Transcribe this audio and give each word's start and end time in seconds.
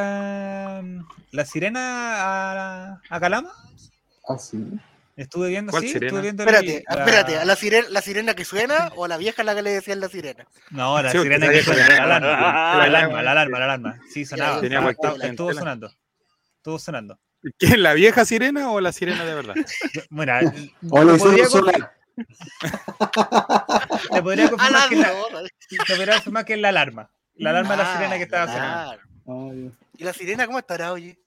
la, 0.00 0.82
la 1.32 1.44
sirena 1.44 1.80
a, 2.94 3.00
a 3.10 3.20
Calama? 3.20 3.50
Ah, 4.28 4.38
sí. 4.38 4.64
Estuve 5.16 5.48
viendo, 5.48 5.70
¿Cuál 5.72 5.82
sí, 5.82 5.88
sirena? 5.88 6.06
estuve 6.06 6.22
viendo 6.22 6.42
Espérate, 6.44 6.84
la- 6.88 6.94
espérate, 7.04 7.36
¿a 7.38 7.44
la 7.44 7.56
sirena, 7.56 7.88
la 7.90 8.00
sirena 8.00 8.34
que 8.34 8.44
suena 8.44 8.90
o 8.96 9.04
a 9.04 9.08
la 9.08 9.18
vieja 9.18 9.42
a 9.42 9.44
la 9.44 9.54
que 9.54 9.62
le 9.62 9.70
decían 9.70 10.00
la 10.00 10.08
sirena? 10.08 10.46
No, 10.70 11.02
la 11.02 11.10
Sí, 11.10 11.18
sirena 11.18 11.46
que 11.46 11.52
vieja 11.52 11.74
suena, 11.74 11.88
la 11.88 12.04
alarma, 12.16 12.28
la 12.30 12.76
la 12.78 12.84
alarma, 12.84 13.22
la 13.22 13.30
alarma, 13.32 13.58
la 13.58 13.64
alarma. 13.66 13.98
Sí, 14.12 14.24
sonaba. 14.24 14.60
Tenía 14.60 14.78
estaba- 14.88 15.16
estuvo 15.26 15.52
sonando. 15.52 15.92
Estuvo 16.56 16.78
sonando. 16.78 17.18
¿Quién? 17.58 17.82
¿La 17.82 17.92
vieja 17.94 18.24
sirena 18.24 18.70
o 18.70 18.80
la 18.80 18.92
sirena 18.92 19.24
de 19.24 19.34
verdad? 19.34 19.54
Bueno, 20.10 20.32
O 20.90 21.02
le 21.04 21.12
te 21.14 21.18
podría, 21.18 21.44
te 24.44 24.50
confirmar 24.50 24.72
la 24.72 24.88
que 24.88 24.96
la, 24.96 25.12
te 25.86 25.94
podría 25.96 26.14
confirmar 26.14 26.44
que 26.44 26.54
es 26.54 26.60
la 26.60 26.68
alarma. 26.68 27.10
La 27.34 27.50
alarma 27.50 27.70
de 27.72 27.76
la 27.78 27.92
sirena 27.96 28.16
que 28.16 28.22
estaba 28.24 28.46
sonando. 28.52 29.09
Ah. 29.26 29.50
¿Y 29.98 30.04
la 30.04 30.12
sirena 30.12 30.46
cómo 30.46 30.58
estará, 30.58 30.92
oye? 30.92 31.18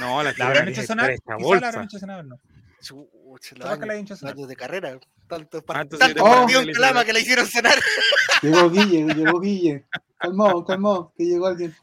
No, 0.00 0.22
la 0.22 0.32
¿La 0.36 0.46
habrán 0.46 0.68
hecho 0.68 0.82
sonar? 0.82 1.10
Quizá 1.14 1.60
la 1.60 1.68
habrán 1.68 1.84
hecho 1.84 1.98
sonar, 1.98 2.24
¿no? 2.24 2.38
Chucha, 2.80 3.54
Capaz 3.56 3.78
que 3.80 3.86
la 3.86 3.94
hecho 3.96 4.16
sonar. 4.16 4.34
de 4.36 4.56
carrera. 4.56 4.98
Tanto, 5.26 5.58
Ah, 5.68 5.84
tanto 5.84 5.98
partido 5.98 6.60
en 6.60 6.70
Oh. 6.70 6.72
Calama 6.72 7.04
que 7.04 7.12
la 7.12 7.18
hicieron 7.20 7.46
sonar. 7.46 7.74
Llegó 8.42 8.70
Guille, 8.70 9.04
llegó 9.14 9.40
Guille. 9.40 9.84
Calmó, 10.16 10.64
calmó, 10.64 11.12
que 11.16 11.24
llegó 11.24 11.46
alguien. 11.48 11.74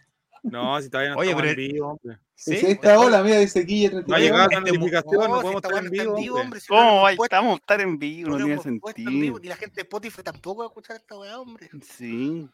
No, 0.42 0.82
si 0.82 0.90
todavía 0.90 1.12
no 1.14 1.18
Oye, 1.20 1.36
pero- 1.36 1.50
en 1.50 1.56
vivo, 1.56 1.88
hombre. 1.92 2.18
¿Sí? 2.38 2.54
Esta 2.54 3.00
ola, 3.00 3.24
mira, 3.24 3.40
dice 3.40 3.62
Guille 3.62 3.90
No 3.92 4.00
ha 4.00 4.04
32. 4.04 4.22
llegado 4.22 4.50
la 4.50 4.58
Este 4.58 4.72
notificación, 4.72 5.14
no 5.14 5.20
No, 5.20 5.26
si 5.26 5.42
podemos 5.42 5.56
esta 5.56 5.68
estar 5.68 5.78
en 5.80 5.86
no 5.86 5.92
vivo, 5.92 6.16
en 6.18 6.22
vivo, 6.24 6.36
hombre. 6.40 6.60
si 6.60 6.74
no 6.74 6.80
¿Cómo 6.80 7.02
puesto- 7.02 7.24
estamos 7.24 7.52
a 7.52 7.56
estar 7.56 7.82
en 7.82 8.00
vivo? 8.00 8.30
no 8.30 8.38
No 8.40 8.46
tiene 8.46 8.62
sentido. 8.62 9.40
Y 9.44 9.48
la 9.48 9.56
gente 9.56 9.76
de 9.76 9.82
Spotify 9.84 10.24
tampoco 10.24 10.60
va 10.60 10.66
a 10.66 10.68
escuchar 10.68 10.96
esta 10.98 11.18
weá, 11.18 11.40
hombre. 11.40 11.70
Sí. 11.98 12.50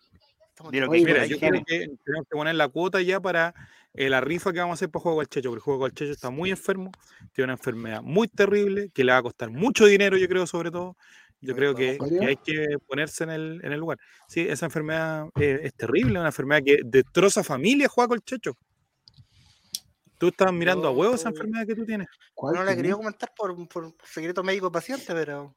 Estamos 0.62 0.72
Dilo 0.72 0.86
en 0.86 0.92
que 0.92 0.98
Oye, 0.98 1.06
Mira, 1.06 1.26
yo 1.26 1.40
creo 1.40 1.64
que 1.66 1.80
tenemos 2.04 2.28
que 2.28 2.36
poner 2.36 2.56
la 2.56 2.68
cuota 2.68 3.02
ya 3.02 3.20
para 3.20 3.54
eh, 3.94 4.10
la 4.10 4.22
rifa 4.22 4.54
que 4.54 4.60
vamos 4.60 4.74
a 4.74 4.76
hacer 4.76 4.90
para 4.90 5.04
Juego 5.04 5.20
al 5.22 5.28
Checho, 5.28 5.50
porque 5.50 5.60
el 5.60 5.64
Juego 5.64 5.86
al 5.86 5.94
Checho 5.94 6.12
está 6.12 6.30
muy 6.30 6.50
enfermo, 6.50 6.92
tiene 7.34 7.46
una 7.46 7.54
enfermedad 7.54 8.02
muy 8.02 8.28
terrible, 8.28 8.90
que 8.94 9.04
le 9.04 9.12
va 9.12 9.18
a 9.18 9.24
costar 9.24 9.50
mucho 9.50 9.86
dinero, 9.86 10.18
yo 10.18 10.28
creo, 10.28 10.48
sobre 10.48 10.72
todo. 10.72 10.96
Yo 11.44 11.56
creo 11.56 11.74
que, 11.74 11.98
hay 12.22 12.38
que 12.38 12.78
ponerse 12.88 13.24
en 13.24 13.32
el, 13.32 13.62
en 13.64 13.74
el 13.74 13.80
lugar. 13.80 13.98
Sí, 14.28 14.42
esa 14.42 14.68
enfermedad 14.68 15.28
eh, 15.40 15.62
es 15.64 15.74
terrible, 15.74 16.20
una 16.20 16.30
enfermedad 16.30 16.62
que 16.64 16.82
destroza 16.86 17.44
familias, 17.44 17.90
Juego 17.90 18.14
al 18.14 18.22
Checho. 18.22 18.56
Tú 20.20 20.28
estás 20.28 20.54
mirando 20.54 20.88
a 20.88 20.92
huevo 20.92 21.16
esa 21.16 21.30
enfermedad 21.30 21.66
que 21.66 21.74
tú 21.74 21.84
tienes. 21.84 22.08
¿Cuál 22.36 22.54
No 22.54 22.64
la 22.64 22.76
querido 22.76 22.98
comentar 22.98 23.34
por, 23.36 23.68
por 23.68 23.92
secreto 24.04 24.44
médico 24.44 24.72
paciente, 24.72 25.14
pero. 25.16 25.56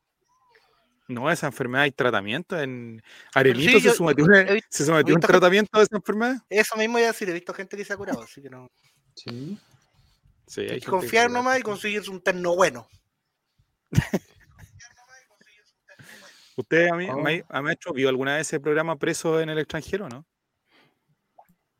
No, 1.06 1.30
esa 1.30 1.46
enfermedad 1.48 1.82
hay 1.84 1.92
tratamiento. 1.92 2.58
En 2.58 3.02
Arenito 3.34 3.72
sí, 3.78 3.80
se, 3.80 3.90
sometió, 3.94 4.24
se 4.70 4.84
sometió 4.86 5.14
a 5.14 5.16
un 5.16 5.20
tratamiento 5.20 5.78
de 5.78 5.84
esa 5.84 5.96
enfermedad. 5.96 6.36
Eso 6.48 6.76
mismo 6.76 6.98
iba 6.98 7.08
a 7.08 7.12
decir, 7.12 7.28
he 7.28 7.32
visto 7.34 7.52
gente 7.52 7.76
que 7.76 7.84
se 7.84 7.92
ha 7.92 7.96
curado, 7.96 8.22
así 8.22 8.40
que 8.40 8.48
no. 8.50 8.70
Sí. 9.14 9.58
Sí, 10.46 10.60
Hay 10.62 10.70
hay 10.70 10.80
que 10.80 10.86
confiar 10.86 11.26
que- 11.28 11.32
nomás 11.34 11.58
y 11.58 11.62
conseguirse 11.62 12.10
un 12.10 12.20
terno 12.22 12.54
bueno. 12.56 12.86
¿Usted 16.56 16.88
a 16.88 16.94
mí, 16.96 17.08
Oh. 17.10 17.16
me 17.62 17.72
hecho, 17.72 17.92
vio 17.92 18.08
alguna 18.08 18.36
vez 18.36 18.46
ese 18.46 18.60
programa 18.60 18.96
preso 18.96 19.40
en 19.40 19.48
el 19.50 19.58
extranjero, 19.58 20.08
no? 20.08 20.24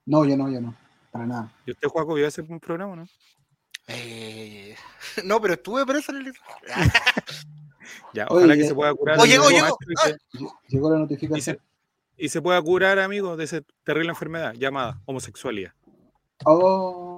No, 0.06 0.24
yo 0.24 0.36
no, 0.36 0.50
yo 0.50 0.60
no. 0.60 0.76
Para 1.12 1.26
nada. 1.26 1.54
¿Y 1.64 1.70
usted, 1.70 1.88
Juaco, 1.88 2.14
vio 2.14 2.26
ese 2.26 2.42
programa, 2.42 2.96
no? 2.96 3.08
Eh, 3.86 4.74
no, 5.24 5.40
pero 5.40 5.54
estuve 5.54 5.86
preso 5.86 6.12
en 6.12 6.26
el. 6.26 6.34
Ya, 8.12 8.26
Oye, 8.30 8.38
ojalá 8.38 8.54
que 8.54 8.60
ya- 8.62 8.68
se 8.68 8.74
pueda 8.74 8.94
curar. 8.94 9.18
Oye, 9.20 9.38
oye, 9.38 9.56
y, 9.56 9.58
ah, 9.60 9.70
que- 9.78 10.38
Lle- 10.38 10.50
Llegó 10.68 10.90
la 10.90 10.96
y 10.96 11.00
notificación. 11.00 11.56
se, 11.56 11.60
y 12.24 12.28
se 12.28 12.40
pueda 12.42 12.60
curar, 12.62 12.98
amigo, 12.98 13.36
de 13.36 13.44
esa 13.44 13.60
terrible 13.84 14.10
enfermedad 14.10 14.54
llamada 14.54 15.00
homosexualidad. 15.06 15.72
Oh. 16.44 17.13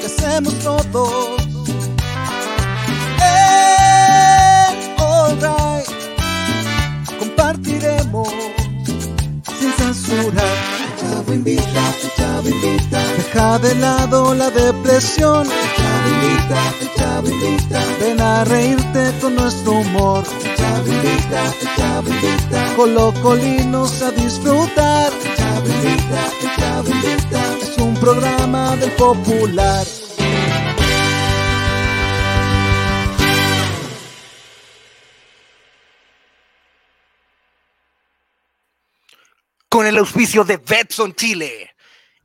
Que 0.00 0.06
hacemos 0.06 0.54
todos. 0.60 1.40
En 3.18 4.76
Alright 4.98 5.88
compartiremos 7.18 8.28
sin 9.58 9.72
censura. 9.72 10.42
Chavo 11.00 11.32
invita, 11.32 11.94
Chavo 12.16 12.48
invita. 12.48 13.00
Deja 13.16 13.58
de 13.58 13.74
lado 13.76 14.34
la 14.34 14.50
depresión. 14.50 15.46
Chavo 15.76 16.08
invita, 16.14 16.60
Chavo 16.96 17.28
invita. 17.28 17.80
Ven 18.00 18.20
a 18.20 18.44
reírte 18.44 19.12
con 19.20 19.36
nuestro 19.36 19.72
humor. 19.72 20.24
Chavo 20.56 20.86
invita, 20.86 21.42
Chavo 21.76 22.08
invita. 22.10 22.74
Colocolinos 22.76 24.02
a 24.02 24.10
disfrutar. 24.10 25.10
Chavo 25.36 25.66
invita, 25.66 26.22
Chavo 26.58 26.90
invita. 26.90 27.59
Programa 28.00 28.76
del 28.76 28.90
popular. 28.92 29.86
Con 39.68 39.86
el 39.86 39.98
auspicio 39.98 40.44
de 40.44 40.56
Betson 40.56 41.14
Chile 41.14 41.76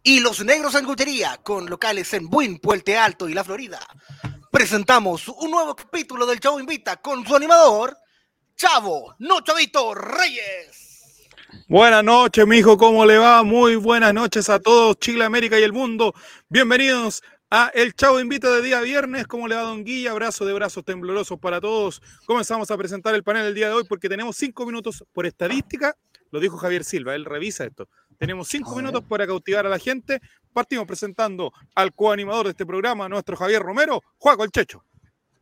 y 0.01 0.21
los 0.21 0.45
negros 0.45 0.71
sanguchería 0.71 1.39
con 1.43 1.69
locales 1.69 2.13
en 2.13 2.29
Buin, 2.29 2.59
Puente 2.59 2.97
Alto 2.97 3.27
y 3.27 3.33
La 3.33 3.43
Florida. 3.43 3.79
Presentamos 4.49 5.27
un 5.27 5.51
nuevo 5.51 5.75
capítulo 5.75 6.25
del 6.25 6.39
Chavo 6.39 6.57
Invita 6.57 7.01
con 7.01 7.27
su 7.27 7.35
animador, 7.35 7.97
Chavo, 8.55 9.15
no 9.19 9.41
Chavito 9.41 9.93
Reyes. 9.93 10.84
Buenas 11.67 12.03
noches, 12.03 12.45
mijo, 12.45 12.77
¿cómo 12.77 13.07
le 13.07 13.17
va? 13.17 13.41
Muy 13.41 13.75
buenas 13.75 14.13
noches 14.13 14.49
a 14.51 14.59
todos, 14.59 14.99
Chile, 14.99 15.25
América 15.25 15.59
y 15.59 15.63
el 15.63 15.73
mundo. 15.73 16.13
Bienvenidos 16.47 17.23
a 17.49 17.71
El 17.73 17.95
Chavo 17.95 18.19
Invita 18.19 18.51
de 18.51 18.61
día 18.61 18.81
viernes. 18.81 19.25
¿Cómo 19.25 19.47
le 19.47 19.55
va, 19.55 19.63
Don 19.63 19.83
Guilla? 19.83 20.11
Abrazo 20.11 20.45
de 20.45 20.53
brazos 20.53 20.85
temblorosos 20.85 21.39
para 21.39 21.59
todos. 21.59 22.03
Comenzamos 22.27 22.69
a 22.69 22.77
presentar 22.77 23.15
el 23.15 23.23
panel 23.23 23.47
el 23.47 23.55
día 23.55 23.69
de 23.69 23.73
hoy 23.73 23.83
porque 23.89 24.07
tenemos 24.07 24.35
cinco 24.35 24.63
minutos 24.67 25.03
por 25.11 25.25
estadística. 25.25 25.95
Lo 26.29 26.39
dijo 26.39 26.55
Javier 26.55 26.83
Silva, 26.83 27.15
él 27.15 27.25
revisa 27.25 27.65
esto. 27.65 27.89
Tenemos 28.19 28.47
cinco 28.47 28.75
minutos 28.75 29.03
para 29.09 29.25
cautivar 29.25 29.65
a 29.65 29.69
la 29.69 29.79
gente. 29.79 30.21
Partimos 30.53 30.85
presentando 30.85 31.51
al 31.73 31.95
coanimador 31.95 32.45
de 32.45 32.51
este 32.51 32.67
programa, 32.67 33.09
nuestro 33.09 33.35
Javier 33.35 33.63
Romero, 33.63 34.03
Juaco 34.19 34.43
el 34.43 34.51
Checho. 34.51 34.83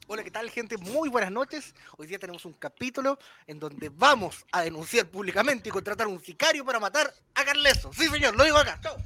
Hola, 0.07 0.21
¿qué 0.21 0.31
tal, 0.31 0.49
gente? 0.49 0.77
Muy 0.77 1.07
buenas 1.07 1.31
noches. 1.31 1.73
Hoy 1.97 2.07
día 2.07 2.19
tenemos 2.19 2.43
un 2.43 2.51
capítulo 2.53 3.17
en 3.47 3.57
donde 3.57 3.87
vamos 3.87 4.45
a 4.51 4.61
denunciar 4.61 5.05
públicamente 5.07 5.69
y 5.69 5.71
contratar 5.71 6.07
un 6.07 6.21
sicario 6.21 6.65
para 6.65 6.77
matar 6.77 7.13
a 7.35 7.45
Carleso. 7.45 7.89
Sí, 7.93 8.07
señor, 8.09 8.35
lo 8.35 8.43
digo 8.43 8.57
acá. 8.57 8.77
Chao. 8.81 8.97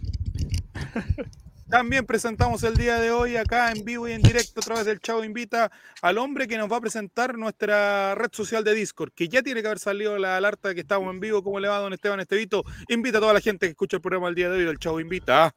También 1.69 2.06
presentamos 2.06 2.63
el 2.63 2.75
día 2.75 2.97
de 2.97 3.12
hoy 3.12 3.36
acá 3.36 3.72
en 3.72 3.86
vivo 3.86 4.07
y 4.07 4.13
en 4.13 4.24
directo 4.24 4.62
a 4.62 4.63
través 4.63 4.86
del 4.86 5.00
Chavo 5.00 5.24
Invita 5.24 5.72
al 6.02 6.18
hombre 6.18 6.47
que 6.47 6.57
nos 6.57 6.72
va 6.72 6.78
a 6.78 6.81
presentar 6.81 7.38
nuestra 7.38 8.16
red 8.16 8.30
social 8.31 8.63
de 8.63 8.74
Discord, 8.74 9.12
que 9.12 9.28
ya 9.28 9.44
tiene 9.44 9.62
que 9.62 9.68
haber 9.68 9.80
salido 9.80 10.18
la 10.18 10.38
alerta 10.38 10.69
de 10.69 10.75
que 10.75 10.81
estamos 10.81 11.13
en 11.13 11.19
vivo. 11.19 11.44
¿Cómo 11.44 11.59
le 11.59 11.68
va, 11.68 11.78
don 11.78 11.94
Esteban 11.94 12.22
Estevito? 12.22 12.63
Invita 12.88 13.19
a 13.19 13.22
toda 13.22 13.34
la 13.34 13.41
gente 13.41 13.68
que 13.68 13.72
escucha 13.72 13.97
el 13.97 14.02
programa 14.02 14.30
el 14.30 14.36
día 14.36 14.50
de 14.50 14.57
hoy 14.57 14.66
del 14.66 14.80
Chavo 14.80 15.00
Invita. 15.00 15.53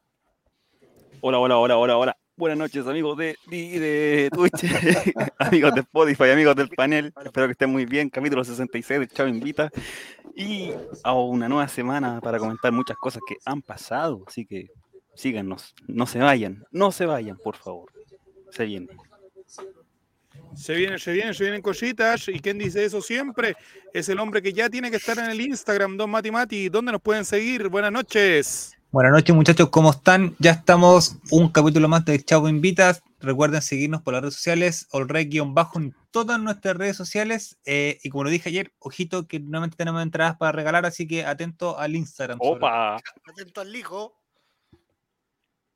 Hola, 1.21 1.39
hola, 1.39 1.57
hola, 1.57 1.77
hola, 1.77 1.97
hola. 1.97 2.20
Buenas 2.37 2.57
noches, 2.57 2.87
amigos 2.87 3.17
de, 3.17 3.37
de, 3.47 4.29
Twitch, 4.31 4.63
amigos 5.37 5.75
de 5.75 5.81
Spotify, 5.81 6.29
amigos 6.31 6.55
del 6.55 6.69
panel. 6.69 7.13
Espero 7.23 7.47
que 7.47 7.51
estén 7.51 7.69
muy 7.69 7.85
bien. 7.85 8.09
Capítulo 8.09 8.43
66 8.43 8.99
del 9.01 9.09
Chavo 9.09 9.29
Invita. 9.29 9.69
Y 10.35 10.71
a 11.03 11.13
una 11.13 11.49
nueva 11.49 11.67
semana 11.67 12.19
para 12.21 12.39
comentar 12.39 12.71
muchas 12.71 12.97
cosas 12.97 13.21
que 13.27 13.35
han 13.45 13.61
pasado. 13.61 14.23
Así 14.25 14.45
que 14.45 14.69
síganos. 15.13 15.75
No 15.87 16.07
se 16.07 16.19
vayan. 16.19 16.63
No 16.71 16.91
se 16.91 17.05
vayan, 17.05 17.37
por 17.37 17.57
favor. 17.57 17.91
Se 18.49 18.65
viene. 18.65 18.87
Se 20.55 20.73
vienen, 20.73 20.99
se 20.99 21.11
vienen, 21.11 21.33
se 21.33 21.43
vienen 21.43 21.61
cositas. 21.61 22.27
¿Y 22.29 22.39
quién 22.39 22.57
dice 22.57 22.85
eso 22.85 23.01
siempre? 23.01 23.55
Es 23.93 24.09
el 24.09 24.19
hombre 24.19 24.41
que 24.41 24.53
ya 24.53 24.69
tiene 24.69 24.89
que 24.89 24.97
estar 24.97 25.17
en 25.19 25.29
el 25.29 25.41
Instagram, 25.41 25.97
Don 25.97 26.09
Mati 26.09 26.31
Mati. 26.31 26.69
¿Dónde 26.69 26.93
nos 26.93 27.01
pueden 27.01 27.25
seguir? 27.25 27.67
Buenas 27.67 27.91
noches. 27.91 28.80
Buenas 28.93 29.13
noches 29.13 29.33
muchachos, 29.33 29.69
¿cómo 29.69 29.91
están? 29.91 30.35
Ya 30.37 30.51
estamos 30.51 31.15
un 31.31 31.47
capítulo 31.47 31.87
más 31.87 32.03
de 32.03 32.21
Chavo 32.21 32.49
Invitas. 32.49 33.01
Recuerden 33.21 33.61
seguirnos 33.61 34.01
por 34.01 34.13
las 34.13 34.21
redes 34.21 34.35
sociales, 34.35 34.89
olrey-bajo 34.91 35.79
en 35.79 35.95
todas 36.11 36.37
nuestras 36.41 36.75
redes 36.75 36.97
sociales. 36.97 37.57
Eh, 37.63 37.99
y 38.03 38.09
como 38.09 38.25
lo 38.25 38.29
dije 38.29 38.49
ayer, 38.49 38.73
ojito 38.79 39.29
que 39.29 39.39
nuevamente 39.39 39.77
tenemos 39.77 40.03
entradas 40.03 40.35
para 40.35 40.51
regalar, 40.51 40.85
así 40.85 41.07
que 41.07 41.25
atento 41.25 41.79
al 41.79 41.95
Instagram. 41.95 42.37
sobre 42.37 42.57
¡Opa! 42.57 42.97
Atento 42.97 43.61
al 43.61 43.73
hijo. 43.73 44.19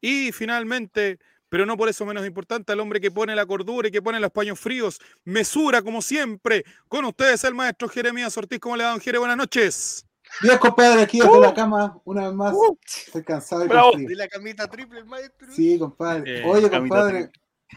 Y 0.02 0.34
finalmente, 0.34 1.18
pero 1.48 1.66
no 1.66 1.78
por 1.78 1.88
eso 1.88 2.06
menos 2.06 2.28
importante, 2.28 2.74
al 2.74 2.82
hombre 2.82 3.00
que 3.00 3.12
pone 3.12 3.34
la 3.34 3.46
cordura 3.46 3.88
y 3.88 3.92
que 3.92 4.02
pone 4.02 4.20
los 4.20 4.32
paños 4.32 4.60
fríos, 4.60 5.00
mesura 5.24 5.82
como 5.82 6.02
siempre. 6.02 6.66
Con 6.90 7.06
ustedes 7.06 7.46
el 7.46 7.54
maestro 7.54 7.88
Jeremías 7.88 8.38
Ortiz. 8.38 8.60
¿Cómo 8.60 8.76
le 8.76 8.84
va, 8.84 8.90
don 8.90 9.00
Jere? 9.00 9.20
Buenas 9.20 9.38
noches. 9.38 10.06
Bien, 10.42 10.58
compadre, 10.58 11.02
aquí 11.02 11.20
desde 11.20 11.40
la 11.40 11.54
cama, 11.54 12.00
una 12.04 12.28
vez 12.28 12.34
más. 12.34 12.56
Estoy 13.08 13.24
cansado 13.24 13.66
y 13.66 13.68
Bravo. 13.68 13.92
De 13.96 14.16
la 14.16 14.28
camita 14.28 14.68
triple, 14.68 15.00
el 15.00 15.06
maestro. 15.06 15.52
Sí, 15.54 15.80
compadre. 15.80 16.42
Eh, 16.42 16.44
Oye, 16.46 16.70
compadre. 16.70 17.32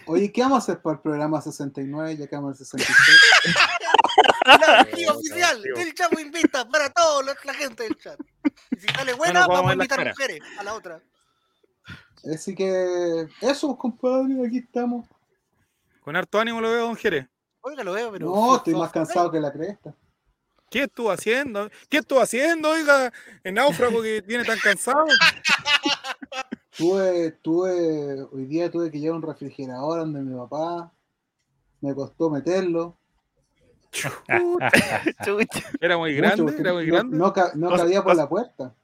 Oye, 0.07 0.31
¿qué 0.33 0.43
vamos 0.43 0.57
a 0.57 0.59
hacer 0.59 0.83
para 0.83 0.97
el 0.97 1.03
programa 1.03 1.41
69? 1.41 2.17
Ya 2.17 2.27
que 2.27 2.37
vamos 2.37 2.51
al 2.53 2.57
66. 2.67 3.57
La 4.47 4.85
guía 4.85 5.13
oficial 5.13 5.63
tío. 5.63 5.75
del 5.75 5.95
Chavo 5.95 6.21
invita 6.21 6.69
para 6.69 6.91
toda 6.91 7.35
la 7.45 7.55
gente 7.55 7.85
del 7.85 7.97
chat. 7.97 8.19
Y 8.71 8.81
si 8.81 8.87
sale 8.89 9.15
buena, 9.15 9.47
Bueno, 9.47 9.55
vamos 9.55 9.67
a 9.67 9.71
a 9.71 9.75
invitar 9.75 9.99
cara. 9.99 10.11
mujeres 10.11 10.41
a 10.59 10.63
la 10.65 10.75
otra. 10.75 11.01
Así 12.35 12.55
que, 12.55 13.29
eso, 13.41 13.77
compadre, 13.77 14.47
aquí 14.47 14.59
estamos. 14.59 15.07
Con 16.01 16.17
harto 16.17 16.41
ánimo 16.41 16.61
lo 16.61 16.71
veo, 16.71 16.87
don 16.87 16.97
Jere. 16.97 17.29
Oiga, 17.61 17.85
lo 17.85 17.93
veo, 17.93 18.11
pero. 18.11 18.27
No, 18.27 18.57
estoy 18.57 18.75
más 18.75 18.91
cansado 18.91 19.31
que 19.31 19.41
la 19.41 19.53
cresta. 19.53 19.95
¿Qué 20.71 20.83
estuvo 20.85 21.11
haciendo? 21.11 21.71
¿Qué 21.89 21.99
estuvo 21.99 22.21
haciendo, 22.21 22.71
oiga, 22.71 23.13
el 23.43 23.55
náufrago 23.55 24.03
que 24.03 24.21
viene 24.23 24.45
tan 24.45 24.59
cansado? 24.59 25.05
Tuve, 26.77 27.33
tuve, 27.43 28.23
hoy 28.31 28.45
día 28.47 28.71
tuve 28.71 28.89
que 28.89 29.01
llevar 29.01 29.17
un 29.17 29.23
refrigerador 29.23 29.99
donde 29.99 30.21
mi 30.21 30.39
papá. 30.39 30.93
Me 31.81 31.93
costó 31.93 32.31
meterlo. 32.31 32.97
Era 35.81 35.99
muy 35.99 36.15
grande, 36.15 36.55
era 36.57 36.73
muy 36.73 36.87
no- 36.87 36.93
grande. 36.93 37.17
No, 37.17 37.33
cabía 37.77 38.03
por 38.05 38.15
la 38.15 38.29
puerta. 38.29 38.75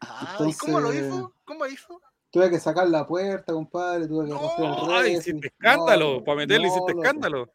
Ah, 0.00 0.36
¿y 0.46 0.52
cómo 0.52 0.80
lo 0.80 0.92
hizo? 0.92 1.32
¿Cómo 1.46 1.64
hizo? 1.66 1.98
Tuve 2.30 2.50
que 2.50 2.60
sacar 2.60 2.86
la 2.90 3.06
puerta, 3.06 3.54
compadre. 3.54 4.06
Tuve 4.06 4.26
que 4.26 4.32
No, 4.32 4.86
Ay, 4.94 5.16
hiciste 5.16 5.46
escándalo. 5.46 6.18
no, 6.18 6.24
Para 6.24 6.36
meterle 6.36 6.66
no, 6.66 6.74
hiciste 6.74 6.92
loco. 6.92 7.02
escándalo. 7.04 7.52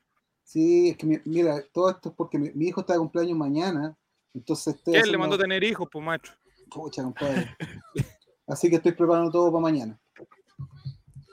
Sí, 0.52 0.90
es 0.90 0.98
que 0.98 1.06
mi- 1.06 1.22
mira, 1.24 1.64
todo 1.72 1.90
esto 1.90 2.10
es 2.10 2.16
porque 2.16 2.38
mi, 2.38 2.50
mi 2.52 2.66
hijo 2.68 2.82
está 2.82 2.92
de 2.92 3.00
cumpleaños 3.00 3.38
mañana. 3.38 3.96
Entonces 4.34 4.76
estoy. 4.76 4.96
¿Quién 4.96 5.10
le 5.10 5.18
mandó 5.18 5.36
a 5.38 5.40
tener 5.40 5.64
hijos, 5.64 5.88
pues 5.90 6.04
macho? 6.04 6.34
Pucha, 6.70 7.04
compadre. 7.04 7.56
Así 8.48 8.70
que 8.70 8.76
estoy 8.76 8.92
preparando 8.92 9.32
todo 9.32 9.50
para 9.50 9.62
mañana. 9.62 9.98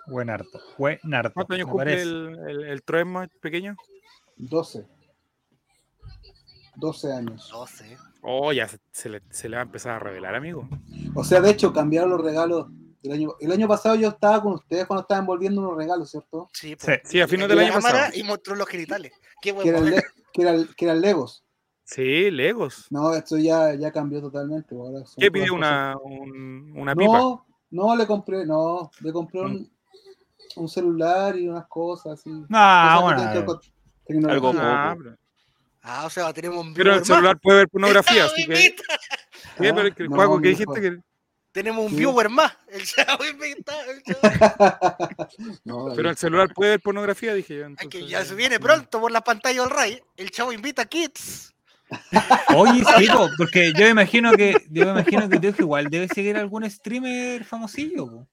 Buen 0.06 0.30
harto. 0.30 0.60
Buen 0.78 1.00
harto. 1.12 1.32
¿Cuántos 1.34 1.56
años 1.56 1.68
cumple 1.68 2.00
el, 2.00 2.38
el, 2.48 2.82
el 2.96 3.06
más 3.06 3.28
pequeño? 3.40 3.74
12. 4.36 4.86
12 6.76 7.12
años. 7.12 7.50
No 7.52 7.66
sé. 7.66 7.98
Oh, 8.22 8.52
ya 8.52 8.68
se, 8.68 8.78
se 8.92 9.08
le, 9.08 9.22
se 9.30 9.48
le 9.48 9.56
va 9.56 9.62
a 9.62 9.64
empezar 9.64 9.94
a 9.94 9.98
revelar, 9.98 10.36
amigo. 10.36 10.68
O 11.16 11.24
sea, 11.24 11.40
de 11.40 11.50
hecho, 11.50 11.72
cambiaron 11.72 12.10
los 12.10 12.22
regalos 12.22 12.68
del 13.02 13.12
año. 13.12 13.34
El 13.40 13.52
año 13.52 13.68
pasado 13.68 13.94
yo 13.94 14.08
estaba 14.08 14.42
con 14.42 14.54
ustedes 14.54 14.86
cuando 14.86 15.02
estaban 15.02 15.22
envolviendo 15.22 15.60
unos 15.60 15.76
regalos, 15.76 16.10
¿cierto? 16.10 16.48
Sí, 16.52 16.70
Sí. 16.70 16.76
pues. 16.76 17.00
Sí, 17.04 17.20
a 17.20 17.28
fines 17.28 17.48
del 17.48 17.58
año 17.60 17.72
pasado. 17.74 18.10
Y 18.14 18.22
mostró 18.22 18.54
los 18.54 18.68
genitales. 18.68 19.12
Qué 19.40 19.50
Que 19.50 19.52
bueno. 19.52 19.70
eran, 19.70 19.90
le- 19.90 20.04
que 20.32 20.42
eran, 20.42 20.68
que 20.76 20.84
eran 20.84 21.00
Legos. 21.00 21.44
Sí, 21.84 22.30
Legos. 22.30 22.86
No, 22.90 23.14
esto 23.14 23.38
ya, 23.38 23.74
ya 23.74 23.90
cambió 23.92 24.20
totalmente. 24.20 24.74
ahora 24.74 25.06
son 25.06 25.14
¿Qué 25.18 25.30
pidió 25.30 25.54
una, 25.54 25.96
un- 26.02 26.72
una 26.76 26.94
pipa? 26.94 27.18
No, 27.18 27.46
no 27.70 27.96
le 27.96 28.06
compré, 28.06 28.44
no, 28.44 28.90
le 29.00 29.12
compré 29.12 29.40
un, 29.40 29.70
un 30.56 30.68
celular 30.68 31.36
y 31.36 31.48
unas 31.48 31.66
cosas 31.66 32.18
así. 32.20 32.30
Ah, 32.50 32.98
bueno. 33.02 33.60
tecnología. 34.06 34.34
Algo 34.34 34.52
Ah, 34.56 34.94
poco. 34.98 35.10
Ah, 35.82 36.04
o 36.06 36.10
sea, 36.10 36.32
tenemos 36.32 36.58
un 36.66 36.74
pero 36.74 36.94
el 36.94 37.04
celular 37.04 37.38
puede 37.40 37.60
ver 37.60 37.68
pornografía, 37.68 38.24
así 38.26 38.44
que. 38.46 38.54
¿Qué? 38.54 38.76
Pero 39.56 39.80
el 39.80 39.94
no, 40.10 40.16
juego 40.16 40.40
que 40.40 40.48
dijiste 40.48 40.80
que. 40.80 40.98
Tenemos 41.52 41.84
un 41.86 41.90
Sí. 41.90 41.96
viewer 41.96 42.28
más. 42.28 42.52
El 42.68 42.84
Chavo 42.84 43.24
invita. 43.24 43.72
El 43.86 44.02
Chavo- 44.02 44.18
No, 45.64 45.92
Pero 45.96 46.10
el 46.10 46.16
celular 46.16 46.52
puede 46.54 46.72
ver 46.72 46.80
pornografía, 46.80 47.34
dije 47.34 47.56
yo. 47.58 47.66
Ay, 47.66 47.74
que 47.76 47.84
entonces- 47.98 48.10
ya 48.10 48.24
se 48.24 48.34
viene 48.34 48.60
pronto 48.60 49.00
por 49.00 49.10
la 49.10 49.22
pantalla 49.22 49.62
del 49.62 49.70
Ray. 49.70 50.02
El 50.16 50.30
Chavo 50.30 50.52
invita 50.52 50.84
Kids. 50.84 51.54
Oye, 52.54 52.84
sí, 52.98 53.06
po, 53.10 53.28
porque 53.38 53.72
yo 53.72 53.80
me 53.86 53.88
imagino 53.90 54.32
que, 54.32 54.66
yo 54.70 54.84
me 54.84 54.90
imagino 55.00 55.26
que 55.28 55.36
hijo 55.48 55.62
igual 55.62 55.86
debe 55.88 56.06
seguir 56.08 56.36
algún 56.36 56.68
streamer 56.70 57.44
famosillo, 57.44 58.06
po. 58.06 58.28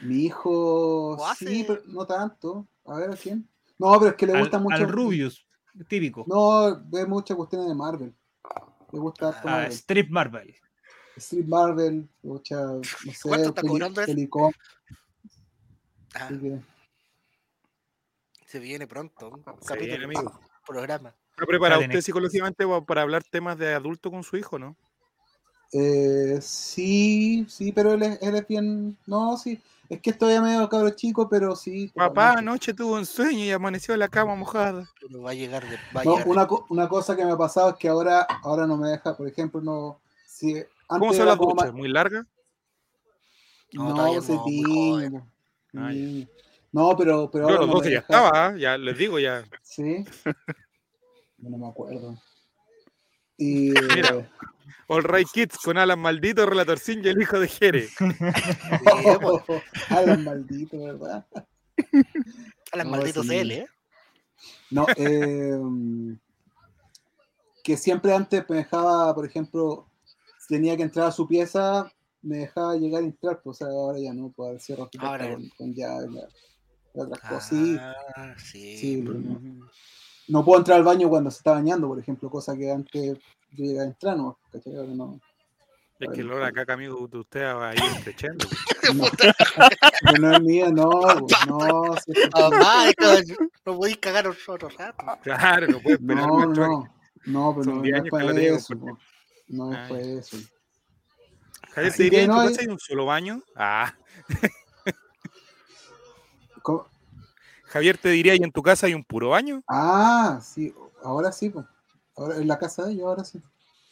Mi 0.00 0.24
hijo, 0.24 1.18
sí, 1.38 1.64
pero 1.66 1.82
no 1.86 2.06
tanto. 2.06 2.66
A 2.86 2.96
ver, 2.96 3.10
¿a 3.10 3.16
quién? 3.16 3.46
No, 3.78 3.92
pero 3.98 4.10
es 4.12 4.16
que 4.16 4.26
le 4.26 4.32
Al, 4.32 4.40
gusta 4.40 4.58
mucho. 4.58 4.76
al 4.76 4.88
Rubius, 4.88 5.46
típico. 5.88 6.24
No, 6.26 6.82
ve 6.86 7.04
muchas 7.06 7.36
cuestiones 7.36 7.68
de 7.68 7.74
Marvel. 7.74 8.14
Le 8.92 8.98
gusta 8.98 9.28
Ah, 9.28 9.40
Marvel. 9.44 9.72
Strip 9.72 10.10
Marvel. 10.10 10.54
Street 11.16 11.46
Marvel, 11.46 12.08
mucha, 12.22 12.56
no 12.60 12.82
sé, 12.82 13.28
¿Cuánto 13.28 13.48
está 13.48 13.62
peli- 13.62 13.68
cobrando? 13.72 14.02
Pelicom, 14.04 14.52
Ah, 16.14 16.28
que- 16.28 16.60
se 18.46 18.58
viene 18.58 18.86
pronto. 18.86 19.28
Un 19.30 19.42
Se 19.60 19.66
capítulo, 19.66 19.98
viene, 19.98 20.04
amigo. 20.04 20.40
programa. 20.66 21.14
¿Está 21.30 21.46
preparado 21.46 21.82
usted 21.82 22.00
psicológicamente 22.00 22.66
pa- 22.66 22.84
para 22.84 23.02
hablar 23.02 23.22
temas 23.24 23.58
de 23.58 23.74
adulto 23.74 24.10
con 24.10 24.22
su 24.22 24.36
hijo, 24.36 24.58
no? 24.58 24.76
Eh, 25.72 26.38
sí, 26.40 27.44
sí, 27.48 27.72
pero 27.72 27.92
él 27.94 28.02
es, 28.04 28.22
él 28.22 28.34
es 28.36 28.46
bien. 28.46 28.96
No, 29.06 29.36
sí. 29.36 29.60
Es 29.88 30.00
que 30.00 30.10
estoy 30.10 30.40
medio 30.40 30.68
cabro 30.68 30.90
chico, 30.90 31.28
pero 31.28 31.54
sí. 31.54 31.88
Papá, 31.94 32.30
totalmente. 32.30 32.38
anoche 32.38 32.74
tuvo 32.74 32.94
un 32.94 33.06
sueño 33.06 33.44
y 33.44 33.50
amaneció 33.50 33.94
en 33.94 34.00
la 34.00 34.08
cama 34.08 34.34
mojada. 34.34 34.88
Pero 35.00 35.22
va 35.22 35.30
a 35.32 35.34
llegar. 35.34 35.62
De, 35.68 35.76
va 35.94 36.00
a 36.00 36.04
No, 36.04 36.12
llegar 36.12 36.28
una, 36.28 36.48
una 36.70 36.88
cosa 36.88 37.14
que 37.16 37.24
me 37.24 37.32
ha 37.32 37.36
pasado 37.36 37.70
es 37.70 37.76
que 37.76 37.88
ahora, 37.88 38.22
ahora 38.42 38.66
no 38.66 38.76
me 38.76 38.88
deja, 38.88 39.16
por 39.16 39.28
ejemplo, 39.28 39.60
no. 39.60 40.00
Si, 40.24 40.54
¿Cómo 40.86 41.06
son 41.12 41.16
era 41.22 41.24
las 41.26 41.36
como 41.36 41.50
duchas? 41.52 41.66
más- 41.66 41.74
¿Muy 41.74 41.88
largas? 41.88 42.26
No, 43.72 43.88
No, 43.94 44.22
se 44.22 44.32
no. 44.34 45.26
No, 46.72 46.96
pero, 46.96 47.30
pero 47.30 47.50
los 47.50 47.66
no 47.66 47.74
12 47.74 47.88
me 47.88 47.94
ya 47.94 47.98
estaba, 48.00 48.30
¿ah? 48.46 48.56
ya 48.56 48.76
les 48.78 48.98
digo 48.98 49.18
ya. 49.18 49.44
Sí. 49.62 50.04
No 51.38 51.56
me 51.58 51.68
acuerdo. 51.68 52.16
Y 53.38 53.70
Mira. 53.94 54.30
All 54.88 55.02
Right 55.04 55.28
Kids 55.32 55.58
con 55.58 55.78
Alan 55.78 55.98
Maldito, 55.98 56.46
Relatorcín 56.46 57.04
y 57.04 57.08
el 57.08 57.20
hijo 57.20 57.38
de 57.40 57.48
Jere. 57.48 57.88
Sí, 57.98 58.04
pues, 59.20 59.62
Alan 59.90 60.24
maldito, 60.24 60.78
¿verdad? 60.84 61.26
a 62.72 62.76
las 62.76 62.86
No, 62.86 62.92
malditos 62.92 63.26
sí. 63.26 63.32
CL, 63.32 63.50
¿eh? 63.52 63.66
No, 64.70 64.86
eh, 64.96 65.58
que 67.64 67.76
siempre 67.76 68.12
antes 68.14 68.44
me 68.48 68.56
dejaba, 68.56 69.14
por 69.14 69.26
ejemplo, 69.26 69.88
tenía 70.48 70.76
que 70.76 70.82
entrar 70.84 71.06
a 71.08 71.12
su 71.12 71.26
pieza, 71.26 71.90
me 72.22 72.38
dejaba 72.38 72.76
llegar 72.76 73.02
a 73.02 73.06
entrar, 73.06 73.40
pues 73.42 73.62
ahora 73.62 73.98
ya 73.98 74.12
no, 74.12 74.30
puedo 74.30 74.58
cierro 74.58 74.88
su 74.92 75.00
Ahora 75.00 75.30
con, 75.32 75.48
con 75.50 75.74
llave, 75.74 76.08
la- 76.10 76.28
y 76.94 77.00
otras 77.00 77.20
cosas. 77.20 77.48
Sí, 77.48 77.76
Ah, 77.78 78.34
sí. 78.38 78.76
sí, 78.78 79.02
pero 79.06 79.18
no, 79.18 79.68
no 80.28 80.44
puedo 80.44 80.58
entrar 80.58 80.78
al 80.78 80.84
baño 80.84 81.08
cuando 81.08 81.30
se 81.30 81.38
está 81.38 81.52
bañando, 81.52 81.86
por 81.88 81.98
ejemplo, 82.00 82.30
cosa 82.30 82.56
que 82.56 82.70
antes 82.70 83.18
yo 83.52 83.64
llegaba 83.64 83.84
a 83.84 83.86
entrar, 83.88 84.16
¿no? 84.16 84.38
¿Cachai? 84.50 84.72
No. 84.94 85.20
Es 85.98 86.10
que 86.10 86.20
el 86.20 86.30
olor 86.30 86.42
a 86.42 86.52
caca, 86.52 86.74
amigo, 86.74 87.06
de 87.08 87.18
usted 87.18 87.42
va 87.42 87.70
a 87.70 87.74
ir 87.74 87.82
estrechando. 87.96 88.46
No, 88.94 89.04
que 89.10 90.20
no 90.20 90.32
es 90.36 90.40
mía, 90.42 90.70
no, 90.70 90.90
pues, 91.26 91.46
no, 91.48 91.96
sí, 92.04 92.12
Mamá, 92.32 92.88
esto- 92.88 93.34
no 93.64 93.76
podéis 93.76 93.96
cagar 93.98 94.28
otro 94.28 94.68
rato. 94.68 95.04
Claro, 95.22 95.66
no 95.66 95.80
puede 95.80 95.96
esperar 95.96 96.26
no, 96.28 96.46
no, 96.46 96.94
no, 97.26 97.52
pero 97.54 97.64
Son 97.64 97.76
no, 97.78 97.82
10 97.82 97.96
no 97.98 98.04
es 98.04 98.10
para 98.10 98.40
eso. 98.40 98.74
No 99.48 99.72
es 99.72 99.78
Ah, 99.78 99.88
ya. 99.90 99.96
eso. 99.98 100.36
Javier, 101.74 101.92
¿te 101.94 102.02
diría 102.04 102.18
que 102.20 102.24
en 102.24 102.30
tu 102.32 102.40
hay- 102.40 102.48
casa 102.48 102.60
hay 102.62 102.68
un 102.68 102.78
solo 102.78 103.06
baño? 103.06 103.42
Ah, 103.54 103.94
¿Cómo? 106.62 106.86
Javier, 107.66 107.98
¿te 107.98 108.08
diría, 108.10 108.34
¿y 108.34 108.42
en 108.42 108.52
tu 108.52 108.62
casa 108.62 108.86
hay 108.86 108.94
un 108.94 109.04
puro 109.04 109.30
baño? 109.30 109.62
Ah, 109.68 110.40
sí, 110.42 110.72
ahora 111.02 111.32
sí, 111.32 111.50
pues. 111.50 111.66
Ahora 112.16 112.36
en 112.36 112.48
la 112.48 112.58
casa 112.58 112.84
de 112.84 112.92
ellos, 112.92 113.06
ahora 113.06 113.24
sí. 113.24 113.42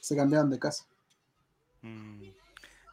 Se 0.00 0.16
cambiaron 0.16 0.50
de 0.50 0.58
casa. 0.58 0.84
Mm, 1.82 2.22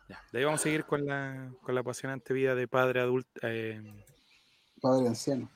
ya, 0.09 0.21
de 0.31 0.39
ahí 0.39 0.45
vamos 0.45 0.59
a 0.61 0.63
seguir 0.63 0.85
con 0.85 1.05
la, 1.05 1.51
con 1.61 1.75
la 1.75 1.81
apasionante 1.81 2.33
vida 2.33 2.55
de 2.55 2.67
padre 2.67 2.99
adulto. 3.01 3.29
eh, 3.43 3.81
Padre 4.81 5.07
anciano. 5.07 5.49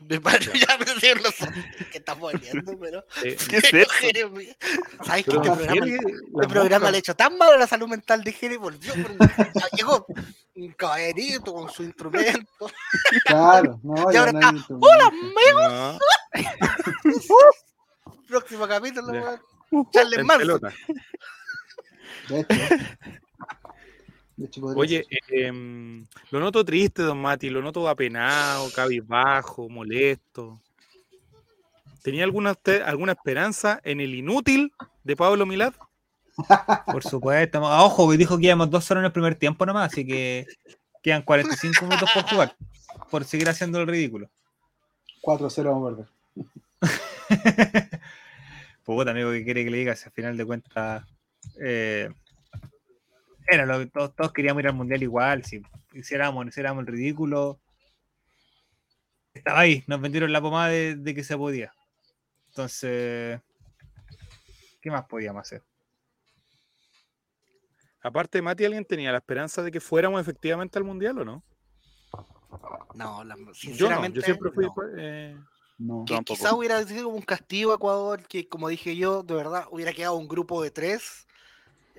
De 0.00 0.18
padre, 0.20 0.50
ya 0.58 0.78
me 0.78 0.86
decían 0.86 1.22
los 1.22 1.34
que 1.92 1.98
estamos 1.98 2.32
viendo, 2.40 2.78
pero. 2.80 3.04
¿Qué 3.22 3.28
es 3.34 3.74
eso? 3.74 3.90
Jeremy, 4.00 4.48
¿Sabes 5.04 5.24
qué? 5.26 5.36
Este 5.36 5.40
programa, 5.40 5.72
Jere, 5.72 5.96
este 5.96 6.48
programa 6.48 6.90
le 6.90 6.96
ha 6.96 7.00
hecho 7.00 7.14
tan 7.14 7.36
mal 7.36 7.52
a 7.52 7.58
la 7.58 7.66
salud 7.66 7.86
mental 7.88 8.24
de 8.24 8.32
Jeremy, 8.32 8.56
volvió. 8.56 8.94
llegó 9.76 10.06
un 10.56 10.72
caballerito 10.72 11.52
con 11.52 11.70
su 11.70 11.82
instrumento. 11.84 12.70
Claro, 13.24 13.78
no, 13.82 14.12
Y 14.12 14.16
ahora 14.16 14.32
no 14.32 14.38
está, 14.40 14.52
instrumento. 14.52 14.88
No, 15.68 15.98
Próximo 18.26 18.66
capítulo. 18.66 19.40
Charles 19.92 20.24
Manson. 20.24 20.60
De 24.40 24.46
hecho. 24.46 24.64
Oye, 24.64 25.04
eh, 25.10 25.46
em, 25.46 26.06
lo 26.30 26.40
noto 26.40 26.64
triste, 26.64 27.02
don 27.02 27.20
Mati, 27.20 27.50
lo 27.50 27.60
noto 27.60 27.86
apenado, 27.86 28.70
cabizbajo, 28.74 29.68
molesto. 29.68 30.58
¿Tenía 32.02 32.24
alguna, 32.24 32.52
usted, 32.52 32.80
alguna 32.80 33.12
esperanza 33.12 33.80
en 33.84 34.00
el 34.00 34.14
inútil 34.14 34.72
de 35.04 35.16
Pablo 35.16 35.44
Milad? 35.44 35.74
Por 36.86 37.04
supuesto. 37.04 37.66
Ah, 37.66 37.84
Ojo, 37.84 38.10
que 38.10 38.16
dijo 38.16 38.38
que 38.38 38.46
íbamos 38.46 38.70
dos 38.70 38.90
horas 38.90 39.02
en 39.02 39.06
el 39.06 39.12
primer 39.12 39.34
tiempo 39.34 39.66
nomás, 39.66 39.92
así 39.92 40.06
que 40.06 40.46
Quedan 41.02 41.22
45 41.22 41.84
minutos 41.86 42.10
por 42.12 42.24
jugar. 42.24 42.56
Por 43.10 43.24
seguir 43.24 43.48
haciendo 43.48 43.80
el 43.80 43.86
ridículo. 43.86 44.28
4-0 45.22 45.64
vamos 45.64 45.92
a 45.92 45.96
perder. 45.96 46.10
Puta, 48.84 49.10
amigo, 49.10 49.30
que 49.30 49.44
quiere 49.44 49.64
que 49.64 49.70
le 49.70 49.78
diga 49.78 49.96
si 49.96 50.06
al 50.06 50.12
final 50.12 50.36
de 50.36 50.44
cuentas 50.44 51.04
eh, 51.60 52.10
era 53.50 53.66
lo 53.66 53.78
que 53.78 53.86
todos, 53.86 54.14
todos 54.14 54.32
queríamos 54.32 54.60
ir 54.62 54.68
al 54.68 54.74
mundial 54.74 55.02
igual, 55.02 55.44
si 55.44 55.62
hiciéramos, 55.92 56.46
hiciéramos 56.46 56.82
el 56.82 56.86
ridículo. 56.86 57.60
Estaba 59.34 59.60
ahí, 59.60 59.84
nos 59.86 60.00
vendieron 60.00 60.32
la 60.32 60.40
pomada 60.40 60.68
de, 60.68 60.96
de 60.96 61.14
que 61.14 61.22
se 61.24 61.36
podía. 61.36 61.72
Entonces, 62.48 63.40
¿qué 64.80 64.90
más 64.90 65.04
podíamos 65.06 65.42
hacer? 65.42 65.62
Aparte, 68.02 68.40
Mati, 68.40 68.64
¿alguien 68.64 68.84
tenía 68.84 69.12
la 69.12 69.18
esperanza 69.18 69.62
de 69.62 69.70
que 69.70 69.80
fuéramos 69.80 70.20
efectivamente 70.20 70.78
al 70.78 70.84
mundial 70.84 71.18
o 71.18 71.24
no? 71.24 71.44
No, 72.94 73.22
la- 73.24 73.36
Yo 73.36 73.44
no, 73.44 73.54
sinceramente. 73.54 74.18
yo 74.20 74.24
siempre 74.24 74.50
fui. 74.52 74.64
no. 74.66 74.74
eh, 74.98 75.36
No. 75.78 76.04
Que 76.06 76.14
Tampoco. 76.14 76.36
quizá 76.38 76.54
hubiera 76.54 76.82
sido 76.84 77.04
como 77.04 77.16
un 77.16 77.22
castigo 77.22 77.72
a 77.72 77.76
Ecuador, 77.76 78.26
que 78.26 78.48
como 78.48 78.68
dije 78.68 78.96
yo, 78.96 79.22
de 79.22 79.34
verdad 79.34 79.66
hubiera 79.70 79.92
quedado 79.92 80.16
un 80.16 80.28
grupo 80.28 80.62
de 80.62 80.70
tres 80.70 81.26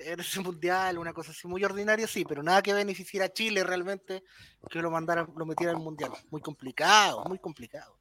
en 0.04 0.20
ese 0.20 0.40
mundial, 0.40 0.98
una 0.98 1.12
cosa 1.12 1.30
así 1.32 1.46
muy 1.46 1.62
ordinaria, 1.64 2.06
sí, 2.06 2.24
pero 2.24 2.42
nada 2.42 2.62
que 2.62 2.72
beneficiara 2.72 3.26
a 3.26 3.32
Chile 3.32 3.62
realmente 3.64 4.22
que 4.70 4.80
lo 4.80 4.90
mandara, 4.90 5.26
lo 5.36 5.46
metiera 5.46 5.72
al 5.72 5.78
mundial. 5.78 6.10
Muy 6.30 6.40
complicado, 6.40 7.24
muy 7.24 7.38
complicado. 7.38 7.98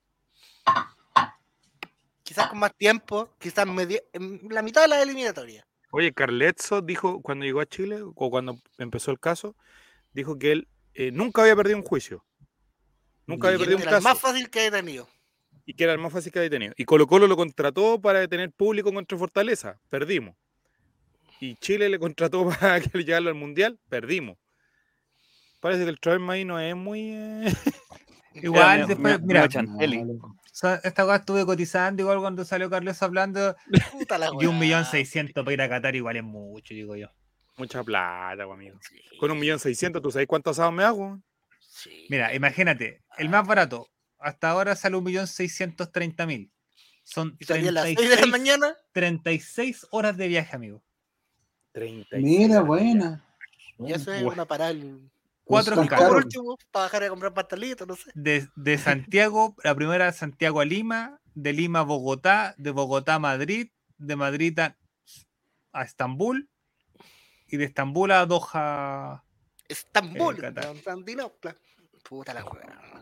Quizás 2.24 2.48
con 2.48 2.60
más 2.60 2.74
tiempo, 2.76 3.36
quizás 3.40 3.66
medi- 3.68 4.02
en 4.14 4.42
la 4.50 4.62
mitad 4.62 4.84
de 4.84 4.88
la 4.88 5.02
eliminatoria. 5.02 5.68
Oye, 5.92 6.14
Carletzo 6.14 6.82
dijo 6.82 7.22
cuando 7.22 7.44
llegó 7.46 7.60
a 7.60 7.66
Chile, 7.66 8.02
o 8.02 8.14
cuando 8.30 8.58
empezó 8.78 9.12
el 9.12 9.20
caso, 9.20 9.56
dijo 10.14 10.40
que 10.40 10.54
él 10.54 10.68
eh, 10.94 11.12
nunca 11.12 11.42
había 11.42 11.56
perdido 11.56 11.78
un 11.78 11.84
juicio. 11.84 12.26
Nunca 13.26 13.48
había 13.48 13.60
perdido 13.60 13.78
un 13.78 13.84
era 13.84 13.92
el 13.92 13.96
caso. 13.98 14.08
más 14.08 14.20
fácil 14.20 14.50
que 14.50 14.68
he 14.68 14.72
tenido. 14.72 15.10
Y 15.66 15.74
que 15.74 15.84
era 15.84 15.94
el 15.94 16.00
más 16.00 16.12
fácil 16.14 16.32
que 16.32 16.40
había 16.40 16.50
tenido. 16.50 16.74
Y 16.78 16.86
Colo 16.86 17.06
Colo 17.06 17.28
lo 17.28 17.36
contrató 17.36 18.00
para 18.00 18.20
detener 18.20 18.52
público 18.52 18.92
contra 18.94 19.18
Fortaleza. 19.18 19.80
Perdimos. 19.90 20.36
Y 21.42 21.56
Chile 21.56 21.90
le 21.90 21.98
contrató 22.00 22.48
para 22.60 22.80
que 22.80 22.90
le 22.98 23.04
llegara 23.04 23.28
al 23.28 23.36
Mundial. 23.36 23.78
Perdimos. 23.90 24.38
Parece 25.60 25.84
que 25.84 25.90
el 25.90 26.00
Travel 26.00 26.30
ahí 26.30 26.46
no 26.46 26.60
es 26.60 26.76
muy... 26.76 27.12
eh, 27.14 27.54
Igual, 28.34 28.88
después, 28.88 29.20
me- 29.20 29.26
mira, 29.26 29.44
esta 29.46 31.04
cosa 31.04 31.16
estuve 31.16 31.46
cotizando 31.46 32.02
igual 32.02 32.20
cuando 32.20 32.46
salió 32.46 32.70
Carlos 32.70 33.02
hablando 33.02 33.56
y 34.40 34.46
un 34.46 34.58
millón 34.58 34.86
seiscientos 34.86 35.44
para 35.44 35.54
ir 35.54 35.62
a 35.62 35.68
Qatar 35.70 35.96
igual 35.96 36.16
es 36.16 36.24
mucho, 36.24 36.74
digo 36.74 36.96
yo. 36.96 37.10
Mucha 37.58 37.84
plata, 37.84 38.44
amigo. 38.44 38.80
Sí, 38.82 39.02
Con 39.20 39.32
un 39.32 39.40
millón 39.40 39.60
seiscientos, 39.60 40.02
¿tú 40.02 40.12
sabes 40.12 40.28
cuántos 40.28 40.58
asados 40.58 40.74
me 40.74 40.84
hago? 40.84 41.20
sí. 41.60 42.06
Mira, 42.10 42.34
imagínate, 42.34 43.02
el 43.18 43.28
más 43.30 43.46
barato, 43.46 43.88
hasta 44.20 44.50
ahora 44.50 44.76
sale 44.76 44.96
un 44.96 45.04
millón 45.04 45.28
seiscientos 45.28 45.92
treinta 45.92 46.26
mil. 46.26 46.52
Son 47.04 47.36
Y 47.40 47.46
salía 47.46 47.70
a 47.70 47.74
las 47.74 47.84
6 47.84 47.98
de 47.98 48.04
la 48.04 48.10
36, 48.22 48.32
mañana. 48.32 48.76
36 48.94 49.88
horas 49.92 50.16
de 50.16 50.28
viaje, 50.28 50.56
amigo. 50.56 50.82
30. 51.72 52.18
Mira, 52.18 52.62
buena. 52.62 53.24
Y 53.80 53.94
eso 53.94 54.12
es 54.14 54.24
una 54.24 54.46
parada. 54.46 54.72
el- 54.72 55.10
Cuatro 55.44 55.76
Pues. 55.76 55.90
Por 55.90 56.16
último, 56.18 56.58
para 56.72 56.86
bajar 56.86 57.04
a 57.04 57.10
comprar 57.10 57.34
pastelitos, 57.34 57.86
no 57.88 57.96
sé. 57.96 58.12
De, 58.14 58.48
de 58.56 58.78
Santiago, 58.78 59.56
la 59.64 59.76
primera 59.76 60.06
de 60.06 60.14
Santiago 60.14 60.62
a 60.62 60.66
Lima, 60.66 61.20
de 61.34 61.52
Lima 61.52 61.80
a 61.80 61.84
Bogotá, 61.84 62.54
de 62.58 62.72
Bogotá 62.72 63.16
a 63.16 63.20
Madrid, 63.20 63.70
de 63.98 64.16
Madrid 64.16 64.58
a, 64.60 64.78
a 65.74 65.84
Estambul 65.84 66.48
y 67.48 67.58
de 67.58 67.66
Estambul 67.66 68.12
a 68.12 68.26
Doha. 68.26 69.24
Estambul, 69.68 70.36
Eh, 70.38 70.42
Qatar. 70.42 70.68
Constantinopla. 70.68 71.56
Puta 72.04 72.34
la. 72.34 72.46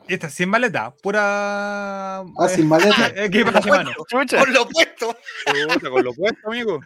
Y 0.07 0.13
esta 0.13 0.29
sin 0.29 0.49
maleta, 0.49 0.91
pura. 1.03 2.19
Ah, 2.19 2.25
sin 2.49 2.67
maleta. 2.67 3.07
equipaje, 3.25 3.69
mano. 3.69 3.91
Chucha. 4.07 4.39
Por 4.39 4.49
lo 4.49 4.63
opuesto. 4.63 5.15
Puta, 5.45 5.89
con 5.89 6.03
lo 6.03 6.13
puesto, 6.13 6.47
amigo. 6.47 6.79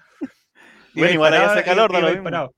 Bueno, 0.93 1.13
igual 1.13 1.33
allá 1.33 1.51
hace 1.53 1.63
calor, 1.63 1.91
da 1.91 2.00
iba 2.00 2.07
lo 2.09 2.13
mismo. 2.13 2.23
parado. 2.25 2.53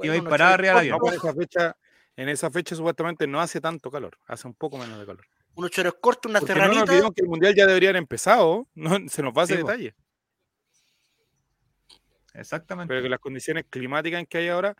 Ir 0.00 0.10
Bueno, 0.10 0.30
parado 0.30 0.54
arriba 0.54 0.80
del 0.80 0.90
No, 0.90 0.96
avión. 0.96 1.12
en 1.14 1.18
esa 1.20 1.34
fecha, 1.34 1.76
en 2.16 2.28
esa 2.28 2.50
fecha 2.50 2.74
supuestamente 2.74 3.26
no 3.26 3.40
hace 3.40 3.60
tanto 3.60 3.90
calor, 3.90 4.18
hace 4.26 4.46
un 4.48 4.54
poco 4.54 4.78
menos 4.78 4.98
de 4.98 5.06
calor. 5.06 5.24
Unos 5.54 5.70
choros 5.70 5.94
cortos, 6.00 6.30
una 6.30 6.40
Porque 6.40 6.54
no 6.54 6.58
nos 6.60 6.66
serranita. 6.68 6.90
olvidemos 6.92 7.14
que 7.14 7.22
el 7.22 7.28
mundial 7.28 7.54
ya 7.54 7.66
debería 7.66 7.90
haber 7.90 7.98
empezado, 7.98 8.66
no, 8.74 8.90
se 9.08 9.22
nos 9.22 9.32
va 9.36 9.42
a 9.42 9.44
hacer 9.44 9.58
Sí, 9.58 9.62
detalle. 9.62 9.94
Exactamente. 12.34 12.88
Pero 12.88 13.02
que 13.02 13.08
las 13.08 13.20
condiciones 13.20 13.64
climáticas 13.68 14.20
en 14.20 14.26
que 14.26 14.38
hay 14.38 14.48
ahora, 14.48 14.74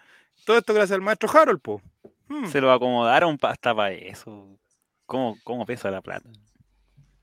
todo 0.44 0.56
esto 0.58 0.72
gracias 0.72 0.94
al 0.96 1.02
maestro 1.02 1.28
Harold, 1.30 1.60
po. 1.60 1.82
Hmm. 2.28 2.46
Se 2.46 2.60
lo 2.60 2.72
acomodaron 2.72 3.38
hasta 3.42 3.74
para 3.74 3.92
eso. 3.92 4.58
¿Cómo, 5.06 5.36
¿Cómo 5.44 5.66
pesa 5.66 5.90
la 5.90 6.00
plata? 6.00 6.28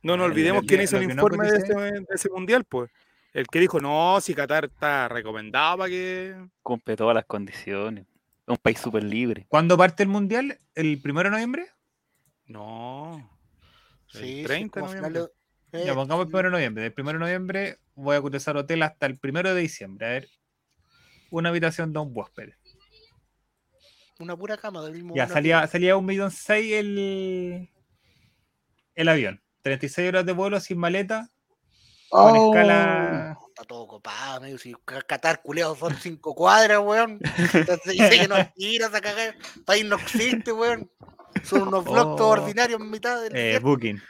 No 0.04 0.16
nos 0.16 0.28
Eh, 0.28 0.30
olvidemos 0.32 0.64
quién 0.68 0.82
hizo 0.82 0.98
el 0.98 1.08
no 1.08 1.14
informe 1.14 1.50
de, 1.52 1.58
ese, 1.58 1.74
de 1.74 2.06
ese 2.14 2.30
mundial, 2.30 2.64
pues. 2.66 2.92
El 3.34 3.48
que 3.48 3.60
dijo, 3.60 3.80
no, 3.80 4.20
si 4.22 4.34
Qatar 4.34 4.66
está 4.66 5.08
recomendado 5.08 5.78
para 5.80 5.90
que. 5.90 6.36
Cumple 6.64 6.96
todas 6.96 7.14
las 7.16 7.26
condiciones. 7.26 8.06
Es 8.06 8.48
un 8.48 8.58
país 8.58 8.80
súper 8.80 9.04
libre. 9.04 9.46
¿Cuándo 9.48 9.78
parte 9.78 10.04
el 10.04 10.10
mundial? 10.10 10.60
¿El 10.74 11.00
primero 11.02 11.30
de 11.30 11.34
noviembre? 11.34 11.68
No. 12.48 13.30
El 14.14 14.22
Sí, 14.22 14.38
sí, 14.40 14.44
30 14.44 14.80
de 14.82 14.86
noviembre. 14.88 15.22
eh, 15.74 15.84
Ya 15.86 15.94
pongamos 15.94 16.26
el 16.26 16.30
primero 16.32 16.50
de 16.50 16.54
noviembre. 16.54 16.84
Del 16.84 16.94
primero 16.94 17.20
de 17.20 17.26
noviembre 17.26 17.78
voy 17.94 18.16
a 18.16 18.22
cotizar 18.22 18.58
hotel 18.58 18.82
hasta 18.82 19.06
el 19.06 19.20
primero 19.20 19.54
de 19.54 19.62
diciembre. 19.62 20.08
A 20.08 20.10
ver, 20.10 20.30
una 21.30 21.50
habitación 21.50 21.94
de 21.94 22.00
un 22.00 22.10
huésped. 22.12 22.50
Una 24.18 24.36
pura 24.36 24.58
cama 24.58 24.82
del 24.84 24.94
mismo. 24.94 25.16
Ya 25.16 25.28
salía, 25.28 25.66
salía 25.68 25.96
un 25.96 26.06
millón 26.06 26.32
seis 26.32 26.74
el, 26.74 27.70
el 28.96 29.08
avión. 29.08 29.42
36 29.62 30.08
horas 30.10 30.26
de 30.26 30.32
vuelo 30.34 30.60
sin 30.60 30.80
maleta. 30.80 31.30
Con 32.10 32.38
Oh, 32.38 32.54
escala. 32.54 33.38
Está 33.50 33.64
todo 33.66 33.88
copado, 33.88 34.38
amigo. 34.38 34.58
Si 34.58 34.74
Qatar 35.08 35.42
culeado 35.42 35.76
son 35.76 35.96
cinco 35.96 36.34
cuadras, 36.34 36.80
weón. 36.80 37.20
Entonces 37.54 37.94
dice 37.94 38.10
que 38.22 38.28
nos 38.28 38.54
tiras 38.54 38.94
a 38.94 39.02
cagar. 39.02 39.36
País 39.66 39.86
no 39.86 39.96
existe, 39.98 40.52
weón. 40.52 40.90
Son 41.44 41.68
unos 41.68 41.84
vlogs 41.84 42.16
todos 42.16 42.22
Oh. 42.40 42.42
ordinarios 42.42 42.80
en 42.82 42.90
mitad 42.90 43.22
del 43.22 43.36
Eh, 43.36 43.60
booking. 43.60 44.02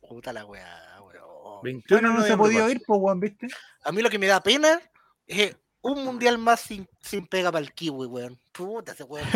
Puta 0.00 0.32
la 0.32 0.44
weá, 0.44 1.00
weón. 1.02 1.62
21 1.62 2.00
Bueno, 2.00 2.14
de 2.14 2.20
no 2.20 2.26
se 2.26 2.36
podía 2.36 2.60
Pacho. 2.60 2.70
ir, 2.72 2.82
pues, 2.86 3.00
weón, 3.00 3.20
¿viste? 3.20 3.48
A 3.84 3.92
mí 3.92 4.02
lo 4.02 4.10
que 4.10 4.18
me 4.18 4.26
da 4.26 4.42
pena 4.42 4.80
es 5.26 5.56
un 5.82 6.04
mundial 6.04 6.38
más 6.38 6.60
sin, 6.60 6.88
sin 7.00 7.26
pega 7.26 7.50
para 7.52 7.62
el 7.64 7.72
kiwi, 7.72 8.06
weón. 8.06 8.38
Puta 8.52 8.92
ese 8.92 9.04
weón. 9.04 9.26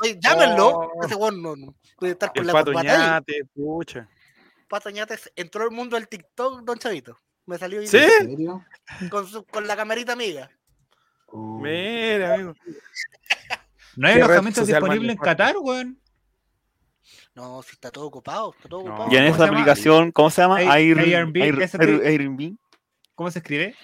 Oye, 0.00 0.18
llámenlo. 0.20 0.68
Oh. 0.68 1.04
Ese 1.04 1.14
weón 1.14 1.42
no, 1.42 1.56
no 1.56 1.74
puede 1.98 2.12
estar 2.12 2.32
con 2.32 2.48
El 2.48 2.74
la 2.74 2.82
ñate, 2.82 3.44
pucha. 3.54 4.08
Pato 4.74 4.90
Ñates 4.90 5.30
entró 5.36 5.62
al 5.62 5.70
mundo 5.70 5.94
del 5.94 6.08
TikTok, 6.08 6.62
don 6.64 6.76
Chavito. 6.76 7.16
Me 7.46 7.56
salió 7.58 7.80
¿Sí? 7.86 8.00
Con, 9.08 9.24
su, 9.28 9.44
con 9.44 9.68
la 9.68 9.76
camarita 9.76 10.14
amiga. 10.14 10.50
Oh. 11.26 11.60
Mira, 11.60 12.34
amigo. 12.34 12.54
No 13.96 14.08
hay 14.08 14.14
¿Qué 14.14 14.18
red 14.18 14.24
alojamiento 14.24 14.60
social 14.62 14.80
más 14.80 14.90
disponible 14.90 15.12
en? 15.12 15.18
Qatar, 15.18 15.54
weón. 15.58 16.00
No, 17.36 17.62
si 17.62 17.70
está 17.70 17.92
todo 17.92 18.06
ocupado, 18.06 18.52
está 18.56 18.68
todo 18.68 18.82
No. 18.82 18.90
ocupado. 18.90 19.12
Y 19.12 19.16
en 19.16 19.22
¿cómo 19.30 19.34
esa 19.36 19.52
aplicación, 19.52 20.10
¿cómo 20.10 20.30
se 20.30 20.42
llama? 20.42 20.60
Air- 20.60 20.98
Air, 20.98 21.14
Airbnb, 21.14 22.02
Airbnb. 22.04 22.56
¿Cómo 23.14 23.30
se 23.30 23.38
escribe? 23.38 23.76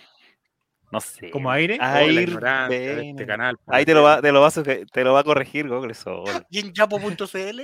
No 0.91 1.01
sé. 1.01 1.31
¿Como 1.31 1.49
aire? 1.53 1.75
Oh, 1.81 1.85
la 1.85 2.03
Air 2.03 2.29
ignorancia 2.29 2.77
de 2.77 2.91
este 2.91 2.97
Bene. 3.03 3.27
canal. 3.27 3.57
Ahí 3.69 3.85
te 3.85 3.95
lo 3.95 4.03
va, 4.03 4.21
te 4.21 4.33
lo 4.33 4.41
va 4.41 4.51
te 4.51 5.05
lo 5.05 5.13
va 5.13 5.21
a 5.21 5.25
corregir 5.25 5.69
Google 5.69 5.95
solo. 5.95 6.25
Y 6.51 6.59
en 6.59 6.73
yapo.cl, 6.73 7.61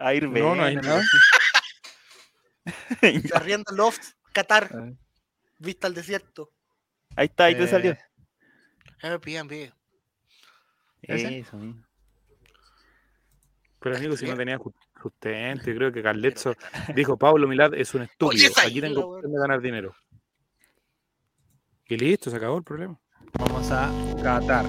Air 0.00 0.28
No, 0.28 0.54
no 0.56 0.64
hay 0.64 0.74
nada. 0.74 1.00
se 3.00 3.36
arrienda 3.36 3.72
Loft, 3.72 4.02
Qatar, 4.32 4.70
Ah. 4.74 4.90
vista 5.58 5.86
al 5.86 5.94
desierto. 5.94 6.50
Ahí 7.16 7.26
está, 7.26 7.44
ahí 7.44 7.54
te 7.56 7.64
Eh, 7.64 7.68
salió. 7.68 7.96
Airbnb. 9.02 9.72
Eso 11.02 11.28
mismo. 11.56 11.84
Pero 13.80 13.96
amigo, 13.96 14.16
si 14.16 14.26
no 14.26 14.36
tenía 14.36 14.58
sustento, 15.02 15.64
yo 15.70 15.74
creo 15.74 15.92
que 15.92 16.02
Carletzo 16.02 16.54
dijo, 16.94 17.16
Pablo 17.16 17.48
Milad 17.48 17.72
es 17.74 17.94
un 17.94 18.02
estúpido, 18.02 18.52
aquí 18.62 18.80
tengo 18.80 19.20
de 19.22 19.38
ganar 19.38 19.60
dinero. 19.62 19.94
Y 21.86 21.96
listo, 21.96 22.30
se 22.30 22.36
acabó 22.36 22.58
el 22.58 22.64
problema. 22.64 23.00
Vamos 23.38 23.70
a 23.72 23.90
Qatar. 24.22 24.66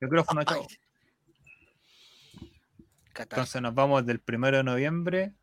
Micrófono, 0.00 0.42
chao. 0.44 0.66
Qatar. 3.12 3.38
Entonces 3.38 3.62
nos 3.62 3.74
vamos 3.74 4.04
del 4.06 4.20
primero 4.20 4.56
de 4.56 4.64
noviembre. 4.64 5.34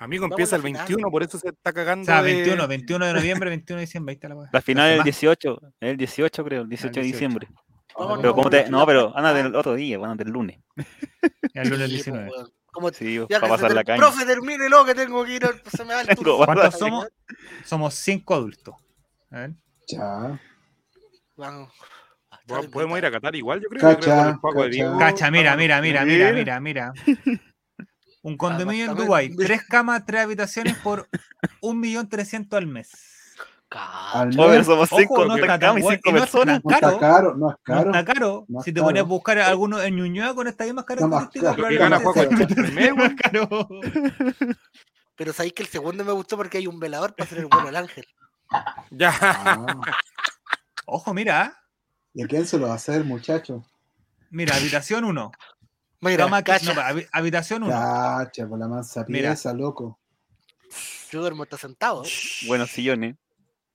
Amigo, 0.00 0.22
Vamos 0.22 0.34
empieza 0.34 0.56
el 0.56 0.62
la 0.62 0.66
final. 0.68 0.86
21, 0.86 1.10
por 1.10 1.22
eso 1.22 1.38
se 1.38 1.48
está 1.48 1.70
O 1.70 1.74
cagando 1.74 2.04
sea, 2.04 2.22
de- 2.22 2.32
21, 2.34 2.68
21 2.68 3.06
de 3.06 3.12
noviembre, 3.14 3.50
21 3.50 3.78
de 3.78 3.86
diciembre. 3.86 4.12
Ahí 4.12 4.14
está 4.14 4.28
la 4.28 4.36
weá. 4.36 4.48
La 4.52 4.60
final 4.62 4.84
es 4.86 4.90
el 4.90 4.96
semana. 4.96 5.04
18, 5.04 5.60
el 5.80 5.96
18 5.96 6.44
creo, 6.44 6.62
el 6.62 6.68
18 6.68 6.94
de 6.94 7.00
18. 7.02 7.12
diciembre. 7.16 7.48
Vámonos, 7.98 8.20
Pero 8.20 8.32
como 8.34 8.44
vámonos, 8.44 8.64
te, 8.64 8.70
no, 8.70 8.86
pero 8.86 9.16
anda 9.16 9.30
Ah, 9.30 9.34
del 9.34 9.56
otro 9.56 9.74
día, 9.74 9.98
bueno, 9.98 10.14
del 10.14 10.28
lunes. 10.28 10.60
El 11.54 11.68
lunes 11.68 11.88
sí, 11.88 11.94
19. 11.96 12.26
pues, 12.28 12.38
weón. 12.38 12.52
Como 12.70 12.90
Sí, 12.90 13.14
ya 13.28 13.40
para 13.40 13.40
que 13.40 13.48
pasar 13.48 13.72
la 13.74 13.82
caña. 13.82 13.98
Profe, 13.98 14.24
termínelo 14.24 14.84
que 14.84 14.94
tengo 14.94 15.24
que 15.24 15.34
ir. 15.34 15.44
al- 15.44 15.60
Se 15.64 15.84
me 15.84 15.94
va 15.94 16.02
el 16.02 16.06
turno. 16.16 16.36
¿Cuántos 16.44 16.78
somos? 16.78 17.08
Somos 17.64 17.94
cinco 17.94 18.34
adultos. 18.34 18.76
A 19.32 19.38
ver. 19.40 19.50
Ya. 19.88 20.38
Vamos. 21.36 21.72
Po- 22.46 22.70
Podemos 22.70 22.98
ir 22.98 23.06
a 23.06 23.10
Qatar 23.10 23.34
igual, 23.34 23.60
yo 23.60 23.68
creo. 23.68 23.80
Cacha, 23.80 23.96
yo 24.00 24.00
creo 24.06 24.34
que 24.34 24.78
Paco 24.78 24.98
cacha. 24.98 25.30
Mira, 25.32 25.56
mira, 25.56 25.80
mira, 25.80 26.04
mira, 26.04 26.32
mira, 26.32 26.60
mira. 26.60 26.92
Un 28.22 28.36
condominio 28.36 28.86
en. 28.86 28.94
Dubái, 28.96 29.34
tres 29.36 29.62
camas, 29.68 30.04
tres 30.04 30.22
habitaciones 30.22 30.76
por 30.78 31.08
1.300.000 31.62 32.56
al 32.56 32.66
mes. 32.66 32.90
Al 33.70 34.28
mes. 34.28 34.66
somos 34.66 34.90
Ojo, 34.90 35.00
cinco, 35.00 35.24
no 35.26 35.34
tres 35.34 35.44
está 35.44 35.58
tan 35.58 35.60
camas 35.76 35.84
y 35.84 35.96
cinco 35.96 36.12
no 36.12 36.18
personas. 36.18 36.60
No 36.64 36.70
está 36.70 36.98
caro. 36.98 37.34
no 37.36 37.50
es 37.50 37.56
No 37.56 37.60
caro. 37.62 37.90
está 37.90 38.04
caro. 38.04 38.44
No 38.48 38.62
si 38.62 38.72
te 38.72 38.80
pones 38.80 39.00
a 39.00 39.04
buscar 39.04 39.38
alguno 39.38 39.80
en 39.82 39.96
Ñuñoa 39.96 40.34
con 40.34 40.46
estas 40.48 40.66
mismas 40.66 40.84
No 41.00 41.08
más 41.08 41.28
características, 41.28 41.56
caro. 43.22 43.68
Pero 45.16 45.32
sabéis 45.32 45.52
que 45.52 45.62
el 45.62 45.68
segundo 45.68 46.04
me 46.04 46.12
gustó 46.12 46.36
porque 46.36 46.58
hay 46.58 46.66
un 46.66 46.80
velador 46.80 47.14
para 47.14 47.26
hacer 47.26 47.38
el 47.38 47.46
vuelo 47.46 47.68
al 47.68 47.76
ángel. 47.76 48.06
Ya. 48.90 49.14
Ah, 49.20 49.66
Ojo, 50.86 51.12
mira. 51.12 51.60
¿Y 52.14 52.22
a 52.22 52.26
quién 52.26 52.46
se 52.46 52.58
lo 52.58 52.66
va 52.68 52.72
a 52.72 52.76
hacer, 52.76 53.04
muchacho? 53.04 53.64
Mira, 54.30 54.56
habitación 54.56 55.04
1. 55.04 55.30
Mira, 56.00 56.24
Cama, 56.24 56.42
cacha, 56.44 56.72
no, 56.74 56.80
habi- 56.80 57.08
habitación 57.12 57.64
1. 57.64 57.72
Cacha, 57.72 58.46
por 58.46 58.58
la 58.58 58.68
mansa 58.68 59.04
Mira. 59.08 59.30
pieza, 59.30 59.52
loco. 59.52 59.98
yo 61.10 61.20
duermo 61.20 61.42
hasta 61.42 61.58
sentado. 61.58 62.02
Buenos 62.46 62.70
sillones. 62.70 63.16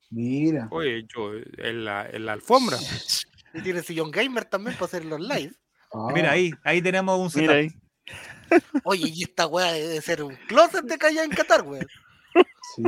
Mira. 0.09 0.67
Oye, 0.71 1.05
yo, 1.13 1.33
en 1.57 1.83
la, 1.85 2.07
en 2.09 2.25
la 2.25 2.33
alfombra. 2.33 2.77
Y 3.53 3.61
tiene 3.61 3.81
sillón 3.83 4.11
gamer 4.11 4.45
también 4.45 4.75
para 4.75 4.85
hacer 4.85 5.03
los 5.05 5.19
live. 5.19 5.53
Ah, 5.93 6.07
Mira 6.13 6.31
ahí, 6.31 6.51
ahí 6.63 6.81
tenemos 6.81 7.19
un 7.35 7.41
Mira 7.41 7.55
ahí. 7.55 7.69
Oye, 8.83 9.09
y 9.13 9.23
esta 9.23 9.47
weá 9.47 9.71
debe 9.73 10.01
ser 10.01 10.23
un 10.23 10.35
closet 10.47 10.85
de 10.85 10.97
allá 11.05 11.23
en 11.23 11.31
Qatar, 11.31 11.63
weón. 11.63 11.85
Sí. 12.75 12.83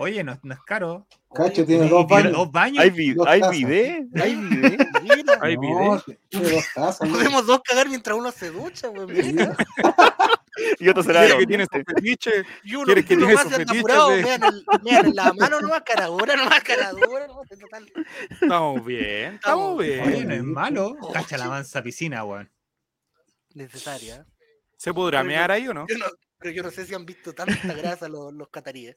Oye, 0.00 0.24
no, 0.24 0.38
no 0.42 0.54
es 0.54 0.60
caro. 0.62 1.06
Cacho 1.34 1.66
tiene 1.66 1.86
dos 1.86 2.06
tiene 2.06 2.22
baños. 2.22 2.32
dos 2.38 2.50
baños. 2.50 2.78
Hay, 2.82 2.90
vi- 2.90 3.14
hay 3.26 3.42
video. 3.50 4.06
Hay. 4.22 4.34
Mira, 4.36 5.38
Hay 5.42 5.58
mira. 5.58 6.02
podemos 6.98 7.46
dos 7.46 7.60
cagar 7.62 7.86
mientras 7.88 8.16
uno 8.16 8.32
se 8.32 8.50
ducha. 8.50 8.90
Mira. 8.90 9.54
Y 10.78 10.88
otro 10.90 11.02
será 11.02 11.20
¿Quiere 11.20 11.34
lo 11.34 11.40
que 11.40 11.46
tiene 11.46 11.64
su 11.64 11.82
fetiche? 11.84 12.30
Y 12.64 12.74
uno, 12.74 12.84
¿Quieres 12.84 13.06
que 13.06 13.16
tiene 13.16 13.32
más 13.34 13.48
de- 13.48 13.64
vean, 13.64 15.06
el, 15.06 15.14
la 15.14 15.32
mano 15.32 15.58
nomás, 15.60 15.82
cara 15.82 16.06
dura, 16.06 16.36
nomás 16.36 16.60
cara 16.62 16.90
dura, 16.92 17.26
nomás, 17.28 17.48
total. 17.48 17.90
Estamos 18.28 18.84
bien, 18.84 19.34
estamos 19.34 19.78
bien. 19.78 20.06
Oye, 20.06 20.24
no 20.24 20.34
es 20.34 20.42
malo. 20.44 20.96
Cacha 21.14 21.38
la 21.38 21.48
mansa 21.48 21.82
piscina, 21.82 22.24
weón. 22.24 22.50
Necesaria. 23.54 24.26
¿Se 24.76 24.92
podrá 24.92 25.22
mear 25.24 25.50
ahí 25.50 25.66
o 25.68 25.72
no? 25.72 25.86
Yo 25.88 25.96
no, 25.96 26.06
pero 26.38 26.52
yo 26.52 26.62
no 26.62 26.70
sé 26.70 26.84
si 26.84 26.94
han 26.94 27.06
visto 27.06 27.32
tanta 27.32 27.72
grasa 27.72 28.08
los, 28.08 28.32
los 28.34 28.48
cataríes. 28.48 28.96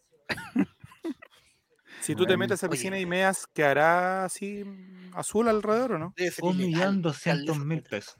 Si 2.03 2.15
tú 2.15 2.25
te 2.25 2.36
metes 2.38 2.63
a 2.63 2.69
piscina 2.69 3.00
y 3.00 3.05
meas, 3.05 3.48
¿quedará 3.53 4.25
así 4.25 4.63
mm, 4.65 5.12
azul 5.15 5.48
alrededor 5.48 5.93
o 5.93 5.98
no? 6.00 6.13
Un 6.41 6.57
millón 6.57 7.01
doscientos 7.01 7.57
mil 7.60 7.81
pesos. 7.83 8.17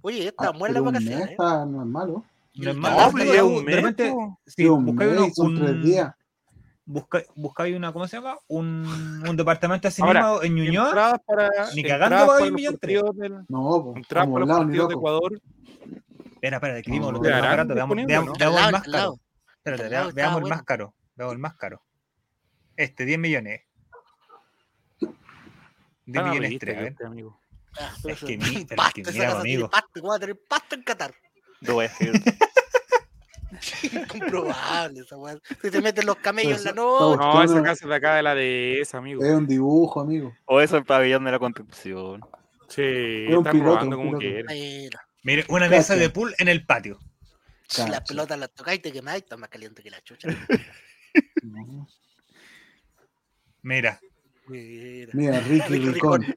Oye, 0.00 0.28
esta 0.28 0.48
Ah, 0.48 0.52
muere 0.52 0.74
pero 0.74 0.84
la 0.86 0.90
vacación, 0.92 1.20
¿eh? 1.20 1.32
está- 1.32 1.66
no 1.66 1.82
es 1.82 1.88
malo. 1.88 2.24
No 2.54 2.70
es 2.70 2.76
malo. 2.76 2.96
Po. 4.12 4.40
si 4.46 4.52
Sí, 4.62 4.68
un 4.68 4.86
buscáis 4.86 5.10
tres 5.12 5.38
un, 5.38 5.54
buscáis 7.34 7.76
una, 7.76 7.92
¿cómo 7.92 8.08
se 8.08 8.16
llama? 8.16 8.38
Un, 8.48 9.22
un 9.28 9.36
departamento 9.36 9.88
así 9.88 10.00
Ahora, 10.00 10.22
mismo 10.22 10.42
en 10.44 10.54
Ñuñoa. 10.54 11.20
Para, 11.26 11.50
Ni 11.74 11.82
cagando 11.82 12.16
los 12.26 12.40
un 12.48 12.54
millón 12.54 12.76
del- 12.80 13.44
No, 13.48 13.84
pues, 13.84 13.96
entradas 13.98 14.28
para 14.28 14.46
los 14.46 14.56
partidos 14.56 14.88
de. 14.88 14.94
Ecuador. 14.94 15.40
Espera, 16.32 16.56
espera, 16.56 16.74
No, 16.98 17.12
lo 17.12 17.20
que 17.20 17.28
es 17.28 17.34
más 17.34 17.40
¿quedarán 17.42 17.42
barato. 17.68 17.74
Veamos, 17.74 17.98
el 17.98 18.72
más 18.72 18.82
caro. 18.84 19.18
Espérate, 19.56 20.14
veamos 20.14 20.42
el 20.42 20.48
más 20.48 20.62
caro. 20.62 20.94
Veamos 21.16 21.32
el 21.34 21.38
más 21.40 21.54
caro. 21.56 21.82
Este, 22.78 23.04
10 23.04 23.18
millones. 23.18 23.60
10 25.00 25.12
Están 26.06 26.30
millones 26.30 26.46
arribita 26.46 26.66
3, 26.66 26.74
a 26.74 26.78
que 26.78 26.82
ver. 26.84 26.92
este, 26.92 27.04
amigo. 27.06 27.40
Ah, 27.78 27.92
Es 28.04 28.18
que 28.20 28.38
mi- 28.38 28.64
pero 28.64 28.82
es 28.82 28.92
que 28.94 29.12
mira, 29.12 29.32
amigo. 29.40 29.68
pasto, 29.70 29.88
¿cómo 30.00 30.08
va 30.10 30.16
a 30.16 30.20
tener 30.20 30.38
pasto 30.48 30.74
en 30.76 30.82
Qatar? 30.84 31.14
Lo 31.60 31.74
voy 31.74 31.86
a 31.86 31.88
hacer. 31.88 32.12
Incomprobable 33.92 35.00
esa 35.00 35.16
weá. 35.16 35.36
Si 35.60 35.70
te 35.70 35.80
meten 35.80 36.06
los 36.06 36.16
camellos 36.18 36.58
en 36.60 36.64
la 36.66 36.72
noche. 36.72 37.16
No, 37.18 37.42
esa 37.42 37.62
casa 37.62 37.84
es 37.84 37.88
de 37.88 37.94
acá 37.96 38.14
de 38.14 38.22
la 38.22 38.34
de 38.36 38.80
esa, 38.80 38.98
amigo. 38.98 39.24
Es 39.24 39.32
un 39.32 39.46
dibujo, 39.46 40.00
amigo. 40.00 40.34
O 40.44 40.60
eso 40.60 40.76
el 40.76 40.84
pabellón 40.84 41.24
de 41.24 41.32
la 41.32 41.38
construcción. 41.40 42.20
Sí, 42.68 43.26
un 43.28 43.38
están 43.38 43.52
piloto, 43.52 43.70
robando 43.70 43.96
como. 43.96 44.12
Mira, 44.18 45.00
Mire, 45.24 45.44
una 45.48 45.68
mesa 45.68 45.96
de 45.96 46.10
pool 46.10 46.32
en 46.38 46.46
el 46.48 46.64
patio. 46.64 46.98
si 47.66 47.86
las 47.88 48.02
pelotas 48.02 48.38
las 48.38 48.50
tocáis 48.54 48.78
y 48.78 48.82
te 48.82 48.92
quemáis, 48.92 49.22
está 49.24 49.36
más 49.36 49.48
caliente 49.50 49.82
que 49.82 49.90
la 49.90 50.00
chucha. 50.02 50.28
No. 51.42 51.88
Mira, 53.62 54.00
Mira, 54.46 55.10
Mira, 55.14 55.40
Ricky 55.48 55.68
Ricky 55.68 55.90
Ricón. 55.90 56.24
el 56.24 56.34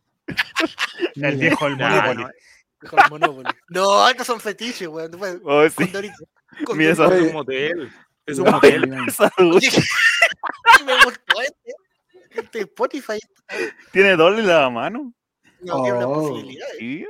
Mira. 1.15 1.31
viejo 1.31 1.65
del 1.69 1.77
Ya, 1.77 1.89
Monopoly. 1.89 2.23
no, 2.81 3.10
Monopoly. 3.10 3.49
No, 3.69 4.10
estos 4.10 4.27
son 4.27 4.39
fetiches, 4.39 4.88
weón. 4.88 5.12
Oh, 5.43 5.67
sí. 5.69 5.91
con 6.65 6.77
Mira 6.77 6.93
Doritos. 6.95 7.19
es 7.21 7.27
un 7.27 7.34
motel. 7.34 7.91
Es 8.25 8.39
un 8.39 8.49
motel. 8.51 8.89
me 10.86 10.95
gustó 11.05 11.41
este. 11.41 11.73
Este 12.34 12.60
Spotify 12.62 13.19
tiene 13.91 14.15
doble 14.15 14.41
la 14.43 14.69
mano. 14.69 15.13
no 15.62 15.81
tiene 15.84 15.97
una 15.97 16.07
Oh. 16.07 16.29
posibilidad. 16.29 16.67
Sí. 16.79 17.05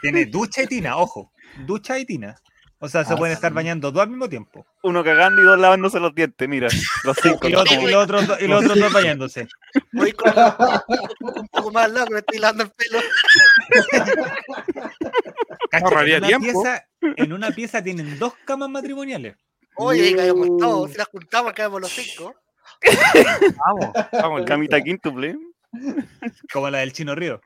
Tiene 0.00 0.24
ducha 0.26 0.62
y 0.62 0.66
tina, 0.66 0.96
ojo. 0.96 1.32
Ducha 1.66 1.98
y 1.98 2.04
tina. 2.04 2.34
O 2.84 2.88
sea, 2.88 3.04
se 3.04 3.12
Ah, 3.12 3.16
pueden 3.16 3.34
sí. 3.34 3.38
estar 3.38 3.52
bañando 3.52 3.92
dos 3.92 4.02
al 4.02 4.08
mismo 4.08 4.28
tiempo. 4.28 4.66
Uno 4.82 5.04
cagando 5.04 5.40
y 5.40 5.44
dos 5.44 5.56
lavándose 5.58 6.00
los 6.00 6.12
dientes, 6.14 6.48
mira. 6.48 6.66
Los 7.04 7.16
cinco. 7.22 7.46
Y 7.48 7.52
los, 7.52 7.70
y 7.70 7.94
otros, 7.94 8.26
dos- 8.26 8.40
y 8.42 8.48
los 8.48 8.64
otros 8.64 8.78
dos 8.80 8.92
bañándose. 8.92 9.46
Voy 9.92 10.12
con 10.12 10.32
un 11.20 11.48
poco 11.48 11.70
más 11.70 11.90
largo, 11.92 12.12
me 12.14 12.18
estoy 12.18 12.38
lavando 12.38 12.64
el 12.64 12.70
pelo. 12.72 12.98
Ahorraría 15.72 16.16
en, 16.16 16.24
una 16.24 16.28
tiempo. 16.38 16.62
pieza, 16.62 16.86
en 17.00 17.32
una 17.32 17.50
pieza 17.50 17.82
tienen 17.82 18.18
dos 18.18 18.34
camas 18.44 18.68
matrimoniales. 18.68 19.36
Oye, 19.76 20.08
ahí 20.08 20.14
caemos 20.14 20.48
todos. 20.58 20.90
Si 20.90 20.98
las 20.98 21.08
juntamos, 21.08 21.52
caemos 21.52 21.80
los 21.80 21.90
cinco. 21.92 22.34
Vamos, 23.64 23.92
vamos. 24.12 24.42
Camita 24.44 24.80
quíntuple. 24.82 25.36
Como 26.52 26.68
la 26.68 26.78
del 26.78 26.92
Chino 26.92 27.14
Río. 27.14 27.40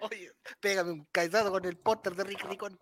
Oye, 0.00 0.30
pégame 0.60 0.92
un 0.92 1.06
caizado 1.12 1.50
con 1.50 1.64
el 1.66 1.76
póster 1.76 2.14
de 2.14 2.24
Rick 2.24 2.44
Ricón. 2.48 2.78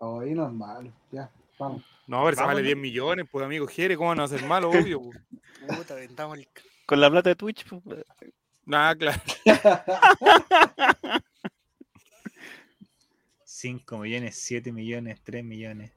Ahí 0.00 0.32
no 0.34 0.46
es 0.46 0.52
malo. 0.52 0.90
Ya, 1.12 1.30
vamos. 1.58 1.82
No, 2.06 2.20
a 2.20 2.24
ver, 2.24 2.34
se 2.34 2.42
vale 2.42 2.60
¿no? 2.62 2.64
10 2.66 2.76
millones, 2.78 3.26
pues 3.30 3.44
amigo, 3.44 3.66
Jere, 3.66 3.96
¿cómo 3.96 4.12
a 4.12 4.24
hacer 4.24 4.42
malo? 4.44 4.70
Obvio. 4.70 5.00
pues. 5.02 5.18
Puta, 5.78 5.94
aventamos 5.94 6.38
el. 6.38 6.48
Con 6.86 7.00
la 7.00 7.10
plata 7.10 7.28
de 7.30 7.36
Twitch. 7.36 7.64
pues, 7.68 8.04
Nada, 8.64 8.94
claro. 8.96 9.20
5 13.44 13.98
millones, 13.98 14.36
7 14.40 14.72
millones, 14.72 15.20
3 15.22 15.44
millones. 15.44 15.92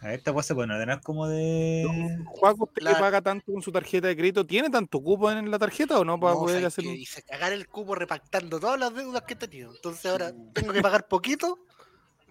A 0.00 0.08
ver, 0.08 0.18
esta 0.18 0.32
cosa 0.34 0.48
se 0.48 0.54
pueden 0.54 0.70
ordenar 0.72 1.00
como 1.00 1.26
de. 1.28 2.18
Juaco, 2.26 2.64
¿usted 2.64 2.80
Claro. 2.82 2.96
que 2.96 3.00
paga 3.02 3.22
tanto 3.22 3.52
con 3.52 3.62
su 3.62 3.72
tarjeta 3.72 4.08
de 4.08 4.16
crédito? 4.16 4.44
¿Tiene 4.44 4.68
tanto 4.68 5.00
cupo 5.00 5.30
en 5.30 5.50
la 5.50 5.58
tarjeta 5.58 5.98
o 5.98 6.04
no 6.04 6.18
para 6.20 6.34
No, 6.34 6.40
poder 6.40 6.56
¿sabes 6.56 6.66
hacer 6.74 6.84
qué? 6.84 6.90
un... 6.90 6.96
Hice 6.96 7.22
cagar 7.22 7.52
el 7.52 7.68
cubo 7.68 7.94
repactando 7.94 8.58
todas 8.60 8.78
las 8.78 8.92
deudas 8.94 9.22
que 9.22 9.32
he 9.34 9.36
tenido. 9.36 9.74
Entonces 9.74 10.04
ahora 10.10 10.32
tengo 10.52 10.72
que 10.74 10.82
pagar 10.82 11.08
poquito, 11.08 11.58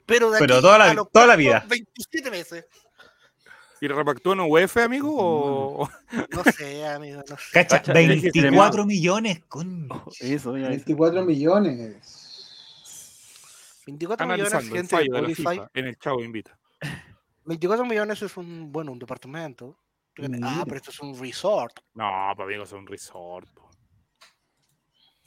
pero 0.05 0.31
de 0.31 0.39
Pero 0.39 0.55
aquí 0.55 0.61
toda 0.61 0.77
la 0.77 0.91
a 0.91 0.93
los 0.93 1.11
toda 1.11 1.27
la 1.27 1.35
vida. 1.35 1.65
27 1.67 2.31
meses. 2.31 2.65
¿Y 3.81 3.87
repactó 3.89 4.31
en 4.31 4.39
UEF, 4.39 4.77
amigo? 4.77 5.13
O... 5.13 5.89
No 6.29 6.43
sé, 6.45 6.87
amigo, 6.87 7.21
no 7.27 7.35
sé. 7.35 7.43
Cacha, 7.51 7.79
Cacha, 7.79 7.91
24 7.91 8.85
millones. 8.85 9.41
Con... 9.49 9.89
Eso, 10.21 10.57
ya. 10.57 10.69
24 10.69 11.25
millones. 11.25 12.13
24 13.85 14.25
millones, 14.25 14.53
Analizando 14.53 14.75
el 14.75 14.87
gente 14.87 15.21
de. 15.21 15.35
FIFA 15.35 15.69
en 15.73 15.87
el 15.87 15.97
Chavo 15.97 16.23
Invita. 16.23 16.57
24 17.45 17.85
millones 17.85 18.21
es 18.21 18.37
un, 18.37 18.71
bueno, 18.71 18.93
un 18.93 18.99
departamento. 18.99 19.77
Ah, 20.43 20.63
pero 20.65 20.77
esto 20.77 20.91
es 20.91 20.99
un 20.99 21.19
resort. 21.19 21.79
No, 21.93 22.31
pues 22.35 22.45
amigo, 22.45 22.63
es 22.63 22.71
un 22.71 22.87
resort. 22.87 23.49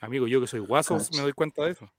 Amigo, 0.00 0.26
yo 0.26 0.40
que 0.40 0.46
soy 0.46 0.60
guaso 0.60 0.98
me 1.12 1.22
doy 1.22 1.32
cuenta 1.32 1.64
de 1.64 1.72
eso. 1.72 1.90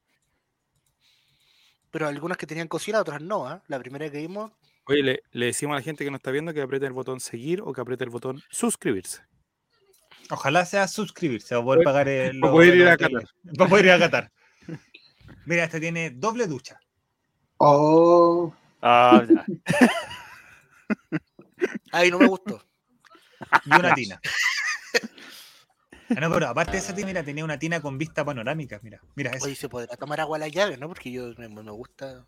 Pero 1.97 2.09
algunas 2.09 2.37
que 2.37 2.45
tenían 2.45 2.67
cocina, 2.67 3.01
otras 3.01 3.23
no. 3.23 3.47
¿ah? 3.47 3.63
La 3.65 3.79
primera 3.79 4.07
que 4.11 4.19
vimos, 4.19 4.51
Oye, 4.85 5.01
le, 5.01 5.23
le 5.31 5.47
decimos 5.47 5.73
a 5.73 5.77
la 5.77 5.81
gente 5.81 6.03
que 6.05 6.11
nos 6.11 6.19
está 6.19 6.29
viendo 6.29 6.53
que 6.53 6.61
apriete 6.61 6.85
el 6.85 6.93
botón 6.93 7.19
seguir 7.19 7.59
o 7.63 7.73
que 7.73 7.81
apriete 7.81 8.03
el 8.03 8.11
botón 8.11 8.39
suscribirse. 8.51 9.23
Ojalá 10.29 10.63
sea 10.67 10.87
suscribirse 10.87 11.55
o 11.55 11.63
poder 11.63 11.83
pagar 11.83 12.07
el. 12.07 12.39
para 12.39 12.53
poder 12.53 12.75
ir 12.75 12.87
a 12.87 12.97
Qatar. 12.97 13.23
Para 13.57 13.69
poder 13.71 13.85
ir 13.85 13.91
a 13.93 13.97
Qatar. 13.99 14.31
Mira, 15.47 15.63
este 15.63 15.79
tiene 15.79 16.11
doble 16.11 16.45
ducha 16.45 16.79
Oh, 17.57 18.53
Ah, 18.83 19.25
ya. 19.27 19.43
ahí 21.93 22.11
no 22.11 22.19
me 22.19 22.27
gustó. 22.27 22.63
y 23.65 23.69
una 23.75 23.95
tina. 23.95 24.21
Ah, 26.09 26.19
no, 26.21 26.31
pero 26.33 26.47
aparte 26.47 26.73
de 26.73 26.77
esa 26.77 26.95
tina, 26.95 27.07
mira, 27.07 27.23
tenía 27.23 27.43
una 27.43 27.59
tina 27.59 27.81
con 27.81 27.97
vista 27.97 28.23
panorámica. 28.23 28.79
Mira, 28.81 29.01
mira 29.15 29.31
eso. 29.31 29.45
Oye, 29.45 29.55
se 29.55 29.67
podrá 29.67 29.95
tomar 29.97 30.21
agua 30.21 30.37
a 30.37 30.39
la 30.39 30.47
llave, 30.47 30.77
¿no? 30.77 30.87
Porque 30.87 31.11
yo 31.11 31.33
me, 31.37 31.49
me 31.49 31.71
gusta. 31.71 32.25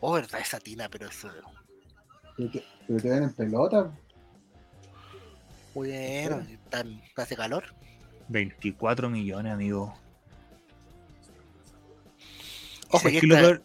Oh, 0.00 0.12
verdad, 0.12 0.40
esa 0.40 0.58
tina, 0.58 0.88
pero 0.88 1.08
eso. 1.08 1.30
pero 2.36 2.50
te, 2.50 2.64
pero 2.86 3.00
te 3.00 3.08
ven 3.10 3.22
en 3.22 3.32
pelota. 3.34 3.90
Bueno, 5.74 6.44
tan- 6.70 7.00
hace 7.16 7.36
calor. 7.36 7.64
24 8.28 9.08
millones, 9.10 9.52
amigo. 9.52 9.94
Ojo, 12.90 13.08
y, 13.08 13.20
que 13.20 13.26
lo 13.26 13.34
esta- 13.36 13.48
peor- 13.48 13.62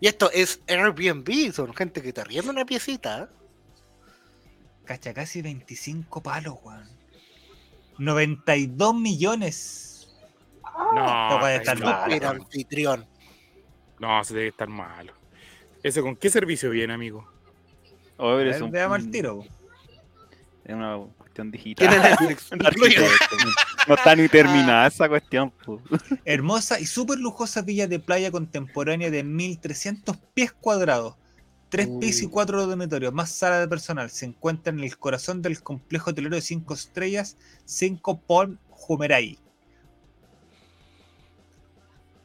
y 0.00 0.06
esto 0.06 0.30
es 0.32 0.60
Airbnb, 0.68 1.52
son 1.52 1.74
gente 1.74 2.02
que 2.02 2.12
te 2.12 2.20
arrienda 2.20 2.50
una 2.50 2.64
piecita. 2.64 3.28
Cacha, 4.84 5.12
casi 5.14 5.42
25 5.42 6.22
palos, 6.22 6.54
weón. 6.62 6.99
92 8.00 8.94
millones. 8.94 10.10
No, 10.94 11.00
Esta 11.02 11.36
weá 11.42 11.56
está 11.56 11.72
está 11.72 11.84
mal. 11.84 11.94
mal. 12.00 12.10
Super 12.12 12.26
anfitrión. 12.26 13.06
no, 13.98 14.24
se 14.24 14.34
debe 14.34 14.48
estar 14.48 14.68
malo. 14.68 15.12
¿Ese 15.82 16.00
con 16.02 16.16
qué 16.16 16.30
servicio 16.30 16.70
viene, 16.70 16.92
amigo? 16.94 17.28
O 18.16 18.34
ver, 18.36 18.62
un- 18.62 18.70
veamos 18.70 18.98
el 18.98 19.10
tiro. 19.10 19.44
Es 20.64 20.74
una 20.74 20.98
cuestión 21.18 21.50
digital. 21.50 21.88
No 23.88 23.94
está 23.94 24.14
ni 24.14 24.28
terminada 24.28 24.86
esa 24.86 25.08
cuestión. 25.08 25.50
po. 25.50 25.80
Hermosa 26.24 26.78
y 26.80 26.86
súper 26.86 27.18
lujosa 27.18 27.62
villa 27.62 27.86
de 27.86 27.98
playa 27.98 28.30
contemporánea 28.30 29.10
de 29.10 29.24
1300 29.24 30.16
pies 30.34 30.52
cuadrados. 30.52 31.16
Tres 31.70 31.86
Uh. 31.88 32.00
pisos 32.00 32.22
y 32.22 32.28
cuatro 32.28 32.66
dormitorios, 32.66 33.12
más 33.12 33.30
sala 33.30 33.60
de 33.60 33.68
personal. 33.68 34.10
Se 34.10 34.26
encuentra 34.26 34.72
en 34.72 34.80
el 34.80 34.98
corazón 34.98 35.40
del 35.40 35.62
complejo 35.62 36.10
hotelero 36.10 36.34
de 36.34 36.42
5 36.42 36.74
estrellas, 36.74 37.36
5 37.64 38.20
Palm 38.20 38.58
Jumeray. 38.70 39.38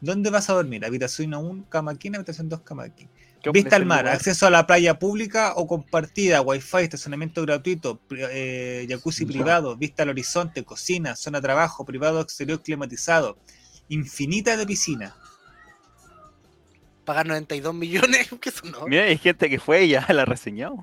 ¿Dónde 0.01 0.29
vas 0.29 0.49
a 0.49 0.53
dormir? 0.53 0.83
Habitación 0.83 1.33
1, 1.33 1.65
cama 1.69 1.91
aquí, 1.91 2.11
habitación 2.13 2.49
2, 2.49 2.61
cama 2.61 2.83
aquí. 2.83 3.07
¿Qué 3.41 3.51
Vista 3.51 3.75
al 3.75 3.85
mar, 3.85 4.07
acceso 4.07 4.47
a 4.47 4.49
la 4.49 4.65
playa 4.65 4.97
pública 4.97 5.53
o 5.55 5.67
compartida, 5.67 6.41
wifi, 6.41 6.77
estacionamiento 6.77 7.43
gratuito, 7.43 8.01
eh, 8.09 8.87
jacuzzi 8.89 9.25
privado, 9.25 9.77
vista 9.77 10.01
al 10.01 10.09
horizonte, 10.09 10.63
cocina, 10.63 11.15
zona 11.15 11.37
de 11.39 11.43
trabajo, 11.43 11.85
privado 11.85 12.21
exterior 12.21 12.61
climatizado, 12.63 13.37
infinita 13.89 14.57
de 14.57 14.65
piscina. 14.65 15.15
Pagar 17.05 17.27
92 17.27 17.73
millones, 17.73 18.29
que 18.41 18.49
eso 18.49 18.65
no. 18.65 18.85
Mira, 18.87 19.03
hay 19.03 19.17
gente 19.17 19.49
que 19.49 19.59
fue 19.59 19.85
y 19.85 19.89
ya 19.89 20.05
la 20.09 20.25
reseñó. 20.25 20.75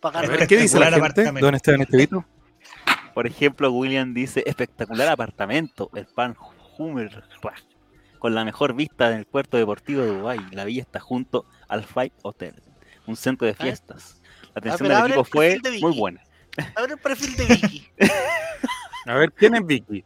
Pagar 0.00 0.22
ver, 0.22 0.38
92 0.40 0.48
¿qué 0.48 0.56
dice 0.56 0.78
la 0.78 0.86
gente? 0.86 0.98
apartamento. 1.00 1.46
Don 1.46 1.54
Esteban 1.54 1.80
Estevito. 1.82 2.24
Por 3.14 3.26
ejemplo, 3.26 3.70
William 3.72 4.14
dice, 4.14 4.42
espectacular 4.46 5.08
apartamento, 5.08 5.90
el 5.94 6.06
Pan 6.06 6.36
Hummer, 6.78 7.24
con 8.18 8.34
la 8.34 8.44
mejor 8.44 8.72
vista 8.74 9.10
del 9.10 9.24
puerto 9.26 9.56
deportivo 9.56 10.02
de 10.02 10.08
Dubái. 10.08 10.38
La 10.52 10.64
villa 10.64 10.82
está 10.82 11.00
junto 11.00 11.44
al 11.68 11.84
Five 11.84 12.12
Hotel, 12.22 12.54
un 13.06 13.16
centro 13.16 13.46
de 13.46 13.54
fiestas. 13.54 14.20
La 14.54 14.60
atención 14.60 14.88
pero 14.88 15.02
del 15.02 15.06
equipo 15.12 15.24
fue 15.24 15.58
de 15.60 15.78
muy 15.80 15.96
buena. 15.98 16.22
Abre 16.76 16.92
el 16.94 16.98
perfil 16.98 17.36
de 17.36 17.44
Vicky. 17.46 17.88
A 19.06 19.14
ver, 19.14 19.32
¿quién 19.32 19.54
es 19.56 19.66
Vicky? 19.66 20.04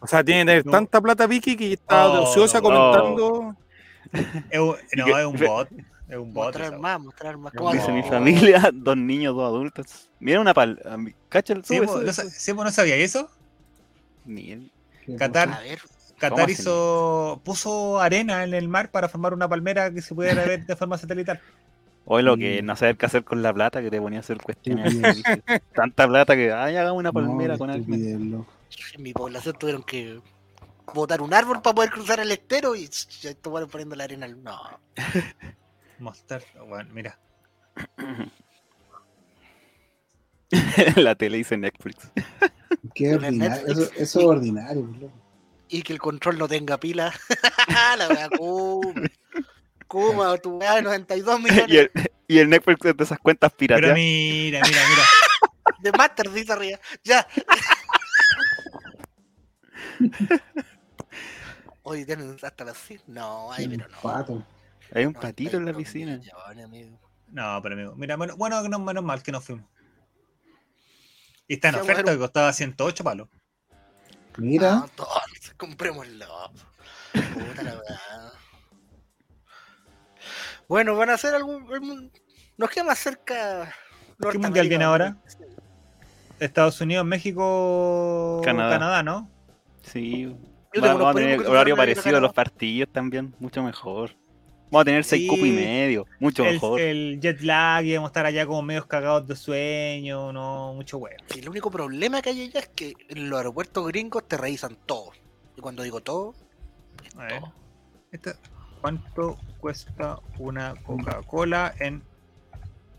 O 0.00 0.06
sea, 0.06 0.24
tiene 0.24 0.40
que 0.42 0.46
tener 0.46 0.66
No. 0.66 0.72
tanta 0.72 1.00
plata 1.00 1.26
Vicky 1.26 1.56
que 1.56 1.74
está 1.74 2.08
Oh, 2.08 2.22
ociosa 2.22 2.58
no. 2.58 2.62
comentando. 2.62 3.56
Es 4.50 4.58
un- 4.60 4.76
no, 4.96 5.18
es 5.18 5.26
un 5.26 5.36
bot. 5.38 5.68
Es 6.08 6.16
un 6.16 6.32
bot. 6.32 6.46
mostrar 6.56 6.78
más, 6.78 7.00
mostrar 7.00 7.36
más. 7.38 7.54
No, 7.54 7.58
¿Cómo 7.60 7.72
Dice 7.72 7.92
mi 7.92 8.02
familia, 8.02 8.70
dos 8.74 8.96
niños, 8.96 9.34
dos 9.34 9.44
adultos. 9.44 10.10
Mira 10.18 10.40
una 10.40 10.52
pal... 10.54 10.80
¿Cacha 11.28 11.52
el 11.52 11.64
sube, 11.64 11.86
no, 11.86 12.12
sa- 12.12 12.22
sube? 12.24 12.30
sí, 12.30 12.52
vos 12.52 12.64
no 12.64 12.70
sabías 12.72 12.98
eso? 12.98 13.30
Ni 14.24 14.50
él. 14.52 14.72
¿Qué 15.06 15.14
Qatar. 15.16 15.48
A 15.52 15.60
ver, 15.60 15.78
Qatar 16.18 16.44
así? 16.44 16.52
hizo, 16.52 17.40
puso 17.44 18.00
arena 18.00 18.42
en 18.44 18.54
el 18.54 18.68
mar 18.68 18.90
para 18.90 19.08
formar 19.08 19.32
una 19.32 19.48
palmera 19.48 19.90
que 19.92 20.02
se 20.02 20.14
pudiera 20.14 20.44
ver 20.44 20.66
de 20.66 20.76
forma 20.76 20.98
satelital. 20.98 21.40
Hoy 22.04 22.22
lo 22.24 22.36
que 22.36 22.60
Mm. 22.62 22.66
no 22.66 22.76
saber 22.76 22.96
qué 22.96 23.06
hacer 23.06 23.22
con 23.24 23.42
la 23.42 23.54
plata, 23.54 23.80
que 23.80 23.90
te 23.90 24.00
ponía 24.00 24.18
a 24.18 24.20
hacer 24.20 24.38
cuestiones. 24.38 24.92
Dice, 25.00 25.22
Tanta 25.74 26.08
plata 26.08 26.34
que, 26.34 26.52
ay, 26.52 26.76
hagamos 26.76 26.98
una 26.98 27.12
palmera 27.12 27.52
No, 27.54 27.58
con 27.58 27.70
alguien. 27.70 28.44
en 28.94 29.02
mi 29.02 29.12
población 29.12 29.54
tuvieron 29.58 29.82
que 29.84 30.20
botar 30.94 31.20
un 31.22 31.32
árbol 31.34 31.60
para 31.62 31.74
poder 31.74 31.90
cruzar 31.90 32.20
el 32.20 32.30
estero 32.32 32.74
y 32.76 32.88
ya 32.88 33.30
estuvieron 33.30 33.68
poniendo 33.70 33.96
la 33.96 34.04
arena. 34.04 34.26
al- 34.26 34.42
No. 34.42 34.58
Mostrar, 35.98 36.42
bueno, 36.66 36.90
mira. 36.94 37.18
la 40.96 41.14
tele 41.14 41.36
dice 41.38 41.56
Netflix. 41.56 42.10
Qué 42.94 43.14
ordinario. 43.14 43.66
Netflix. 43.66 43.78
Eso, 43.78 43.92
eso 44.02 44.20
es 44.20 44.26
ordinario. 44.26 44.88
Y 45.68 45.82
que 45.82 45.92
el 45.92 45.98
control 46.00 46.38
no 46.38 46.48
tenga 46.48 46.78
pila. 46.80 47.12
la 47.98 48.08
weá, 48.08 48.28
Kuma. 48.30 48.92
Kuma, 49.86 50.36
tu 50.38 50.56
weá 50.58 50.76
de 50.76 50.82
92 50.82 51.40
millones 51.40 51.64
y, 51.68 51.76
el, 51.78 51.90
y 52.28 52.38
el 52.38 52.48
Netflix 52.48 52.84
es 52.84 52.96
de 52.96 53.04
esas 53.04 53.18
cuentas 53.18 53.52
Pero 53.56 53.76
piratas. 53.76 53.94
mira, 53.94 54.60
mira, 54.66 54.80
mira. 54.88 55.02
de 55.80 55.92
Master, 55.92 56.30
dice 56.30 56.52
arriba. 56.52 56.78
Ya. 57.04 57.26
Hoy 61.82 62.04
tienen 62.04 62.36
hasta 62.42 62.64
las 62.64 62.76
6. 62.78 63.02
No, 63.06 63.50
ay, 63.52 63.68
pero 63.68 63.88
no. 63.88 64.00
pato. 64.00 64.44
Hay 64.94 65.06
un 65.06 65.14
patito 65.14 65.56
en 65.56 65.64
la 65.66 65.72
92 65.72 65.76
piscina. 65.76 66.16
millones, 66.18 66.64
amigo. 66.64 67.00
No, 67.28 67.60
pero 67.62 67.74
amigo, 67.74 67.94
mira, 67.96 68.16
bueno, 68.16 68.36
bueno, 68.36 68.60
no, 68.68 68.78
menos 68.80 69.04
mal 69.04 69.22
que 69.22 69.32
no 69.32 69.40
fuimos. 69.40 69.64
Y 71.46 71.54
está 71.54 71.68
en 71.68 71.74
Sí, 71.74 71.80
oferta 71.80 72.02
bueno. 72.02 72.16
que 72.16 72.22
costaba 72.24 72.52
108 72.52 73.04
palos. 73.04 73.28
Mira, 74.38 74.76
No, 74.76 74.84
entonces, 74.84 75.54
comprémoslo. 75.56 76.26
Puta 77.12 77.62
la 77.62 77.72
weá. 77.72 78.32
Bueno, 80.68 80.96
van 80.96 81.10
a 81.10 81.14
hacer 81.14 81.34
algún. 81.34 82.12
Nos 82.56 82.70
queda 82.70 82.84
más 82.84 82.98
cerca. 82.98 83.74
¿Qué 84.30 84.38
mundial 84.38 84.68
viene 84.68 84.84
ahora? 84.84 85.16
Estados 86.38 86.80
Unidos, 86.80 87.04
México, 87.04 88.40
Canadá. 88.44 88.70
Canadá, 88.70 89.02
¿no? 89.02 89.30
Sí. 89.82 90.36
Yo 90.72 90.80
Va- 90.82 90.86
tengo 90.88 90.98
vamos 91.00 91.10
a 91.10 91.14
tener 91.18 91.46
horario 91.46 91.76
parecido 91.76 92.16
a 92.18 92.20
los 92.20 92.32
partidos 92.32 92.90
también, 92.92 93.34
mucho 93.40 93.62
mejor. 93.62 94.10
Vamos 94.70 94.82
a 94.82 94.84
tener 94.84 95.02
seis 95.04 95.22
Sí. 95.22 95.28
cupos 95.28 95.46
y 95.46 95.50
medio, 95.50 96.06
mucho 96.20 96.44
El, 96.44 96.52
mejor. 96.54 96.80
el 96.80 97.18
jet 97.20 97.40
lag 97.40 97.84
y 97.84 97.94
vamos 97.96 98.08
a 98.08 98.10
estar 98.10 98.26
allá 98.26 98.46
como 98.46 98.62
medios 98.62 98.86
cagados 98.86 99.26
de 99.26 99.34
sueño, 99.34 100.32
no, 100.32 100.74
mucho 100.74 100.98
huevo. 100.98 101.16
Sí, 101.28 101.40
el 101.40 101.48
único 101.48 101.72
problema 101.72 102.22
que 102.22 102.30
hay 102.30 102.42
allá 102.42 102.60
es 102.60 102.68
que 102.68 102.94
en 103.08 103.28
los 103.28 103.38
aeropuertos 103.38 103.84
gringos 103.88 104.28
te 104.28 104.36
revisan 104.36 104.76
todo. 104.86 105.10
Y 105.56 105.60
cuando 105.60 105.82
digo 105.82 106.00
todo, 106.00 106.34
es 107.04 107.16
A 107.16 107.24
ver. 107.24 107.40
todo. 107.40 107.52
Esta- 108.12 108.36
¿Cuánto 108.80 109.38
cuesta 109.58 110.20
una 110.38 110.74
Coca-Cola 110.84 111.74
en 111.80 112.02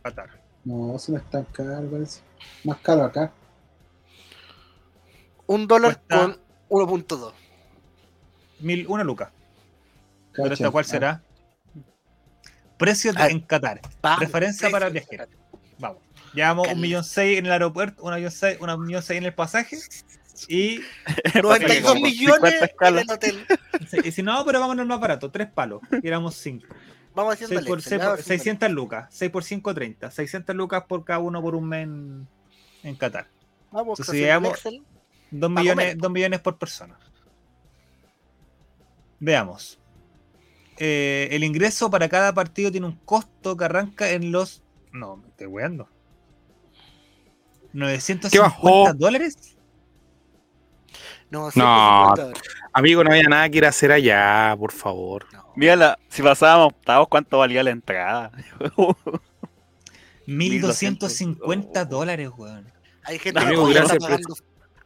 Qatar? 0.03 0.41
no, 0.65 0.95
eso 0.97 1.13
no 1.13 1.17
es 1.19 1.29
tan 1.29 1.45
caro, 1.45 1.89
parece. 1.89 2.21
Más 2.65 2.77
caro 2.79 3.03
acá. 3.05 3.31
Un 5.47 5.67
dólar 5.67 5.95
Cuesta- 6.05 6.17
con 6.17 6.39
1.2. 6.69 7.33
Mil, 8.61 8.85
una 8.87 9.03
luca. 9.03 9.31
¿Pero 10.33 10.53
esta 10.53 10.71
cuál 10.71 10.85
será? 10.85 11.21
Precios 12.77 13.15
de- 13.15 13.21
Ah. 13.23 13.27
en 13.27 13.39
Qatar. 13.41 13.81
Vamos, 14.01 14.19
Referencia 14.19 14.69
para 14.69 14.87
el 14.87 14.93
precio. 14.93 15.09
viajero. 15.11 15.31
Vamos. 15.77 15.97
Llevamos 16.33 16.67
un 16.69 16.79
millón 16.79 17.03
seis 17.03 17.37
en 17.39 17.45
el 17.45 17.51
aeropuerto, 17.51 18.03
un 18.03 18.13
millón 18.15 18.31
seis, 18.31 18.57
un 18.59 18.85
millón 18.85 19.03
seis 19.03 19.17
en 19.19 19.25
el 19.25 19.33
pasaje. 19.33 19.77
Y, 20.47 20.79
92 21.43 21.81
como 21.91 22.01
millones 22.01 22.53
50 22.59 22.87
en 22.87 22.97
el 22.97 23.11
hotel. 23.11 23.45
y 24.03 24.11
si 24.11 24.23
no, 24.23 24.43
pero 24.45 24.59
vámonos 24.59 24.87
más 24.87 24.99
barato, 24.99 25.29
tres 25.29 25.47
palos. 25.51 25.81
Y 26.01 26.07
éramos 26.07 26.35
cinco. 26.35 26.67
Vamos 27.13 27.33
haciendo 27.33 27.57
6 27.57 27.67
por, 27.67 27.77
Excel, 27.79 27.89
seis 27.89 27.99
por- 27.99 28.05
vamos 28.07 28.19
haciendo 28.21 28.43
600 28.43 28.71
lucas. 28.71 29.07
6 29.11 29.31
por 29.31 29.43
5, 29.43 29.73
30. 29.75 30.11
600 30.11 30.55
lucas 30.55 30.83
por 30.87 31.03
cada 31.03 31.19
uno 31.19 31.41
por 31.41 31.55
un 31.55 31.67
mes 31.67 31.83
en, 31.83 32.27
en 32.83 32.95
Qatar. 32.95 33.27
Vamos 33.69 33.99
Entonces, 33.99 34.15
digamos- 34.21 34.53
Excel. 34.53 34.81
2 35.31 35.53
Pa' 35.53 35.61
millones, 35.61 35.85
comer. 35.85 35.97
dos 35.97 36.11
millones 36.11 36.39
por 36.39 36.57
persona. 36.57 36.97
Veamos. 39.21 39.79
Eh, 40.77 41.29
el 41.31 41.43
ingreso 41.43 41.89
para 41.91 42.09
cada 42.09 42.33
partido 42.33 42.71
tiene 42.71 42.87
un 42.87 42.95
costo 43.05 43.55
que 43.55 43.63
arranca 43.65 44.09
en 44.09 44.31
los. 44.31 44.63
No, 44.91 45.15
me 45.17 45.27
estoy 45.29 45.45
weando. 45.47 45.87
950 47.71 48.41
bajó? 48.41 48.93
dólares. 48.95 49.55
No, 51.29 51.45
No. 51.45 51.51
150 51.51 52.21
dólares. 52.23 52.43
Amigo, 52.73 53.03
no 53.03 53.11
había 53.11 53.23
nada 53.29 53.47
que 53.49 53.59
ir 53.59 53.65
a 53.65 53.69
hacer 53.69 53.91
allá, 53.91 54.55
por 54.59 54.71
favor. 54.71 55.25
No. 55.31 55.53
Mira, 55.55 55.75
la- 55.75 55.99
si 56.09 56.21
pasábamos 56.23 56.73
octavos, 56.73 57.07
¿cuánto 57.07 57.37
valía 57.37 57.63
la 57.63 57.69
entrada? 57.71 58.31
1250 60.25 61.85
dólares, 61.85 62.29
weón. 62.35 62.71
Hay 63.03 63.19
gente, 63.19 63.39
que 63.39 63.45
Amigo, 63.45 63.65
gracias, 63.67 63.97
pagando, 63.99 64.35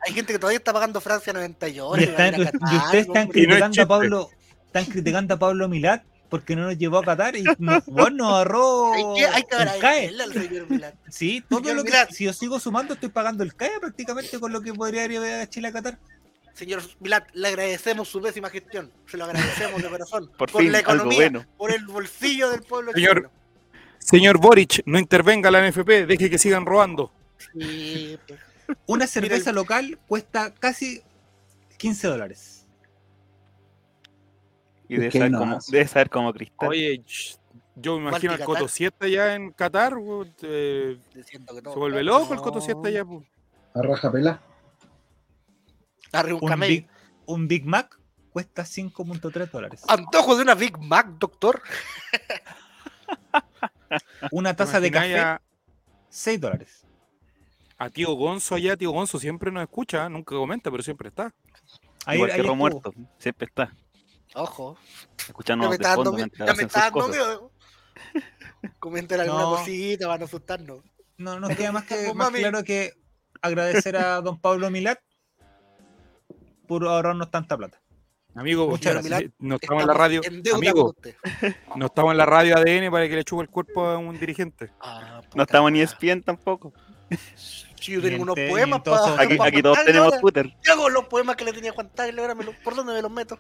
hay 0.06 0.14
gente 0.14 0.34
que 0.34 0.40
todavía 0.40 0.58
está 0.58 0.74
pagando 0.74 1.02
Francia 1.02 1.34
98. 1.34 2.02
Y, 2.02 2.04
están- 2.06 2.36
y 2.36 2.76
ustedes 2.78 3.08
están 3.08 3.30
Y 3.34 3.48
no 3.48 3.56
es 3.56 3.62
criticando 3.64 3.82
a. 3.82 3.88
Pablo. 3.88 4.30
Están 4.68 4.86
criticando 4.86 5.34
a 5.34 5.40
Pablo 5.40 5.70
Milat 5.70 6.04
porque 6.30 6.56
no 6.56 6.64
nos 6.64 6.78
llevó 6.78 6.98
a 6.98 7.04
Qatar 7.04 7.36
y 7.38 7.44
no, 7.60 7.82
weón, 7.88 8.18
nos 8.18 8.34
agarró. 8.34 8.94
Hay 8.94 9.04
que, 9.16 9.26
hay 9.28 9.44
que 9.44 9.56
el 9.56 9.80
CAE. 9.80 10.12
Milán. 10.70 10.94
Sí, 11.10 11.44
todo 11.50 11.74
lo 11.74 11.84
que. 11.84 11.92
Si 12.12 12.26
yo 12.26 12.34
sigo 12.34 12.60
sumando, 12.60 12.94
estoy 12.96 13.10
pagando 13.10 13.44
el 13.44 13.56
CAE 13.56 13.80
prácticamente 13.80 14.40
con 14.40 14.52
lo 14.52 14.62
que 14.62 14.74
podría 14.74 15.06
ir 15.06 15.18
a 15.20 15.48
Chile 15.50 15.70
a 15.70 15.72
Qatar. 15.72 15.98
Señor 16.54 16.82
Milán, 17.02 17.24
le 17.34 17.48
agradecemos 17.50 18.08
su 18.08 18.22
pésima 18.22 18.50
gestión. 18.50 18.92
Se 19.08 19.18
lo 19.18 19.26
agradecemos 19.26 19.82
de 19.82 19.90
corazón. 19.90 20.32
Por 20.38 20.52
por 20.52 20.62
fin, 20.62 20.72
la 20.72 20.80
economía, 20.80 21.18
bueno. 21.18 21.46
por 21.58 21.72
el 21.72 21.86
bolsillo 21.86 22.50
del 22.50 22.62
pueblo 22.64 22.92
Señor- 22.94 23.16
chileno. 23.16 23.32
Señor 24.00 24.38
Boric, 24.38 24.82
no 24.86 25.00
intervenga 25.00 25.50
la 25.52 25.68
NFP, 25.68 26.06
deje 26.06 26.30
que 26.30 26.38
sigan 26.38 26.66
robando. 26.66 27.12
Sí, 27.54 28.18
pues. 28.28 28.40
Una 28.88 29.08
cerveza 29.08 29.52
local 29.52 30.00
cuesta 30.08 30.54
casi 30.54 31.02
15 31.78 32.08
dólares. 32.08 32.68
Y 34.88 34.98
debe 34.98 35.12
saber, 35.12 35.32
no, 35.32 35.40
como, 35.40 35.58
eso. 35.58 35.72
debe 35.72 35.88
saber 35.88 36.10
como 36.10 36.34
cristal. 36.34 36.70
Oye, 36.70 37.04
yo 37.76 38.00
me 38.00 38.10
imagino 38.10 38.34
Qatar. 38.34 38.46
Coto 38.46 38.68
Siete 38.68 39.06
allá 39.08 39.36
en 39.36 39.52
Qatar. 39.52 39.94
eh, 40.42 41.00
que 41.30 41.40
no, 41.40 41.72
se 41.74 41.80
vuelve 41.80 42.04
loco 42.04 42.34
el. 42.34 42.42
Coto 42.42 42.62
Siete 42.62 42.88
allá. 42.88 43.06
pues. 43.06 43.26
A 43.74 43.82
raja 43.82 44.12
pela. 44.12 44.42
Un. 46.42 46.60
Big, 46.62 46.88
un 47.26 47.48
Big 47.48 47.66
Mac 47.66 48.00
cuesta 48.32 48.64
5.3 48.64 49.50
dólares. 49.50 49.84
Antojo 49.88 50.36
de 50.36 50.44
una 50.44 50.56
Big 50.56 50.78
Mac, 50.78 51.08
doctor. 51.20 51.62
Una 54.32 54.52
¿Te 54.52 54.58
taza 54.58 54.80
de 54.80 54.92
café, 54.92 55.20
A, 55.20 55.42
6 56.10 56.40
dólares. 56.40 56.85
A 57.78 57.90
tío 57.90 58.14
Gonzo 58.14 58.56
allá, 58.56 58.78
tío 58.78 58.92
Gonzo 58.92 59.20
siempre 59.20 59.52
nos 59.52 59.64
escucha, 59.64 60.06
¿eh? 60.06 60.10
nunca 60.10 60.36
comenta, 60.36 60.72
pero 60.72 60.84
siempre 60.84 61.10
está. 61.10 61.34
Ahí, 62.06 62.18
Igual 62.18 62.30
que 62.30 62.34
ahí 62.36 62.40
estuvo. 62.42 62.56
muerto. 62.56 62.94
Siempre 63.18 63.48
está. 63.48 63.74
Ojo. 64.36 64.78
Ya 65.18 65.26
Escuchándonos 65.28 65.72
me 65.72 65.78
de 65.78 65.84
está 65.84 65.90
dando 65.96 66.04
fondo 66.12 66.12
miedo. 66.18 66.28
mientras 66.38 66.48
Ya 66.50 66.56
me 66.56 66.64
está 66.64 66.80
dando 66.92 67.08
miedo. 67.08 67.52
Comenten 68.80 69.20
alguna 69.22 69.42
No. 69.44 69.50
cosita 69.52 70.06
para 70.08 70.20
no 70.20 70.26
asustarnos. 70.26 70.80
No 71.18 71.40
nos 71.40 71.56
queda 71.56 71.72
más 71.72 71.86
que 71.86 71.96
más 72.14 72.30
claro 72.32 72.64
que 72.64 72.94
agradecer 73.42 73.96
a 73.98 74.22
don 74.22 74.40
Pablo 74.40 74.70
Milat 74.70 75.00
por 76.68 76.86
ahorrarnos 76.88 77.30
tanta 77.32 77.58
plata. 77.58 77.82
Amigo, 78.34 78.68
Muchas 78.68 78.96
no- 78.96 79.02
gracias. 79.02 79.32
no 79.40 79.56
estamos 79.56 79.82
en 79.84 79.88
la 79.88 79.94
radio. 79.94 80.22
en 80.26 80.44
Amigo, 80.54 80.94
no 81.78 81.86
estamos 81.86 82.12
en 82.12 82.18
la 82.18 82.26
radio 82.26 82.58
ADN 82.58 82.92
para 82.92 83.08
que 83.08 83.16
le 83.16 83.24
chupe 83.24 83.44
el 83.44 83.50
cuerpo 83.50 83.86
a 83.86 83.98
un 83.98 84.20
dirigente. 84.20 84.72
Ah, 84.82 85.22
No 85.34 85.44
estamos 85.44 85.72
ni 85.72 85.80
espien 85.80 86.22
tampoco. 86.22 86.74
Si 87.76 87.92
yo 87.92 88.02
tengo 88.02 88.24
unos 88.24 88.36
poemas 88.36 88.82
para. 88.82 89.22
Aquí, 89.22 89.38
aquí 89.42 89.62
todos 89.62 89.78
tenemos 89.86 90.20
Twitter. 90.20 90.54
¿Qué 90.64 90.72
hago 90.72 90.84
con 90.84 90.94
los 90.94 91.06
poemas 91.06 91.36
que 91.36 91.46
le 91.46 91.54
tenía 91.54 91.72
a 91.72 91.74
Juan 91.74 91.90
Tagle? 91.94 92.20
Ahora 92.22 92.34
me 92.36 92.44
los- 92.44 92.56
¿Por 92.56 92.76
dónde 92.76 92.94
me 92.94 93.02
los 93.02 93.12
meto? 93.12 93.38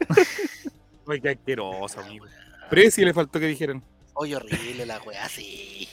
Ay, 1.08 1.20
qué 1.20 1.30
asqueroso, 1.30 2.00
amigo. 2.00 2.26
Preci 2.68 3.04
le 3.04 3.14
faltó 3.14 3.38
que 3.40 3.46
dijeran. 3.46 3.82
Oye, 4.14 4.36
horrible 4.36 4.84
la 4.86 5.00
wea, 5.02 5.28
sí. 5.28 5.88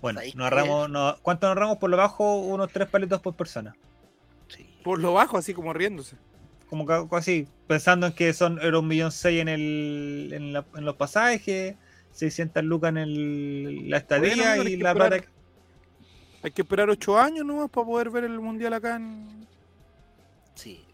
Bueno, 0.00 0.18
¿Sabéis 0.20 0.36
nos 0.36 0.44
ahorramos, 0.44 0.90
nos- 0.90 1.18
¿cuánto 1.20 1.46
nos 1.46 1.56
ahorramos 1.56 1.78
por 1.78 1.90
lo 1.90 1.96
bajo? 1.96 2.40
Unos 2.40 2.70
3 2.70 2.88
palitos 2.88 3.20
por 3.20 3.34
persona. 3.34 3.74
sí. 4.48 4.68
Por 4.84 5.00
lo 5.00 5.14
bajo, 5.14 5.38
así 5.38 5.54
como 5.54 5.72
riéndose. 5.72 6.16
Como 6.68 6.86
que 6.86 7.16
así, 7.16 7.48
pensando 7.66 8.06
en 8.08 8.12
que 8.12 8.32
son 8.32 8.60
era 8.60 8.78
un 8.78 8.86
millón 8.88 9.10
seis 9.12 9.40
en 9.40 9.48
el 9.48 10.30
en, 10.32 10.52
la- 10.52 10.64
en 10.76 10.84
los 10.84 10.96
pasajes, 10.96 11.74
600 12.12 12.62
lucas 12.64 12.90
en 12.90 12.98
el, 12.98 13.90
la 13.90 13.96
estadía 13.98 14.58
y 14.58 14.76
que 14.76 14.82
la 14.82 14.94
plata. 14.94 15.24
Hay 16.46 16.52
que 16.52 16.62
esperar 16.62 16.88
ocho 16.88 17.18
años 17.18 17.44
nomás 17.44 17.68
para 17.68 17.84
poder 17.84 18.08
ver 18.08 18.22
el 18.22 18.38
mundial 18.38 18.72
acá 18.72 18.94
en, 18.94 19.48
sí. 20.54 20.86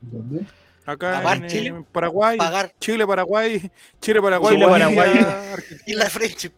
¿Dónde? 0.00 0.46
acá 0.86 1.18
Aparte, 1.18 1.46
en, 1.46 1.50
Chile, 1.50 1.66
en 1.70 1.82
Paraguay. 1.82 2.38
Pagar 2.38 2.72
Chile, 2.78 3.04
Paraguay, 3.04 3.68
Chile, 4.00 4.22
Paraguay, 4.22 4.54
Chile, 4.54 4.68
Paraguay. 4.68 5.08
Argentina, 5.08 5.82
y 5.86 5.94
la 5.94 6.08
friendship. 6.08 6.52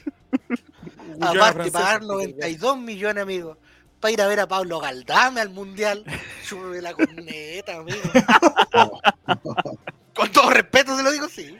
Aparte, 1.20 1.70
pagar 1.70 2.02
92 2.04 2.78
millones, 2.78 3.22
amigos. 3.22 3.58
Para 4.00 4.12
ir 4.12 4.22
a 4.22 4.26
ver 4.26 4.40
a 4.40 4.48
Pablo 4.48 4.80
Galdame 4.80 5.42
al 5.42 5.50
mundial. 5.50 6.02
Chúpeme 6.48 6.80
la 6.80 6.94
corneta, 6.94 7.76
amigo. 7.76 8.00
Con 10.14 10.32
todo 10.32 10.48
respeto 10.48 10.96
se 10.96 11.02
lo 11.02 11.12
digo, 11.12 11.28
sí. 11.28 11.54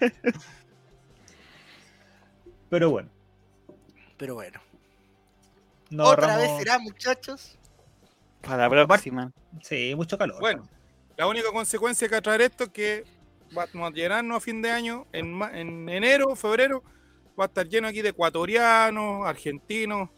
Pero 2.70 2.88
bueno, 2.88 3.10
Pero 4.16 4.36
bueno. 4.36 4.63
Otra 6.00 6.36
vez 6.36 6.50
será, 6.58 6.78
muchachos. 6.78 7.58
Para 8.40 8.68
la 8.68 8.86
próxima. 8.86 9.32
Sí, 9.62 9.94
mucho 9.94 10.18
calor. 10.18 10.38
Bueno, 10.40 10.68
la 11.16 11.26
única 11.26 11.50
consecuencia 11.52 12.08
que 12.08 12.14
va 12.14 12.18
a 12.18 12.22
traer 12.22 12.42
esto 12.42 12.64
es 12.64 12.70
que 12.70 13.04
vamos 13.52 13.90
a 13.90 13.94
llenarnos 13.94 14.36
a 14.36 14.40
fin 14.40 14.60
de 14.60 14.70
año, 14.70 15.06
en, 15.12 15.40
en 15.54 15.88
enero, 15.88 16.34
febrero, 16.36 16.82
va 17.38 17.44
a 17.44 17.46
estar 17.46 17.66
lleno 17.68 17.88
aquí 17.88 18.02
de 18.02 18.08
ecuatorianos, 18.10 19.26
argentinos, 19.26 20.08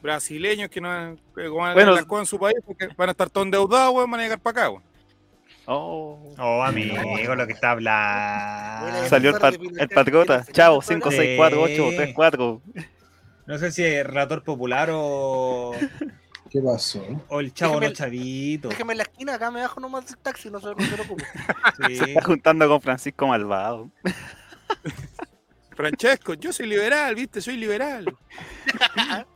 brasileños 0.00 0.68
que 0.70 0.80
no 0.80 1.16
que 1.34 1.48
van 1.48 1.70
a 1.70 1.74
Bueno. 1.74 1.74
tener 1.74 1.94
las 1.94 2.04
cosas 2.06 2.22
en 2.22 2.26
su 2.26 2.38
país 2.38 2.56
porque 2.64 2.88
van 2.96 3.08
a 3.08 3.12
estar 3.12 3.28
todos 3.30 3.44
endeudados, 3.46 3.94
weón, 3.94 4.10
van 4.10 4.20
a 4.20 4.22
llegar 4.22 4.40
para 4.40 4.60
acá, 4.62 4.70
weón. 4.70 4.82
Oh. 5.70 6.34
Oh, 6.38 6.62
amigo, 6.62 7.34
lo 7.34 7.46
que 7.46 7.52
está 7.52 7.72
hablando. 7.72 9.06
Salió 9.08 9.30
el, 9.30 9.38
pat- 9.40 9.54
el 9.78 9.88
patriota. 9.90 10.44
que 10.46 10.52
Chao, 10.52 10.80
defendió 10.80 11.08
el 11.08 11.10
5, 11.10 11.10
Sí. 11.10 11.16
6, 11.16 11.36
4, 11.36 11.62
8, 11.62 11.88
3, 11.96 12.14
4. 12.14 12.62
No 13.48 13.58
sé 13.58 13.72
si 13.72 13.82
es 13.82 14.06
relator 14.06 14.44
popular 14.44 14.90
o, 14.92 15.72
¿Qué 16.50 16.60
pasó? 16.60 17.02
o 17.28 17.40
el 17.40 17.52
chavo 17.52 17.74
Déjeme- 17.80 17.88
los 17.88 17.92
chavitos. 17.98 18.68
Déjeme 18.70 18.92
en 18.92 18.98
la 18.98 19.02
esquina, 19.04 19.34
acá 19.34 19.50
me 19.50 19.60
bajo 19.62 19.80
nomás 19.80 20.06
del 20.06 20.18
taxi, 20.18 20.50
no 20.50 20.60
se, 20.60 20.66
no 20.68 20.80
se 20.80 20.92
preocupe. 20.94 21.24
Sí. 21.86 21.96
Se 21.96 22.04
está 22.04 22.22
juntando 22.22 22.68
con 22.68 22.80
Francisco 22.80 23.26
Malvado. 23.26 23.90
Francesco, 25.76 26.34
yo 26.34 26.52
soy 26.52 26.66
liberal, 26.66 27.14
viste, 27.14 27.40
soy 27.40 27.56
liberal, 27.56 28.04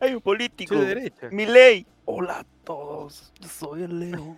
Hay 0.00 0.14
un 0.14 0.20
político. 0.20 0.74
soy 0.74 0.84
de 0.86 0.94
derecha. 0.94 1.28
Mi 1.30 1.44
ley. 1.46 1.86
Hola 2.06 2.40
a 2.40 2.44
todos. 2.64 3.32
Yo 3.40 3.48
soy 3.48 3.82
el 3.82 4.00
Leo. 4.00 4.36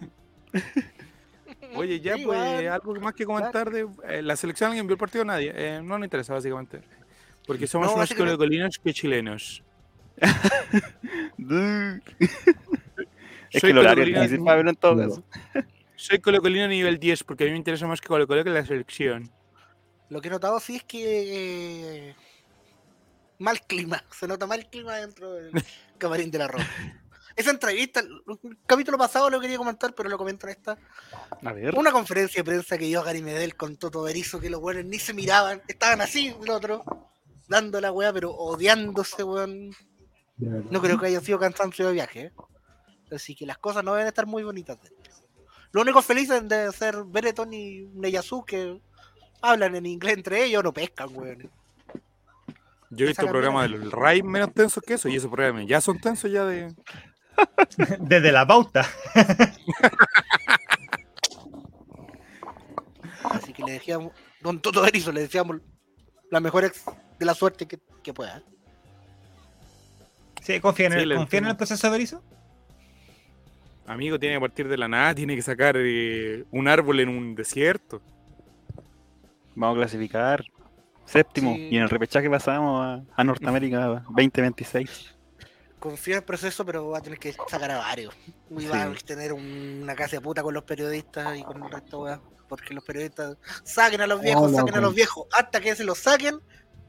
Oye, 1.77 2.01
ya 2.01 2.17
Sí, 2.17 2.25
pues, 2.25 2.69
algo 2.69 2.95
más 2.97 3.15
que 3.15 3.25
comentar 3.25 3.71
de 3.71 3.87
eh, 4.09 4.23
la 4.23 4.35
selección, 4.37 4.71
¿alguien 4.71 4.87
vio 4.89 4.95
el 4.95 4.99
partido? 4.99 5.25
Nadie. 5.25 5.53
Eh, 5.55 5.81
no 5.83 5.99
nos 5.99 6.07
interesa, 6.07 6.35
básicamente. 6.35 6.81
Porque 7.47 7.67
somos 7.67 7.89
No, 7.89 7.97
más 7.97 8.13
colocolinos 8.15 8.79
que 8.83 8.93
chilenos. 8.93 9.63
es 13.51 13.61
Soy 13.61 13.61
que 13.61 13.71
el 13.71 13.79
horario 13.79 14.05
es 14.05 14.11
colocolino- 14.11 14.21
difícil 14.23 14.45
para 14.45 14.57
verlo 14.57 14.71
en 14.71 14.77
todo 14.77 14.97
caso. 14.97 15.25
Soy 15.97 16.19
colocolino 16.21 16.69
nivel 16.69 16.99
10 16.99 17.25
porque 17.25 17.45
a 17.45 17.47
mí 17.47 17.53
me 17.53 17.59
interesa 17.59 17.87
más 17.87 18.01
que 18.01 18.09
Colo 18.09 18.27
Colo 18.27 18.43
que 18.45 18.51
la 18.51 18.65
selección. 18.65 19.31
Lo 20.09 20.21
que 20.21 20.29
he 20.29 20.31
notado 20.31 20.59
sí 20.61 20.77
es 20.77 20.85
que 20.85 22.09
eh, 22.09 22.17
mal 23.39 23.61
clima, 23.63 24.03
se 24.11 24.27
nota 24.27 24.47
mal 24.47 24.69
clima 24.69 24.97
dentro 24.97 25.33
del 25.33 25.53
camarín 25.99 26.31
de 26.31 26.39
la 26.39 26.49
ropa. 26.49 26.67
Esa 27.35 27.51
entrevista, 27.51 28.01
el 28.01 28.23
capítulo 28.67 28.99
pasado 28.99 29.31
lo 29.31 29.41
quería 29.41 29.57
comentar, 29.57 29.95
pero 29.95 30.11
lo 30.11 30.19
comento 30.19 30.47
en 30.47 30.53
esta. 30.53 30.77
A 31.43 31.53
ver. 31.55 31.75
Una 31.77 31.91
conferencia 31.91 32.41
de 32.41 32.45
prensa 32.45 32.77
que 32.77 32.85
dio 32.85 33.03
Gary 33.03 33.23
Medel 33.23 33.57
con 33.57 33.77
Toto 33.77 34.03
Berizzo, 34.03 34.39
que 34.39 34.51
los 34.51 34.61
buenos 34.61 34.85
ni 34.85 34.99
se 34.99 35.15
miraban, 35.15 35.63
estaban 35.67 36.03
así, 36.03 36.35
el 36.43 36.51
otro, 36.51 36.85
dando 37.53 37.81
la 37.81 37.93
weá, 37.93 38.13
pero 38.13 38.33
odiándose, 38.33 39.23
weón. 39.23 39.71
No 40.39 40.81
creo 40.81 40.99
que 40.99 41.07
haya 41.07 41.21
sido 41.21 41.39
cansancio 41.39 41.87
de 41.87 41.93
viaje, 41.93 42.21
¿eh? 42.21 42.33
Así 43.13 43.37
que 43.37 43.47
las 43.47 43.59
cosas 43.59 43.85
no 43.85 43.93
deben 43.93 44.09
estar 44.09 44.27
muy 44.27 44.43
bonitas. 44.43 44.79
Lo 45.71 45.83
único 45.83 46.03
felices 46.03 46.49
de 46.49 46.73
ser 46.73 47.05
Benetton 47.05 47.53
y 47.53 47.83
Neyasu 47.95 48.45
que 48.45 48.81
hablan 49.43 49.77
en 49.77 49.87
inglés 49.87 50.17
entre 50.17 50.45
ellos, 50.45 50.65
no 50.65 50.73
pescan, 50.73 51.11
weón. 51.15 51.51
Yo 52.91 53.05
he 53.05 53.09
visto 53.09 53.27
programas 53.27 53.71
del 53.71 53.91
RAI 53.91 54.23
menos 54.23 54.53
tensos 54.53 54.83
que 54.83 54.95
eso 54.95 55.09
y 55.09 55.17
esos 55.17 55.31
programas 55.31 55.67
ya 55.67 55.81
son 55.81 55.99
tensos 56.01 56.31
ya 56.31 56.45
de... 56.45 56.75
Desde 58.01 58.33
la 58.33 58.47
pauta. 58.47 58.87
Así 63.25 63.53
que 63.53 63.63
le 63.63 63.73
decíamos, 63.73 64.13
don 64.41 64.61
Toto 64.61 64.83
Berizzo, 64.83 65.13
le 65.13 65.23
decíamos 65.23 65.59
la 66.33 66.41
mejor 66.41 66.65
ex 66.65 66.83
de 67.19 67.27
la 67.27 67.35
suerte 67.35 67.67
que, 67.67 67.79
que 68.03 68.15
pueda. 68.15 68.43
Sí, 70.41 70.59
confían 70.61 70.93
en, 70.93 70.99
Sí, 70.99 71.03
el, 71.03 71.09
le 71.11 71.17
confían 71.17 71.45
en 71.45 71.51
el 71.51 71.57
proceso 71.57 71.87
de 71.87 71.91
Berizzo. 71.91 72.23
Amigo, 73.87 74.19
tiene 74.19 74.37
que 74.37 74.41
partir 74.41 74.67
de 74.67 74.79
la 74.79 74.89
nada, 74.89 75.15
tiene 75.15 75.37
que 75.37 75.43
sacar 75.43 75.77
eh, 75.79 76.45
un 76.51 76.69
árbol 76.69 77.01
en 77.01 77.11
un 77.11 77.35
desierto. 77.35 78.01
Vamos 79.55 79.77
a 79.77 79.81
clasificar. 79.81 80.43
Séptimo. 81.05 81.55
Sí. 81.55 81.69
Y 81.73 81.77
en 81.77 81.83
el 81.83 81.91
repechaje 81.91 82.31
pasamos 82.31 82.83
a, 82.83 83.03
a 83.15 83.25
Norteamérica 83.25 83.87
2026. 84.09 85.15
Confía 85.83 86.15
en 86.15 86.19
el 86.19 86.25
proceso, 86.25 86.65
pero 86.65 86.89
va 86.91 86.99
a 86.99 87.01
tener 87.01 87.19
que 87.19 87.33
sacar 87.49 87.71
a 87.73 87.79
varios. 87.79 88.15
Y 88.57 88.67
va 88.67 88.85
a 88.85 88.95
Sí. 88.95 89.05
tener 89.05 89.33
un- 89.33 89.81
una 89.83 89.97
casa 89.97 90.15
de 90.17 90.21
puta 90.21 90.41
con 90.41 90.55
los 90.55 90.63
periodistas 90.63 91.37
y 91.37 91.43
con 91.43 91.61
el 91.61 91.69
resto, 91.71 92.03
weón. 92.03 92.21
Porque 92.49 92.73
los 92.73 92.85
periodistas 92.85 93.37
saquen 93.65 94.01
a 94.03 94.07
los 94.07 94.21
viejos, 94.21 94.45
Hola, 94.49 94.59
saquen 94.59 94.75
a 94.77 94.81
los 94.81 94.95
viejos, 94.95 95.27
hasta 95.33 95.61
que 95.61 95.75
se 95.75 95.83
los 95.83 95.99
saquen 95.99 96.39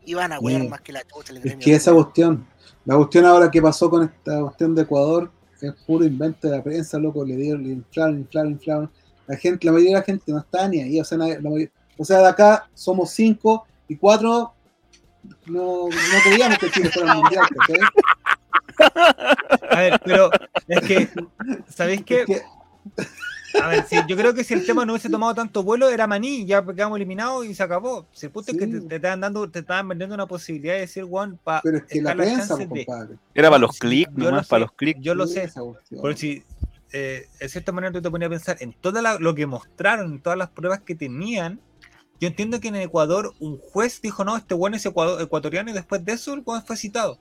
y 0.05 0.13
van 0.13 0.31
a 0.33 0.39
wear 0.39 0.61
Sí. 0.61 0.67
más 0.67 0.81
que 0.81 0.91
la 0.93 1.01
chucha. 1.07 1.33
Es 1.43 1.55
que 1.55 1.73
esa 1.73 1.91
cuestión, 1.91 2.45
la 2.85 2.95
cuestión 2.97 3.25
ahora 3.25 3.49
que 3.49 3.61
pasó 3.63 3.89
con 3.89 4.03
esta 4.03 4.41
cuestión 4.41 4.75
de 4.75 4.83
Ecuador, 4.83 5.31
es 5.59 5.73
puro 5.87 6.05
invento 6.05 6.47
de 6.49 6.57
la 6.57 6.63
prensa, 6.63 6.99
loco, 6.99 7.25
le 7.25 7.35
dieron, 7.35 7.63
le 7.63 7.69
inflaron, 7.69 8.19
inflaron, 8.19 8.51
inflaron. 8.51 8.91
La 9.25 9.37
gente, 9.37 9.65
la 9.65 9.71
mayoría 9.71 9.95
de 9.95 9.99
la 10.01 10.05
gente 10.05 10.31
no 10.31 10.37
está 10.39 10.67
ni 10.67 10.81
ahí, 10.81 10.99
o 10.99 11.05
sea, 11.05 11.17
nadie- 11.17 11.39
la 11.41 11.49
o 11.97 12.05
sea, 12.05 12.19
de 12.19 12.27
acá 12.27 12.69
somos 12.75 13.09
cinco 13.11 13.65
y 13.87 13.95
cuatro 13.95 14.53
no, 15.45 15.87
no 15.87 16.19
creíamos 16.25 16.57
que 16.57 16.69
Chile 16.69 16.89
fuera 16.89 17.13
al 17.13 17.17
mundial, 17.19 17.45
¿cachai? 17.57 17.79
A 19.69 19.79
ver, 19.79 20.01
pero 20.03 20.29
es 20.67 20.81
que, 20.81 21.09
¿sabéis 21.69 22.03
qué? 22.03 22.21
Es 22.21 22.25
que- 22.25 22.41
A 23.61 23.67
ver, 23.67 23.85
si, 23.87 23.95
yo 24.07 24.17
creo 24.17 24.33
que 24.33 24.43
si 24.43 24.55
el 24.55 24.65
tema 24.65 24.83
no 24.83 24.93
hubiese 24.93 25.09
tomado 25.11 25.35
tanto 25.35 25.61
vuelo, 25.61 25.87
era 25.89 26.07
maní, 26.07 26.43
ya 26.45 26.65
quedamos 26.65 26.95
eliminados 26.97 27.45
y 27.45 27.53
se 27.53 27.61
acabó. 27.61 28.07
Si 28.11 28.25
el 28.25 28.31
punto 28.31 28.51
es 28.51 28.57
que 28.57 28.65
te, 28.65 28.95
estaban 28.95 29.21
dando, 29.21 29.47
te 29.49 29.59
estaban 29.59 29.87
vendiendo 29.87 30.15
una 30.15 30.25
posibilidad 30.25 30.73
de 30.73 30.79
decir, 30.81 31.03
Juan, 31.03 31.37
para 31.43 31.61
pero 31.61 31.77
es 31.77 31.83
que 31.83 32.01
la 32.01 32.15
prensa, 32.15 32.55
compadre. 32.87 33.15
Era 33.35 33.49
para 33.49 33.59
los 33.59 33.77
clics, 33.77 34.11
nomás, 34.11 34.47
para 34.47 34.59
los 34.61 34.71
clics. 34.71 34.99
Yo 35.01 35.13
lo 35.13 35.27
sé, 35.27 35.51
pero 36.01 36.17
si 36.17 36.43
eh, 36.93 37.27
de 37.39 37.49
cierta 37.49 37.71
manera 37.71 37.93
tú 37.93 38.01
te 38.01 38.09
ponías 38.09 38.27
a 38.27 38.31
pensar 38.31 38.57
en 38.59 38.73
todo 38.73 38.99
lo 39.19 39.35
que 39.35 39.45
mostraron, 39.45 40.13
en 40.13 40.21
todas 40.21 40.37
las 40.37 40.49
pruebas 40.49 40.81
que 40.81 40.95
tenían. 40.95 41.59
Yo 42.19 42.27
entiendo 42.29 42.59
que 42.59 42.69
en 42.69 42.75
Ecuador 42.77 43.33
un 43.39 43.57
juez 43.59 44.01
dijo, 44.01 44.23
no, 44.23 44.35
este 44.35 44.55
bueno 44.55 44.77
es 44.77 44.85
ecuado- 44.85 45.19
ecuatoriano 45.19 45.69
y 45.69 45.73
después 45.73 46.03
de 46.03 46.13
eso 46.13 46.33
el 46.33 46.43
fue 46.65 46.75
citado. 46.77 47.19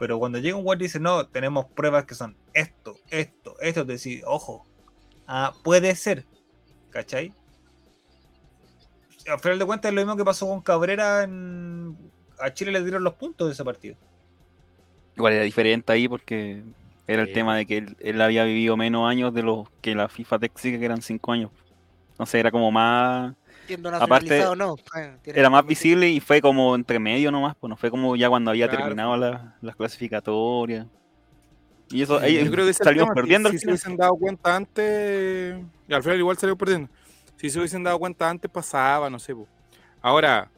Pero 0.00 0.18
cuando 0.18 0.38
llega 0.38 0.56
un 0.56 0.64
juez 0.64 0.80
y 0.80 0.84
dice, 0.84 0.98
no, 0.98 1.26
tenemos 1.28 1.66
pruebas 1.66 2.06
que 2.06 2.14
son 2.14 2.34
esto, 2.54 2.96
esto, 3.10 3.54
esto, 3.60 3.86
te 3.86 3.92
decís, 3.92 4.22
ojo, 4.26 4.64
ah, 5.26 5.52
puede 5.62 5.94
ser, 5.94 6.26
¿cachai? 6.88 7.34
Al 9.28 9.38
final 9.40 9.58
de 9.58 9.66
cuentas 9.66 9.90
es 9.90 9.94
lo 9.94 10.00
mismo 10.00 10.16
que 10.16 10.24
pasó 10.24 10.48
con 10.48 10.62
Cabrera 10.62 11.22
en... 11.22 11.96
A 12.38 12.54
Chile 12.54 12.72
le 12.72 12.82
dieron 12.82 13.04
los 13.04 13.14
puntos 13.14 13.46
de 13.48 13.52
ese 13.52 13.62
partido. 13.62 13.98
Igual 15.16 15.34
era 15.34 15.44
diferente 15.44 15.92
ahí 15.92 16.08
porque 16.08 16.64
era 17.06 17.22
el 17.22 17.28
Sí. 17.28 17.34
tema 17.34 17.56
de 17.56 17.66
que 17.66 17.78
él, 17.78 17.96
él 18.00 18.20
había 18.22 18.44
vivido 18.44 18.78
menos 18.78 19.06
años 19.08 19.34
de 19.34 19.42
los 19.42 19.68
que 19.82 19.94
la 19.94 20.08
FIFA 20.08 20.38
te 20.38 20.46
exige, 20.46 20.78
que 20.78 20.86
eran 20.86 21.02
cinco 21.02 21.32
años. 21.32 21.50
Entonces 22.12 22.36
era 22.36 22.50
como 22.50 22.72
más. 22.72 23.34
Siendo 23.70 23.88
Aparte, 23.90 24.08
nacionalizado 24.40 24.52
o 24.52 24.56
no. 24.56 24.74
eh, 25.00 25.16
tiene 25.22 25.38
Era 25.38 25.48
más 25.48 25.64
visible 25.64 26.08
y 26.08 26.18
fue 26.18 26.40
como 26.40 26.74
entre 26.74 26.98
medio 26.98 27.30
nomás, 27.30 27.54
pues 27.54 27.68
no 27.68 27.76
fue 27.76 27.88
como 27.88 28.16
ya 28.16 28.28
cuando 28.28 28.50
había 28.50 28.66
Claro. 28.66 28.82
terminado 28.82 29.16
la- 29.16 29.56
las 29.60 29.76
clasificatorias. 29.76 30.88
Y 31.88 32.02
eso, 32.02 32.18
Sí, 32.18 32.24
ahí 32.24 32.44
yo 32.44 32.50
creo 32.50 32.66
que 32.66 32.72
tema, 32.72 33.14
perdiendo 33.14 33.48
Si, 33.50 33.58
se 33.58 33.60
final. 33.60 33.72
hubiesen 33.74 33.96
dado 33.96 34.12
cuenta 34.14 34.56
antes, 34.56 35.56
y 35.86 35.94
al 35.94 36.02
final 36.02 36.18
igual 36.18 36.36
salió 36.36 36.56
perdiendo. 36.56 36.88
Si 37.36 37.48
se 37.48 37.58
hubiesen 37.60 37.84
dado 37.84 37.96
cuenta 38.00 38.28
antes, 38.28 38.50
pasaba, 38.50 39.08
no 39.08 39.20
sé. 39.20 39.36
po. 39.36 39.46
Ahora, 40.02 40.50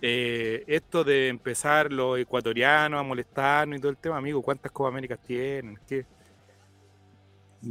eh, 0.00 0.62
esto 0.68 1.02
de 1.02 1.26
empezar 1.28 1.92
los 1.92 2.16
ecuatorianos 2.16 3.00
a 3.00 3.02
molestarnos 3.02 3.76
y 3.76 3.80
todo 3.80 3.90
el 3.90 3.96
tema, 3.98 4.18
amigo, 4.18 4.40
¿cuántas 4.40 4.70
Copa 4.70 4.88
Américas 4.90 5.18
tienen? 5.26 5.76
¿Qué? 5.88 6.06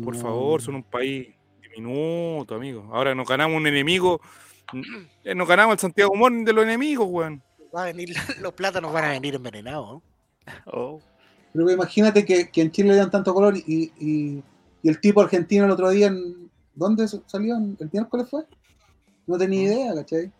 Por 0.04 0.16
No. 0.16 0.22
favor, 0.22 0.62
son 0.62 0.76
un 0.76 0.84
país 0.84 1.30
diminuto, 1.62 2.56
amigo. 2.56 2.90
Ahora 2.92 3.16
nos 3.16 3.26
ganamos 3.28 3.56
un 3.56 3.68
enemigo, 3.68 4.20
nos 5.36 5.48
ganamos 5.48 5.74
el 5.74 5.80
Santiago 5.80 6.16
Morning 6.16 6.46
de 6.46 6.54
los 6.54 6.64
enemigos, 6.64 7.08
weón. 7.10 7.42
Va 7.76 7.84
a 7.84 7.86
venir, 7.86 8.14
los 8.42 8.54
plátanos 8.54 8.92
van 8.92 9.06
a 9.06 9.10
venir 9.10 9.36
envenenados. 9.36 10.02
Oh, 10.66 11.00
Pero 11.54 11.70
imagínate 11.72 12.26
que, 12.26 12.50
que 12.50 12.62
en 12.62 12.72
Chile 12.72 12.90
le 12.90 12.96
dan 12.96 13.12
tanto 13.12 13.34
color 13.34 13.56
y, 13.58 13.92
y- 14.00 14.44
y 14.84 14.90
el 14.90 15.00
tipo 15.00 15.22
argentino 15.22 15.66
el 15.66 15.72
otro 15.72 15.90
día, 15.92 16.08
en, 16.08 16.50
¿dónde 16.74 17.08
salió? 17.28 17.56
¿El 17.56 17.90
miércoles 17.92 18.28
fue? 18.30 18.44
No 19.28 19.38
tenía 19.38 19.62
idea, 19.64 19.94
¿cachai? 19.94 20.32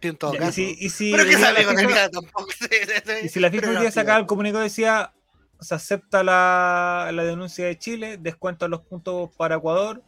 En 0.00 0.16
todo 0.16 0.32
caso. 0.32 0.60
y 0.60 0.74
si, 0.74 0.84
y 0.86 0.90
si- 0.90 1.12
Pero 1.12 1.24
que 1.24 1.36
sale 1.38 1.64
con 1.64 1.78
el 1.78 1.86
tampoco. 2.10 2.48
y 3.22 3.28
si 3.28 3.40
la 3.40 3.50
FIFA 3.50 3.72
no, 3.72 3.80
día 3.80 3.90
sacaba 3.92 4.18
el 4.18 4.26
comunicado 4.26 4.64
decía 4.64 5.12
se 5.60 5.76
acepta 5.76 6.24
la, 6.24 7.10
la 7.14 7.22
denuncia 7.22 7.66
de 7.66 7.78
Chile, 7.78 8.16
descuenta 8.18 8.66
los 8.66 8.80
puntos 8.80 9.30
para 9.36 9.54
Ecuador, 9.56 10.02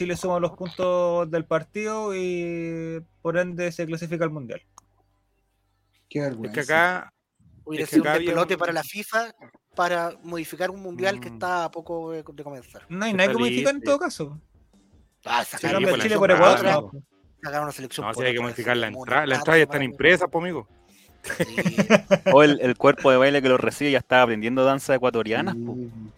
Chile 0.00 0.16
suma 0.16 0.40
los 0.40 0.52
puntos 0.52 1.30
del 1.30 1.44
partido 1.44 2.14
y 2.16 3.04
por 3.20 3.36
ende 3.36 3.70
se 3.70 3.84
clasifica 3.84 4.24
al 4.24 4.30
mundial. 4.30 4.62
Qué 6.08 6.20
Es 6.20 6.24
vergüenza. 6.24 6.54
que 6.54 6.60
acá, 6.60 7.12
Hubiera 7.64 7.84
Es 7.84 7.90
que 7.90 7.96
sido 7.96 8.04
un 8.32 8.38
un- 8.38 8.58
para 8.58 8.72
la 8.72 8.82
FIFA 8.82 9.34
para 9.76 10.12
modificar 10.22 10.70
un 10.70 10.80
mundial 10.80 11.20
que 11.20 11.28
Mm. 11.28 11.34
está 11.34 11.64
a 11.66 11.70
poco 11.70 12.12
de, 12.12 12.24
comenzar. 12.24 12.86
No 12.88 13.04
hay 13.04 13.10
Está 13.10 13.22
nada 13.24 13.32
que 13.34 13.38
modificar 13.38 13.74
en 13.74 13.82
todo 13.82 13.98
caso. 13.98 14.40
Ah, 15.26 15.44
Se 15.44 15.58
sacar, 15.58 15.72
cambia 15.72 15.88
pues, 15.90 15.98
la 15.98 16.04
Chile 16.04 16.16
por 16.18 16.30
Ecuador. 16.30 16.66
amigo. 16.66 16.90
no. 16.94 17.02
sacar 17.42 17.62
una 17.62 17.72
selección. 17.72 18.06
no, 18.06 18.12
por 18.14 18.22
sí, 18.24 18.28
hay 18.28 18.34
que 18.34 18.40
modificar 18.40 18.76
la 18.76 18.86
entrada. 18.88 19.26
La 19.26 19.36
entrada 19.36 19.58
ya 19.58 19.62
están 19.64 19.72
tarta, 19.80 19.84
impresas, 19.84 20.28
pues, 20.32 20.42
amigo. 20.42 20.68
Sí. 21.22 21.44
O 22.32 22.42
el, 22.42 22.60
el 22.60 22.76
cuerpo 22.76 23.10
de 23.10 23.16
baile 23.16 23.42
que 23.42 23.48
lo 23.48 23.56
recibe 23.58 23.90
ya 23.90 23.98
está 23.98 24.22
aprendiendo 24.22 24.64
danza. 24.64 24.98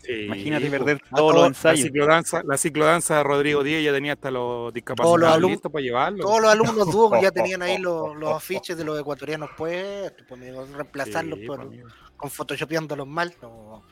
Sí, 0.02 0.12
Imagínate 0.24 0.70
perder 0.70 1.00
A 1.10 1.16
todos 1.16 1.32
todo- 1.32 1.32
los 1.32 1.42
La 1.42 1.46
ensayos. 1.48 1.80
ciclodanza, 1.80 2.42
la 2.44 2.56
ciclodanza 2.56 3.16
de 3.18 3.22
Rodrigo 3.22 3.62
Díaz 3.62 3.82
ya 3.84 3.92
tenía 3.92 4.12
hasta 4.14 4.30
los 4.30 4.72
discapacitados 4.72 5.20
Todos 5.20 5.20
los 5.20 5.30
alum- 5.38 5.50
listos 5.52 5.72
para 5.72 5.82
llevarlo. 5.82 6.24
Todos 6.24 6.40
los 6.42 6.50
alumnos 6.52 6.90
dúos 6.92 7.20
ya 7.22 7.30
tenían 7.32 7.62
ahí 7.62 7.78
los, 7.78 8.16
los 8.16 8.32
afiches 8.34 8.76
de 8.76 8.84
los 8.84 8.98
ecuatorianos 9.00 9.50
puestos, 9.56 10.24
pues, 10.28 10.40
reemplazarlos 10.72 11.38
Sí, 11.38 11.46
por, 11.46 11.56
po, 11.60 11.62
amigo. 11.66 11.88
con 12.16 12.30
photoshopeándolos 12.30 13.06
mal. 13.06 13.34
No. 13.42 13.82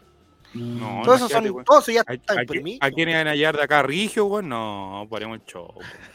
No, 0.53 1.03
todo 1.05 1.15
eso 1.15 1.25
imagínate, 1.27 1.47
son, 1.47 1.55
weón. 1.55 1.65
todo 1.65 1.79
eso 1.79 1.93
ya 1.93 2.03
¿A, 2.07 2.13
está 2.15 2.33
a, 2.35 2.43
imprimido. 2.43 2.79
a 2.81 2.91
quién 2.91 3.09
iban 3.09 3.27
a 3.29 3.31
hallar 3.31 3.57
de 3.57 3.63
acá? 3.63 3.83
¿Rigio, 3.83 4.27
weón? 4.27 4.49
No, 4.49 5.07
ponemos 5.09 5.39
el 5.39 5.45
show. 5.47 5.73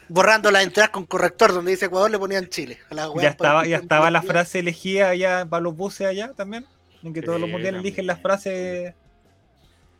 Borrando 0.10 0.52
las 0.52 0.64
entradas 0.64 0.90
con 0.90 1.06
corrector, 1.06 1.54
donde 1.54 1.72
dice 1.72 1.86
Ecuador 1.86 2.12
le 2.12 2.20
ponían 2.20 2.48
Chile. 2.50 2.78
A 2.90 2.96
la 2.96 3.10
Ya 3.22 3.30
estaba, 3.30 3.60
para- 3.60 3.68
ya 3.70 3.78
estaba 3.78 4.12
la 4.12 4.22
frase 4.22 4.60
elegida 4.60 5.10
allá 5.10 5.46
para 5.46 5.62
los 5.62 5.76
buses 5.76 6.08
allá 6.08 6.34
también. 6.36 6.66
En 7.04 7.14
que 7.14 7.22
todos 7.22 7.40
los 7.40 7.50
mundiales 7.50 7.76
también. 7.78 7.86
eligen 7.94 8.08
las 8.08 8.20
frases 8.20 8.94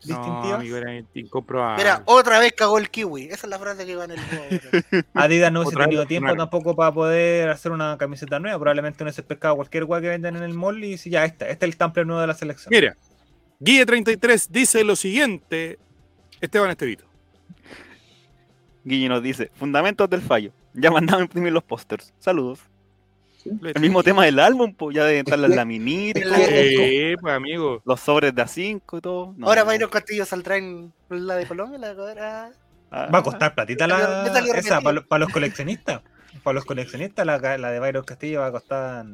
No, 0.06 0.16
distintivas. 0.52 0.82
era 0.82 1.04
incomprobable. 1.14 1.82
Mira, 1.82 2.02
otra 2.04 2.38
vez 2.38 2.52
cagó 2.52 2.76
el 2.78 2.90
kiwi. 2.90 3.24
Esa 3.26 3.46
es 3.46 3.48
la 3.48 3.58
frase 3.58 3.86
que 3.86 3.96
va 3.96 4.04
en 4.04 4.10
el 4.12 4.18
Adidas 5.14 5.50
no 5.50 5.60
hubiese 5.60 5.74
Otra 5.76 5.78
vez 5.80 5.86
tenido 5.86 6.02
lo 6.02 6.08
tiempo 6.08 6.36
tampoco 6.36 6.76
para 6.76 6.92
poder 6.92 7.48
hacer 7.48 7.72
una 7.72 7.96
camiseta 7.96 8.38
nueva. 8.38 8.58
Probablemente 8.58 9.02
no 9.04 9.10
se 9.12 9.22
pescado 9.22 9.56
cualquier 9.56 9.84
weá 9.84 10.00
que 10.00 10.08
vendan 10.08 10.36
en 10.36 10.42
el 10.42 10.52
mall 10.52 10.84
y 10.84 10.90
dice, 10.90 11.08
ya, 11.10 11.24
esta, 11.24 11.48
este 11.48 11.64
es 11.64 11.70
el 11.72 11.78
temple 11.78 12.04
nuevo 12.04 12.20
de 12.20 12.26
la 12.26 12.34
selección. 12.34 12.68
Mira, 12.70 12.94
Guille33 13.60 14.48
dice 14.50 14.84
lo 14.84 14.96
siguiente. 14.96 15.78
Esteban 16.40 16.70
Estevito. 16.70 17.04
Guille 18.84 19.08
nos 19.08 19.22
dice, 19.22 19.50
fundamentos 19.54 20.08
del 20.08 20.22
fallo. 20.22 20.52
Ya 20.74 20.90
mandamos 20.90 21.20
a 21.20 21.24
imprimir 21.24 21.52
los 21.52 21.64
pósters. 21.64 22.12
Saludos. 22.18 22.60
El 23.44 23.80
mismo 23.80 24.02
tema 24.02 24.24
del 24.24 24.38
álbum, 24.40 24.74
pues 24.74 24.96
ya 24.96 25.04
de 25.04 25.20
estar 25.20 25.38
las 25.38 25.50
laminitas, 25.50 26.22
pues 27.20 27.34
amigo. 27.34 27.80
los 27.84 28.00
sobres 28.00 28.34
de 28.34 28.42
A5 28.42 28.98
y 28.98 29.00
todo. 29.00 29.34
No, 29.36 29.46
Ahora 29.46 29.62
Byron 29.62 29.88
Castillo 29.88 30.24
saldrá 30.24 30.56
en 30.56 30.92
la 31.08 31.36
de 31.36 31.46
Colombia, 31.46 31.78
la 31.78 31.94
de 31.94 32.20
ah, 32.20 33.08
Va 33.12 33.18
a 33.18 33.22
costar 33.22 33.54
platita 33.54 33.86
la, 33.86 34.26
esa 34.56 34.80
para, 34.80 35.18
los 35.20 35.32
coleccionistas. 35.32 36.02
Para 36.42 36.54
los 36.54 36.64
coleccionistas 36.64 37.24
la, 37.24 37.38
la 37.56 37.70
de 37.70 37.80
Byron 37.80 38.04
Castillo 38.04 38.40
va 38.40 38.46
a 38.46 38.52
costar... 38.52 39.06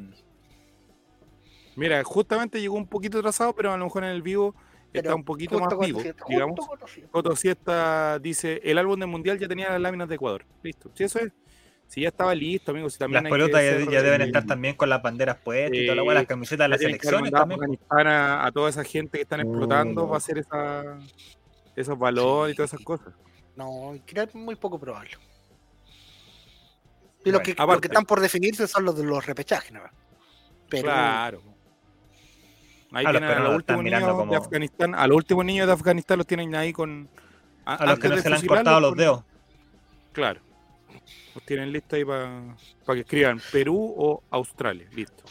Mira, 1.77 2.03
justamente 2.05 2.61
llegó 2.61 2.77
un 2.77 2.87
poquito 2.87 3.19
atrasado, 3.19 3.55
pero 3.55 3.73
a 3.73 3.77
lo 3.77 3.85
mejor 3.85 4.05
en 4.05 4.11
el 4.11 4.23
vivo 4.23 4.55
está 4.93 5.15
un 5.15 5.25
poquito 5.25 5.59
más 5.59 5.77
vivo, 5.79 6.01
siete, 6.01 6.23
digamos. 6.29 6.57
justo 6.57 6.67
cuando 6.69 6.87
siete. 6.87 7.09
Coto 7.11 7.37
Siesta 7.37 8.19
dice, 8.19 8.61
el 8.65 8.79
álbum 8.79 8.99
del 9.01 9.09
mundial 9.09 9.39
ya 9.39 9.49
tenía 9.49 9.71
las 9.71 9.81
láminas 9.81 10.09
de 10.09 10.17
Ecuador. 10.17 10.45
Listo. 10.63 10.91
Si 10.95 11.05
eso 11.05 11.19
es, 11.19 11.33
si 11.87 12.03
ya 12.03 12.09
estaba 12.09 12.35
listo, 12.35 12.71
amigos. 12.71 12.95
Si 12.95 12.99
también 12.99 13.23
Las 13.23 13.33
hay 13.33 13.39
que 13.39 13.45
pelotas 13.45 13.91
ya, 13.91 14.03
deben 14.03 14.23
estar 14.23 14.45
también 14.45 14.77
con 14.77 14.89
las 14.89 15.03
banderas 15.03 15.37
puestas 15.39 15.79
y 15.79 15.87
toda 15.87 15.97
la 15.97 16.03
weá, 16.03 16.15
las 16.15 16.27
camisetas 16.27 16.65
de 16.65 16.69
las 16.69 16.81
selecciones 16.81 17.33
a 17.33 17.39
también. 17.39 17.79
A, 17.89 18.47
a 18.47 18.53
toda 18.53 18.71
esa 18.71 18.85
gente 18.85 19.19
que 19.19 19.23
están 19.23 19.41
explotando 19.41 20.03
no. 20.03 20.07
para 20.09 20.19
hacer 20.19 20.39
esa, 20.39 20.99
esos 21.77 21.99
valores 21.99 22.55
y 22.55 22.57
todas 22.57 22.73
esas 22.73 22.85
cosas. 22.85 23.15
No, 23.57 23.95
creo 24.07 24.25
que 24.27 24.31
es 24.31 24.35
muy 24.35 24.57
poco 24.57 24.79
probable. 24.79 25.11
Y 27.25 27.31
los, 27.31 27.41
Bueno, 27.41 27.43
que, 27.43 27.55
los 27.55 27.81
que 27.81 27.89
están 27.89 28.05
por 28.05 28.21
definirse 28.21 28.67
son 28.67 28.85
los 28.85 28.97
de 28.97 29.05
los 29.05 29.25
repechajes, 29.25 29.73
¿no? 29.73 29.83
Pero 30.69 30.85
Claro. 30.85 31.43
Ahí 32.93 33.07
A 33.07 33.13
los 33.13 33.21
tienen 33.21 33.29
que 33.29 33.35
a 33.35 33.39
no 33.39 33.45
los 33.45 33.53
lo 33.55 33.59
están 33.61 33.77
últimos 33.77 33.85
mirando 33.85 34.07
niños 34.09 34.19
como- 34.21 34.33
de 34.33 34.37
Afganistán, 34.39 34.95
a 34.95 35.07
los 35.07 35.17
últimos 35.17 35.45
niños 35.45 35.67
de 35.67 35.73
Afganistán 35.73 36.19
los 36.19 36.27
tienen 36.27 36.55
ahí 36.55 36.73
con 36.73 37.09
A 37.65 37.87
los 37.87 37.99
que 37.99 38.09
no 38.09 38.17
se 38.19 38.29
le 38.31 38.37
han 38.37 38.47
cortado 38.47 38.81
los 38.81 38.91
con- 38.91 38.99
dedos. 38.99 39.25
Claro. 40.13 40.41
Los 41.35 41.45
tienen 41.45 41.73
listos 41.73 41.95
ahí 41.97 42.05
para 42.05 42.55
que 42.95 43.01
escriban 43.01 43.41
Perú 43.51 43.95
o 43.97 44.23
Australia. 44.31 44.87
Listo. 44.93 45.25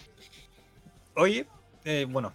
Oye, 1.15 1.45
eh, 1.85 2.07
bueno, 2.09 2.33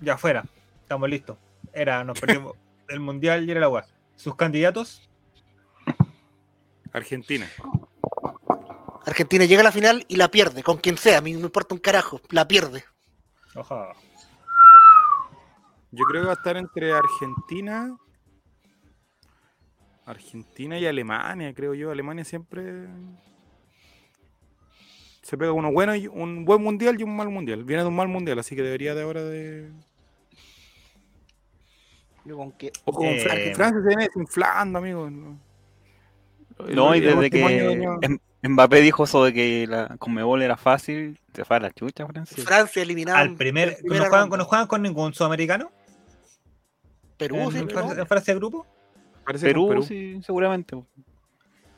ya 0.00 0.18
fuera, 0.18 0.44
estamos 0.82 1.08
listos. 1.08 1.38
Era, 1.72 2.04
nos 2.04 2.20
perdimos 2.20 2.54
el 2.88 3.00
mundial 3.00 3.48
y 3.48 3.50
era 3.52 3.60
la 3.60 3.68
weá. 3.70 3.86
Sus 4.16 4.36
candidatos, 4.36 5.08
Argentina. 6.92 7.48
Argentina 9.06 9.44
llega 9.44 9.62
a 9.62 9.64
la 9.64 9.72
final 9.72 10.04
y 10.08 10.16
la 10.16 10.28
pierde, 10.30 10.62
con 10.62 10.76
quien 10.76 10.96
sea, 10.98 11.18
a 11.18 11.20
mí 11.20 11.32
no 11.32 11.40
me 11.40 11.44
importa 11.46 11.74
un 11.74 11.80
carajo, 11.80 12.20
la 12.30 12.46
pierde. 12.46 12.84
oja, 13.54 13.92
Yo 15.92 16.04
creo 16.06 16.22
que 16.22 16.26
va 16.26 16.32
a 16.32 16.36
estar 16.36 16.56
entre 16.56 16.92
Argentina. 16.92 17.96
Argentina 20.04 20.78
y 20.78 20.86
Alemania, 20.86 21.52
creo 21.54 21.74
yo. 21.74 21.90
Alemania 21.90 22.24
siempre 22.24 22.88
se 25.22 25.38
pega 25.38 25.52
uno 25.52 25.70
bueno 25.70 25.94
y 25.94 26.08
un 26.08 26.44
buen 26.44 26.62
mundial 26.62 26.98
y 26.98 27.04
un 27.04 27.14
mal 27.14 27.28
mundial. 27.28 27.62
Viene 27.64 27.82
de 27.82 27.88
un 27.88 27.96
mal 27.96 28.08
mundial, 28.08 28.38
así 28.38 28.56
que 28.56 28.62
debería 28.62 28.94
de 28.94 29.02
ahora 29.02 29.22
de. 29.22 29.70
Yo 32.24 32.36
con 32.36 32.52
que 32.52 32.72
Ojo 32.84 32.98
con 32.98 33.06
Eh, 33.08 33.20
Francia. 33.20 33.54
Francia 33.54 33.80
se 33.82 33.88
viene 33.88 34.04
desinflando, 34.06 34.78
amigo. 34.78 35.10
No, 35.10 35.38
No, 36.68 36.94
y 36.94 37.00
desde 37.00 37.30
que 37.30 37.84
Em- 38.02 38.18
Mbappé 38.44 38.80
dijo 38.80 39.04
eso 39.04 39.24
de 39.24 39.32
que 39.32 39.66
la 39.68 39.96
Conmebol 39.98 40.42
era 40.42 40.56
fácil, 40.56 41.20
se 41.32 41.44
fue 41.44 41.56
a 41.56 41.60
la 41.60 41.70
chucha, 41.70 42.06
Francia. 42.06 42.42
Francia 42.44 42.82
eliminada. 42.82 43.20
al 43.20 43.36
primer, 43.36 43.68
en 43.68 43.74
¿no 43.74 43.78
primera 43.82 44.08
juegan, 44.08 44.20
ronda. 44.30 44.36
no 44.38 44.44
juegan 44.46 44.66
con 44.66 44.82
ningún 44.82 45.14
sudamericano? 45.14 45.70
Perú, 47.28 47.36
en, 47.36 47.52
sí, 47.52 47.58
no. 47.58 48.34
grupo? 48.36 48.66
Parece 49.24 49.46
Perú, 49.46 49.82
sí, 49.86 50.20
seguramente. 50.24 50.76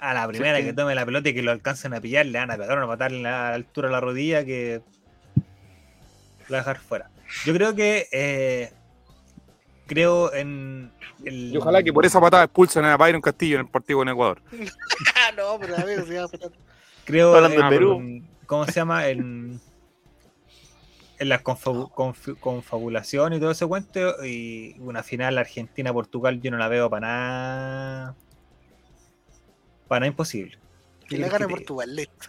A 0.01 0.13
la 0.15 0.27
primera 0.29 0.59
que- 0.59 0.65
que 0.67 0.73
tome 0.73 0.95
la 0.95 1.05
pelota 1.07 1.29
y 1.29 1.35
que 1.35 1.43
lo 1.43 1.51
alcancen 1.51 1.95
a 1.95 2.01
pillar, 2.01 2.27
le 2.27 2.39
van 2.39 2.51
a 2.51 2.57
pegar 2.57 2.77
una 2.79 2.87
patada 2.87 3.15
en 3.15 3.23
la 3.23 3.55
altura 3.55 3.89
de 3.89 3.93
la 3.93 4.01
rodilla 4.01 4.45
que 4.45 4.83
la 6.49 6.51
va 6.51 6.57
a 6.57 6.61
dejar 6.61 6.79
fuera. 6.79 7.11
Yo 7.47 7.55
creo 7.55 7.75
que 7.75 8.07
eh, 8.13 8.71
creo 9.87 10.33
en 10.35 10.91
el... 11.25 11.53
Y 11.55 11.57
ojalá 11.57 11.83
que 11.83 11.93
por 11.93 12.05
esa 12.05 12.21
patada 12.21 12.45
expulsen 12.45 12.85
a 12.85 12.97
Byron 12.97 13.21
Castillo 13.23 13.57
en 13.57 13.63
el 13.67 13.71
partido 13.71 13.99
con 14.01 14.09
Ecuador. 14.09 14.43
Ah, 15.17 15.33
no, 15.37 15.59
pero 15.59 15.77
a 15.77 15.85
ver, 15.85 16.05
se 16.07 16.19
va 16.19 16.25
a 16.25 16.29
creo 17.05 17.35
Hablando 17.35 17.57
de 17.57 17.63
en- 17.63 17.69
Perú. 17.71 18.23
¿Cómo 18.47 18.67
se 18.67 18.73
llama? 18.73 19.07
En, 19.09 19.59
en 21.25 21.29
la 21.31 21.43
confabu- 21.43 21.91
confi- 21.93 22.39
confabulación 22.39 23.33
y 23.33 23.41
todo 23.41 23.51
ese 23.51 23.67
cuento. 23.67 24.25
Y 24.25 24.77
una 24.79 25.03
final 25.03 25.37
Argentina-Portugal 25.39 26.41
yo 26.41 26.51
no 26.51 26.57
la 26.59 26.69
veo 26.69 26.89
para 26.89 27.07
nada. 27.07 28.15
Para 29.89 30.01
nada 30.01 30.09
imposible. 30.09 30.59
Que 31.03 31.09
¿Qué 31.09 31.17
le 31.19 31.25
queréis 31.25 31.33
gane 31.33 31.45
que 31.47 31.49
te 31.49 31.55
Portugal, 31.59 31.97
listo. 31.97 32.27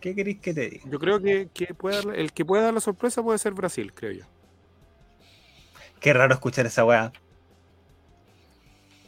¿Qué 0.00 0.14
queréis 0.14 0.40
que 0.40 0.54
te 0.54 0.70
diga? 0.70 0.84
Yo 0.90 0.98
creo 0.98 1.20
que, 1.20 1.48
que 1.52 1.74
puede 1.74 1.96
dar- 2.04 2.14
el 2.16 2.32
que 2.32 2.44
puede 2.44 2.62
dar 2.62 2.74
la 2.74 2.80
sorpresa 2.80 3.22
puede 3.22 3.38
ser 3.38 3.52
Brasil, 3.54 3.92
creo 3.94 4.12
yo. 4.12 4.24
Qué 6.00 6.12
raro 6.12 6.34
escuchar 6.34 6.66
esa 6.66 6.84
weá. 6.84 7.12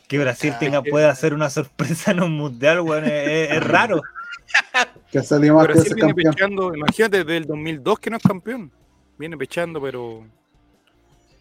Que 0.08 0.18
Brasil 0.18 0.52
Ah, 0.54 0.58
tenga, 0.58 0.82
que- 0.82 0.90
pueda 0.90 1.10
hacer 1.10 1.34
una 1.34 1.50
sorpresa 1.50 2.12
en 2.12 2.22
un 2.22 2.32
mundial, 2.32 2.80
weón. 2.80 3.04
Es, 3.04 3.10
es- 3.28 3.50
es 3.56 3.62
raro. 3.62 4.00
Que 5.10 5.22
salió 5.22 5.54
más 5.54 5.66
que 5.66 5.72
Brasil 5.72 5.86
ese 5.86 5.94
viene 5.94 6.08
campeón. 6.12 6.34
pechando, 6.34 6.74
imagínate, 6.74 7.18
desde 7.18 7.36
el 7.38 7.46
2002 7.46 7.98
que 7.98 8.10
no 8.10 8.16
es 8.18 8.22
campeón. 8.22 8.70
Viene 9.18 9.36
pechando, 9.38 9.80
pero. 9.80 10.26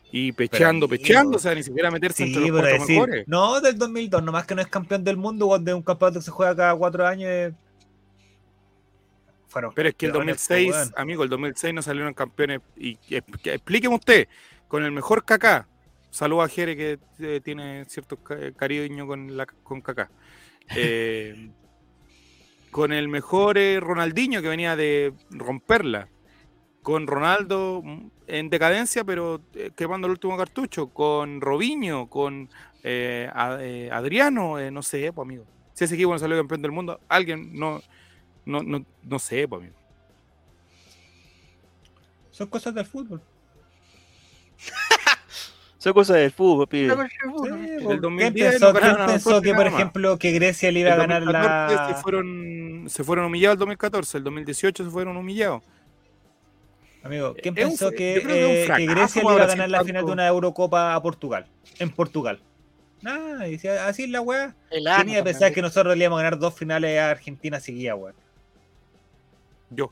Y 0.10 0.32
pechando, 0.32 0.88
pechando, 0.88 1.36
o 1.36 1.40
sea, 1.40 1.54
ni 1.54 1.64
siquiera 1.64 1.92
meterse 1.92 2.24
Sí, 2.26 2.30
entre 2.34 2.42
los 2.44 2.52
pero 2.52 2.62
cuatro 2.62 2.80
decir, 2.80 2.96
mejores. 2.96 3.28
no 3.28 3.60
del 3.60 3.78
2002, 3.78 4.24
nomás 4.24 4.46
que 4.46 4.56
no 4.56 4.62
es 4.62 4.68
campeón 4.68 5.04
del 5.04 5.18
mundo, 5.18 5.48
cuando 5.48 5.70
es 5.72 5.76
un 5.76 5.84
campeonato 5.84 6.20
que 6.20 6.26
se 6.26 6.32
juega 6.32 6.56
cada 6.56 6.76
cuatro 6.76 7.06
años. 7.06 7.30
eh, 7.30 7.54
Fueron 9.50 9.74
Pero 9.74 9.90
es 9.90 9.96
que 9.96 10.06
el 10.08 10.12
campeones, 10.14 10.48
po, 10.48 10.54
2006, 10.54 10.72
weón. 10.76 10.94
amigo, 10.98 11.24
el 11.24 11.30
2006 11.30 11.74
no 11.74 11.82
salieron 11.82 12.14
campeones. 12.14 12.62
Y 12.78 12.96
que- 12.98 13.22
que- 13.44 13.54
explíqueme 13.56 13.96
usted, 13.96 14.28
con 14.70 14.84
el 14.84 14.92
mejor 14.92 15.24
Kaká, 15.26 15.68
saludo 16.10 16.42
a 16.42 16.48
Jere 16.50 16.76
que 16.76 17.00
eh, 17.20 17.42
tiene 17.44 17.84
cierto 17.86 18.18
ca- 18.18 18.52
cariño 18.56 19.08
con, 19.08 19.36
la, 19.36 19.46
con 19.46 19.82
Kaká. 19.82 20.10
Eh, 20.76 21.50
con 22.72 22.92
el 22.94 23.08
mejor 23.08 23.58
eh, 23.58 23.80
Ronaldinho 23.80 24.42
que 24.42 24.50
venía 24.50 24.76
de 24.76 25.14
romperla. 25.32 26.10
Con 26.84 27.06
Ronaldo 27.08 27.82
mm, 27.84 28.08
en 28.28 28.50
decadencia, 28.50 29.04
pero 29.04 29.42
eh, 29.56 29.72
quemando 29.76 30.08
el 30.08 30.12
último 30.12 30.38
cartucho. 30.38 30.88
Con 30.88 31.42
Robinho, 31.42 32.08
con 32.10 32.50
eh, 32.84 33.30
a- 33.34 33.58
eh, 33.60 33.90
Adriano, 33.92 34.58
eh, 34.60 34.72
no 34.72 34.82
sé, 34.84 35.12
pues 35.12 35.26
amigo. 35.26 35.46
Si 35.74 35.84
ese 35.84 35.96
equipo 35.96 36.12
no 36.14 36.20
salió 36.20 36.38
campeón 36.38 36.62
del 36.62 36.72
mundo, 36.72 37.00
alguien 37.10 37.58
no, 37.60 37.82
no, 38.46 38.64
no, 38.64 38.86
no 39.04 39.20
sé, 39.20 39.48
pues 39.48 39.62
amigo. 39.62 39.76
Son 42.32 42.48
cosas 42.48 42.74
del 42.74 42.86
fútbol. 42.86 43.22
Son 45.78 45.94
cosas 45.94 46.18
del 46.18 46.32
fútbol, 46.32 46.68
pibe. 46.68 46.96
¿Quién 47.44 48.02
2010 48.02 48.52
pensó, 48.52 48.74
quién 48.74 48.96
pensó 49.06 49.42
que, 49.42 49.54
por 49.54 49.68
ejemplo, 49.68 50.18
que 50.18 50.32
Grecia 50.32 50.72
le 50.72 50.80
iba 50.80 50.94
a 50.94 50.96
ganar 50.96 51.24
2014 51.24 51.76
la. 51.76 51.96
Se 51.96 52.02
fueron, 52.02 52.86
se 52.90 53.04
fueron 53.04 53.26
humillados 53.26 53.56
el 53.56 53.60
2014, 53.60 54.18
el 54.18 54.24
2018 54.24 54.84
se 54.86 54.90
fueron 54.90 55.18
humillados. 55.18 55.62
Amigo, 57.04 57.36
¿quién 57.42 57.58
Es 57.58 57.64
un 57.64 57.70
pensó 57.72 57.92
que, 57.92 58.22
que 58.26 58.64
eh, 58.64 58.68
que 58.76 58.86
Grecia 58.88 59.24
le 59.24 59.34
iba 59.34 59.44
a 59.44 59.48
ganar 59.48 59.70
la 59.70 59.84
final 59.84 60.06
de 60.06 60.12
una 60.12 60.28
Eurocopa 60.28 60.96
a 60.96 61.02
Portugal? 61.02 61.46
En 61.78 61.92
Portugal. 61.92 62.42
Nada, 63.02 63.46
así 63.88 64.04
es 64.04 64.10
la 64.10 64.22
weá. 64.22 64.56
El 64.72 64.84
¿Quién 64.84 64.96
año 64.96 65.12
iba 65.12 65.22
a 65.22 65.24
pensar 65.24 65.54
que 65.54 65.62
nosotros 65.62 65.96
le 65.96 66.04
íbamos 66.04 66.20
a 66.20 66.24
ganar 66.24 66.40
dos 66.40 66.56
finales 66.56 67.00
a 67.00 67.12
Argentina 67.12 67.60
seguidas, 67.60 67.96
weón? 67.98 68.16
Yo. 69.70 69.92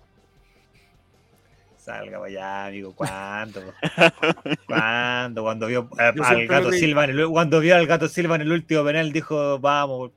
Salga 1.86 2.18
para 2.18 2.26
allá, 2.32 2.66
amigo. 2.66 2.96
¿Cuándo? 2.96 3.62
¿Cuándo? 4.68 5.44
Cuando 5.44 5.68
vio 5.68 5.88
a- 6.00 6.16
Yo 6.16 6.24
al 6.24 6.48
gato 6.48 6.70
que- 6.72 6.80
Silva 6.80 7.04
en 7.04 7.12
el, 7.12 7.28
cuando 7.30 7.60
vio 7.60 7.76
al 7.76 7.86
gato 7.86 8.08
Silva 8.08 8.36
en 8.36 8.42
el 8.42 8.52
último 8.52 8.84
penal, 8.84 9.12
dijo, 9.12 9.60
vamos. 9.60 10.12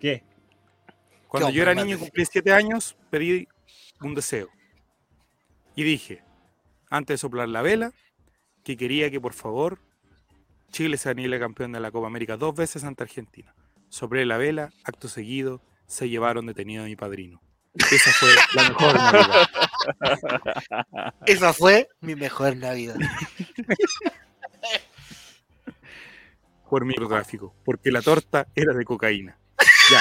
¿Qué? 0.00 0.24
Cuando 1.28 1.48
Qué 1.48 1.54
yo 1.54 1.62
era 1.62 1.74
niño 1.74 1.96
y 1.96 1.98
cumplí 2.00 2.24
7 2.26 2.52
años, 2.52 2.96
pedí 3.10 3.46
un 4.00 4.14
deseo. 4.16 4.48
Y 5.76 5.84
dije, 5.84 6.24
antes 6.90 7.14
de 7.14 7.18
soplar 7.18 7.48
la 7.48 7.62
vela, 7.62 7.92
que 8.64 8.76
quería 8.76 9.08
que 9.10 9.20
por 9.20 9.32
favor 9.34 9.78
Chile 10.72 10.96
se 10.96 11.08
anile 11.10 11.38
campeón 11.38 11.72
de 11.72 11.80
la 11.80 11.90
Copa 11.92 12.08
América 12.08 12.36
dos 12.36 12.54
veces 12.56 12.82
ante 12.82 13.04
Argentina. 13.04 13.54
Soplé 13.88 14.26
la 14.26 14.36
vela, 14.36 14.70
acto 14.84 15.06
seguido, 15.08 15.62
se 15.86 16.08
llevaron 16.08 16.46
detenido 16.46 16.82
a 16.82 16.86
mi 16.86 16.96
padrino. 16.96 17.40
Esa 17.74 18.10
fue 18.10 18.28
la 18.56 18.68
mejor 18.68 18.94
Navidad. 18.96 19.48
Esa 21.26 21.52
fue 21.52 21.88
mi 22.00 22.14
mejor 22.14 22.56
Navidad. 22.56 22.96
por 26.68 26.84
microtráfico, 26.86 27.54
porque 27.64 27.90
la 27.92 28.00
torta 28.00 28.46
era 28.54 28.72
de 28.72 28.84
cocaína. 28.84 29.36
Ya, 29.90 30.00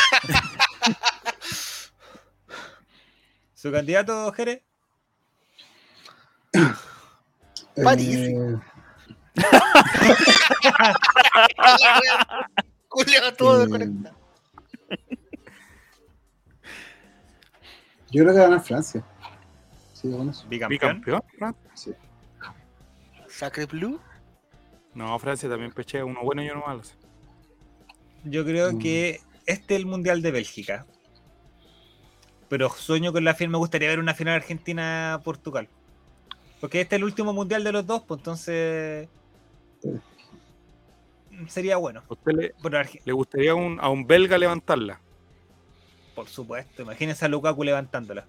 ¿Su 3.53 3.71
candidato, 3.71 4.31
Jere? 4.33 4.63
París. 7.83 8.17
Eh, 9.33 9.45
Julio, 12.89 13.33
todo 13.37 13.63
Eh, 13.63 13.69
conectado. 13.69 14.15
yo 18.11 18.23
creo 18.23 18.25
que 18.33 18.39
va 18.39 18.45
a 18.45 18.49
ganar 18.49 18.61
Francia. 18.63 19.03
Sí, 20.01 20.11
con 20.11 20.29
eso. 20.29 20.47
Bicampeón. 20.47 21.01
bicampeón. 21.01 21.21
¿no? 21.39 21.55
Sí. 21.75 21.91
Sacre 23.27 23.65
Blue. 23.65 23.99
No, 24.93 25.17
Francia 25.19 25.47
también 25.49 25.71
pechea 25.71 26.03
uno 26.03 26.21
bueno 26.23 26.43
y 26.43 26.49
uno 26.49 26.63
malo. 26.65 26.81
Yo 28.23 28.43
creo 28.43 28.73
Mm. 28.73 28.79
que 28.79 29.21
este 29.45 29.75
es 29.75 29.79
el 29.79 29.85
Mundial 29.85 30.21
de 30.21 30.31
Bélgica. 30.31 30.85
Pero 32.49 32.69
sueño 32.69 33.13
con 33.13 33.23
la 33.23 33.33
final, 33.33 33.51
me 33.51 33.57
gustaría 33.59 33.87
ver 33.89 33.99
una 33.99 34.13
final 34.13 34.35
Argentina-Portugal. 34.35 35.69
Porque 36.59 36.81
este 36.81 36.95
es 36.95 36.99
el 36.99 37.05
último 37.05 37.31
Mundial 37.33 37.63
de 37.63 37.71
los 37.71 37.85
dos, 37.87 38.03
pues 38.07 38.19
entonces... 38.19 39.07
Sería 41.47 41.77
bueno. 41.77 42.01
¿A 42.07 42.13
usted 42.13 42.33
le, 42.33 42.53
Bueno, 42.61 42.79
le 43.05 43.13
gustaría 43.13 43.55
un- 43.55 43.79
a 43.79 43.89
un 43.89 44.05
belga 44.05 44.37
levantarla? 44.37 44.99
por 46.13 46.27
supuesto, 46.27 46.81
imagínense 46.83 47.23
a 47.25 47.29
Lukaku 47.29 47.63
levantándola. 47.63 48.27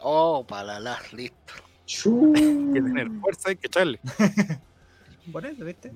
Oh, 0.00 0.44
palala, 0.46 0.98
listo. 1.12 1.54
Hay 2.34 2.72
que 2.74 2.82
tener 2.82 3.10
fuerza, 3.20 3.48
hay 3.50 3.56
que 3.56 3.66
echarle. 3.66 4.00
Por 5.32 5.46
eso, 5.46 5.64
¿viste? 5.64 5.92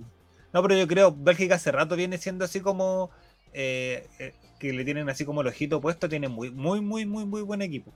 No, 0.53 0.63
pero 0.63 0.77
yo 0.77 0.87
creo 0.89 1.15
Bélgica 1.17 1.57
hace 1.57 1.71
rato 1.71 1.97
viene 1.97 2.19
siendo 2.19 2.45
así 2.45 2.61
como... 2.61 3.11
eh, 3.53 4.09
eh, 4.19 4.35
que 4.59 4.73
le 4.73 4.85
tienen 4.85 5.09
así 5.09 5.25
como 5.25 5.41
el 5.41 5.47
ojito 5.47 5.81
puesto, 5.81 6.09
tiene 6.09 6.29
muy, 6.29 6.51
muy, 6.51 6.81
muy, 6.81 7.07
muy, 7.07 7.25
muy 7.25 7.41
buen 7.43 7.63
equipo. 7.63 7.93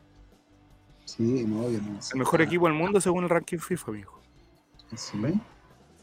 Sí, 1.05 1.45
no, 1.47 1.71
yo 1.71 1.79
no 1.83 2.01
sé. 2.01 2.15
El 2.15 2.21
mejor 2.21 2.41
equipo 2.41 2.67
del 2.67 2.75
mundo 2.75 3.01
según 3.01 3.25
el 3.25 3.31
ranking 3.31 3.59
FIFA, 3.59 3.91
amigo. 3.91 4.21
Sí. 4.97 5.19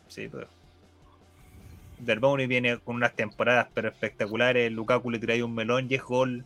Sí, 0.08 0.28
pero. 0.32 0.48
Del 1.98 2.20
Bounty 2.20 2.46
viene 2.46 2.78
con 2.80 2.96
unas 2.96 3.16
temporadas 3.16 3.68
pero 3.74 3.90
espectaculares. 3.90 4.72
Lukaku 4.72 5.10
le 5.10 5.20
tira 5.20 5.34
ahí 5.34 5.42
un 5.42 5.56
melón 5.56 5.88
y 5.90 5.96
es 5.96 6.04
gol. 6.04 6.46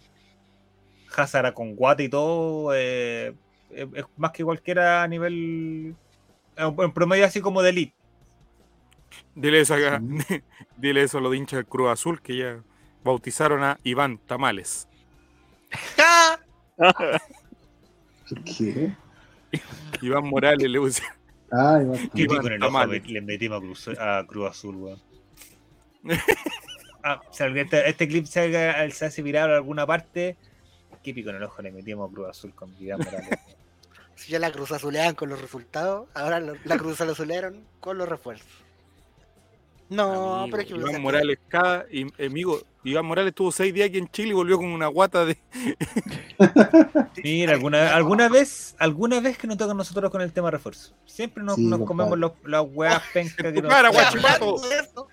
Hazard 1.15 1.53
con 1.53 1.75
guate 1.75 2.03
y 2.03 2.09
todo. 2.09 2.71
eh, 2.73 3.35
es, 3.69 3.87
es 3.93 4.05
más 4.17 4.31
que 4.31 4.43
cualquiera 4.43 5.03
a 5.03 5.07
nivel. 5.07 5.95
En, 6.57 6.91
promedio, 6.93 7.25
así 7.25 7.41
como 7.41 7.61
de 7.61 7.69
elite. 7.69 7.95
Dile 9.33 9.61
eso, 9.61 9.75
acá, 9.75 10.01
Sí. 10.27 10.43
dile 10.77 11.03
eso 11.03 11.17
a 11.17 11.21
los 11.21 11.35
hinchas 11.35 11.57
del 11.57 11.65
Cruz 11.65 11.89
Azul 11.89 12.21
que 12.21 12.37
ya 12.37 12.63
bautizaron 13.03 13.63
a 13.63 13.79
Iván 13.83 14.17
Tamales. 14.17 14.87
¡Ja! 15.97 16.39
¿Por 18.29 18.43
qué? 18.43 18.93
Iván 20.01 20.27
Morales 20.27 20.69
le 20.69 20.79
usa. 20.79 21.05
Qué 22.13 22.23
Iván 22.23 22.59
Tamales. 22.59 23.07
le 23.07 23.21
metimos 23.21 23.57
a 23.57 23.61
Cruz, 23.61 23.87
a 23.99 24.25
Cruz 24.27 24.49
Azul, 24.49 24.75
weón. 24.75 25.01
Ah, 27.07 27.21
este, 27.31 27.87
este 27.87 28.07
clip 28.07 28.25
se, 28.25 28.91
se 28.91 29.05
hace 29.05 29.21
viral 29.21 29.51
en 29.51 29.55
alguna 29.57 29.85
parte. 29.85 30.37
Qué 31.05 31.13
pico 31.13 31.29
en 31.29 31.35
el 31.37 31.43
ojo 31.43 31.61
le 31.61 31.71
metimos 31.71 32.09
a 32.09 32.13
Cruz 32.13 32.27
Azul 32.29 32.53
con 32.53 32.75
Vidal 32.77 32.97
Morales. 32.99 33.29
Si 34.17 34.31
ya 34.31 34.39
la 34.39 34.49
cruz 34.49 34.71
azuleaban 34.71 35.13
con 35.13 35.27
los 35.27 35.41
resultados, 35.41 36.07
ahora 36.13 36.39
lo- 36.39 36.55
la 36.63 36.77
cruz 36.77 37.01
azulearon 37.01 37.65
con 37.81 37.97
los 37.97 38.07
refuerzos. 38.07 38.47
No, 39.89 40.35
Amigo, 40.37 40.47
pero 40.51 40.61
es 40.63 40.67
que 40.69 40.75
Iván 40.89 41.01
Morales, 41.01 41.37
cada 41.49 41.85
y- 41.91 42.07
amigo, 42.25 42.61
Iván 42.85 43.05
Morales 43.05 43.31
estuvo 43.31 43.51
seis 43.51 43.73
días 43.73 43.89
aquí 43.89 43.97
en 43.97 44.07
Chile 44.09 44.29
y 44.29 44.33
volvió 44.33 44.55
con 44.55 44.67
una 44.67 44.87
guata 44.87 45.25
de. 45.25 45.37
Mira, 47.23 47.53
alguna, 47.53 47.93
alguna 47.93 48.29
vez, 48.29 48.75
alguna 48.79 49.19
vez 49.19 49.37
que 49.37 49.47
nos 49.47 49.57
toca 49.57 49.71
a 49.71 49.75
nosotros 49.75 50.09
con 50.09 50.21
el 50.21 50.31
tema 50.31 50.49
refuerzo. 50.49 50.93
Siempre 51.05 51.43
nos, 51.43 51.55
Sí, 51.57 51.63
nos 51.65 51.79
compadre. 51.79 52.09
comemos 52.09 52.17
los, 52.19 52.31
las 52.49 52.63
weas 52.73 53.01
pencas 53.13 53.45
En 53.45 53.53
que 53.53 53.61
nos 53.61 53.71
cara, 53.71 53.91
Ya 53.91 53.97
tocan. 54.11 54.21
guachipato. 54.21 54.45
hablando 54.55 54.69
de 54.69 54.79
eso, 54.79 55.07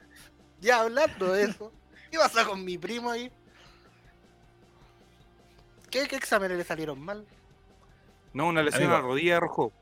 ya 0.60 0.80
hablando 0.80 1.32
de 1.32 1.42
eso, 1.44 1.72
¿qué 2.10 2.18
pasa 2.18 2.44
con 2.44 2.64
mi 2.64 2.78
primo 2.78 3.10
ahí? 3.10 3.30
¿Qué, 5.92 6.08
qué 6.08 6.16
exámenes 6.16 6.58
le 6.58 6.64
salieron 6.64 7.00
mal? 7.00 7.24
No, 8.32 8.48
una 8.48 8.62
lesión 8.62 8.82
Amigo. 8.84 8.96
a 8.96 9.00
la 9.00 9.06
rodilla 9.06 9.38
rojo. 9.40 9.72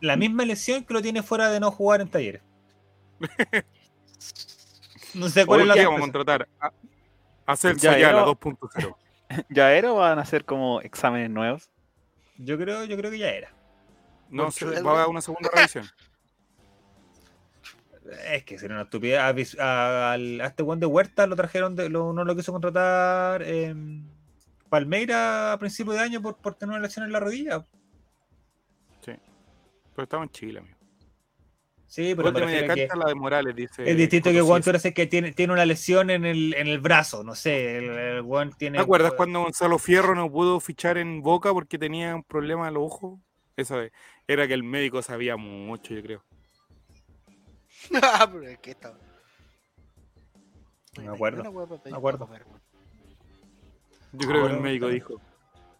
la 0.00 0.16
misma 0.16 0.44
lesión 0.44 0.82
que 0.84 0.94
lo 0.94 1.02
tiene 1.02 1.22
fuera 1.22 1.50
de 1.50 1.60
no 1.60 1.70
jugar 1.70 2.00
en 2.00 2.08
talleres. 2.10 2.42
No 5.12 5.28
sé 5.28 5.44
cuál 5.44 5.58
Hoy 5.60 5.62
es 5.64 5.68
la 5.68 5.74
que 5.74 5.84
vamos 5.86 5.98
a 5.98 6.02
contratar 6.02 6.48
a, 6.60 6.70
a 7.46 7.56
Celso 7.56 7.82
Ya, 7.82 7.92
Ayala 7.94 8.24
yo- 8.24 8.34
2.0. 8.36 8.96
¿Ya 9.48 9.72
era 9.74 9.92
o 9.92 9.96
van 9.96 10.20
a 10.20 10.22
hacer 10.22 10.44
como 10.44 10.80
exámenes 10.82 11.30
nuevos? 11.30 11.68
Yo 12.38 12.56
creo, 12.56 12.84
yo 12.84 12.96
creo 12.96 13.10
que 13.10 13.18
ya 13.18 13.28
era. 13.30 13.52
No, 14.28 14.52
se- 14.52 14.66
el- 14.66 14.86
va 14.86 14.92
a 14.92 14.94
haber 14.94 15.08
una 15.08 15.20
segunda 15.20 15.50
revisión. 15.54 15.84
Es 18.32 18.44
que 18.44 18.56
sería 18.58 18.76
una 18.76 18.84
estupidez. 18.84 19.18
A, 19.18 19.32
Vis- 19.32 19.56
a- 19.58 20.16
este 20.16 20.62
Juan 20.62 20.78
de 20.78 20.86
Huerta 20.86 21.26
lo 21.26 21.34
trajeron, 21.34 21.74
de, 21.74 21.88
lo, 21.88 22.12
no 22.12 22.24
lo 22.24 22.36
quiso 22.36 22.52
contratar 22.52 23.42
em, 23.42 24.04
Palmeira 24.70 25.52
a 25.52 25.58
principio 25.58 25.92
de 25.92 25.98
año 25.98 26.22
por, 26.22 26.36
por 26.38 26.54
tener 26.54 26.74
una 26.74 26.82
lesión 26.82 27.04
en 27.04 27.12
la 27.12 27.20
rodilla. 27.20 27.66
Pero 30.00 30.04
estamos 30.04 30.26
en 30.28 30.32
Chile, 30.32 30.58
amigo. 30.60 30.76
Sí, 31.86 32.14
pero 32.14 32.32
me 32.32 32.58
a 32.58 32.74
que 32.74 32.88
la 32.96 33.06
de 33.06 33.14
Morales, 33.16 33.54
dice. 33.54 33.82
es 33.84 33.96
distinto 33.96 34.30
que 34.30 34.40
Juan. 34.40 34.62
Torres 34.62 34.84
es 34.84 34.94
que 34.94 35.06
tiene, 35.06 35.32
tiene 35.32 35.52
una 35.52 35.66
lesión 35.66 36.08
en 36.08 36.24
el, 36.24 36.54
en 36.54 36.68
el 36.68 36.78
brazo. 36.78 37.24
No 37.24 37.34
sé, 37.34 37.78
el, 37.78 37.90
el 37.90 38.22
Juan 38.22 38.52
tiene. 38.56 38.78
¿Te 38.78 38.82
acuerdas 38.82 39.12
cuando 39.14 39.42
Gonzalo 39.42 39.76
Fierro 39.78 40.14
no 40.14 40.30
pudo 40.30 40.60
fichar 40.60 40.98
en 40.98 41.20
Boca 41.20 41.52
porque 41.52 41.78
tenía 41.78 42.14
un 42.14 42.22
problema 42.22 42.68
en 42.68 42.74
los 42.74 42.84
ojos? 42.84 43.18
Esa 43.56 43.76
vez. 43.76 43.92
Era 44.28 44.46
que 44.46 44.54
el 44.54 44.62
médico 44.62 45.02
sabía 45.02 45.36
mucho, 45.36 45.92
yo 45.94 46.02
creo. 46.02 46.24
Ah, 48.02 48.28
pero 48.32 48.48
es 48.48 48.58
que 48.60 48.70
estaba. 48.70 48.96
Me 50.96 51.08
acuerdo, 51.08 51.42
me 51.84 51.96
acuerdo. 51.96 52.28
Yo 54.12 54.28
creo 54.28 54.46
que 54.48 54.54
el 54.54 54.60
médico 54.60 54.86
está- 54.88 54.94
dijo. 54.94 55.20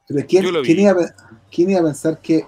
Pero 0.09 0.27
¿quién, 0.27 0.45
iba, 0.81 0.91
a 0.91 0.95
pe- 0.97 1.13
quién 1.53 1.71
iba 1.71 1.81
a 1.81 1.85
pensar 1.85 2.21
que 2.21 2.45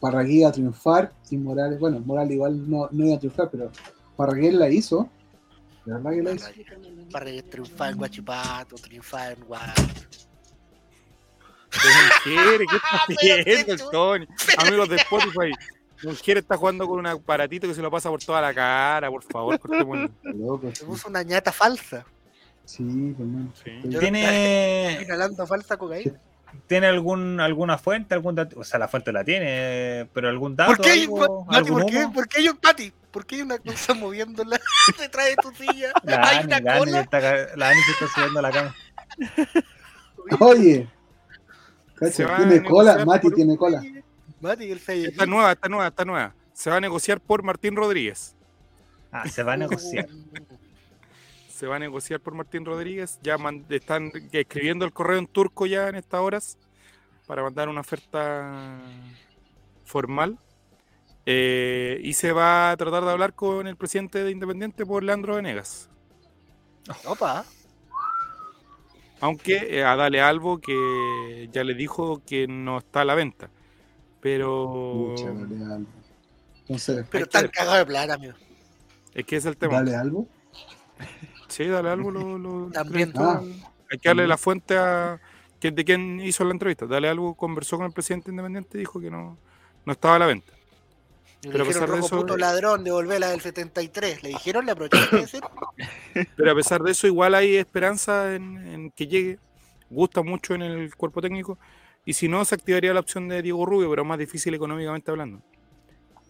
Parragué 0.00 0.32
iba 0.34 0.48
a 0.48 0.52
triunfar 0.52 1.12
y 1.30 1.36
Morales, 1.36 1.78
bueno, 1.78 2.00
Morales 2.00 2.32
igual 2.32 2.70
no, 2.70 2.88
no 2.90 3.04
iba 3.06 3.16
a 3.16 3.18
triunfar, 3.18 3.50
pero 3.50 3.70
Parragué 4.16 4.50
la 4.52 4.68
hizo. 4.70 5.08
De 5.84 5.92
verdad 5.92 6.10
que 6.12 6.22
la 6.22 6.32
hizo. 6.32 6.46
Para 7.12 7.26
triunfar 7.50 7.90
en 7.92 7.98
Guachipato, 7.98 8.76
triunfar 8.76 9.32
en. 9.32 9.44
Mujeres, 12.24 12.68
¿qué 12.70 12.76
está 12.76 12.88
haciendo 13.42 13.72
el 13.74 13.90
Tony? 13.90 14.26
Amigos 14.58 14.88
de 14.88 14.96
Spotify. 14.96 15.52
Mujer 16.04 16.38
está 16.38 16.56
jugando 16.56 16.86
con 16.86 16.98
un 16.98 17.06
aparatito 17.06 17.66
que 17.66 17.74
se 17.74 17.82
lo 17.82 17.90
pasa 17.90 18.08
por 18.10 18.22
toda 18.22 18.40
la 18.40 18.54
cara, 18.54 19.10
por 19.10 19.22
favor, 19.22 19.58
cortémoslo. 19.58 20.10
Se 20.72 20.84
puso 20.84 21.08
una 21.08 21.22
ñata 21.22 21.50
falsa. 21.52 22.04
Sí, 22.64 23.14
pues. 23.16 23.28
Sí. 23.64 23.70
Estoy- 23.84 23.98
¿Tiene, 24.00 24.98
Inhalando 25.04 25.46
falsa 25.46 25.76
cocaína. 25.76 26.14
¿Tiene 26.68 26.86
algún, 26.86 27.40
alguna 27.40 27.78
fuente? 27.78 28.14
Algún 28.14 28.36
dato? 28.36 28.60
O 28.60 28.64
sea, 28.64 28.78
la 28.78 28.86
fuente 28.86 29.12
la 29.12 29.24
tiene, 29.24 30.08
pero 30.12 30.28
algún 30.28 30.54
dato. 30.54 30.72
¿Por 30.74 30.80
qué, 30.84 30.90
hay- 30.90 31.02
algo, 31.02 31.44
Mati, 31.46 31.56
algún 31.56 31.80
¿por 31.82 31.90
qué, 31.90 31.98
humo? 31.98 32.12
por 32.12 32.28
qué 32.28 32.38
hay 32.38 32.48
un 32.48 32.58
Mati? 32.62 32.92
¿Por 33.10 33.26
qué 33.26 33.34
hay 33.36 33.42
una 33.42 33.58
cosa 33.58 33.94
moviéndola 33.94 34.60
detrás 34.98 35.26
de 35.26 35.36
tu 35.36 35.50
silla? 35.54 35.92
La 36.04 36.28
hay 36.28 36.36
Ani, 36.38 36.46
una 36.46 36.60
la 36.60 36.72
Ani 36.74 36.80
cola. 36.84 37.00
está 37.00 37.20
la 37.56 37.68
Ani 37.70 37.80
se 37.82 37.90
está 37.92 38.06
subiendo 38.14 38.38
a 38.38 38.42
la 38.42 38.50
cama. 38.52 38.74
Oye, 40.40 40.88
tiene 42.16 42.62
cola, 42.62 43.04
Mati 43.04 43.28
por- 43.28 43.34
tiene 43.34 43.56
cola. 43.56 43.82
Mati, 44.40 44.70
el 44.70 44.78
sello. 44.80 45.08
Está 45.08 45.26
nueva, 45.26 45.52
está 45.52 45.68
nueva, 45.68 45.88
está 45.88 46.04
nueva. 46.04 46.34
Se 46.52 46.70
va 46.70 46.76
a 46.76 46.80
negociar 46.80 47.20
por 47.20 47.42
Martín 47.42 47.74
Rodríguez. 47.76 48.36
Ah, 49.10 49.28
se 49.28 49.42
va 49.42 49.54
a 49.54 49.56
negociar. 49.56 50.06
Se 51.54 51.68
va 51.68 51.76
a 51.76 51.78
negociar 51.78 52.18
por 52.20 52.34
Martín 52.34 52.64
Rodríguez. 52.64 53.20
Ya 53.22 53.38
man- 53.38 53.64
están 53.68 54.10
escribiendo 54.32 54.84
el 54.84 54.92
correo 54.92 55.18
en 55.20 55.28
turco 55.28 55.66
ya 55.66 55.88
en 55.88 55.94
estas 55.94 56.20
horas 56.20 56.58
para 57.28 57.42
mandar 57.44 57.68
una 57.68 57.80
oferta 57.80 58.80
formal. 59.84 60.36
Eh, 61.26 62.00
y 62.02 62.12
se 62.14 62.32
va 62.32 62.72
a 62.72 62.76
tratar 62.76 63.04
de 63.04 63.10
hablar 63.12 63.34
con 63.34 63.68
el 63.68 63.76
presidente 63.76 64.24
de 64.24 64.32
Independiente 64.32 64.84
por 64.84 65.04
Leandro 65.04 65.36
Venegas. 65.36 65.88
Opa. 67.06 67.44
Aunque 69.20 69.78
eh, 69.78 69.84
a 69.84 69.94
Dale 69.94 70.20
Albo 70.20 70.58
que 70.58 71.48
ya 71.52 71.62
le 71.62 71.74
dijo 71.74 72.20
que 72.26 72.48
no 72.48 72.78
está 72.78 73.02
a 73.02 73.04
la 73.04 73.14
venta. 73.14 73.48
Pero 74.20 75.14
dale. 75.16 75.86
Entonces, 76.62 77.06
Pero 77.10 77.24
están 77.24 77.46
cagados 77.48 77.78
de 77.78 77.86
plata, 77.86 78.14
amigo. 78.14 78.34
es 79.14 79.24
que 79.24 79.36
es 79.36 79.44
el 79.46 79.56
tema. 79.56 79.74
dale 79.74 79.94
algo. 79.94 80.26
Sí, 81.54 81.66
Dale 81.66 81.88
Albo 81.90 82.10
lo, 82.10 82.38
lo- 82.38 82.70
También. 82.72 83.12
Ah. 83.16 83.40
Hay 83.90 83.98
que 83.98 84.08
darle 84.08 84.26
la 84.26 84.36
fuente 84.36 84.76
a 84.76 85.20
que- 85.60 85.70
de 85.70 85.84
quién 85.84 86.20
hizo 86.20 86.44
la 86.44 86.50
entrevista. 86.50 86.86
Dale 86.86 87.08
Albo 87.08 87.34
conversó 87.34 87.76
con 87.76 87.86
el 87.86 87.92
presidente 87.92 88.30
independiente 88.30 88.76
y 88.76 88.80
dijo 88.80 89.00
que 89.00 89.10
no, 89.10 89.38
no 89.84 89.92
estaba 89.92 90.16
a 90.16 90.18
la 90.18 90.26
venta. 90.26 90.52
Le 91.42 91.50
Pero 91.50 91.64
a 91.64 91.66
pesar 91.66 91.90
de 91.90 91.98
eso- 91.98 92.16
puto 92.16 92.36
ladrón, 92.36 92.82
devolver 92.84 93.20
la 93.20 93.28
del 93.28 93.40
73. 93.40 94.22
¿Le 94.22 94.30
dijeron? 94.30 94.64
¿Le 94.66 94.72
aprovecharon 94.72 95.10
de 95.12 95.18
decir? 95.20 95.42
Pero 96.36 96.50
a 96.50 96.54
pesar 96.54 96.82
de 96.82 96.90
eso, 96.90 97.06
igual 97.06 97.34
hay 97.34 97.56
esperanza 97.56 98.34
en, 98.34 98.56
en 98.66 98.90
que 98.90 99.06
llegue. 99.06 99.38
Gusta 99.90 100.22
mucho 100.22 100.54
en 100.54 100.62
el 100.62 100.94
cuerpo 100.96 101.20
técnico. 101.20 101.58
Y 102.06 102.14
si 102.14 102.26
no, 102.28 102.44
se 102.44 102.54
activaría 102.54 102.92
la 102.94 103.00
opción 103.00 103.28
de 103.28 103.42
Diego 103.42 103.64
Rubio, 103.64 103.88
pero 103.90 104.04
más 104.04 104.18
difícil 104.18 104.54
económicamente 104.54 105.10
hablando. 105.10 105.40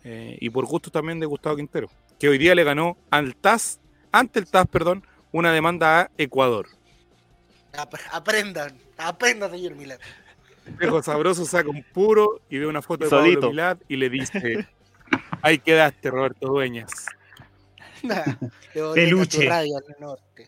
Eh, 0.05 0.37
y 0.41 0.51
por 0.51 0.67
gusto 0.67 0.91
también 0.91 1.19
de 1.19 1.27
Gustavo 1.27 1.57
Quintero, 1.57 1.89
que 2.19 2.29
hoy 2.29 2.37
día 2.37 2.55
le 2.55 2.63
ganó 2.63 2.97
al 3.11 3.35
TAS, 3.37 3.81
ante 4.13 4.39
el 4.41 4.47
TAS, 4.47 4.67
perdón, 4.69 5.05
una 5.35 5.53
demanda 5.53 6.01
a 6.03 6.11
Ecuador. 6.17 6.69
Ap- 7.77 7.95
aprendan, 8.13 8.79
aprendan, 8.97 9.51
señor 9.51 9.75
Milán. 9.75 9.99
Viejo 10.79 11.03
sabroso 11.03 11.45
saca 11.45 11.69
un 11.69 11.83
puro 11.83 12.41
y 12.49 12.59
ve 12.59 12.67
una 12.69 12.81
foto 12.83 13.05
de 13.05 13.11
Solito. 13.11 13.41
Pablo 13.41 13.51
Milad 13.51 13.79
y 13.89 13.97
le 13.97 14.09
dice: 14.11 14.69
Ahí 15.43 15.59
quedaste, 15.59 16.09
Roberto 16.11 16.47
Dueñas. 16.47 16.91
Devolvete 18.05 18.79
a 18.79 18.93
Peluche. 18.95 19.43
tu 19.45 19.49
radio 19.49 19.77
al 19.77 19.97
norte. 19.99 20.47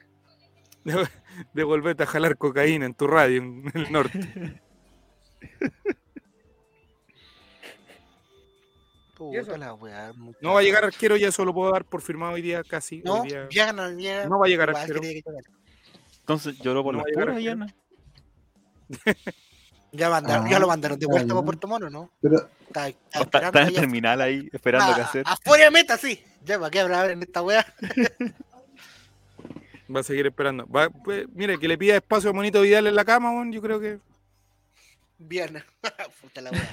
Devolvete 1.53 2.03
a 2.05 2.07
jalar 2.07 2.37
cocaína 2.37 2.87
en 2.87 2.95
tu 2.95 3.07
radio 3.09 3.43
en 3.43 3.73
el 3.75 3.91
norte. 3.93 4.61
Puta 9.17 9.41
eso? 9.41 9.57
la 9.57 9.73
weá, 9.75 10.13
mucha- 10.15 10.39
No 10.43 10.55
va 10.55 10.61
a 10.61 10.63
llegar 10.63 10.85
arquero, 10.85 11.17
ya 11.17 11.29
eso 11.29 11.45
lo 11.45 11.55
puedo 11.55 11.73
dar 11.73 11.85
por 11.85 12.03
firmado 12.03 12.35
hoy 12.35 12.43
día 12.43 12.63
casi. 12.63 13.01
No, 13.03 13.23
hoy 13.23 13.29
día. 13.29 13.49
ya 13.51 13.73
no 13.73 13.91
llega. 13.91 14.27
No 14.29 14.39
va 14.39 14.47
a 14.47 14.49
llegar 14.49 14.71
arquero. 14.71 15.01
Entonces 16.21 16.59
lloró 16.59 16.83
por 16.85 16.95
No 16.95 16.99
las 16.99 17.07
va 17.07 17.09
a 17.09 17.11
llegar 17.11 17.29
puras. 17.29 17.43
Yana. 17.43 17.75
Ya, 19.93 20.11
mandaron, 20.11 20.47
Ah, 20.47 20.51
ya 20.51 20.59
lo 20.59 20.67
mandaron 20.67 20.99
de 20.99 21.07
vuelta 21.07 21.29
ya, 21.29 21.29
para 21.29 21.41
ya. 21.41 21.45
Puerto 21.47 21.69
Mono, 21.69 21.89
¿no? 21.89 22.11
Pero, 22.21 22.51
Está, 22.67 22.89
está 22.89 22.99
Está, 23.07 23.21
esperando 23.21 23.47
está 23.47 23.61
en 23.63 23.69
allá. 23.69 23.81
terminal 23.81 24.21
ahí, 24.21 24.49
esperando 24.53 24.95
qué 24.95 25.01
Ah, 25.01 25.05
hacer. 25.05 25.23
Afuera 25.27 25.65
de 25.65 25.71
meta, 25.71 25.97
sí. 25.97 26.23
Ya, 26.45 26.59
¿para 26.59 26.71
qué 26.71 26.81
habrá 26.81 27.11
en 27.11 27.23
esta 27.23 27.41
weá? 27.41 27.65
Va 29.95 30.01
a 30.01 30.03
seguir 30.03 30.27
esperando. 30.27 30.67
Va, 30.67 30.91
pues, 30.91 31.27
mire, 31.33 31.59
que 31.59 31.69
le 31.69 31.79
pida 31.79 31.97
espacio 31.97 32.29
a 32.29 32.33
Monito 32.35 32.61
Vidal 32.61 32.89
en 32.89 32.95
la 32.95 33.05
cama, 33.07 33.31
weón, 33.31 33.53
yo 33.53 33.63
creo 33.63 33.81
que 33.81 33.99
Viernes. 35.19 35.63
Puta 36.21 36.43
la 36.43 36.51
weá. 36.51 36.69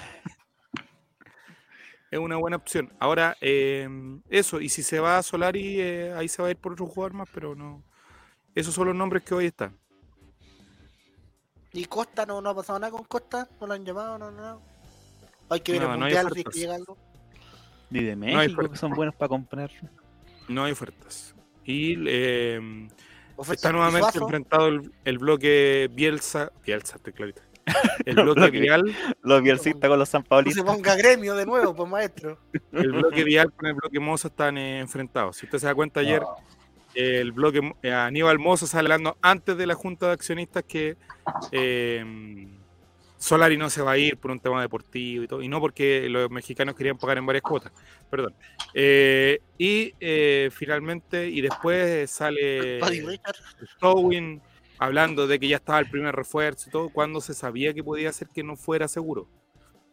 Es 2.13 2.19
una 2.19 2.37
buena 2.37 2.57
opción. 2.57 2.93
Ahora, 2.99 3.35
eh, 3.41 3.89
eso, 4.29 4.61
y 4.61 4.69
si 4.69 4.83
se 4.83 4.99
va 4.99 5.17
a 5.17 5.23
Solari, 5.23 5.81
eh, 5.81 6.13
ahí 6.15 6.27
se 6.27 6.41
va 6.43 6.47
a 6.47 6.51
ir 6.51 6.57
por 6.57 6.73
otro 6.73 6.85
jugador 6.85 7.13
más, 7.13 7.29
pero 7.33 7.55
no. 7.55 7.83
Esos 8.53 8.75
son 8.75 8.87
los 8.87 8.95
nombres 8.95 9.23
que 9.23 9.33
hoy 9.33 9.47
están. 9.47 9.75
¿Y 11.71 11.85
Costa 11.85 12.25
no, 12.25 12.39
no 12.39 12.51
ha 12.51 12.55
pasado 12.55 12.77
nada 12.77 12.91
con 12.91 13.03
Costa? 13.05 13.49
¿No 13.59 13.65
lo 13.65 13.73
han 13.73 13.83
llamado? 13.83 14.19
No, 14.19 14.29
no, 14.29 14.41
no. 14.41 14.61
Hay 15.49 15.61
que 15.61 15.71
ver 15.71 15.81
No, 15.81 15.93
el 15.93 15.99
no 15.99 16.05
mundial 16.05 16.25
si 16.33 16.41
es 16.41 16.45
ofertas. 16.45 16.53
que 16.53 16.59
llega 16.59 16.75
algo. 16.75 16.97
Ni 17.89 18.03
de 18.03 18.11
hay 18.11 18.15
México, 18.17 18.69
que 18.69 18.77
son 18.77 18.91
buenos 18.91 19.15
para 19.15 19.29
comprar. 19.29 19.71
No 20.47 20.63
hay 20.65 20.71
ofertas. 20.73 21.33
Y 21.65 21.95
eh, 22.07 22.87
Oferta 23.35 23.53
está 23.55 23.71
nuevamente 23.71 24.19
enfrentado 24.19 24.67
el, 24.67 24.93
el 25.03 25.17
bloque 25.17 25.89
Bielsa. 25.91 26.51
Bielsa, 26.63 26.97
estoy 26.97 27.13
clarito. 27.13 27.41
El 28.05 28.15
bloque. 28.15 28.59
Vial, 28.59 28.95
Los 29.21 29.41
bielcistas 29.41 29.89
con 29.89 29.99
los 29.99 30.09
San 30.09 30.23
No 30.29 30.51
se 30.51 30.63
ponga 30.63 30.95
gremio 30.95 31.35
de 31.35 31.45
nuevo, 31.45 31.73
pues 31.75 31.89
maestro. 31.89 32.37
el 32.71 32.91
bloque 32.91 33.23
Vial 33.23 33.51
con 33.53 33.67
el 33.67 33.75
bloque 33.75 33.99
Moza 33.99 34.27
están 34.27 34.57
eh, 34.57 34.79
enfrentados. 34.79 35.37
Si 35.37 35.45
usted 35.45 35.59
se 35.59 35.67
da 35.67 35.75
cuenta 35.75 36.01
ayer, 36.01 36.21
el 36.93 37.31
bloque 37.31 37.73
eh, 37.81 37.91
Aníbal 37.91 38.39
Moza 38.39 38.67
sale 38.67 38.87
hablando 38.87 39.17
antes 39.21 39.57
de 39.57 39.65
la 39.65 39.75
junta 39.75 40.07
de 40.07 40.13
accionistas 40.13 40.63
que 40.63 40.97
eh, 41.51 42.47
Solari 43.23 43.55
no 43.55 43.69
se 43.69 43.81
va 43.81 43.91
a 43.93 43.97
ir 43.97 44.17
por 44.17 44.31
un 44.31 44.39
tema 44.41 44.61
deportivo 44.61 45.23
y 45.23 45.27
todo, 45.29 45.41
y 45.41 45.47
no 45.47 45.61
porque 45.61 46.09
los 46.09 46.29
mexicanos 46.29 46.75
querían 46.75 46.97
pagar 46.97 47.17
en 47.17 47.25
varias 47.25 47.41
cuotas, 47.41 47.71
perdón. 48.09 48.35
Eh, 48.73 49.39
y 49.57 49.93
eh, 50.01 50.49
finalmente, 50.51 51.29
y 51.29 51.39
después 51.39 52.11
sale. 52.11 52.81
Stowin 53.77 54.41
hablando 54.85 55.27
de 55.27 55.39
que 55.39 55.47
ya 55.47 55.57
estaba 55.57 55.79
el 55.79 55.89
primer 55.89 56.15
refuerzo 56.15 56.69
y 56.69 56.71
todo, 56.71 56.89
cuando 56.89 57.21
se 57.21 57.33
sabía 57.33 57.73
que 57.73 57.83
podía 57.83 58.11
ser 58.11 58.29
que 58.29 58.43
no 58.43 58.55
fuera 58.55 58.87
seguro. 58.87 59.27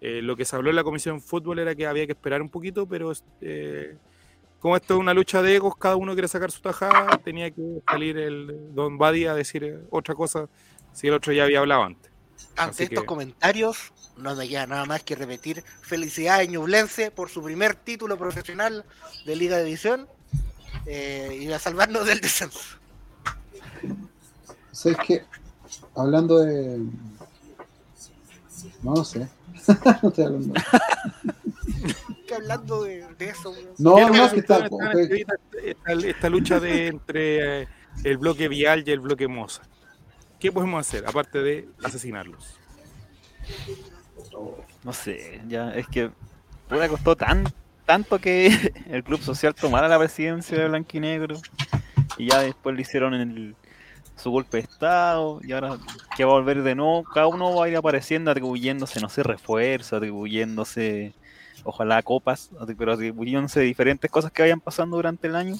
Eh, 0.00 0.20
lo 0.22 0.34
que 0.36 0.44
se 0.44 0.56
habló 0.56 0.70
en 0.70 0.76
la 0.76 0.84
comisión 0.84 1.18
de 1.18 1.22
fútbol 1.22 1.58
era 1.58 1.74
que 1.74 1.86
había 1.86 2.06
que 2.06 2.12
esperar 2.12 2.40
un 2.42 2.48
poquito, 2.48 2.86
pero 2.86 3.12
eh, 3.42 3.96
como 4.58 4.76
esto 4.76 4.94
es 4.94 5.00
una 5.00 5.12
lucha 5.14 5.42
de 5.42 5.56
egos, 5.56 5.74
cada 5.76 5.96
uno 5.96 6.12
quiere 6.14 6.28
sacar 6.28 6.50
su 6.50 6.60
tajada, 6.60 7.18
tenía 7.18 7.50
que 7.50 7.62
salir 7.88 8.16
el 8.16 8.74
Don 8.74 8.96
Badi 8.98 9.26
a 9.26 9.34
decir 9.34 9.64
eh, 9.64 9.78
otra 9.90 10.14
cosa 10.14 10.48
si 10.92 11.08
el 11.08 11.14
otro 11.14 11.32
ya 11.32 11.44
había 11.44 11.60
hablado 11.60 11.82
antes. 11.84 12.10
Ante 12.56 12.70
Así 12.72 12.82
estos 12.84 13.00
que- 13.00 13.06
comentarios, 13.06 13.92
no 14.16 14.34
me 14.34 14.48
queda 14.48 14.66
nada 14.66 14.86
más 14.86 15.02
que 15.02 15.14
repetir 15.14 15.62
felicidades 15.82 16.48
a 16.48 16.50
Ñublense 16.50 17.10
por 17.10 17.28
su 17.28 17.42
primer 17.42 17.74
título 17.74 18.16
profesional 18.18 18.84
de 19.26 19.36
Liga 19.36 19.58
de 19.58 19.64
División 19.64 20.08
eh, 20.86 21.38
y 21.42 21.52
a 21.52 21.58
salvarnos 21.58 22.06
del 22.06 22.20
descenso. 22.20 22.79
¿Sabes 24.72 24.98
qué? 25.06 25.24
Hablando 25.94 26.38
de. 26.38 26.78
No, 28.82 28.94
no 28.94 29.04
sé. 29.04 29.28
no 30.02 30.08
estoy 30.08 30.24
hablando. 30.24 30.54
Que 32.26 32.34
hablando 32.34 32.82
de, 32.84 33.06
de 33.18 33.28
eso. 33.28 33.54
No, 33.78 34.08
no, 34.08 34.12
que 34.28 34.34
que 34.34 34.40
está. 34.40 34.66
esta, 34.66 34.92
esta, 34.92 35.34
esta- 35.64 36.06
esta 36.08 36.28
lucha 36.30 36.60
de 36.60 36.86
entre 36.88 37.62
eh, 37.62 37.68
el 38.04 38.18
bloque 38.18 38.48
Vial 38.48 38.84
y 38.86 38.90
el 38.92 39.00
bloque 39.00 39.28
Moza. 39.28 39.62
¿Qué 40.38 40.50
podemos 40.50 40.86
hacer 40.86 41.06
aparte 41.06 41.40
de 41.42 41.68
asesinarlos? 41.82 42.54
No 44.84 44.92
sé, 44.92 45.42
ya 45.48 45.70
es 45.72 45.86
que 45.88 46.10
puta, 46.68 46.88
costó 46.88 47.16
tan, 47.16 47.44
tanto 47.84 48.18
que 48.18 48.72
el 48.90 49.02
club 49.04 49.20
social 49.20 49.54
tomara 49.54 49.88
la 49.88 49.98
presidencia 49.98 50.56
de 50.58 50.68
Blanquinegro 50.68 51.36
y 52.16 52.30
ya 52.30 52.40
después 52.40 52.74
le 52.76 52.82
hicieron 52.82 53.14
el, 53.14 53.56
su 54.20 54.30
golpe 54.30 54.58
de 54.58 54.64
estado 54.64 55.40
y 55.42 55.52
ahora 55.52 55.78
que 56.16 56.24
va 56.24 56.32
a 56.32 56.34
volver 56.34 56.62
de 56.62 56.74
nuevo, 56.74 57.04
cada 57.04 57.26
uno 57.26 57.54
va 57.54 57.64
a 57.64 57.68
ir 57.68 57.76
apareciendo 57.76 58.30
atribuyéndose, 58.30 59.00
no 59.00 59.08
sé, 59.08 59.22
refuerzo, 59.22 59.96
atribuyéndose, 59.96 61.14
ojalá 61.64 62.02
copas, 62.02 62.50
pero 62.78 62.92
atribuyéndose 62.92 63.60
diferentes 63.60 64.10
cosas 64.10 64.30
que 64.30 64.42
vayan 64.42 64.60
pasando 64.60 64.96
durante 64.96 65.26
el 65.26 65.36
año. 65.36 65.56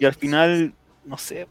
Y 0.00 0.04
al 0.04 0.14
final, 0.14 0.72
no 1.04 1.18
sé, 1.18 1.48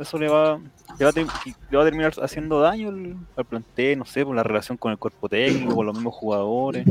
eso 0.00 0.18
le 0.18 0.28
va, 0.28 0.60
le 0.98 1.04
va, 1.04 1.12
le 1.12 1.76
va 1.76 1.82
a 1.82 1.84
terminar 1.84 2.12
haciendo 2.22 2.60
daño 2.60 2.88
al, 2.88 3.16
al 3.36 3.44
plantel, 3.44 3.98
no 3.98 4.04
sé, 4.04 4.24
por 4.24 4.34
la 4.34 4.42
relación 4.42 4.76
con 4.76 4.92
el 4.92 4.98
cuerpo 4.98 5.28
técnico, 5.28 5.74
con 5.74 5.86
los 5.86 5.94
mismos 5.94 6.14
jugadores, 6.14 6.86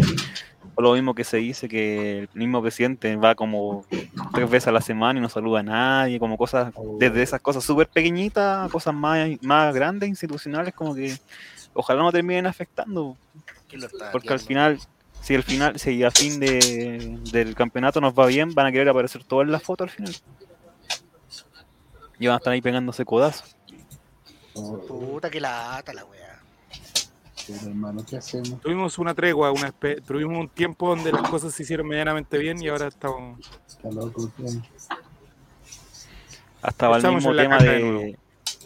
o 0.76 0.82
lo 0.82 0.94
mismo 0.94 1.16
que 1.16 1.24
se 1.24 1.38
dice 1.38 1.68
que 1.68 2.20
el 2.20 2.30
mismo 2.34 2.62
presidente 2.62 3.16
va 3.16 3.36
como 3.36 3.86
tres 4.34 4.50
veces 4.50 4.68
a 4.68 4.72
la 4.72 4.82
semana 4.82 5.20
y 5.20 5.22
no 5.22 5.30
saluda 5.30 5.62
a 5.62 5.64
nadie, 5.64 6.20
como 6.20 6.38
cosas, 6.38 6.74
desde 7.00 7.24
esas 7.24 7.42
cosas 7.42 7.64
súper 7.64 7.88
pequeñitas 7.88 8.68
a 8.68 8.70
cosas 8.70 8.94
más, 8.94 9.30
más 9.42 9.74
grandes, 9.74 10.10
institucionales, 10.10 10.74
como 10.74 10.94
que 10.94 11.18
ojalá 11.74 12.02
no 12.02 12.12
terminen 12.12 12.46
afectando, 12.46 13.18
porque 14.12 14.34
al 14.34 14.40
final, 14.40 14.80
si 15.22 15.36
al 15.36 15.44
final, 15.44 15.80
si 15.80 16.04
a 16.04 16.12
fin 16.12 16.40
de, 16.40 17.20
del 17.32 17.56
campeonato 17.56 18.00
nos 18.02 18.14
va 18.14 18.26
bien, 18.28 18.54
van 18.54 18.68
a 18.68 18.72
querer 18.72 18.90
aparecer 18.90 19.24
todas 19.24 19.46
en 19.46 19.52
la 19.52 19.60
foto 19.60 19.84
al 19.84 19.90
final. 19.90 20.14
Y 22.20 22.28
van 22.28 22.36
a 22.36 22.38
estar 22.38 22.54
ahí 22.54 22.62
pegándose 22.62 23.06
codazos. 23.06 23.56
Puta 24.54 25.30
que 25.30 25.40
lata 25.40 25.94
la 25.94 26.06
weá. 26.06 26.40
Pero, 27.48 27.60
hermano, 27.68 28.04
¿qué 28.08 28.18
hacemos? 28.18 28.60
Tuvimos 28.62 28.98
una 28.98 29.14
tregua, 29.14 29.52
una 29.52 29.72
tuvimos 30.06 30.38
un 30.38 30.50
tiempo 30.50 30.90
donde 30.90 31.12
las 31.12 31.30
cosas 31.30 31.54
se 31.54 31.64
hicieron 31.64 31.88
medianamente 31.88 32.38
bien 32.38 32.62
y 32.62 32.68
ahora 32.68 32.88
estamos... 32.88 33.40
Está 33.68 33.90
loco. 33.90 34.30
Hasta 36.62 36.98
el 36.98 37.16
mismo 37.16 37.36
tema 37.36 37.58
de 37.60 38.18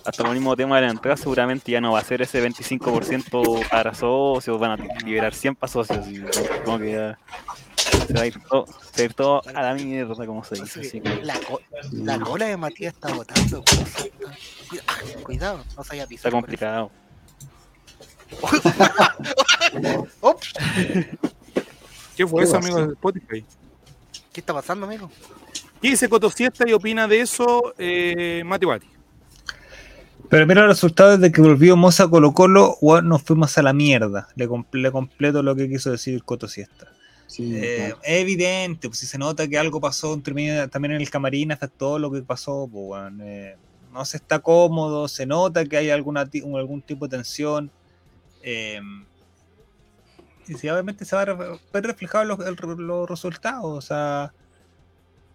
hasta 0.05 0.23
el 0.23 0.33
mismo 0.33 0.55
tema 0.55 0.77
de 0.77 0.81
la 0.83 0.91
entrada 0.91 1.17
seguramente 1.17 1.71
ya 1.71 1.81
no 1.81 1.91
va 1.91 1.99
a 1.99 2.03
ser 2.03 2.21
ese 2.21 2.43
25% 2.43 3.69
para 3.69 3.93
socios, 3.93 4.59
van 4.59 4.71
a 4.71 4.75
liberar 5.05 5.33
100 5.33 5.55
para 5.55 5.71
socios 5.71 6.07
y 6.07 6.21
como 6.63 6.79
que 6.79 6.91
ya 6.91 7.19
se 8.07 8.13
va 8.13 8.21
a 8.21 8.25
ir 8.27 8.39
todo, 8.49 8.65
se 8.67 8.73
va 8.73 8.82
a, 8.97 9.03
ir 9.03 9.13
todo 9.13 9.41
a 9.55 9.61
la 9.61 9.73
mierda 9.73 10.25
como 10.25 10.43
se 10.43 10.55
dice. 10.55 10.82
Así 10.82 11.01
que 11.01 11.23
La, 11.23 11.39
co- 11.39 11.61
la 11.91 12.19
cola 12.19 12.45
de 12.45 12.57
Matías 12.57 12.93
está 12.93 13.13
botando 13.13 13.63
ah, 14.88 14.95
Cuidado, 15.23 15.63
no 15.77 15.84
se 15.84 15.93
haya 15.93 16.03
está 16.03 16.09
pisado. 16.09 16.32
complicado. 16.32 16.91
Ops, 20.21 20.53
¿Qué 22.15 22.27
fue 22.27 22.41
¿Qué 22.43 22.47
eso, 22.47 22.57
amigos 22.57 22.88
de 22.88 22.93
Spotify? 22.93 23.45
¿Qué 24.34 24.39
está 24.41 24.53
pasando, 24.53 24.86
amigo? 24.86 25.09
¿Qué 25.82 25.89
dice 25.89 26.07
Coto 26.09 26.29
Siesta 26.29 26.67
y 26.67 26.73
opina 26.73 27.07
de 27.07 27.21
eso 27.21 27.73
eh, 27.77 28.43
Mati 28.45 28.65
Bati? 28.65 28.88
Pero 30.29 30.45
mira 30.47 30.61
los 30.61 30.69
resultados 30.77 31.19
de 31.19 31.32
que 31.32 31.41
volvió 31.41 31.75
Moza 31.75 32.07
Colo 32.07 32.32
Colo, 32.34 32.77
nos 33.03 33.21
fuimos 33.23 33.57
a 33.57 33.61
la 33.63 33.73
mierda. 33.73 34.29
Le, 34.36 34.47
comple- 34.47 34.82
le 34.82 34.91
completo 34.91 35.43
lo 35.43 35.55
que 35.55 35.67
quiso 35.67 35.91
decir 35.91 36.23
Coto 36.23 36.47
Siesta. 36.47 36.88
Sí, 37.32 37.55
Eh, 37.55 37.75
claro. 37.77 37.99
es 38.03 38.19
evidente, 38.21 38.89
pues 38.89 38.99
si 38.99 39.05
se 39.05 39.17
nota 39.17 39.47
que 39.47 39.57
algo 39.57 39.79
pasó 39.79 40.13
entre 40.13 40.67
también 40.67 40.93
en 40.95 41.01
el 41.01 41.09
camarín, 41.09 41.51
afectó 41.53 41.97
lo 41.97 42.11
que 42.11 42.21
pasó, 42.23 42.67
pues, 42.69 43.01
eh, 43.21 43.55
no 43.93 44.03
se 44.03 44.17
está 44.17 44.39
cómodo, 44.39 45.07
se 45.07 45.25
nota 45.25 45.63
que 45.65 45.77
hay 45.77 45.89
alguna 45.91 46.25
ti- 46.29 46.43
algún 46.43 46.82
tipo 46.82 47.07
de 47.07 47.17
tensión. 47.17 47.71
eh, 48.43 48.82
y 50.47 50.55
si 50.55 50.67
obviamente 50.69 51.05
se 51.05 51.15
va 51.15 51.21
a 51.21 51.25
ver 51.25 51.84
reflejado 51.86 52.25
los, 52.25 52.39
los 52.79 53.09
resultados. 53.09 53.65
O 53.77 53.82
sea, 53.82 54.34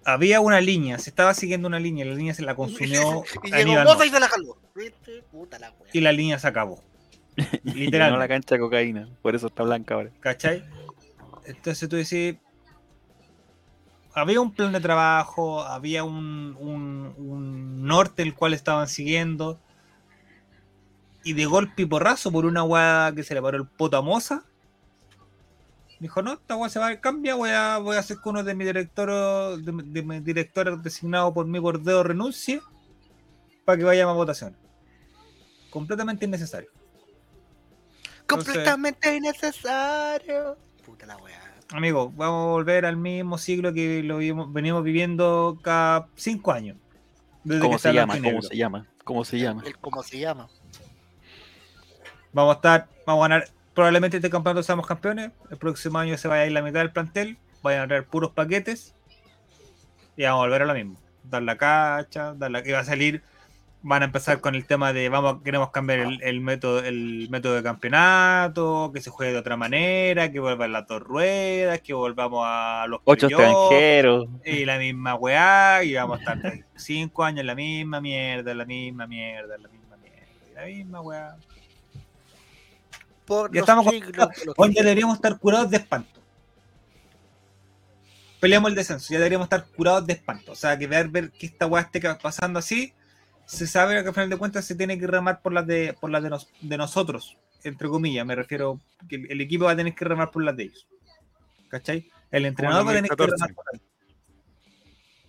había 0.04 0.40
una 0.40 0.60
línea, 0.60 0.98
se 0.98 1.08
estaba 1.10 1.32
siguiendo 1.32 1.68
una 1.68 1.80
línea, 1.80 2.04
la 2.04 2.14
línea 2.14 2.34
se 2.34 2.42
la 2.42 2.54
consumió 2.54 3.22
y 3.44 3.50
llegó 3.50 3.96
se 4.04 4.20
la 4.20 4.28
jaló. 4.28 4.56
¿Viste? 4.74 5.22
Puta 5.30 5.58
la 5.58 5.70
weá. 5.70 5.90
y 5.92 6.00
la 6.00 6.12
línea 6.12 6.38
se 6.38 6.46
acabó. 6.48 6.82
Llenó 7.36 7.50
la 7.64 7.72
Literalmente. 7.74 8.28
cancha 8.28 8.54
de 8.56 8.58
cocaína, 8.60 9.08
por 9.22 9.34
eso 9.34 9.46
está 9.46 9.62
blanca 9.62 9.94
ahora. 9.94 10.10
¿Cachai? 10.20 10.64
Entonces 11.46 11.88
tú 11.88 11.96
decís, 11.96 12.36
había 14.14 14.40
un 14.40 14.52
plan 14.52 14.72
de 14.72 14.80
trabajo, 14.80 15.62
había 15.62 16.04
un, 16.04 16.56
un- 16.58 17.14
un 17.16 17.84
norte 17.86 18.22
el 18.22 18.34
cual 18.34 18.54
estaban 18.54 18.88
siguiendo, 18.88 19.60
y 21.22 21.32
de 21.32 21.44
golpe 21.46 21.82
y 21.82 21.86
porrazo, 21.86 22.30
por 22.30 22.46
una 22.46 22.62
weá 22.62 23.12
que 23.14 23.22
se 23.22 23.34
le 23.34 23.42
paró 23.42 23.56
el 23.58 23.66
poto 23.66 23.96
a 23.96 24.02
Moza, 24.02 24.44
dijo, 25.98 26.22
no, 26.22 26.34
esta 26.34 26.56
weá 26.56 26.68
se 26.68 26.78
va 26.78 26.88
a 26.88 27.00
cambiar, 27.00 27.36
voy 27.36 27.50
a, 27.50 27.78
voy 27.78 27.96
a 27.96 28.00
hacer 28.00 28.18
que 28.22 28.28
uno 28.28 28.42
de 28.44 28.54
mis 28.54 28.66
directores, 28.66 29.64
de, 29.64 29.72
de 29.84 30.02
mis 30.02 30.24
directores 30.24 30.82
designados 30.82 31.32
por 31.34 31.46
mí 31.46 31.60
por 31.60 31.80
dedo 31.80 32.02
renuncie, 32.02 32.60
para 33.64 33.78
que 33.78 33.84
vaya 33.84 34.08
a 34.08 34.12
votación. 34.12 34.56
Completamente 35.70 36.24
innecesario. 36.24 36.70
Completamente 38.26 39.16
innecesario. 39.16 40.56
La 41.06 41.16
weá. 41.16 41.40
Amigo, 41.72 42.10
vamos 42.14 42.48
a 42.48 42.50
volver 42.52 42.86
al 42.86 42.96
mismo 42.96 43.38
siglo 43.38 43.72
que 43.72 44.02
lo 44.02 44.18
vimos- 44.18 44.52
venimos 44.52 44.82
viviendo 44.84 45.58
cada 45.62 46.08
cinco 46.14 46.52
años. 46.52 46.76
Desde 47.44 47.60
¿Cómo 47.60 47.72
que 47.74 47.78
se 47.80 47.92
llama? 47.92 48.14
¿Cómo 48.20 48.42
se 48.42 48.56
llama? 48.56 48.86
¿Cómo 49.04 49.24
se 49.24 49.38
llama? 49.38 49.62
El 49.64 49.78
cómo 49.78 50.02
se 50.02 50.18
llama. 50.18 50.48
Vamos 52.32 52.54
a 52.54 52.56
estar, 52.56 52.88
vamos 53.06 53.24
a 53.24 53.28
ganar, 53.28 53.48
probablemente 53.74 54.16
este 54.18 54.30
campeonato 54.30 54.62
seamos 54.62 54.86
campeones. 54.86 55.30
El 55.50 55.56
próximo 55.56 55.98
año 55.98 56.16
se 56.18 56.28
vaya 56.28 56.42
a 56.42 56.46
ir 56.46 56.52
la 56.52 56.62
mitad 56.62 56.80
del 56.80 56.92
plantel, 56.92 57.38
vayan 57.62 57.82
a 57.82 57.86
traer 57.88 58.06
puros 58.06 58.32
paquetes 58.32 58.94
y 60.16 60.22
vamos 60.24 60.38
a 60.38 60.42
volver 60.46 60.62
a 60.62 60.66
lo 60.66 60.74
mismo. 60.74 60.98
Dar 61.24 61.42
la 61.42 61.56
cacha, 61.56 62.34
dar 62.34 62.50
la 62.50 62.62
que 62.62 62.72
va 62.72 62.80
a 62.80 62.84
salir. 62.84 63.22
Van 63.88 64.02
a 64.02 64.06
empezar 64.06 64.40
con 64.40 64.56
el 64.56 64.66
tema 64.66 64.92
de 64.92 65.08
vamos, 65.08 65.42
queremos 65.44 65.70
cambiar 65.70 66.00
el, 66.00 66.20
el 66.24 66.40
método, 66.40 66.80
el 66.80 67.28
método 67.30 67.54
de 67.54 67.62
campeonato, 67.62 68.90
que 68.92 69.00
se 69.00 69.10
juegue 69.10 69.32
de 69.32 69.38
otra 69.38 69.56
manera, 69.56 70.32
que 70.32 70.40
vuelvan 70.40 70.72
las 70.72 70.88
dos 70.88 71.00
ruedas, 71.00 71.80
que 71.82 71.92
volvamos 71.94 72.42
a 72.44 72.86
los 72.88 72.98
Ocho 73.04 73.28
extranjeros. 73.28 74.26
Y 74.44 74.64
la 74.64 74.78
misma 74.78 75.14
weá, 75.14 75.84
y 75.84 75.94
vamos 75.94 76.18
a 76.18 76.20
estar 76.20 76.64
cinco 76.74 77.22
años 77.22 77.42
en 77.42 77.46
la 77.46 77.54
misma 77.54 78.00
mierda, 78.00 78.50
en 78.50 78.58
la 78.58 78.64
misma 78.64 79.06
mierda, 79.06 79.54
en 79.54 79.62
la 79.62 79.68
misma 79.68 79.96
mierda, 79.98 80.50
y 80.50 80.54
la 80.54 80.64
misma 80.64 81.00
weá. 81.02 81.36
Por 83.24 83.54
Ya 83.54 83.60
estamos 83.60 83.84
con- 83.84 83.94
siglos 83.94 84.28
Hoy 84.56 84.74
ya 84.74 84.82
deberíamos 84.82 85.14
estar 85.14 85.38
curados 85.38 85.70
de 85.70 85.76
espanto. 85.76 86.20
Peleamos 88.40 88.68
el 88.70 88.74
descenso, 88.74 89.12
ya 89.12 89.18
deberíamos 89.18 89.44
estar 89.46 89.64
curados 89.76 90.04
de 90.08 90.14
espanto. 90.14 90.50
O 90.50 90.56
sea, 90.56 90.76
que 90.76 90.88
ver, 90.88 91.06
ver 91.06 91.30
que 91.30 91.46
esta 91.46 91.66
weá 91.68 91.82
esté 91.82 92.00
pasando 92.20 92.58
así, 92.58 92.92
se 93.46 93.66
sabe 93.66 94.02
que 94.02 94.08
al 94.08 94.14
final 94.14 94.30
de 94.30 94.36
cuentas 94.36 94.64
se 94.64 94.74
tiene 94.74 94.98
que 94.98 95.06
remar 95.06 95.40
por 95.42 95.52
las 95.52 95.66
de, 95.66 95.94
por 96.00 96.10
las 96.10 96.22
de, 96.22 96.30
nos- 96.30 96.48
de 96.60 96.76
nosotros, 96.76 97.36
entre 97.64 97.88
comillas. 97.88 98.26
Me 98.26 98.34
refiero 98.34 98.80
que 99.08 99.16
el, 99.16 99.30
el 99.32 99.40
equipo 99.40 99.64
va 99.66 99.72
a 99.72 99.76
tener 99.76 99.94
que 99.94 100.04
remar 100.04 100.30
por 100.30 100.44
las 100.44 100.56
de 100.56 100.64
ellos. 100.64 100.86
¿Cachai? 101.68 102.10
El 102.30 102.44
entrenador 102.46 102.86
va 102.86 102.92
a 102.92 102.94
tener 102.94 103.10
que 103.10 103.16
2014. 103.16 103.34
remar 103.36 103.54
por 103.54 103.64
las 103.72 103.80
de 103.80 103.86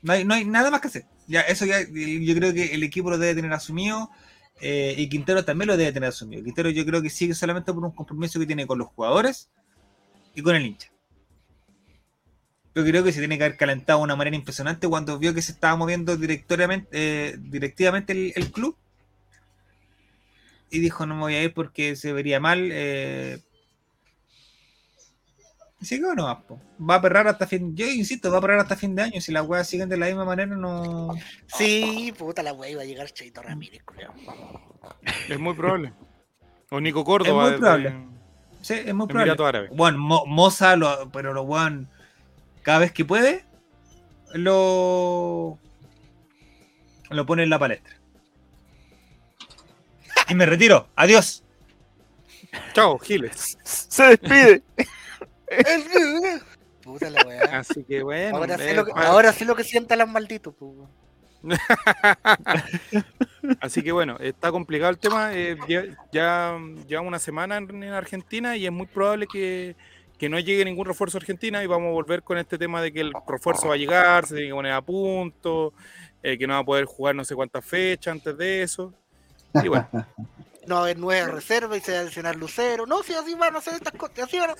no 0.03 0.13
hay, 0.13 0.23
no 0.25 0.33
hay 0.35 0.45
nada 0.45 0.71
más 0.71 0.81
que 0.81 0.87
hacer. 0.87 1.05
Ya, 1.27 1.41
eso 1.41 1.65
ya, 1.65 1.79
yo 1.81 2.35
creo 2.35 2.53
que 2.53 2.73
el 2.73 2.83
equipo 2.83 3.09
lo 3.09 3.17
debe 3.17 3.35
tener 3.35 3.51
asumido. 3.53 4.09
eh, 4.61 4.95
y 4.97 5.09
Quintero 5.09 5.43
también 5.45 5.67
lo 5.67 5.77
debe 5.77 5.91
tener 5.91 6.09
asumido. 6.09 6.43
Quintero 6.43 6.69
yo 6.69 6.85
creo 6.85 7.01
que 7.01 7.09
sigue 7.09 7.33
solamente 7.33 7.73
por 7.73 7.83
un 7.83 7.91
compromiso 7.91 8.39
que 8.39 8.45
tiene 8.45 8.65
con 8.67 8.77
los 8.79 8.87
jugadores 8.89 9.49
y 10.35 10.41
con 10.41 10.55
el 10.55 10.65
hincha. 10.65 10.89
Yo 12.77 12.83
creo 12.85 13.03
que 13.03 13.11
se 13.11 13.19
tiene 13.19 13.37
que 13.37 13.43
haber 13.45 13.57
calentado 13.57 13.99
de 13.99 14.03
una 14.05 14.15
manera 14.15 14.35
impresionante 14.35 14.87
cuando 14.87 15.17
vio 15.17 15.33
que 15.33 15.41
se 15.41 15.51
estaba 15.51 15.75
moviendo 15.75 16.15
directoriamente, 16.15 16.89
eh, 16.91 17.35
directivamente 17.39 18.13
el, 18.13 18.33
el 18.35 18.51
club. 18.51 18.77
Y 20.69 20.79
dijo, 20.79 21.05
no 21.05 21.15
me 21.15 21.21
voy 21.21 21.35
a 21.35 21.43
ir 21.43 21.53
porque 21.53 21.95
se 21.95 22.13
vería 22.13 22.39
mal. 22.39 22.69
Eh... 22.71 23.39
Quedó 25.87 26.15
nomás, 26.15 26.43
po. 26.43 26.59
Va 26.79 26.95
a 26.95 27.01
perrar 27.01 27.27
hasta 27.27 27.45
fin. 27.47 27.75
Yo 27.75 27.85
insisto, 27.87 28.31
va 28.31 28.39
a 28.39 28.41
perrar 28.41 28.59
hasta 28.59 28.75
fin 28.75 28.95
de 28.95 29.03
año. 29.03 29.21
Si 29.21 29.31
las 29.31 29.45
weas 29.47 29.67
siguen 29.67 29.87
de 29.89 29.97
la 29.97 30.07
misma 30.07 30.25
manera, 30.25 30.55
no. 30.55 31.09
Sí, 31.45 32.13
puta 32.17 32.41
la 32.43 32.51
weá 32.53 32.69
iba 32.71 32.81
a 32.81 32.85
llegar 32.85 33.11
Cheito 33.11 33.41
Ramírez, 33.43 33.83
culiao. 33.83 34.13
Es 35.29 35.39
muy 35.39 35.53
probable. 35.53 35.93
O 36.71 36.81
Nico 36.81 37.03
Córdoba. 37.03 37.41
muy 37.43 37.51
desde- 37.51 37.59
probable. 37.61 38.07
Sí, 38.61 38.73
es 38.73 38.93
muy 38.93 39.07
probable. 39.07 39.35
Árabe. 39.45 39.69
Bueno, 39.71 39.99
Mo- 39.99 40.25
Moza, 40.25 40.75
lo- 40.75 41.09
pero 41.11 41.31
lo 41.33 41.43
weón, 41.43 41.87
cada 42.67 42.79
vez 42.79 42.91
que 42.91 43.05
puede, 43.05 43.45
lo, 44.33 45.57
lo 47.09 47.25
pone 47.25 47.43
en 47.43 47.49
la 47.49 47.57
palestra. 47.57 47.95
Y 50.27 50.35
me 50.35 50.45
retiro. 50.45 50.89
Adiós. 50.97 51.45
Chao, 52.73 52.99
Giles. 52.99 53.57
Se 53.63 54.03
despide. 54.03 54.63
Puta 56.83 57.09
la 57.09 57.23
weá. 57.25 57.59
Así 57.59 57.85
que 57.85 58.03
bueno. 58.03 58.35
Ahora 58.35 58.55
eh, 58.55 58.57
sé, 58.57 58.73
lo 58.73 58.83
que, 58.83 58.91
ahora 58.93 59.31
sé 59.31 59.45
lo 59.45 59.55
que 59.55 59.63
sientan 59.63 59.99
las 59.99 60.09
malditos, 60.09 60.53
weón. 60.59 60.89
Así 63.61 63.81
que 63.81 63.93
bueno, 63.93 64.17
está 64.19 64.51
complicado 64.51 64.91
el 64.91 64.97
tema. 64.97 65.33
eh, 65.33 65.55
ya, 65.69 65.83
ya 66.11 66.59
llevamos 66.85 67.07
una 67.07 67.19
semana 67.19 67.55
en, 67.55 67.81
en 67.81 67.93
Argentina 67.93 68.57
y 68.57 68.65
es 68.65 68.73
muy 68.73 68.87
probable 68.87 69.25
que, 69.25 69.77
que 70.17 70.29
no 70.29 70.39
llegue 70.39 70.65
ningún 70.65 70.85
refuerzo 70.85 71.17
a 71.17 71.19
Argentina 71.19 71.63
y 71.63 71.67
vamos 71.67 71.89
a 71.89 71.91
volver 71.91 72.23
con 72.23 72.37
este 72.37 72.57
tema 72.57 72.81
de 72.81 72.91
que 72.91 73.01
el 73.01 73.13
refuerzo 73.27 73.67
va 73.67 73.75
a 73.75 73.77
llegar, 73.77 74.25
se 74.25 74.35
tiene 74.35 74.49
que 74.49 74.55
poner 74.55 74.71
a 74.71 74.81
punto, 74.81 75.73
eh, 76.23 76.37
que 76.37 76.47
no 76.47 76.53
va 76.53 76.59
a 76.59 76.65
poder 76.65 76.85
jugar 76.85 77.15
no 77.15 77.23
sé 77.23 77.35
cuántas 77.35 77.63
fechas 77.63 78.13
antes 78.13 78.37
de 78.37 78.63
eso. 78.63 78.93
Y 79.53 79.67
bueno, 79.67 79.87
No 80.67 80.75
va 80.75 80.81
a 80.81 80.83
haber 80.83 80.99
nueva 80.99 81.27
reserva 81.29 81.77
y 81.77 81.79
se 81.79 81.93
va 81.93 81.99
a 81.99 82.01
adicionar 82.01 82.35
Lucero. 82.35 82.85
No, 82.85 83.01
si 83.01 83.13
así 83.13 83.33
van 83.35 83.55
a 83.55 83.59
hacer 83.59 83.75
estas 83.75 83.93
cosas. 83.93 84.19
Así 84.19 84.37
van 84.37 84.51
a... 84.51 84.55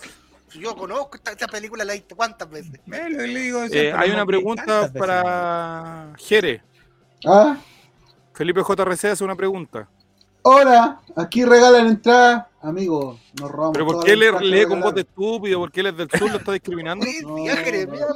Si 0.49 0.59
Yo 0.59 0.73
conozco 0.77 1.17
esta, 1.17 1.31
esta 1.31 1.47
película, 1.47 1.83
la 1.83 1.93
he 1.93 1.97
visto 1.97 2.15
cuántas 2.15 2.49
veces. 2.49 2.79
Eh, 2.89 3.23
digo 3.23 3.63
eh, 3.63 3.69
siempre, 3.69 3.91
hay 3.91 4.11
una 4.11 4.25
pregunta 4.25 4.89
para 4.97 6.13
Jere. 6.17 6.61
Ah, 7.25 7.57
Felipe 8.33 8.61
JRC 8.61 9.05
hace 9.05 9.23
una 9.25 9.35
pregunta. 9.35 9.89
hola, 10.43 11.01
aquí 11.17 11.43
regalan 11.43 11.87
entrada. 11.87 12.46
Amigo, 12.61 13.19
nos 13.39 13.51
robamos. 13.51 13.73
¿Pero 13.73 13.85
por 13.85 14.03
qué 14.03 14.15
le 14.15 14.31
lee 14.41 14.65
con 14.65 14.81
voz 14.81 14.95
de 14.95 15.01
estúpido? 15.01 15.59
¿Por 15.59 15.71
qué 15.71 15.81
él 15.81 15.87
es 15.87 15.97
del 15.97 16.09
sur? 16.09 16.31
¿Lo 16.31 16.37
está 16.37 16.53
discriminando? 16.53 17.05
Oye, 17.09 17.21
No, 17.21 17.35
Jere, 17.55 17.85
mira. 17.85 18.07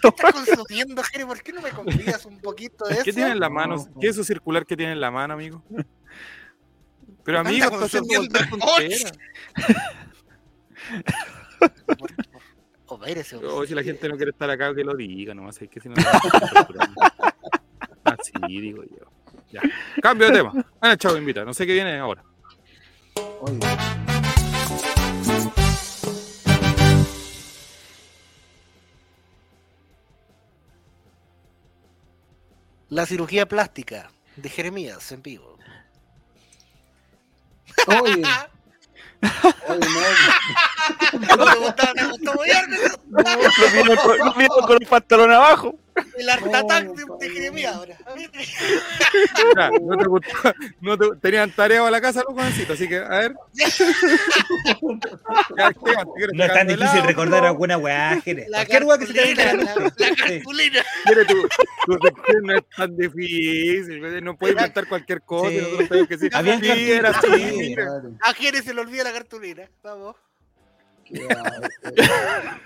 ¿qué 0.00 0.08
estás 0.08 0.32
consumiendo, 0.32 1.02
Jere? 1.02 1.26
¿Por 1.26 1.42
qué 1.42 1.52
no 1.52 1.60
me 1.60 1.70
confías 1.70 2.24
un 2.24 2.38
poquito 2.40 2.84
de 2.84 2.94
eso? 2.94 3.02
¿Qué 3.04 3.12
tiene 3.12 3.32
en 3.32 3.40
la 3.40 3.50
mano? 3.50 3.76
No. 3.76 4.00
¿Qué 4.00 4.06
es 4.08 4.14
eso 4.14 4.22
circular 4.24 4.64
que 4.64 4.76
tiene 4.76 4.92
en 4.92 5.00
la 5.00 5.10
mano, 5.10 5.34
amigo? 5.34 5.64
Pero 7.24 7.40
amigo, 7.40 7.64
está 7.64 7.84
haciendo 7.84 8.14
consumiendo 8.14 8.58
cualquier 8.60 8.92
el 8.92 9.02
tontera. 9.02 9.10
O 12.86 12.98
mírese, 12.98 13.36
O 13.36 13.66
si 13.66 13.74
la 13.74 13.82
gente 13.82 14.08
no 14.08 14.16
quiere 14.16 14.30
estar 14.30 14.48
acá, 14.50 14.72
que 14.74 14.84
lo 14.84 14.94
diga, 14.96 15.34
nomás 15.34 15.60
es 15.60 15.68
que 15.68 15.80
si 15.80 15.88
no. 15.88 15.96
Así 18.04 18.32
digo 18.48 18.84
yo. 18.84 19.10
Ya. 19.50 19.60
Cambio 20.00 20.28
de 20.28 20.34
tema. 20.38 20.52
Ah, 20.80 20.96
chavo, 20.96 21.16
invita. 21.16 21.44
No 21.44 21.52
sé 21.52 21.66
qué 21.66 21.72
viene 21.72 21.98
ahora. 21.98 22.22
Oye, 23.40 23.60
La 32.88 33.06
cirugía 33.06 33.46
plástica 33.46 34.10
de 34.36 34.48
Jeremías 34.48 35.12
en 35.12 35.22
vivo. 35.22 35.56
oye. 37.86 38.22
Oye, 39.68 39.80
no. 39.80 39.86
¿No 41.36 41.44
te 41.52 41.58
gustaba? 41.58 41.92
¿Te 41.94 42.04
gustó 42.06 42.32
moverme? 42.34 42.76
Lo 43.10 43.70
vieron 43.72 43.96
con, 43.96 44.18
lo 44.18 44.32
vieron 44.34 44.66
con 44.66 44.78
el 44.80 44.86
pantalón 44.88 45.32
abajo. 45.32 45.74
El 46.16 46.30
art 46.30 46.54
attack 46.54 46.84
de, 46.94 47.04
de 47.20 47.30
Jeremías 47.34 47.74
ahora. 47.74 47.96
Ya, 49.56 49.70
no 49.82 49.98
te 49.98 50.06
gustó. 50.06 50.30
No 50.80 50.96
te, 50.96 51.04
tenían 51.20 51.50
tarea 51.52 51.80
para 51.80 51.90
la 51.90 52.00
casa 52.00 52.22
los 52.26 52.34
jovencitos, 52.34 52.74
así 52.76 52.88
que, 52.88 52.96
a 52.98 53.08
ver. 53.08 53.34
Ya, 53.52 53.66
Esteban, 53.70 53.90
¿te 56.06 56.12
quieres 56.16 56.34
No 56.34 56.44
es 56.44 56.52
tan 56.52 56.66
difícil 56.68 56.94
lado? 56.96 57.06
recordar 57.06 57.44
alguna 57.44 57.76
weá, 57.76 58.18
Jere. 58.22 58.46
La 58.48 58.58
Cualquier 58.58 58.84
weá 58.84 58.98
que 58.98 59.06
se 59.06 59.12
te 59.12 59.24
venga 59.24 59.50
a 59.50 59.54
la 59.54 59.64
la, 59.64 59.74
la 59.74 59.90
Sí. 59.90 59.94
cartulina. 60.16 60.82
Quiere 61.04 61.24
tu, 61.26 61.48
tu 61.86 61.92
sección 61.94 62.42
no 62.44 62.54
es 62.56 62.62
tan 62.76 62.96
difícil, 62.96 64.22
no 64.24 64.36
puedes 64.36 64.56
inventar 64.56 64.86
cualquier 64.88 65.22
cosa, 65.22 65.50
Sí. 65.50 65.56
nosotros 65.58 65.88
tenemos 65.88 66.08
que 66.08 66.18
sí, 66.18 66.90
era 66.92 67.10
así. 67.10 67.74
Claro, 67.74 68.12
A 68.20 68.34
Jere 68.34 68.62
se 68.62 68.74
le 68.74 68.80
olvida 68.80 69.04
la 69.04 69.12
cartulina. 69.12 69.70
Vamos. 69.82 70.16
qué 71.04 71.26
va, 71.26 71.42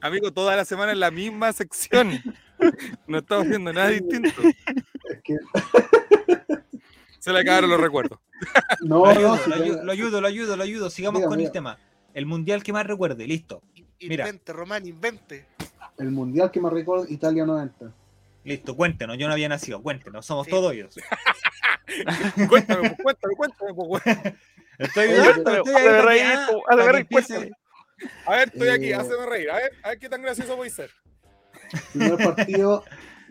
Amigo, 0.00 0.32
toda 0.32 0.56
la 0.56 0.64
semana 0.64 0.92
en 0.92 1.00
la 1.00 1.10
misma 1.10 1.52
sección. 1.52 2.20
No 3.06 3.18
estamos 3.18 3.46
haciendo 3.46 3.72
nada 3.72 3.88
distinto. 3.88 4.42
Es 4.42 5.20
que, 5.22 5.36
Se 7.18 7.32
le 7.32 7.40
acabaron 7.40 7.70
los 7.70 7.80
recuerdos. 7.80 8.18
no, 8.82 8.98
Lo 8.98 9.04
no, 9.04 9.10
ayudo, 9.10 9.38
si 9.38 9.50
lo 9.50 9.56
ayudo, 9.56 9.82
lo 9.84 9.92
ayudo, 9.92 10.20
lo 10.20 10.26
ayudo, 10.26 10.56
lo 10.56 10.62
ayudo. 10.62 10.90
Sigamos 10.90 11.24
con 11.24 11.40
el 11.40 11.50
tema. 11.52 11.78
El 12.14 12.26
mundial 12.26 12.62
que 12.62 12.72
más 12.72 12.86
recuerde, 12.86 13.26
listo. 13.26 13.62
Mira. 14.00 14.26
Invente, 14.26 14.52
Román, 14.52 14.86
invente. 14.86 15.46
El 15.98 16.10
mundial 16.10 16.50
que 16.50 16.60
me 16.60 16.70
recuerdo, 16.70 17.06
Italia 17.08 17.44
90. 17.44 17.92
Listo, 18.44 18.74
cuéntenos, 18.76 19.16
yo 19.18 19.26
no 19.28 19.32
había 19.34 19.48
nacido, 19.48 19.80
cuéntenos, 19.82 20.26
somos 20.26 20.46
Sí. 20.46 20.50
todos 20.50 20.72
ellos. 20.72 20.94
Cuéntame, 22.48 22.90
pues, 22.90 23.02
cuéntame, 23.02 23.34
cuéntame, 23.36 23.74
pues, 23.74 23.88
güey. 23.88 24.02
Estoy 24.78 25.08
cuéntame. 25.32 25.58
A 28.26 28.30
ver, 28.32 28.48
estoy 28.48 28.68
aquí, 28.68 28.86
Eh. 28.86 28.94
hazme 28.94 29.26
reír. 29.26 29.50
A 29.50 29.56
ver, 29.56 29.72
a 29.82 29.88
ver 29.90 29.98
qué 29.98 30.08
tan 30.08 30.22
gracioso 30.22 30.56
voy 30.56 30.68
a 30.68 30.70
ser. 30.70 30.90
Primer 31.92 32.16
partido, 32.58 32.84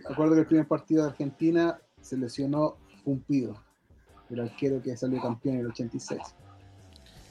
me 0.07 0.13
acuerdo 0.13 0.33
que 0.35 0.39
el 0.41 0.45
primer 0.45 0.67
partido 0.67 1.03
de 1.03 1.09
Argentina 1.09 1.79
se 2.01 2.17
lesionó 2.17 2.77
Pumpido, 3.03 3.61
el 4.29 4.39
arquero 4.41 4.81
que 4.81 4.95
salió 4.95 5.21
campeón 5.21 5.55
en 5.55 5.61
el 5.61 5.67
86. 5.67 6.19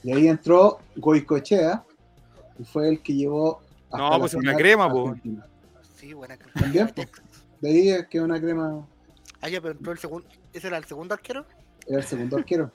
Y 0.03 0.11
ahí 0.11 0.27
entró 0.27 0.79
Goicoechea, 0.97 1.83
y 2.59 2.63
fue 2.65 2.89
el 2.89 3.01
que 3.01 3.13
llevó. 3.13 3.61
No, 3.97 4.19
pues 4.19 4.33
una 4.33 4.41
final 4.51 4.57
crema, 4.57 4.89
po. 4.91 5.07
Argentina. 5.09 5.45
Sí, 5.95 6.13
buena. 6.13 6.37
También, 6.53 6.87
po. 6.89 7.03
De 7.61 7.69
ahí 7.69 7.89
es 7.89 8.07
que 8.07 8.19
una 8.21 8.39
crema 8.39 8.85
Ah, 9.41 9.49
ya, 9.49 9.59
pero 9.61 9.73
entró 9.73 9.91
el 9.91 9.97
segundo. 9.97 10.27
¿Ese 10.53 10.67
era 10.67 10.77
el 10.77 10.85
segundo 10.85 11.13
arquero? 11.13 11.45
era 11.87 11.97
el 11.97 12.03
segundo 12.05 12.37
arquero. 12.37 12.71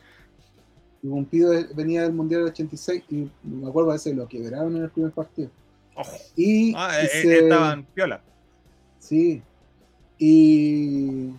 Y 1.03 1.09
Pumpido 1.09 1.53
venía 1.75 2.03
del 2.03 2.13
Mundial 2.13 2.41
del 2.43 2.51
86 2.51 3.05
y 3.11 3.31
me 3.45 3.69
acuerdo 3.69 3.91
a 3.91 3.95
veces 3.95 4.17
lo 4.17 4.27
quebraron 4.27 4.75
en 4.77 4.83
el 4.83 4.91
primer 4.91 5.13
partido. 5.13 5.49
Ojo. 5.95 6.17
Y, 6.35 6.75
Ah, 6.77 6.99
y 7.03 7.07
eh, 7.07 7.09
se- 7.09 7.39
estaban 7.45 7.85
piola. 7.95 8.21
Sí. 8.99 9.43
Y, 10.19 11.31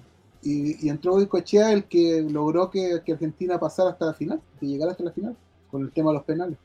y, 0.44 0.86
y 0.86 0.90
entró 0.90 1.14
Goicoechea 1.14 1.74
el 1.74 1.84
que 1.86 2.22
logró 2.30 2.70
que, 2.70 3.02
que 3.06 3.14
Argentina 3.14 3.60
pasara 3.60 3.90
hasta 3.92 4.06
la 4.06 4.14
final, 4.14 4.42
que 4.60 4.66
llegara 4.68 4.92
hasta 4.92 5.04
la 5.04 5.12
final, 5.12 5.36
con 5.70 5.82
el 5.82 5.92
tema 5.92 6.12
de 6.12 6.18
los 6.18 6.24
penales. 6.26 6.58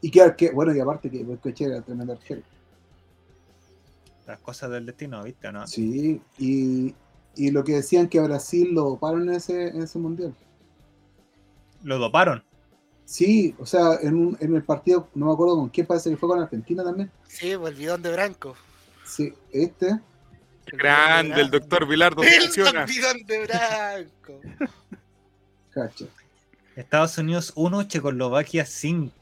Y 0.00 0.10
que, 0.10 0.34
que 0.36 0.50
bueno, 0.50 0.74
y 0.74 0.80
aparte 0.80 1.10
que 1.10 1.24
Goicoechea 1.24 1.68
era 1.68 1.82
tremendo 1.82 2.12
arquero. 2.12 2.42
Las 4.26 4.38
cosas 4.40 4.70
del 4.70 4.86
destino, 4.86 5.22
¿viste? 5.22 5.48
o 5.48 5.52
¿No? 5.52 5.66
Sí, 5.66 6.20
y, 6.38 6.94
y 7.36 7.50
lo 7.50 7.62
que 7.64 7.74
decían 7.74 8.08
que 8.08 8.20
Brasil 8.20 8.74
lo 8.74 8.82
doparon 8.82 9.28
en 9.28 9.36
ese, 9.36 9.68
en 9.68 9.82
ese 9.82 9.98
mundial. 9.98 10.34
Lo 11.82 11.98
doparon. 11.98 12.42
Sí, 13.04 13.54
o 13.58 13.64
sea, 13.64 14.00
en, 14.02 14.16
un, 14.16 14.36
en 14.40 14.56
el 14.56 14.64
partido, 14.64 15.08
no 15.14 15.26
me 15.26 15.32
acuerdo 15.32 15.56
con 15.56 15.68
quién 15.68 15.86
parece 15.86 16.10
que 16.10 16.16
fue 16.16 16.28
con 16.28 16.40
Argentina 16.40 16.82
también. 16.82 17.10
Sí, 17.28 17.56
pues 17.56 17.72
el 17.72 17.78
bidón 17.78 18.02
de 18.02 18.12
Branco. 18.12 18.56
Sí, 19.04 19.32
este, 19.52 19.90
El 20.66 20.78
Grande, 20.78 21.40
el 21.40 21.50
doctor 21.50 21.86
Vilardo. 21.86 22.22
El 22.24 22.86
bidón 22.86 23.24
de 23.26 23.46
Branco. 23.46 24.40
cacha, 25.70 26.06
Estados 26.74 27.16
Unidos 27.16 27.52
1, 27.54 27.84
Checoslovaquia 27.84 28.66
5. 28.66 29.12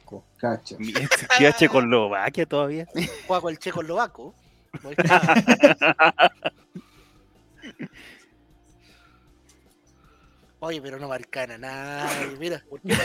Cacha. 0.48 0.76
¿Existía 0.78 1.52
Checoslovaquia 1.52 2.46
todavía? 2.46 2.86
Juega 3.26 3.40
con 3.40 3.50
el 3.52 3.58
checo 3.58 3.80
eslovaco. 3.82 4.34
Ahí 4.84 4.94
está. 4.98 6.32
Oye, 10.60 10.80
pero 10.80 10.98
no 10.98 11.08
marcan 11.08 11.50
a 11.52 11.58
nadie, 11.58 12.36
mira. 12.40 12.62
¿Por 12.68 12.80
qué 12.80 12.96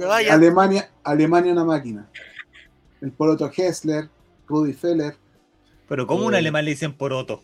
no 0.00 0.06
vaya. 0.08 0.32
Alemania, 0.34 0.90
Alemania 1.02 1.52
una 1.52 1.64
máquina. 1.64 2.08
El 3.00 3.10
Poloto 3.12 3.50
Hessler, 3.54 4.08
Rudi 4.46 4.72
Feller, 4.74 5.16
Pero 5.88 6.06
¿cómo 6.06 6.24
Eh. 6.24 6.26
un 6.26 6.34
alemán 6.36 6.64
le 6.64 6.72
dicen 6.72 6.92
poroto? 6.92 7.42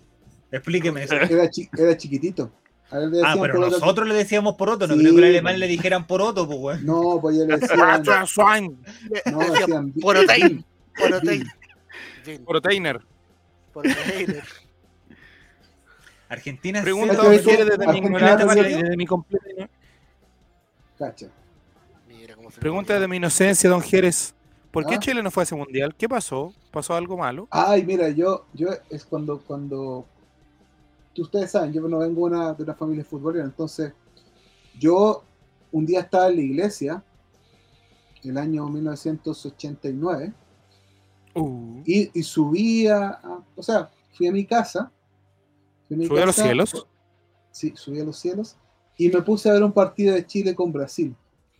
Explíqueme 0.52 1.02
eso. 1.02 1.14
era, 1.16 1.50
chi- 1.50 1.68
era 1.76 1.96
chiquitito. 1.96 2.52
A 2.90 2.98
él 2.98 3.10
le 3.10 3.20
Ah, 3.24 3.34
pero 3.40 3.58
nosotros 3.58 4.06
le 4.06 4.14
decíamos 4.14 4.54
poroto, 4.54 4.86
no 4.86 4.94
Sí, 4.94 5.00
creo 5.00 5.12
que 5.14 5.18
al 5.18 5.24
alemán 5.24 5.54
bueno. 5.54 5.58
le 5.58 5.66
dijeran 5.68 6.06
poroto, 6.06 6.46
pues, 6.46 6.58
weón. 6.58 6.86
No, 6.86 7.18
pues 7.20 7.36
ya 7.36 7.44
le 7.44 7.56
decían. 7.58 8.78
No, 9.32 9.38
decían. 9.40 9.92
Porotein. 10.00 10.64
Porotein. 10.98 11.44
Vin, 12.24 12.44
Proteiner. 12.44 13.00
Porotein. 13.72 14.36
Argentina 16.28 16.82
Pregunta 16.82 17.20
Ojere 17.20 17.38
fue 17.38 17.56
desde 17.56 17.78
mi 17.78 17.84
Argentina 17.84 18.06
ignorancia, 18.18 18.62
desde 18.62 18.96
mi 18.96 19.06
completa- 19.06 19.68
Cacha. 20.98 21.26
Mira 22.08 22.34
cómo 22.34 22.50
se 22.50 22.58
Pregunta 22.60 22.94
desde 22.94 23.06
mi 23.06 23.16
inocencia, 23.18 23.68
don 23.70 23.82
Jerez. 23.82 24.34
¿Por 24.70 24.86
qué 24.86 24.96
Ah. 24.96 24.98
Chile 24.98 25.22
no 25.22 25.30
fue 25.30 25.42
a 25.42 25.44
ese 25.44 25.54
mundial? 25.54 25.94
¿Qué 25.96 26.08
pasó? 26.08 26.52
¿Pasó 26.70 26.94
algo 26.94 27.16
malo? 27.16 27.46
Ay, 27.50 27.84
mira, 27.84 28.08
yo, 28.10 28.46
yo 28.54 28.68
es 28.90 29.04
cuando, 29.04 29.38
cuando, 29.38 30.04
ustedes 31.22 31.50
saben, 31.50 31.72
yo 31.72 31.86
no 31.88 31.98
vengo 31.98 32.22
una, 32.24 32.52
de 32.54 32.62
una 32.62 32.74
familia 32.74 33.04
futbolera, 33.04 33.44
entonces 33.44 33.92
yo 34.78 35.22
un 35.72 35.86
día 35.86 36.00
estaba 36.00 36.28
en 36.28 36.36
la 36.36 36.42
iglesia 36.42 37.04
el 38.24 38.38
año 38.38 38.66
1989 38.68 40.32
Uh, 41.38 41.82
y, 41.84 42.18
y 42.18 42.22
subí 42.22 42.86
a, 42.88 43.20
o 43.54 43.62
sea, 43.62 43.90
fui 44.14 44.26
a 44.26 44.32
mi 44.32 44.46
casa. 44.46 44.90
fui 45.86 45.94
a 45.94 45.98
mi 45.98 46.06
¿Sube 46.06 46.22
a 46.22 46.26
los 46.26 46.34
cielos? 46.34 46.86
Sí, 47.50 47.74
subí 47.76 48.00
a 48.00 48.04
los 48.04 48.16
cielos 48.18 48.56
y 48.96 49.10
me 49.10 49.20
puse 49.20 49.50
a 49.50 49.52
ver 49.52 49.62
un 49.62 49.72
partido 49.72 50.14
de 50.14 50.26
Chile 50.26 50.54
con 50.54 50.72
Brasil. 50.72 51.14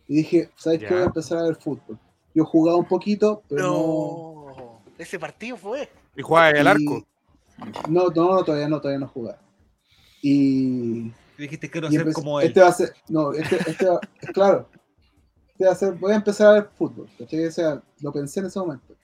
Y 0.09 0.17
dije, 0.17 0.49
¿sabes 0.57 0.81
Ya. 0.81 0.89
qué? 0.89 0.95
Voy 0.95 1.03
a 1.03 1.07
empezar 1.07 1.37
a 1.37 1.43
ver 1.43 1.57
fútbol. 1.57 1.99
Yo 2.35 2.47
jugaba 2.47 2.79
un 2.79 2.87
poquito, 2.89 3.43
pero 3.51 3.63
no, 3.65 4.57
No. 4.57 4.81
Ese 4.97 5.19
partido 5.19 5.59
fue. 5.59 5.91
Y 6.17 6.23
jugaba 6.23 6.47
al 6.47 6.57
y- 6.65 6.69
arco. 6.69 7.07
No, 7.91 8.09
no, 8.09 8.35
no, 8.37 8.45
todavía 8.45 8.69
no, 8.71 8.81
todavía 8.81 9.01
no 9.01 9.09
jugaba. 9.09 9.39
Y, 10.29 11.13
Dijiste 11.39 11.71
quiero 11.71 11.87
y 11.89 11.93
ser 11.93 12.01
empecé- 12.01 12.15
como 12.15 12.41
él. 12.41 12.49
este 12.49 12.61
va 12.61 12.69
a 12.69 12.73
ser, 12.73 12.93
no, 13.09 13.33
este, 13.33 13.57
este 13.71 13.87
va, 13.89 14.01
claro, 14.35 14.69
este 15.49 15.67
va 15.67 15.73
a 15.73 15.75
ser, 15.77 15.93
voy 15.95 16.13
a 16.13 16.17
empezar 16.17 16.47
a 16.49 16.53
ver 16.55 16.69
fútbol, 16.77 17.09
¿cachai? 17.19 17.45
O 17.47 17.53
sea, 17.53 17.81
lo 18.01 18.13
pensé 18.13 18.41
en 18.41 18.47
ese 18.47 18.59
momento. 18.59 18.95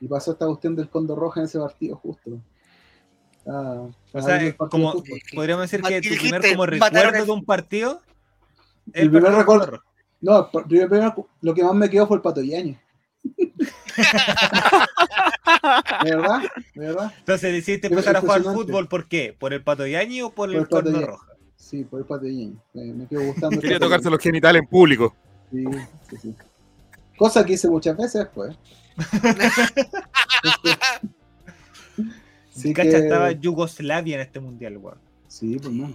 Y 0.00 0.08
pasó 0.08 0.32
esta 0.32 0.46
cuestión 0.46 0.74
del 0.74 0.88
Condor 0.88 1.18
Roja 1.18 1.40
en 1.40 1.46
ese 1.46 1.58
partido 1.58 1.96
justo. 1.96 2.40
Ah, 3.46 3.86
O 4.12 4.22
sea, 4.22 4.56
como, 4.56 4.94
de 5.02 5.20
podríamos 5.34 5.70
decir 5.70 5.82
que 5.82 6.00
tu 6.00 6.14
primer 6.16 6.40
como 6.50 6.64
recuerdo 6.64 7.24
de 7.26 7.30
un 7.30 7.44
partido. 7.44 8.00
El 8.94 9.10
primer 9.10 9.32
recuerdo-. 9.34 9.82
No, 10.22 10.48
lo 11.42 11.54
que 11.54 11.62
más 11.64 11.74
me 11.74 11.90
quedó 11.90 12.06
fue 12.06 12.16
el 12.16 12.22
pato 12.22 12.40
Yañez. 12.40 12.78
¿De 16.04 16.16
verdad? 16.16 16.42
¿De 16.74 16.80
verdad? 16.86 17.12
Entonces 17.18 17.52
decidiste 17.52 17.88
empezar 17.88 18.16
a 18.16 18.20
jugar 18.20 18.42
fútbol, 18.42 18.88
¿por 18.88 19.08
qué? 19.08 19.36
¿Por 19.38 19.52
el 19.52 19.62
Pato 19.62 19.86
Yañi 19.86 20.22
o 20.22 20.30
por 20.30 20.48
Por 20.48 20.54
el 20.56 20.56
el 20.62 20.68
Corno 20.68 20.90
Yañi. 20.92 21.04
Roja? 21.04 21.26
Sí, 21.56 21.84
por 21.84 22.00
el 22.00 22.06
pato 22.06 22.24
Yañez. 22.26 22.54
Me, 22.72 22.84
me 22.94 23.06
quedó 23.06 23.22
gustando. 23.22 23.54
el 23.54 23.60
Quería 23.60 23.76
Pato 23.76 23.86
tocarse 23.86 24.10
los 24.10 24.18
genitales 24.20 24.62
en 24.62 24.68
público. 24.68 25.14
Sí, 25.52 25.64
sí, 26.10 26.16
sí. 26.22 26.34
Cosa 27.16 27.44
que 27.44 27.52
hice 27.52 27.68
muchas 27.68 27.96
veces 27.96 28.14
después. 28.24 28.56
Sí 32.50 32.72
Cacha, 32.72 32.90
que- 32.90 32.96
estaba 32.98 33.30
Yugoslavia 33.32 34.16
en 34.16 34.20
este 34.22 34.40
mundial, 34.40 34.78
weón. 34.78 34.98
Sí, 35.28 35.58
pues 35.60 35.72
no. 35.72 35.94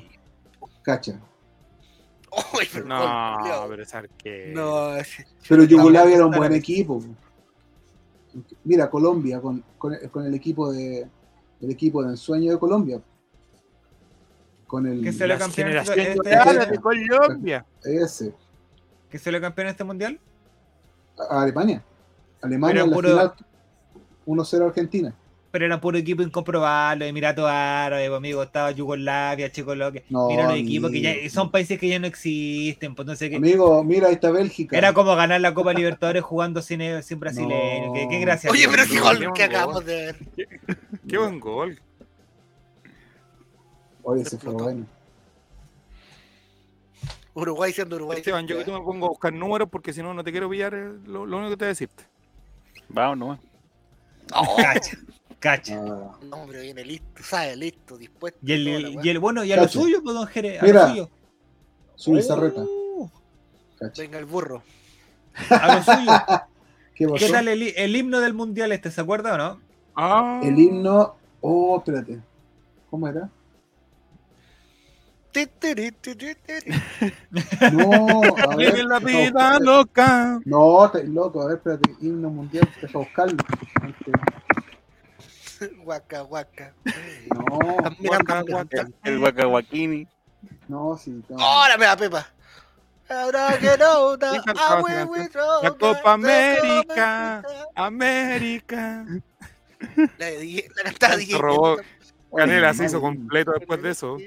Cacha. 0.83 1.19
Uy, 2.53 2.67
pero 2.71 2.85
No, 2.85 3.65
pero 3.69 3.83
es 3.83 3.93
arquero. 3.95 4.61
No, 4.61 5.03
Pero 5.47 5.63
Yugoslavia 5.63 6.15
era 6.15 6.25
un 6.25 6.31
buen 6.35 6.53
equipo. 6.53 7.01
Mira, 8.63 8.89
Colombia, 8.89 9.39
con, 9.39 9.63
con, 9.77 9.93
el- 9.93 10.09
con 10.09 10.25
el 10.25 10.33
equipo 10.33 10.71
de 10.71 11.07
el 11.61 11.71
equipo 11.71 12.03
de 12.03 12.09
ensueño 12.09 12.51
de 12.51 12.59
Colombia. 12.59 13.01
Con 14.67 14.85
el 14.87 15.01
¿Qué 15.01 15.13
se 15.13 15.25
le 15.27 15.37
campeón 15.37 15.69
este- 15.77 16.11
este- 16.11 16.29
de 16.71 16.79
Colombia. 16.81 17.65
ese. 17.83 18.33
¿Qué 19.09 19.17
salió 19.19 19.39
campeón 19.39 19.67
en 19.67 19.71
este 19.71 19.83
mundial? 19.83 20.19
a 21.29 21.43
Alemania. 21.43 21.81
Alemania 22.41 22.81
en 22.83 22.89
la 22.89 22.95
puro- 22.95 23.09
final 23.09 23.33
1-0 24.25 24.65
Argentina. 24.65 25.15
Pero 25.55 25.67
era 25.67 25.79
puro 25.79 25.97
equipo 25.97 26.21
incomprobable, 26.21 27.07
Emiratos 27.07 27.45
Árabes, 27.47 28.09
pues, 28.09 28.17
amigo, 28.17 28.43
estaba 28.43 28.71
Yugoslavia, 28.71 29.49
Checoslovaquia. 29.49 30.03
No, 30.09 30.27
Mira 30.27 30.49
los 30.49 30.57
equipos 30.57 30.91
que 30.91 30.99
ya 30.99 31.29
son 31.29 31.49
países 31.49 31.79
que 31.79 31.87
ya 31.87 31.97
no 31.97 32.07
existen, 32.07 32.93
pues 32.93 33.05
entonces 33.05 33.29
que 33.29 33.37
Amigo, 33.37 33.81
mira, 33.81 34.07
ahí 34.09 34.15
está 34.15 34.31
Bélgica. 34.31 34.77
era 34.77 34.91
como 34.91 35.15
ganar 35.15 35.39
la 35.39 35.53
Copa 35.53 35.71
Libertadores 35.71 36.23
jugando 36.23 36.61
sin, 36.61 37.01
sin 37.03 37.21
brasileño. 37.21 37.85
No. 37.87 37.93
¿Qué, 37.93 38.05
qué 38.09 38.19
gracia. 38.19 38.51
Oye, 38.51 38.67
pero 38.69 38.83
weón. 38.83 39.01
gol 39.01 39.17
Qué 39.19 39.31
que 39.33 39.43
acabamos 39.45 39.75
gol. 39.75 39.85
de 39.85 39.95
ver. 39.95 40.15
Qué 41.07 41.17
buen 41.17 41.39
gol. 41.39 41.79
Oye, 44.03 44.23
ese 44.23 44.37
fue 44.37 44.51
bueno. 44.51 44.85
Uruguay 47.33 47.71
siendo 47.71 47.95
Uruguay. 47.95 48.17
Esteban, 48.17 48.45
yo 48.45 48.57
que 48.57 48.65
tú 48.65 48.73
me 48.73 48.81
pongo 48.81 49.05
a 49.05 49.09
buscar 49.09 49.31
números 49.31 49.69
porque 49.71 49.93
si 49.93 50.03
no, 50.03 50.13
no 50.13 50.21
te 50.21 50.31
quiero 50.33 50.49
pillar 50.49 50.73
eh, 50.73 50.89
lo, 51.05 51.25
lo 51.25 51.37
único 51.37 51.51
que 51.51 51.55
te 51.55 51.63
voy 51.63 51.67
a 51.67 51.69
decirte. 51.69 52.03
Vamos 52.89 53.17
nomás. 53.17 53.39
Oh, 54.33 54.57
Cacha. 55.39 55.75
Ah, 55.79 56.17
no, 56.23 56.45
pero 56.47 56.61
viene 56.61 56.83
listo, 56.83 57.21
¿sabes? 57.23 57.57
Listo, 57.57 57.97
dispuesto. 57.97 58.39
Y 58.43 58.53
el, 58.53 58.99
y 59.05 59.17
bueno, 59.17 59.43
y 59.43 59.51
a 59.51 59.57
lo 59.57 59.67
suyo, 59.67 60.01
pues, 60.03 60.15
don 60.15 60.27
Jerez, 60.27 60.61
a 60.61 60.65
Mira. 60.65 60.83
lo 60.83 60.89
suyo. 60.89 61.09
Zul 61.97 62.23
Zarreta. 62.23 62.61
Uh, 62.61 63.09
cacha. 63.79 64.01
Venga 64.01 64.19
el 64.19 64.25
burro. 64.25 64.63
a 65.49 65.75
lo 65.75 65.83
suyo. 65.83 66.11
¿Qué 67.17 67.29
tal 67.29 67.47
el, 67.49 67.61
el 67.75 67.95
himno 67.95 68.19
del 68.21 68.33
mundial 68.33 68.71
este? 68.71 68.89
¿Se 68.89 69.01
acuerda 69.01 69.33
o 69.35 69.37
no? 69.37 69.59
Ah, 69.95 70.41
El 70.43 70.57
himno. 70.57 71.15
Oh, 71.41 71.77
espérate. 71.77 72.19
¿Cómo 72.89 73.07
era? 73.07 73.29
No, 77.73 78.21
a 78.37 78.47
ver. 78.55 78.71
Vive 78.73 78.83
la 78.83 78.99
no, 78.99 79.05
vida 79.05 79.25
espérate. 79.25 79.65
loca. 79.65 80.39
No, 80.45 80.85
estás 80.85 81.05
loco. 81.05 81.41
A 81.41 81.47
ver, 81.47 81.55
espérate. 81.57 81.91
Himno 82.01 82.29
mundial. 82.29 82.69
Deja 82.81 82.97
buscarlo. 82.99 83.37
Guaca, 85.83 86.21
guaca. 86.21 86.73
No, 87.33 87.59
Guaca, 87.99 88.41
guaca. 88.41 88.87
El 89.03 89.19
no, 90.67 90.97
sí. 90.97 91.23
no. 91.29 91.39
Ahora 91.39 91.77
me 91.77 91.85
da 91.85 91.95
Pepa. 91.97 92.27
Ahora 93.09 93.57
que 93.59 93.77
no. 93.77 94.17
La 95.61 95.71
Copa 95.71 96.13
América. 96.13 97.43
América. 97.75 99.05
La, 100.17 100.25
de- 100.25 100.71
la 100.75 100.83
cantaba 100.83 101.17
DJ. 101.17 101.39
Canela 102.35 102.73
se 102.73 102.85
hizo 102.85 102.99
completo 102.99 103.51
después 103.57 103.81
de 103.81 103.91
eso. 103.91 104.17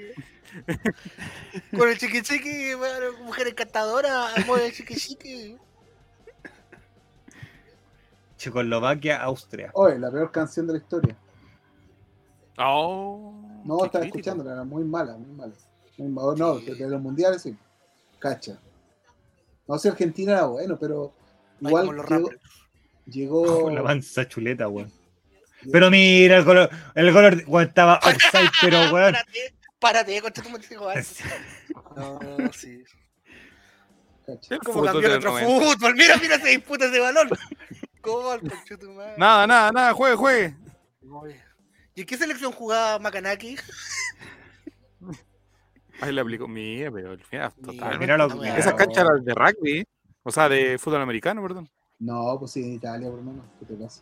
Con 1.76 1.88
el 1.88 1.98
chiqui 1.98 2.22
chiqui, 2.22 2.72
mujer 3.22 3.48
encantadora, 3.48 4.34
amor 4.34 4.60
el 4.60 4.72
chiqui 4.72 4.94
chiqui. 4.96 5.56
Checoslovaquia, 8.38 9.22
Austria. 9.22 9.70
Oye, 9.74 9.98
la 9.98 10.10
peor 10.10 10.30
canción 10.32 10.66
de 10.66 10.72
la 10.74 10.78
historia. 10.78 11.16
Oh, 12.56 13.32
No, 13.64 13.84
estaba 13.84 14.02
crítico. 14.02 14.18
escuchándola. 14.18 14.52
Era 14.52 14.64
muy 14.64 14.84
mala, 14.84 15.16
muy 15.16 15.30
mala. 15.36 15.52
Muy 15.98 16.08
mala. 16.08 16.34
No, 16.36 16.58
de, 16.58 16.74
de 16.74 16.88
los 16.88 17.00
mundiales 17.00 17.42
sí. 17.42 17.56
Cacha. 18.18 18.58
No 19.66 19.78
sé, 19.78 19.90
Argentina 19.90 20.32
era 20.32 20.46
bueno, 20.46 20.76
pero 20.78 21.12
igual 21.60 21.86
llegó, 21.94 22.30
llegó- 23.06 23.62
Con 23.64 23.74
la 23.74 23.82
mansa 23.82 24.26
chuleta, 24.26 24.68
weón. 24.68 24.90
Pero 25.72 25.90
mira 25.90 26.36
el 26.38 26.44
color, 26.44 26.70
el 26.94 27.12
color, 27.12 27.44
weón, 27.46 27.68
estaba 27.68 27.96
offside, 28.04 28.50
pero 28.62 28.78
weón. 28.92 29.12
Párate, 29.14 29.54
párate, 29.78 30.22
concha 30.22 30.42
tu. 30.42 30.48
No, 31.96 32.18
no, 32.38 32.52
sí. 32.52 32.82
cacha. 34.26 34.54
El 34.54 34.60
Como 34.60 34.84
cambió 34.84 35.20
90. 35.20 35.30
fútbol. 35.46 35.94
Mira, 35.96 36.16
mira, 36.16 36.38
se 36.40 36.48
disputa 36.48 36.86
ese 36.86 36.98
balón. 37.00 37.28
Nada, 39.18 39.46
nada, 39.46 39.72
nada, 39.72 39.92
juegue, 39.92 40.16
juegue. 40.16 40.56
¿Y 41.94 42.00
en 42.02 42.06
qué 42.06 42.16
selección 42.16 42.52
jugaba 42.52 42.98
Macanaki? 42.98 43.56
Ahí 46.00 46.12
le 46.12 46.20
aplicó. 46.20 46.46
Mira, 46.46 46.90
pero 46.92 47.10
al 47.10 47.24
final, 47.24 47.52
total. 47.54 47.98
mira 47.98 48.16
lo- 48.16 48.42
Esa 48.44 48.56
Esa 48.58 48.76
cancha 48.76 49.00
era 49.00 49.10
de 49.20 49.34
rugby, 49.34 49.84
o 50.22 50.30
sea, 50.30 50.48
de 50.48 50.78
fútbol 50.78 51.00
americano, 51.02 51.42
perdón. 51.42 51.68
No, 51.98 52.36
pues 52.38 52.52
sí, 52.52 52.62
en 52.62 52.74
Italia, 52.74 53.08
por 53.10 53.18
hermano. 53.18 53.44
¿Qué 53.58 53.66
te 53.66 53.74
pasa? 53.74 54.00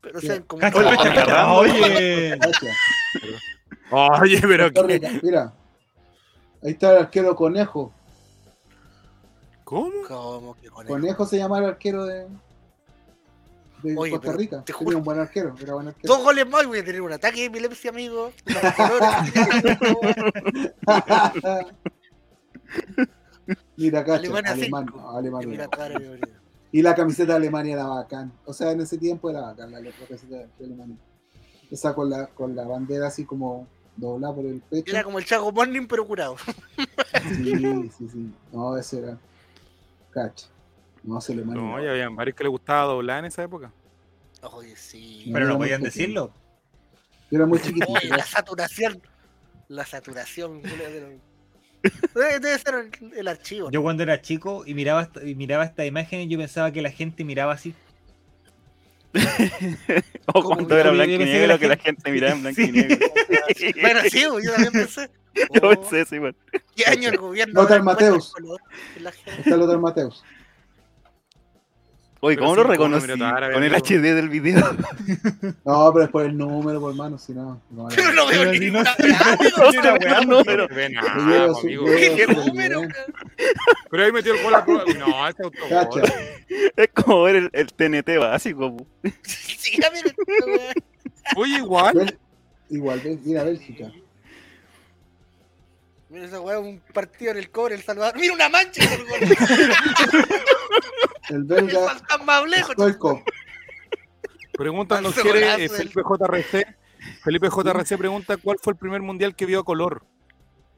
Pero 0.00 0.20
como. 0.46 0.60
Cacha, 0.60 0.82
cacha. 0.82 1.10
agarrando. 1.10 1.54
Oye. 1.56 2.38
Oye, 4.22 4.40
pero 4.42 4.70
Mira. 5.22 5.52
Ahí 6.62 6.70
está 6.72 6.92
el 6.92 6.98
arquero 6.98 7.34
Conejo. 7.34 7.92
¿Cómo? 9.70 9.92
Como 10.08 10.56
que 10.60 10.68
con 10.68 10.84
Conejo 10.84 11.24
se 11.26 11.38
llama 11.38 11.58
el 11.60 11.64
arquero 11.66 12.04
de, 12.04 12.26
de 13.84 13.96
Oye, 13.96 14.10
Costa 14.10 14.32
Rica. 14.32 14.64
te 14.64 14.72
Tenía 14.72 14.78
juro- 14.90 14.98
un 14.98 15.04
buen 15.04 15.20
arquero. 15.20 15.54
Era 15.62 15.74
buen 15.74 15.86
arquero. 15.86 16.12
Dos 16.12 16.24
goles 16.24 16.44
más 16.48 16.64
y 16.64 16.66
voy 16.66 16.78
a 16.80 16.84
tener 16.84 17.00
un 17.00 17.12
ataque 17.12 17.38
de 17.42 17.46
epilepsia, 17.46 17.90
amigo. 17.90 18.32
Mira. 23.76 24.00
Alemania 24.00 24.52
Alemán, 24.52 24.86
no, 24.94 25.10
Alemania. 25.16 25.48
Mira, 25.48 25.68
cara. 25.68 25.98
Y 26.72 26.82
la 26.82 26.94
camiseta 26.94 27.32
de 27.32 27.36
Alemania 27.38 27.74
era 27.74 27.86
bacán. 27.86 28.32
O 28.44 28.52
sea, 28.52 28.70
en 28.72 28.80
ese 28.80 28.98
tiempo 28.98 29.30
era 29.30 29.40
bacán 29.42 29.70
la, 29.72 29.80
la 29.80 29.90
camiseta 29.92 30.36
de 30.36 30.64
Alemania. 30.64 30.96
Esa 31.70 31.94
con 31.94 32.10
la, 32.10 32.26
con 32.26 32.54
la 32.54 32.64
bandera 32.64 33.06
así 33.08 33.24
como 33.24 33.66
doblada 33.96 34.34
por 34.34 34.46
el 34.46 34.60
pecho. 34.60 34.90
Era 34.90 35.02
como 35.04 35.18
el 35.18 35.24
Chago 35.24 35.50
Morning, 35.52 35.86
pero 35.88 36.06
curado. 36.06 36.36
Sí, 37.36 37.90
sí, 37.96 38.08
sí. 38.10 38.32
No, 38.52 38.76
ese 38.76 38.98
era. 38.98 39.18
Cacha. 40.10 40.46
No, 41.02 41.20
se 41.20 41.32
Alemania. 41.32 41.62
No, 41.62 41.82
ya 41.82 41.90
habían 41.90 42.14
varios 42.16 42.36
que 42.36 42.44
le 42.44 42.50
gustaba 42.50 42.84
doblar 42.92 43.20
en 43.20 43.24
esa 43.26 43.42
época. 43.42 43.72
Oye, 44.42 44.74
sí. 44.76 45.28
Pero 45.32 45.46
no 45.48 45.58
podían 45.58 45.82
decirlo. 45.82 46.32
Yo 47.30 47.36
era 47.38 47.46
muy 47.46 47.58
chiquitito. 47.60 47.92
Oye, 47.92 48.08
la 48.08 48.24
saturación. 48.24 49.00
La 49.68 49.86
saturación. 49.86 50.62
Debe, 50.62 52.40
debe 52.40 52.58
ser 52.58 52.74
el, 52.74 53.12
el 53.16 53.28
archivo. 53.28 53.70
Yo 53.70 53.82
cuando 53.82 54.02
era 54.02 54.20
chico 54.20 54.64
y 54.66 54.74
miraba, 54.74 55.02
esta- 55.02 55.24
y 55.24 55.34
miraba 55.34 55.64
esta 55.64 55.86
imagen, 55.86 56.28
yo 56.28 56.36
pensaba 56.38 56.70
que 56.72 56.82
la 56.82 56.90
gente 56.90 57.24
miraba 57.24 57.52
así. 57.54 57.74
O 60.26 60.32
Como 60.42 60.54
cuando 60.56 60.78
era 60.78 60.90
blanco 60.90 61.12
y 61.12 61.18
negro 61.18 61.46
la 61.48 61.58
que 61.58 61.66
la 61.68 61.76
gente- 61.76 62.02
gente 62.02 62.12
miraba 62.12 62.34
en 62.34 62.42
blanco 62.42 62.56
Sí. 62.60 62.68
y 62.68 62.72
negro. 62.72 63.08
Bueno, 63.80 64.00
sí, 64.10 64.20
yo 64.20 64.52
también 64.52 64.72
pensé. 64.72 65.10
Yo 65.54 65.60
Oh, 65.62 65.70
pensé 65.70 66.00
eso 66.02 66.16
igual. 66.16 66.34
¿Qué 66.74 66.84
año 66.86 67.08
el 67.08 67.16
gobierno? 67.18 67.62
Lothar 67.62 67.82
Mateus. 67.82 68.32
Está 69.38 69.56
Lothar 69.56 69.78
Mateus. 69.78 70.22
Oye, 72.22 72.36
Pero 72.36 72.48
¿cómo 72.48 72.54
sí, 72.54 72.58
lo 72.60 72.62
con 72.64 72.70
reconocí? 72.92 73.06
Con 73.06 73.62
el 73.64 73.74
amigo. 73.74 73.76
HD 73.78 74.14
del 74.14 74.28
video. 74.28 74.62
No, 75.64 75.90
pero 75.92 76.04
es 76.04 76.10
por 76.10 76.26
el 76.26 76.36
número, 76.36 76.78
por 76.78 76.90
hermano, 76.90 77.16
si 77.16 77.32
no. 77.32 77.62
no 77.70 77.88
Pero 77.88 78.12
no 78.12 78.26
veo 78.26 78.40
Pero 78.40 78.52
ni 78.52 78.58
si 78.58 78.70
no 78.70 78.82
No 78.82 78.82
nada, 78.82 79.38
yo 81.62 81.84
¿Qué 81.86 82.26
número? 82.26 82.82
Pero 83.90 84.04
ahí 84.04 84.12
metió 84.12 84.34
el 84.34 84.42
gol 84.42 84.54
a. 84.54 84.64
No, 84.98 85.28
este 85.28 85.44
autogol. 85.44 86.02
Es 86.76 86.88
como 86.94 87.22
ver 87.22 87.36
el, 87.36 87.50
el 87.54 87.72
TNT 87.72 88.18
básico. 88.18 88.76
Sí, 89.22 89.78
esta 89.78 89.90
weá. 90.46 90.74
Oye, 91.36 91.56
igual. 91.56 92.18
Igual, 92.68 93.00
ir 93.24 93.38
a 93.38 93.44
Bélgica. 93.44 93.90
Mira 96.10 96.24
esa 96.26 96.40
weá, 96.40 96.58
un 96.58 96.80
partido 96.92 97.30
en 97.30 97.38
el 97.38 97.50
cobre, 97.50 97.76
El 97.76 97.82
Salvador. 97.82 98.18
Mira 98.18 98.34
una 98.34 98.48
mancha 98.48 98.82
el 98.94 99.04
gol. 99.08 99.18
El 101.28 101.36
El 101.36 101.44
belga. 101.44 101.96
Stoikov. 102.72 103.22
Preguntan 104.52 105.06
Ese 105.06 105.22
quiere 105.22 105.64
eh, 105.64 105.68
Felipe 105.68 106.02
JRC. 106.02 106.76
Felipe 107.22 107.48
JRC 107.48 107.96
pregunta 107.96 108.36
cuál 108.36 108.58
fue 108.60 108.72
el 108.72 108.78
primer 108.78 109.00
mundial 109.00 109.34
que 109.34 109.46
vio 109.46 109.60
a 109.60 109.64
color. 109.64 110.02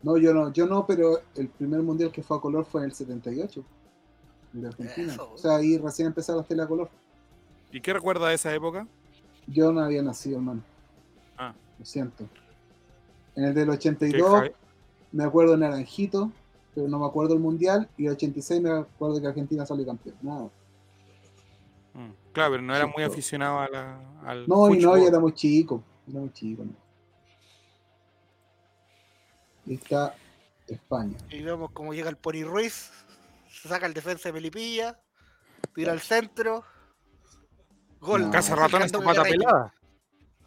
No, 0.03 0.17
yo 0.19 0.35
no, 0.35 0.53
yo 0.53 0.67
no, 0.67 0.87
pero 0.87 1.21
el 1.37 1.49
primer 1.49 1.81
mundial 1.81 2.13
que 2.13 2.23
fue 2.23 2.37
a 2.37 2.41
color 2.41 2.65
fue 2.65 2.83
en 2.83 2.87
el 2.87 2.93
78. 2.95 3.65
En 4.55 4.67
Argentina. 4.67 5.13
Eso. 5.15 5.33
O 5.33 5.39
sea, 5.39 5.57
ahí 5.57 5.79
recién 5.79 6.09
empezaron 6.09 6.41
las 6.41 6.49
tele 6.49 6.63
a 6.63 6.67
color. 6.67 6.91
¿Y 7.71 7.81
qué 7.81 7.93
recuerda 7.93 8.29
de 8.29 8.35
esa 8.35 8.55
época? 8.55 8.87
Yo 9.47 9.73
no 9.73 9.81
había 9.81 10.03
nacido, 10.03 10.37
hermano. 10.37 10.63
Ah. 11.39 11.55
Lo 11.79 11.85
siento. 11.85 12.29
En 13.35 13.45
el 13.45 13.55
del 13.55 13.67
Que 13.67 13.71
82 13.73 14.31
Javi- 14.31 14.53
me 15.13 15.25
acuerdo 15.25 15.53
de 15.53 15.59
Naranjito, 15.59 16.31
pero 16.75 16.89
no 16.89 16.99
me 16.99 17.07
acuerdo 17.07 17.35
el 17.35 17.41
mundial. 17.41 17.89
Y 17.97 18.07
el 18.07 18.13
86 18.13 18.61
me 18.61 18.71
acuerdo 18.71 19.21
que 19.21 19.27
Argentina 19.29 19.65
salió 19.67 19.85
campeón. 19.87 20.17
Nada. 20.23 20.49
Mm, 21.95 22.11
Claro, 22.33 22.53
pero 22.53 22.63
no 22.63 22.75
era 22.75 22.87
muy 22.87 23.03
aficionado 23.03 23.59
a 23.61 23.69
la, 23.69 24.01
al 24.25 24.49
No, 24.49 24.69
y 24.71 24.79
no, 24.79 24.89
fútbol. 24.93 25.01
yo 25.01 25.07
era 25.09 25.21
muy 25.21 25.33
chico. 25.35 25.83
Era 26.09 26.21
muy 26.21 26.33
chico. 26.33 26.65
¿no? 26.65 26.73
Está 29.67 30.15
España. 30.67 31.17
Y 31.31 31.43
vemos 31.43 31.71
cómo 31.73 31.93
llega 31.95 32.09
el 32.11 32.17
Pony 32.17 32.45
Ruiz. 32.45 32.91
Se 33.49 33.69
saca 33.69 33.87
el 33.87 33.95
defensa 33.95 34.29
de 34.29 34.33
Melipilla. 34.33 34.99
Tira 35.75 35.93
al 35.93 36.01
centro. 36.01 36.65
Gol. 38.01 38.23
No. 38.23 38.31
Casa 38.31 38.57
ratones 38.57 38.93
Marcando 38.93 39.23
pata 39.23 39.29
pelada. 39.29 39.75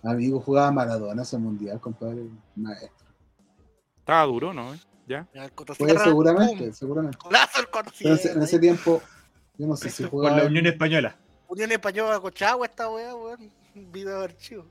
Amigo, 0.03 0.39
jugaba 0.39 0.71
Maradona 0.71 1.21
ese 1.21 1.37
mundial, 1.37 1.79
compadre. 1.79 2.27
Maestro. 2.55 3.04
Estaba 4.05 4.23
duro, 4.25 4.53
¿no? 4.53 4.77
¿Ya? 5.07 5.27
Pues 5.79 5.99
seguramente, 6.03 6.71
seguramente. 6.73 7.17
Pero 7.23 7.35
en 7.35 8.13
ese, 8.13 8.21
Sierra, 8.21 8.35
en 8.37 8.43
ese 8.43 8.55
ahí. 8.57 8.61
tiempo, 8.61 9.01
yo 9.57 9.65
no 9.65 9.75
sé 9.75 9.89
si 9.89 10.03
Por 10.03 10.11
jugaba. 10.11 10.37
la 10.37 10.43
en- 10.43 10.49
Unión 10.49 10.67
Española. 10.67 11.17
Unión 11.47 11.71
Española 11.71 12.19
Cochagua 12.19 12.67
esta 12.67 12.87
weá, 12.89 13.15
weón. 13.15 13.51
Video 13.73 14.19
de 14.19 14.23
archivo. 14.25 14.65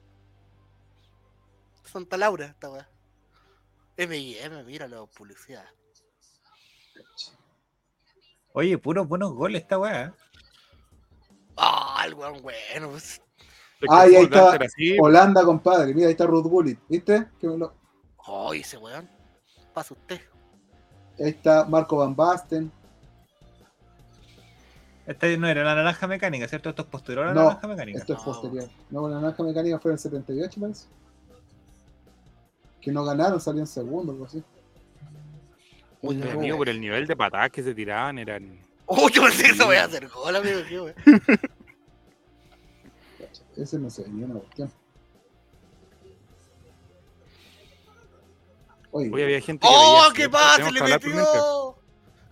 Santa 1.84 2.16
Laura 2.16 2.46
esta 2.46 2.70
weá. 2.70 2.88
M&M, 3.96 4.62
mira 4.62 4.86
la 4.86 5.04
publicidad. 5.06 5.64
Oye, 8.52 8.78
puros 8.78 9.08
buenos 9.08 9.32
goles 9.32 9.62
esta 9.62 9.78
weá. 9.80 10.04
¿eh? 10.04 10.12
Ah, 11.56 12.04
el 12.06 12.14
weón 12.14 12.40
bueno. 12.40 12.90
pues. 12.90 13.20
Ah, 13.88 14.06
y 14.08 14.14
ahí 14.14 14.24
está 14.24 14.56
Holanda, 15.00 15.44
compadre. 15.44 15.92
Mira, 15.92 16.06
ahí 16.06 16.12
está 16.12 16.24
Ruth 16.26 16.46
Gullit. 16.46 16.78
¿Viste? 16.88 17.28
Que 17.40 17.48
me 17.48 17.58
lo- 17.58 17.74
Ay, 18.26 18.60
ese 18.60 18.78
weón. 18.78 19.08
Pasa 19.74 19.92
usted. 19.94 20.20
Ahí 21.18 21.30
está 21.30 21.64
Marco 21.64 21.96
Van 21.96 22.14
Basten. 22.16 22.70
Esta 25.06 25.26
no 25.36 25.46
era 25.48 25.62
la 25.64 25.74
naranja 25.74 26.06
mecánica, 26.06 26.48
¿cierto? 26.48 26.70
Esto 26.70 26.82
es 26.82 26.88
posterior 26.88 27.24
a 27.26 27.28
la 27.28 27.34
No, 27.34 27.42
naranja 27.48 27.68
mecánica. 27.68 27.98
Esto 27.98 28.12
es 28.14 28.18
No. 28.20 28.24
posterior. 28.24 28.68
No, 28.88 29.08
la 29.08 29.20
naranja 29.20 29.42
mecánica 29.42 29.78
fue 29.78 29.90
en 29.90 29.94
el 29.94 29.98
78, 29.98 30.60
parece. 30.60 30.86
Que 32.80 32.90
no 32.92 33.04
ganaron, 33.04 33.38
salió 33.40 33.60
en 33.60 33.66
segundo, 33.66 34.12
algo 34.12 34.24
así. 34.24 34.42
Uy, 36.00 36.16
Pero, 36.18 36.30
Oh, 36.30 36.40
amigo, 36.40 36.56
por 36.58 36.68
el 36.68 36.80
nivel 36.80 37.06
de 37.06 37.16
patadas 37.16 37.50
que 37.50 37.62
se 37.62 37.74
tiraban 37.74 38.18
eran. 38.18 38.58
Uy, 38.86 39.10
yo 39.12 39.22
pensé 39.22 39.46
eso 39.48 39.66
voy 39.66 39.76
a 39.76 39.84
hacer 39.84 40.08
gol, 40.08 40.36
amigo. 40.36 40.88
Ese 43.56 43.78
no 43.78 43.88
se 43.90 44.02
venía 44.02 44.26
una 44.26 44.40
cuestión. 44.40 44.70
Oye, 48.96 49.10
Hoy 49.12 49.22
había 49.24 49.40
gente 49.40 49.66
que. 49.66 49.74
¡Oh, 49.76 50.02
veía 50.02 50.14
qué 50.14 50.28
pasa! 50.30 50.64
Se 50.64 50.70
le 50.72 50.80
metió. 50.82 51.74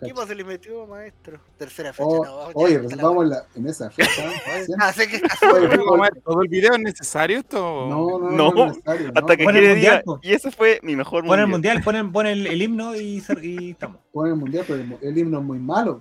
¿Qué 0.01 0.15
pasa? 0.15 0.27
Se 0.29 0.35
le 0.37 0.45
metió, 0.45 0.87
maestro. 0.87 1.41
Tercera 1.59 1.93
fecha. 1.93 2.07
Oh, 2.09 2.25
no, 2.25 2.51
oye, 2.55 2.79
pues 2.79 2.97
vamos 2.97 3.25
en, 3.25 3.31
la- 3.31 3.45
en 3.57 3.67
esa 3.69 3.91
fecha. 3.91 4.31
¿eh? 4.57 4.65
¿Sí? 4.67 4.73
Ah, 4.81 4.93
que 4.97 5.21
¿Todo 6.25 6.43
el 6.43 6.49
video 6.49 6.73
es 6.75 6.79
necesario 6.79 7.39
esto? 7.41 7.59
No, 7.89 8.19
no, 8.19 8.19
no, 8.19 8.31
No, 8.31 8.53
no, 8.53 8.63
es 8.63 8.69
necesario, 8.77 9.07
no. 9.09 9.13
Hasta 9.17 9.37
que 9.37 9.45
Pon 9.45 9.57
el 9.57 9.69
mundial, 9.71 10.03
po. 10.05 10.21
Y 10.23 10.33
ese 10.35 10.51
fue 10.53 10.79
mi 10.85 10.95
mejor 10.95 11.25
Pon 11.27 11.41
el 11.41 11.47
mundial. 11.49 11.79
mundial, 11.79 12.03
pon, 12.05 12.13
pon 12.13 12.27
el, 12.27 12.47
el 12.47 12.63
himno 12.63 12.95
y, 12.95 13.23
y 13.43 13.71
estamos. 13.73 13.99
Pon 14.13 14.29
el 14.29 14.37
mundial, 14.37 14.65
pero 14.69 14.81
el, 14.83 14.99
el 15.03 15.19
himno 15.19 15.39
es 15.39 15.45
muy 15.45 15.59
malo. 15.59 16.01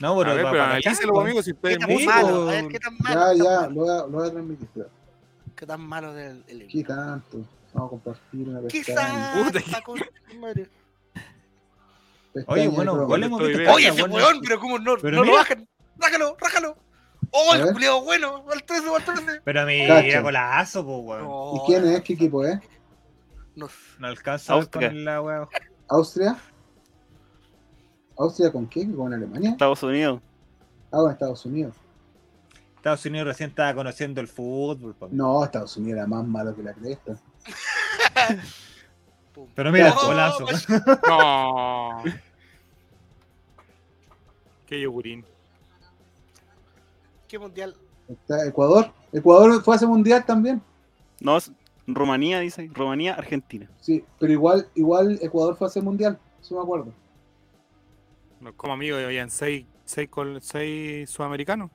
No, 0.00 0.12
A 0.20 0.24
pero, 0.24 0.34
ver, 0.36 0.44
pa- 0.44 0.50
pero 0.52 0.62
analícelo, 0.64 1.20
amigo, 1.20 1.42
si 1.42 1.52
usted 1.52 1.68
¿Qué 1.68 1.74
es 1.74 1.78
tan 1.80 1.90
músico, 1.90 2.12
malo? 2.12 2.48
A 2.48 2.52
ver, 2.52 2.68
¿qué 2.68 2.78
tan 2.80 2.98
malo? 2.98 3.34
Ya, 3.36 3.44
ya, 3.44 3.66
lo 3.68 4.08
voy 4.10 4.24
a, 4.24 4.26
a 4.26 4.30
transmitir. 4.32 4.68
¿Qué 5.56 5.66
tan 5.66 5.80
malo 5.80 6.12
del 6.14 6.44
el, 6.48 6.66
¿Qué 6.68 6.84
tanto? 6.84 7.38
Vamos 7.74 7.88
a 7.88 7.90
compartir 7.90 8.48
una 8.48 8.60
pestaña 8.62 9.34
Oye, 12.46 12.68
bueno, 12.68 13.06
bien. 13.06 13.32
Oye, 13.68 13.88
ese 13.88 14.02
bueno. 14.02 14.14
weón, 14.16 14.40
pero 14.42 14.60
cómo 14.60 14.78
no, 14.78 14.96
Pero 14.98 15.16
no 15.16 15.24
lo 15.24 15.30
mira. 15.30 15.38
bajan. 15.38 15.68
Rájalo, 15.98 16.36
rájalo. 16.40 16.76
Oh, 17.30 17.52
A 17.52 17.56
el 17.56 17.72
culiado 17.72 18.02
bueno. 18.04 18.44
Al 18.52 18.62
13 18.62 18.88
o 18.88 18.96
al 18.96 19.04
13. 19.04 19.40
Pero 19.44 19.66
mira, 19.66 20.02
Cacha. 20.02 20.20
golazo, 20.20 20.84
po, 20.84 20.98
weón. 20.98 21.56
¿Y 21.56 21.60
quién 21.66 21.86
es? 21.86 22.02
¿Qué 22.02 22.12
equipo 22.14 22.44
es? 22.44 22.58
No, 23.56 23.68
No 23.98 24.06
alcanza 24.06 24.52
a 24.52 24.56
ver 24.56 24.62
Austria. 24.64 24.88
con 24.90 25.04
la 25.04 25.20
weá. 25.22 25.48
¿Austria? 25.88 26.36
¿Austria 28.16 28.52
con 28.52 28.66
quién? 28.66 28.94
¿Con 28.94 29.12
Alemania? 29.12 29.50
Estados 29.50 29.82
Unidos. 29.82 30.20
Ah, 30.92 30.98
con 30.98 31.10
Estados 31.12 31.44
Unidos. 31.44 31.74
Estados 32.88 33.06
Unidos 33.06 33.26
recién 33.28 33.50
estaba 33.50 33.74
conociendo 33.74 34.20
el 34.20 34.28
fútbol. 34.28 34.94
No, 35.10 35.44
Estados 35.44 35.76
Unidos 35.76 35.98
era 35.98 36.06
más 36.06 36.26
malo 36.26 36.54
que 36.56 36.62
la 36.62 36.72
cresta. 36.72 37.16
Pero 39.54 39.70
mira, 39.72 39.94
Oh, 39.96 40.06
golazo. 40.06 40.46
No. 41.08 42.02
Qué 44.66 44.80
yogurín. 44.80 45.24
¿Qué 47.28 47.38
mundial? 47.38 47.74
Está 48.08 48.46
Ecuador. 48.46 48.90
Ecuador 49.12 49.62
fue 49.62 49.74
a 49.74 49.76
ese 49.76 49.86
mundial 49.86 50.24
también. 50.24 50.60
No, 51.20 51.36
es 51.36 51.50
Rumanía, 51.86 52.40
dice. 52.40 52.68
Rumanía, 52.72 53.14
Argentina. 53.14 53.68
Sí, 53.80 54.04
pero 54.18 54.32
igual, 54.32 54.68
igual 54.74 55.18
Ecuador 55.22 55.56
fue 55.56 55.66
a 55.66 55.70
ese 55.70 55.80
mundial. 55.80 56.18
Eso 56.40 56.54
me 56.56 56.62
acuerdo. 56.62 56.92
No, 58.40 58.52
Como 58.54 58.72
amigo, 58.74 58.96
habían 58.96 59.30
seis, 59.30 59.66
seis, 59.84 60.08
col- 60.08 60.40
seis 60.42 61.08
sudamericanos. 61.10 61.70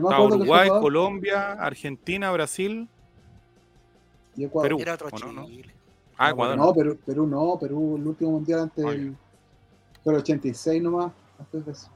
Fue 0.00 0.26
Uruguay, 0.26 0.68
Colombia, 0.68 1.52
Argentina, 1.52 2.30
Brasil. 2.32 2.88
y 4.36 4.44
Ecuador. 4.44 4.68
Perú. 4.70 4.80
Era 4.80 4.94
otro 4.94 5.08
¿o 5.12 5.18
no, 5.18 5.32
no? 5.32 5.46
Chile. 5.46 5.74
Ah, 6.16 6.30
Ecuador. 6.30 6.56
No, 6.56 6.72
Perú, 6.74 6.98
Perú 7.04 7.26
no, 7.26 7.58
Perú, 7.60 7.96
el 7.96 8.06
último 8.06 8.30
mundial 8.32 8.60
antes 8.60 8.84
Ah, 8.84 8.90
del. 8.90 9.16
El 10.04 10.14
86 10.14 10.82
nomás, 10.82 11.12
antes 11.38 11.66
de 11.66 11.72
eso. 11.72 11.90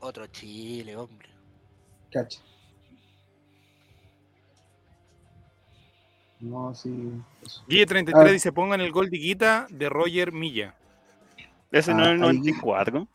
Otro 0.00 0.26
Chile, 0.28 0.94
hombre. 0.96 1.28
Cacha. 2.12 2.40
No, 6.40 6.72
sí. 6.74 6.90
Guille 7.66 7.86
33 7.86 8.28
Ah. 8.28 8.32
dice: 8.32 8.52
pongan 8.52 8.80
el 8.80 8.92
gol 8.92 9.10
de 9.10 9.18
Guita 9.18 9.66
de 9.70 9.88
Roger 9.88 10.30
Milla. 10.32 10.74
Ese 11.72 11.92
no 11.92 12.00
Ah, 12.04 12.06
es 12.06 12.08
el 12.10 12.22
ahí- 12.22 12.38
94. 12.38 13.08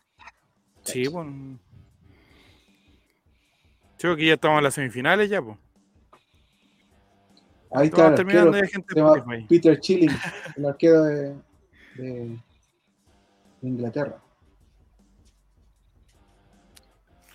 Sí, 0.84 1.08
pues. 1.10 1.26
Creo 4.04 4.18
que 4.18 4.26
ya 4.26 4.34
estamos 4.34 4.58
en 4.58 4.64
las 4.66 4.74
semifinales 4.74 5.30
ya, 5.30 5.42
pues. 5.42 5.58
Ahí 7.72 7.88
está 7.88 8.14
terminando 8.14 8.60
ya 8.60 8.68
gente 8.68 8.94
de. 8.94 9.46
Peter 9.48 9.80
Chilling, 9.80 10.10
el 10.58 10.66
arquero 10.66 11.04
de, 11.04 11.30
de, 11.96 12.38
de 13.62 13.70
Inglaterra. 13.70 14.22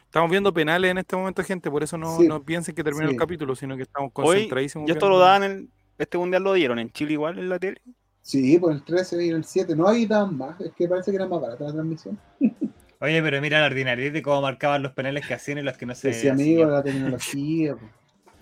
Estamos 0.04 0.30
viendo 0.30 0.52
penales 0.52 0.90
en 0.90 0.98
este 0.98 1.16
momento, 1.16 1.42
gente, 1.42 1.70
por 1.70 1.82
eso 1.82 1.96
no, 1.96 2.18
Sí. 2.18 2.28
no 2.28 2.42
piensen 2.42 2.74
que 2.74 2.84
terminó 2.84 3.06
Sí. 3.06 3.14
el 3.14 3.18
capítulo, 3.18 3.56
sino 3.56 3.74
que 3.74 3.84
estamos 3.84 4.10
Hoy, 4.16 4.24
concentradísimos. 4.26 4.86
y 4.90 4.92
esto 4.92 5.08
lo 5.08 5.18
daban 5.18 5.44
en. 5.44 5.70
Este 5.96 6.18
mundial 6.18 6.42
lo 6.42 6.52
dieron 6.52 6.78
en 6.78 6.90
Chile 6.90 7.14
igual 7.14 7.38
en 7.38 7.48
la 7.48 7.58
tele. 7.58 7.80
Sí, 8.20 8.58
pues 8.58 8.76
el 8.76 8.84
13 8.84 9.24
y 9.24 9.30
el 9.30 9.42
7. 9.42 9.74
No 9.74 9.88
hay 9.88 10.06
tan 10.06 10.36
más, 10.36 10.60
es 10.60 10.70
que 10.74 10.86
parece 10.86 11.12
que 11.12 11.16
era 11.16 11.26
más 11.26 11.40
barata 11.40 11.64
la 11.64 11.72
transmisión. 11.72 12.18
Oye, 13.00 13.22
pero 13.22 13.40
mira 13.40 13.60
la 13.60 13.66
ordinariedad 13.66 14.12
de 14.12 14.22
cómo 14.22 14.42
marcaban 14.42 14.82
los 14.82 14.92
penales 14.92 15.26
que 15.26 15.34
hacían 15.34 15.58
y 15.58 15.62
los 15.62 15.76
que 15.76 15.86
no 15.86 15.94
se. 15.94 16.12
Sí, 16.12 16.28
amigo, 16.28 16.64
la 16.64 16.82
tecnología. 16.82 17.76
pues. 17.76 17.90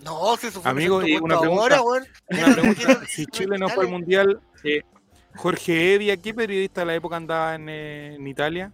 No, 0.03 0.35
si 0.37 0.47
eso 0.47 0.61
fue 0.61 0.69
Amigo, 0.71 1.05
y 1.05 1.15
una 1.17 1.39
pregunta. 1.39 1.77
ahora. 1.77 2.03
Una 2.29 2.53
pregunta, 2.55 3.01
si 3.07 3.25
Chile 3.27 3.57
no 3.57 3.67
fue 3.69 3.85
al 3.85 3.91
mundial, 3.91 4.39
eh, 4.63 4.81
Jorge 5.35 5.95
Evia, 5.95 6.17
¿qué 6.17 6.33
periodista 6.33 6.81
de 6.81 6.87
la 6.87 6.95
época 6.95 7.15
andaba 7.17 7.55
en, 7.55 7.67
eh, 7.69 8.15
en 8.15 8.27
Italia? 8.27 8.71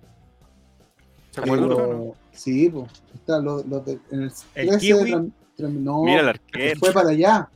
¿Se 1.31 1.41
acuerdan? 1.41 1.69
No? 1.69 2.15
Sí, 2.31 2.69
pues. 2.69 2.89
Está 3.15 3.39
los, 3.39 3.65
los 3.65 3.86
de- 3.86 3.99
en 4.11 4.23
el, 4.23 4.31
¿El 4.55 4.67
13 4.69 4.79
kiwi? 4.79 5.11
tram- 5.11 5.31
tram- 5.57 5.71
no, 5.79 6.03
Mira 6.03 6.19
el 6.21 6.25
que 6.25 6.29
arquero. 6.69 6.79
fue 6.79 6.93
para 6.93 7.09
allá. 7.09 7.49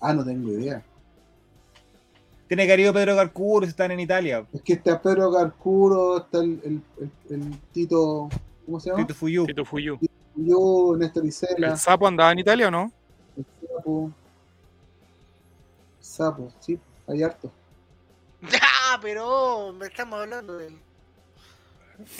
Ah, 0.00 0.12
no 0.12 0.24
tengo 0.24 0.50
idea. 0.52 0.82
Tiene 2.48 2.66
cariño 2.68 2.92
Pedro 2.92 3.16
Carcuro, 3.16 3.66
están 3.66 3.90
en 3.92 4.00
Italia. 4.00 4.46
Es 4.52 4.62
que 4.62 4.74
está 4.74 5.00
Pedro 5.00 5.32
Carcuro, 5.32 6.18
está 6.18 6.38
el, 6.38 6.60
el, 6.64 6.82
el- 7.00 7.34
el 7.34 7.58
Tito, 7.72 8.28
¿cómo 8.66 8.78
se 8.80 8.90
llama? 8.90 9.02
Tito 9.06 9.14
Fuyú. 9.14 9.46
Tito 9.46 9.64
Fuyú. 9.64 9.98
Yo, 10.36 10.94
Néstor 10.98 11.24
Isela, 11.24 11.68
¿El 11.72 11.78
sapo 11.78 12.06
andaba 12.06 12.32
en 12.32 12.40
Italia 12.40 12.68
o 12.68 12.70
no? 12.70 12.92
el 13.36 13.44
Sapo. 13.68 14.10
Sapo, 16.00 16.52
sí, 16.60 16.78
hay 17.08 17.22
harto. 17.22 17.50
Ya, 18.42 18.60
pero 19.00 19.72
me 19.72 19.86
estamos 19.86 20.20
hablando 20.20 20.58
del. 20.58 20.76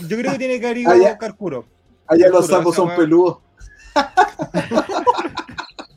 Yo 0.08 0.16
creo 0.16 0.32
que 0.32 0.38
tiene 0.38 0.60
cariño 0.60 0.88
Ah, 0.90 0.96
ya. 0.96 1.18
Carcuro. 1.18 1.66
Allá 2.06 2.28
los 2.28 2.46
Puro, 2.46 2.56
sapos 2.58 2.74
son 2.76 2.96
peludos. 2.96 3.38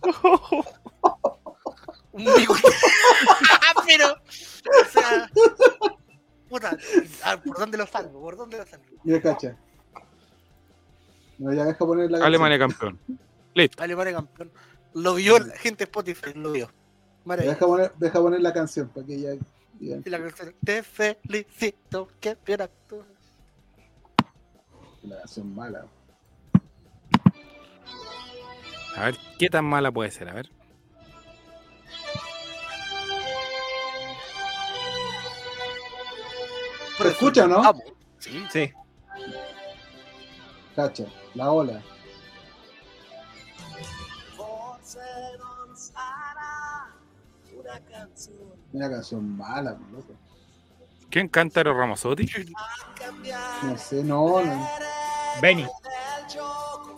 Un 2.17 2.35
bigote. 2.35 2.61
pero. 3.85 4.13
O 4.13 4.85
sea. 4.91 5.29
Puta. 6.49 6.77
ah, 7.23 7.37
¿Por 7.43 7.57
dónde 7.57 7.77
lo 7.77 7.85
salgo? 7.87 8.21
¿Por 8.21 8.37
dónde 8.37 8.57
lo 8.57 8.65
salgo? 8.65 8.85
Mira, 9.03 9.21
cacha. 9.21 9.55
No, 11.37 11.53
ya 11.53 11.65
deja 11.65 11.77
poner 11.79 12.09
la 12.09 12.25
Alemania 12.25 12.57
campeón. 12.57 12.99
Alemania 13.77 14.13
campeón. 14.13 14.51
Lo 14.93 15.15
vio 15.15 15.37
la 15.39 15.55
gente 15.57 15.79
de 15.79 15.83
Spotify, 15.85 16.33
lo 16.35 16.51
vio. 16.51 16.71
Deja 17.25 17.65
poner, 17.65 17.91
deja 17.97 18.19
poner 18.21 18.39
la 18.41 18.53
canción 18.53 18.87
para 18.89 19.05
que 19.05 19.19
ya. 19.19 19.33
ya- 19.79 19.97
Y 20.03 20.09
la 20.09 20.19
canción, 20.19 20.55
Te 20.63 20.81
felicito, 20.81 22.07
que 22.19 22.37
bien 22.45 22.61
actúas. 22.61 23.05
La 25.03 25.17
canción 25.19 25.53
mala. 25.53 25.85
A 28.95 29.05
ver, 29.05 29.17
¿qué 29.37 29.49
tan 29.49 29.65
mala 29.65 29.91
puede 29.91 30.09
ser? 30.09 30.29
A 30.29 30.33
ver. 30.33 30.49
¿Se 36.97 37.07
escucha 37.09 37.47
no? 37.47 37.61
Sí. 38.19 38.43
Sí. 38.51 38.73
Cacha, 40.75 41.05
la 41.33 41.51
ola. 41.51 41.81
Una 48.73 48.89
canción 48.89 49.37
mala, 49.37 49.75
pues, 49.75 49.91
loco. 49.91 50.13
¿Quién 51.09 51.27
canta 51.29 51.61
Eros 51.61 51.77
Ramazzotti? 51.77 52.29
No 53.63 53.77
sé, 53.77 54.03
no, 54.03 54.43
no. 54.43 54.69
Benny. 55.41 55.65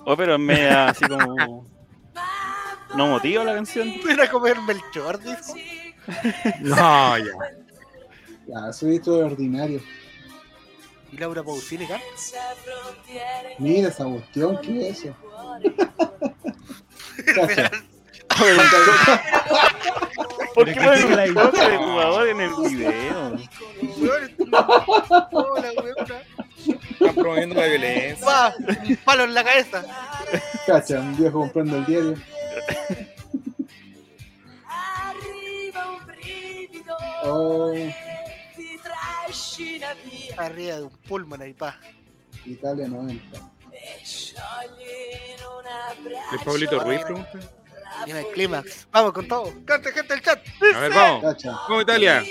Oh, 0.06 0.16
pero 0.18 0.36
es 0.36 0.40
media 0.40 0.90
así 0.90 1.06
como. 1.08 1.66
No 2.96 3.08
motiva 3.08 3.44
la 3.44 3.54
canción. 3.56 3.88
Era 4.10 4.30
comer 4.30 4.60
Melchor, 4.62 5.20
dijo. 5.20 5.54
No, 6.62 7.18
ya. 7.18 7.26
Ya, 8.50 8.74
soy 8.74 8.96
esto 8.96 9.16
de 9.16 9.24
ordinario. 9.26 9.80
Y 11.12 11.18
Laura 11.18 11.44
Pausini, 11.44 11.86
acá. 11.86 12.00
Mira 13.60 13.90
esa 13.90 14.06
cuestión, 14.06 14.60
¿qué 14.62 14.90
es 14.90 15.04
eso? 15.04 15.16
Cacha. 17.36 17.70
¿Por 20.56 20.66
qué 20.66 20.82
ponen 20.82 21.16
la 21.16 21.26
un 21.26 21.34
toque 21.36 21.70
de 21.70 21.78
jugador 21.78 22.28
en 22.28 22.42
el 22.42 22.50
video? 22.50 23.36
Están 26.92 27.16
promoviendo 27.16 27.56
la 27.56 27.68
violencia. 27.68 28.26
Pa, 28.26 28.56
un 28.58 28.96
palo 28.98 29.24
en 29.26 29.34
la 29.36 29.44
cabeza. 29.44 29.84
Cacha, 30.66 31.00
un 31.02 31.16
viejo 31.18 31.40
comprando 31.40 31.78
el 31.78 31.86
diario. 31.86 32.16
Oh, 37.24 37.74
Arriba 40.40 40.78
de 40.78 40.84
un 40.84 40.90
pulmón 40.90 41.42
ahí, 41.42 41.54
pa. 41.54 41.78
Italia 42.46 42.88
90. 42.88 43.52
¿El 46.32 46.40
Pablito 46.46 46.80
Ruiz 46.80 47.02
pregunta? 47.02 47.32
Viene 48.06 48.22
el 48.22 48.28
clímax. 48.28 48.88
Vamos 48.92 49.12
con 49.12 49.28
todo. 49.28 49.54
Cante, 49.66 49.92
gente 49.92 50.14
del 50.14 50.24
chat. 50.24 50.40
A 50.76 50.80
ver, 50.80 50.94
vamos. 50.94 51.24
Cacha. 51.24 51.52
Vamos, 51.52 51.84
Italia. 51.84 52.24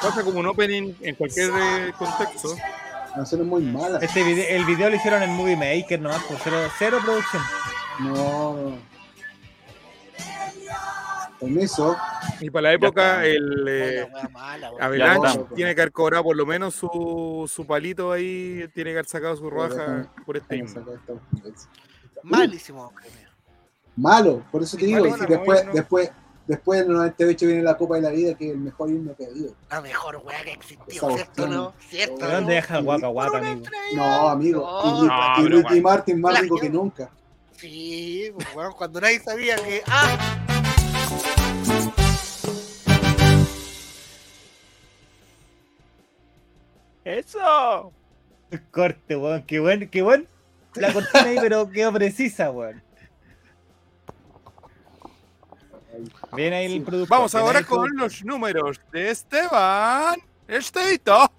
Pasa 0.00 0.24
como 0.24 0.40
un 0.40 0.46
opening 0.46 0.94
en 1.02 1.14
cualquier 1.14 1.50
eh, 1.54 1.92
contexto. 1.98 2.56
La 2.56 3.14
canción 3.16 3.42
es 3.42 3.46
muy 3.46 3.62
mala. 3.62 3.98
Este 3.98 4.22
video, 4.22 4.46
el 4.48 4.64
video 4.64 4.88
lo 4.88 4.96
hicieron 4.96 5.22
en 5.22 5.30
Movie 5.30 5.56
Maker 5.56 6.00
nomás, 6.00 6.22
por 6.24 6.38
cero, 6.42 6.56
cero 6.78 6.98
producción. 7.04 7.42
No. 8.00 8.91
Permiso. 11.42 11.96
Y 12.40 12.50
para 12.50 12.68
la 12.68 12.72
época, 12.74 13.26
el 13.26 13.66
eh, 13.68 14.08
mala, 14.30 14.70
Avalanche 14.80 15.40
tiene 15.56 15.74
que 15.74 15.80
haber 15.80 15.92
cobrado 15.92 16.22
por 16.22 16.36
lo 16.36 16.46
menos 16.46 16.74
su, 16.74 17.50
su 17.52 17.66
palito 17.66 18.12
ahí, 18.12 18.68
tiene 18.74 18.90
que 18.90 18.98
haber 18.98 19.06
sacado 19.06 19.36
su 19.36 19.50
roja 19.50 20.08
por 20.24 20.36
este 20.36 20.64
Malísimo 22.22 22.92
premio. 22.92 23.28
Malo, 23.96 24.44
por 24.52 24.62
eso 24.62 24.76
te 24.76 24.86
digo. 24.86 25.00
Malo, 25.00 25.16
y 25.16 25.20
no, 25.20 25.26
después, 25.26 25.66
no. 25.66 25.72
después, 25.72 26.10
después 26.46 26.80
del 26.80 26.92
98 26.92 27.46
viene 27.46 27.62
la 27.62 27.76
Copa 27.76 27.96
de 27.96 28.02
la 28.02 28.10
Vida, 28.10 28.34
que 28.34 28.46
es 28.46 28.52
el 28.52 28.58
mejor 28.58 28.90
himno 28.90 29.16
que 29.16 29.24
ha 29.24 29.28
habido. 29.28 29.54
La 29.68 29.80
mejor 29.80 30.22
wea 30.24 30.44
que 30.44 30.52
existió, 30.52 30.86
¿cierto? 30.86 31.08
cuestión. 31.08 31.50
¿No? 31.50 31.74
¿Cierto? 31.88 32.16
¿De 32.18 32.26
¿De 32.26 32.34
dónde 32.34 32.54
deja 32.54 32.78
el 32.78 32.84
guaca 32.84 33.08
guaca, 33.08 33.38
amigo? 33.38 33.66
No, 33.96 34.28
amigo. 34.28 34.60
No, 34.60 35.04
y, 35.04 35.48
no, 35.48 35.58
y 35.58 35.62
bueno. 35.62 35.82
Martin 35.82 36.20
más 36.20 36.40
rico 36.40 36.56
que 36.56 36.70
nunca. 36.70 37.10
Sí, 37.56 38.30
pues, 38.34 38.46
weón, 38.54 38.72
cuando 38.74 39.00
nadie 39.00 39.18
sabía 39.18 39.56
que. 39.56 39.82
¡Ah! 39.88 40.51
¡Eso! 47.04 47.92
Corte, 48.70 49.16
weón. 49.16 49.42
Qué 49.42 49.58
buen, 49.60 49.88
qué 49.88 50.02
buen. 50.02 50.28
La 50.74 50.92
cortina 50.92 51.24
ahí, 51.24 51.36
pero 51.40 51.68
quedó 51.70 51.92
precisa, 51.92 52.50
weón. 52.50 52.82
Bien 56.34 56.52
ahí 56.52 56.76
el 56.76 56.82
producto. 56.82 57.14
Vamos 57.14 57.34
ahora 57.34 57.60
el 57.60 57.66
con 57.66 57.94
los 57.96 58.24
números 58.24 58.80
de 58.92 59.10
Esteban 59.10 60.20
Esteito. 60.48 61.30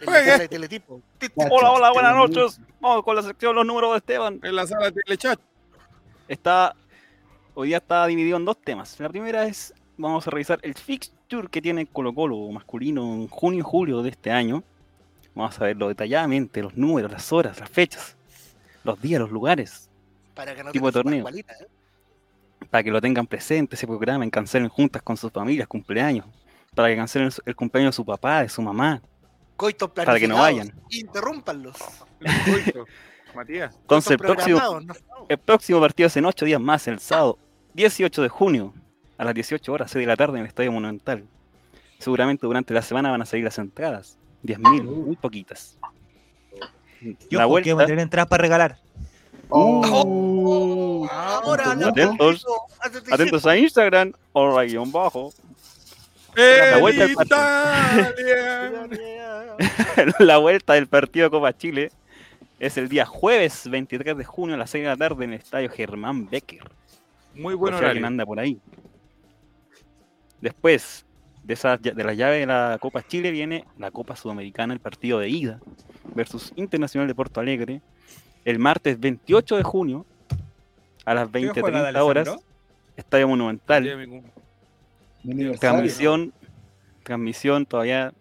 El 0.00 0.06
Juegue. 0.06 0.38
de 0.38 0.48
teletipo. 0.48 1.00
Cacha, 1.18 1.48
Hola, 1.50 1.70
hola, 1.70 1.92
buenas 1.92 2.14
noches. 2.14 2.60
Vamos 2.80 3.02
con 3.02 3.16
la 3.16 3.22
sección 3.22 3.54
Los 3.54 3.66
números 3.66 3.92
de 3.92 3.98
Esteban. 3.98 4.40
En 4.42 4.54
la 4.54 4.66
sala 4.66 4.90
de 4.90 5.02
telechat. 5.02 5.40
Está. 6.28 6.74
Hoy 7.54 7.68
día 7.68 7.78
está 7.78 8.06
dividido 8.06 8.36
en 8.36 8.44
dos 8.44 8.58
temas. 8.60 8.98
La 9.00 9.08
primera 9.08 9.46
es. 9.46 9.74
Vamos 9.98 10.26
a 10.26 10.30
revisar 10.30 10.58
el 10.62 10.74
fixture 10.74 11.48
que 11.48 11.62
tiene 11.62 11.86
Colo 11.86 12.14
Colo 12.14 12.50
masculino 12.50 13.14
en 13.14 13.28
junio 13.28 13.60
y 13.60 13.62
julio 13.62 14.02
de 14.02 14.10
este 14.10 14.30
año. 14.30 14.62
Vamos 15.36 15.60
a 15.60 15.64
verlo 15.64 15.86
detalladamente, 15.88 16.62
los 16.62 16.76
números, 16.76 17.12
las 17.12 17.30
horas, 17.32 17.60
las 17.60 17.68
fechas, 17.70 18.16
los 18.82 19.00
días, 19.00 19.20
los 19.20 19.30
lugares, 19.30 19.88
Para 20.34 20.54
que 20.54 20.64
no 20.64 20.72
Tipo 20.72 20.86
de 20.86 20.92
torneo. 20.92 21.28
¿eh? 21.28 21.44
para 22.70 22.82
que 22.82 22.90
lo 22.90 23.00
tengan 23.00 23.26
presente, 23.26 23.76
se 23.76 23.86
programen, 23.86 24.28
cancelen 24.30 24.68
juntas 24.68 25.00
con 25.02 25.16
sus 25.16 25.30
familias, 25.30 25.68
cumpleaños, 25.68 26.26
para 26.74 26.88
que 26.88 26.96
cancelen 26.96 27.30
el 27.44 27.54
cumpleaños 27.54 27.94
de 27.94 27.96
su 27.96 28.04
papá, 28.04 28.42
de 28.42 28.48
su 28.48 28.60
mamá. 28.62 29.00
Coitos 29.56 29.90
Para 29.90 30.18
que 30.18 30.26
no 30.26 30.36
vayan. 30.38 30.72
Interrúmpanlos. 30.90 31.76
Coito. 32.44 32.84
Matías. 33.34 33.74
Entonces, 33.82 34.12
el 34.12 34.18
próximo, 34.18 34.58
no- 34.80 34.94
el 35.28 35.38
próximo 35.38 35.80
partido 35.80 36.06
es 36.08 36.16
en 36.16 36.24
ocho 36.24 36.44
días 36.46 36.60
más, 36.60 36.88
el 36.88 36.98
sábado 36.98 37.38
18 37.74 38.22
de 38.22 38.28
junio, 38.30 38.74
a 39.18 39.24
las 39.24 39.34
18 39.34 39.72
horas, 39.72 39.90
6 39.90 40.02
de 40.02 40.06
la 40.06 40.16
tarde, 40.16 40.38
en 40.38 40.42
el 40.42 40.48
Estadio 40.48 40.72
Monumental. 40.72 41.24
Seguramente 41.98 42.46
durante 42.46 42.72
la 42.74 42.82
semana 42.82 43.10
van 43.10 43.22
a 43.22 43.26
salir 43.26 43.44
las 43.44 43.58
entradas. 43.58 44.18
10.000, 44.46 44.82
muy 44.84 45.16
poquitas. 45.16 45.78
Y 47.30 47.36
La 47.36 47.46
ojo, 47.46 47.56
que 47.56 47.72
va 47.72 47.82
a 47.82 47.84
vuelta. 47.84 47.86
tener 47.86 47.98
entradas 48.02 48.28
para 48.28 48.42
regalar. 48.42 48.78
Oh, 49.48 51.06
Ahora 51.10 51.74
la 51.74 51.88
Atentos. 51.88 52.44
Atentos. 52.80 53.12
Atentos 53.12 53.46
a 53.46 53.56
Instagram, 53.56 54.12
o 54.32 54.56
guion 54.60 54.90
bajo. 54.90 55.32
¡El 56.34 56.70
La 56.72 56.78
vuelta 56.78 57.04
al 57.04 57.10
Italia! 57.12 58.14
la 60.18 60.36
vuelta 60.38 60.74
del 60.74 60.86
partido 60.86 61.30
Copa 61.30 61.56
Chile 61.56 61.90
es 62.58 62.76
el 62.76 62.88
día 62.88 63.06
jueves 63.06 63.68
23 63.70 64.16
de 64.18 64.24
junio 64.24 64.54
a 64.54 64.58
las 64.58 64.70
6 64.70 64.84
de 64.84 64.88
la 64.90 64.96
tarde 64.96 65.24
en 65.24 65.32
el 65.32 65.38
estadio 65.38 65.70
Germán 65.70 66.28
Becker. 66.28 66.70
Muy 67.34 67.54
Por 67.54 67.56
buen 67.56 67.72
si 67.74 67.76
alguien 67.78 67.90
horario. 68.04 68.06
anda 68.06 68.26
por 68.26 68.38
ahí. 68.40 68.58
Después 70.40 71.05
de, 71.46 71.54
esas, 71.54 71.80
de 71.80 72.04
la 72.04 72.14
llave 72.14 72.40
de 72.40 72.46
la 72.46 72.78
Copa 72.80 73.06
Chile 73.06 73.30
viene 73.30 73.64
la 73.78 73.90
Copa 73.90 74.16
Sudamericana, 74.16 74.74
el 74.74 74.80
partido 74.80 75.20
de 75.20 75.28
ida. 75.28 75.60
versus 76.14 76.52
Internacional 76.56 77.06
de 77.06 77.14
Porto 77.14 77.40
Alegre 77.40 77.82
el 78.44 78.60
martes 78.60 78.98
28 79.00 79.56
de 79.56 79.62
junio 79.64 80.06
a 81.04 81.14
las 81.14 81.28
¿Qué 81.30 81.48
juega 81.48 81.90
20.30 81.90 81.92
de 81.92 82.00
horas? 82.00 82.36
Estadio 82.96 83.28
Monumental. 83.28 83.84
Transmisión, 85.58 86.32
transmisión 87.02 87.66
todavía 87.66 88.14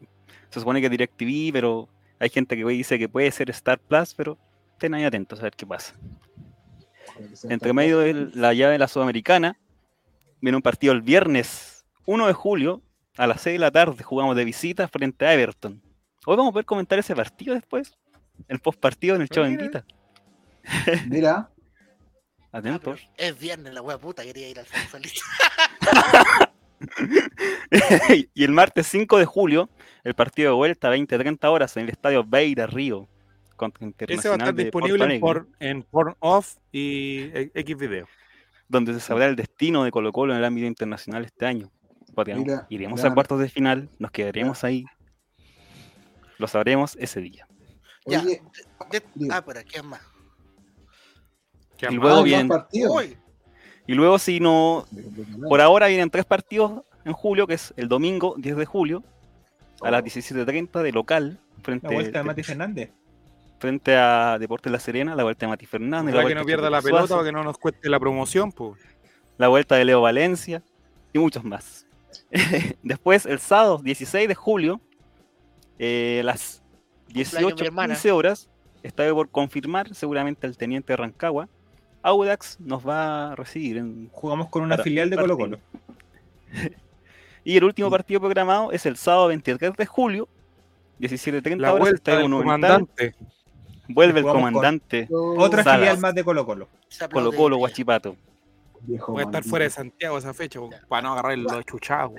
se 0.50 0.60
supone 0.60 0.82
que 0.82 0.90
DirecTV, 0.90 1.54
pero 1.54 1.88
hay 2.20 2.30
gente 2.30 2.58
que 2.58 2.66
dice 2.66 2.98
que 2.98 3.08
puede 3.08 3.30
ser 3.32 3.52
Star 3.52 3.78
Plus, 3.78 4.16
pero 4.16 4.38
estén 4.74 4.96
ahí 4.96 5.04
atentos 5.04 5.40
a 5.40 5.44
ver 5.44 5.54
qué 5.54 5.68
pasa. 5.68 5.94
Entre 7.44 7.72
medio 7.72 8.00
de 8.00 8.32
la 8.34 8.54
llave 8.54 8.74
de 8.74 8.80
la 8.80 8.88
Sudamericana, 8.88 9.58
viene 10.42 10.56
un 10.56 10.64
partido 10.64 10.94
el 10.94 11.02
viernes 11.04 11.86
1 12.08 12.26
de 12.26 12.34
julio 12.34 12.82
a 13.18 13.28
las 13.28 13.42
6 13.42 13.56
de 13.56 13.60
la 13.60 13.72
tarde. 13.72 14.04
Jugamos 14.04 14.36
de 14.36 14.46
visita 14.46 14.88
frente 14.88 15.26
a 15.26 15.34
Everton. 15.34 15.82
Hoy 16.26 16.36
vamos 16.36 16.50
a 16.50 16.54
poder 16.54 16.66
comentar 16.66 17.00
ese 17.00 17.16
partido 17.16 17.54
después. 17.54 17.94
El 18.48 18.60
post 18.60 18.80
partido 18.80 19.16
en 19.16 19.22
el 19.22 19.30
show 19.30 19.46
Mira. 19.46 19.86
Mira, 21.08 21.50
Ah, 22.56 22.80
es 23.18 23.38
viernes, 23.38 23.74
la 23.74 23.82
wea 23.82 23.98
puta, 23.98 24.24
quería 24.24 24.48
ir 24.48 24.58
al 24.58 24.66
salito. 24.66 25.20
y 28.34 28.44
el 28.46 28.52
martes 28.52 28.88
5 28.88 29.18
de 29.18 29.26
julio, 29.26 29.70
el 30.06 30.14
partido 30.14 30.52
de 30.52 30.56
vuelta 30.56 30.90
20-30 30.90 31.50
horas 31.50 31.76
en 31.76 31.84
el 31.84 31.90
estadio 31.90 32.24
Beira 32.24 32.66
Río 32.66 33.10
Ese 33.58 33.60
va 33.60 33.66
a 33.76 33.84
Internacional 33.84 34.40
estar 34.40 34.56
disponible 34.56 35.20
por, 35.20 35.50
en 35.60 35.84
Porn 35.84 36.16
Off 36.20 36.56
y 36.72 37.24
eh, 37.34 37.52
X 37.54 37.78
video. 37.78 38.08
donde 38.70 38.94
se 38.94 39.02
sabrá 39.02 39.26
el 39.26 39.36
destino 39.36 39.84
de 39.84 39.92
Colo 39.92 40.14
Colo 40.14 40.32
en 40.32 40.40
el 40.40 40.46
ámbito 40.46 40.66
internacional 40.66 41.26
este 41.26 41.46
año. 41.46 41.74
Podríamos- 42.16 42.46
Mira, 42.46 42.66
iremos 42.70 43.02
ya. 43.02 43.10
a 43.10 43.14
cuartos 43.14 43.40
de 43.40 43.50
final, 43.50 43.90
nos 44.00 44.12
quedaremos 44.12 44.64
ahí. 44.64 44.86
Lo 46.38 46.48
sabremos 46.48 46.96
ese 47.00 47.22
día. 47.22 47.48
Ya. 48.06 48.22
oye, 48.22 48.42
De- 48.92 49.04
Diga. 49.16 49.38
ah, 49.38 49.46
por 49.46 49.58
aquí 49.58 49.76
es 49.78 49.84
más. 49.84 50.02
¿Qué 51.78 51.88
Y 51.90 51.98
más? 51.98 52.04
luego 52.04 52.24
bien- 52.24 52.50
Y 53.88 53.94
luego 53.94 54.18
si 54.20 54.40
no, 54.40 54.86
por 55.50 55.62
ahora 55.62 55.88
vienen 55.88 56.10
tres 56.10 56.26
partidos 56.26 56.84
en 57.04 57.14
julio, 57.14 57.46
que 57.48 57.54
es 57.56 57.74
el 57.78 57.88
domingo 57.88 58.36
10 58.38 58.56
de 58.58 58.66
julio, 58.66 59.04
a 59.82 59.92
las 59.92 60.04
17.30 60.04 60.82
de 60.82 60.92
local, 60.92 61.40
frente, 61.62 61.88
La 61.88 61.94
vuelta 61.94 62.20
de 62.20 62.24
Mati 62.24 62.44
Fernández. 62.44 62.92
frente 63.60 63.96
a 63.96 64.38
Deportes 64.40 64.72
La 64.72 64.80
Serena, 64.80 65.16
la 65.16 65.24
vuelta 65.24 65.46
de 65.46 65.50
Mati 65.50 65.66
Fernández, 65.66 66.14
la 66.16 66.22
Para 66.22 66.30
que 66.30 66.34
vuelta 66.34 66.36
no 66.36 66.40
de 66.42 66.46
pierda 66.46 66.70
la 66.70 66.82
pelota, 66.82 67.02
Suazo, 67.02 67.16
para 67.16 67.28
que 67.28 67.32
no 67.32 67.44
nos 67.44 67.58
cueste 67.58 67.90
la 67.90 68.00
promoción, 68.00 68.52
pues. 68.52 68.82
la 69.38 69.48
vuelta 69.50 69.76
de 69.76 69.86
Leo 69.86 70.02
Valencia 70.02 70.64
y 71.14 71.20
muchos 71.20 71.44
más. 71.44 71.85
Después, 72.84 73.26
el 73.26 73.40
sábado 73.40 73.80
16 73.84 74.28
de 74.28 74.36
julio, 74.36 74.82
eh, 75.80 76.22
las 76.24 76.62
de 77.07 77.24
mi 77.24 77.66
hermana. 77.66 77.95
18.15 77.95 78.12
horas, 78.12 78.49
está 78.84 79.10
por 79.14 79.30
confirmar 79.30 79.94
seguramente 79.95 80.45
el 80.48 80.57
teniente 80.57 80.95
Rancagua. 80.95 81.48
Audax 82.02 82.60
nos 82.60 82.88
va 82.88 83.32
a 83.32 83.36
recibir 83.36 83.78
en 83.78 84.10
Jugamos 84.12 84.49
con 84.49 84.62
una 84.64 84.78
filial 84.78 85.10
de 85.10 85.16
partido. 85.16 85.38
Colo 85.38 85.57
Colo. 86.52 86.70
Y 87.44 87.57
el 87.57 87.64
último 87.64 87.90
partido 87.90 88.20
programado 88.20 88.72
es 88.72 88.86
el 88.86 88.98
sábado 88.98 89.28
23 89.28 89.74
de 89.76 89.86
julio, 89.86 90.28
17.30 90.99 91.57
La 91.57 91.74
horas. 91.74 91.94
Monumental. 92.22 92.44
comandante. 92.44 93.16
Vuelve 93.88 94.20
el 94.20 94.26
comandante 94.26 95.07
Otra 95.12 95.64
Salas. 95.64 95.80
filial 95.80 95.99
más 95.99 96.16
de 96.16 96.24
Colo 96.24 96.45
Colo. 96.45 96.68
Colo 97.12 97.32
Colo 97.32 97.56
de- 97.56 97.60
Guachipato. 97.60 98.16
Viejo 98.88 99.12
Voy 99.14 99.22
a 99.22 99.26
estar 99.26 99.44
fuera 99.44 99.66
de 99.66 99.72
Santiago 99.72 100.18
esa 100.18 100.34
fecha, 100.34 100.60
para 100.88 101.02
no 101.02 101.14
agarrar 101.14 101.38
los 101.38 101.66
chuchados. 101.66 102.14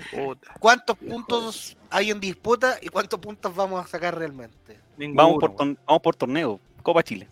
¿Cuántos 0.60 0.96
puntos 0.96 1.76
hay 1.90 2.10
en 2.10 2.18
disputa 2.20 2.78
y 2.82 2.88
cuántos 2.88 3.20
puntos 3.20 3.54
vamos 3.54 3.84
a 3.84 3.88
sacar 3.88 4.16
realmente? 4.18 4.78
Ninguno, 4.96 5.22
Vamos 5.22 5.40
por, 5.40 5.50
weón. 5.50 5.76
torn- 5.76 5.78
vamos 5.86 6.02
por 6.02 6.16
torneo, 6.16 6.60
Copa 6.82 7.02
Chile. 7.02 7.28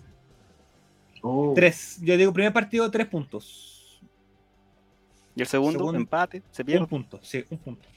Oh, 1.22 1.52
Tres. 1.54 1.98
Yo 2.02 2.16
digo, 2.16 2.32
primer 2.32 2.52
partido, 2.52 2.90
tres 2.90 3.06
puntos. 3.06 4.00
Y 5.34 5.40
el 5.40 5.46
segundo, 5.48 5.78
Segundo. 5.78 5.98
empate, 5.98 6.42
se 6.50 6.62
Un 6.62 6.66
pierde. 6.66 6.86
punto, 6.86 7.18
sí, 7.22 7.44
un 7.50 7.58
punto. 7.58 7.88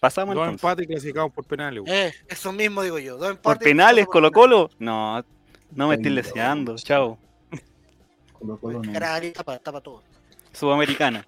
Pasamos 0.00 0.34
Dos 0.36 0.44
entonces. 0.44 0.62
empates 0.64 0.86
clasificados 0.86 1.32
por 1.32 1.44
penales. 1.44 1.82
Eh, 1.86 2.12
eso 2.28 2.52
mismo 2.52 2.82
digo 2.82 2.98
yo. 3.00 3.14
Dos 3.16 3.22
Por 3.26 3.30
empates, 3.32 3.64
penales, 3.64 4.04
solo 4.04 4.12
Colo 4.12 4.30
por 4.30 4.42
Colo. 4.68 4.70
No, 4.78 5.24
no 5.72 5.88
me 5.88 5.96
estoy 5.96 6.10
Ay, 6.10 6.14
leseando. 6.14 6.76
Chao. 6.76 7.18
Colo 8.32 8.58
Colo 8.58 8.74
no. 8.74 8.80
penales. 8.82 8.96
Era 8.96 9.14
ahí, 9.16 9.32
tapa, 9.32 9.58
tapa 9.58 9.80
todo. 9.80 10.02
Sudamericana. 10.58 11.26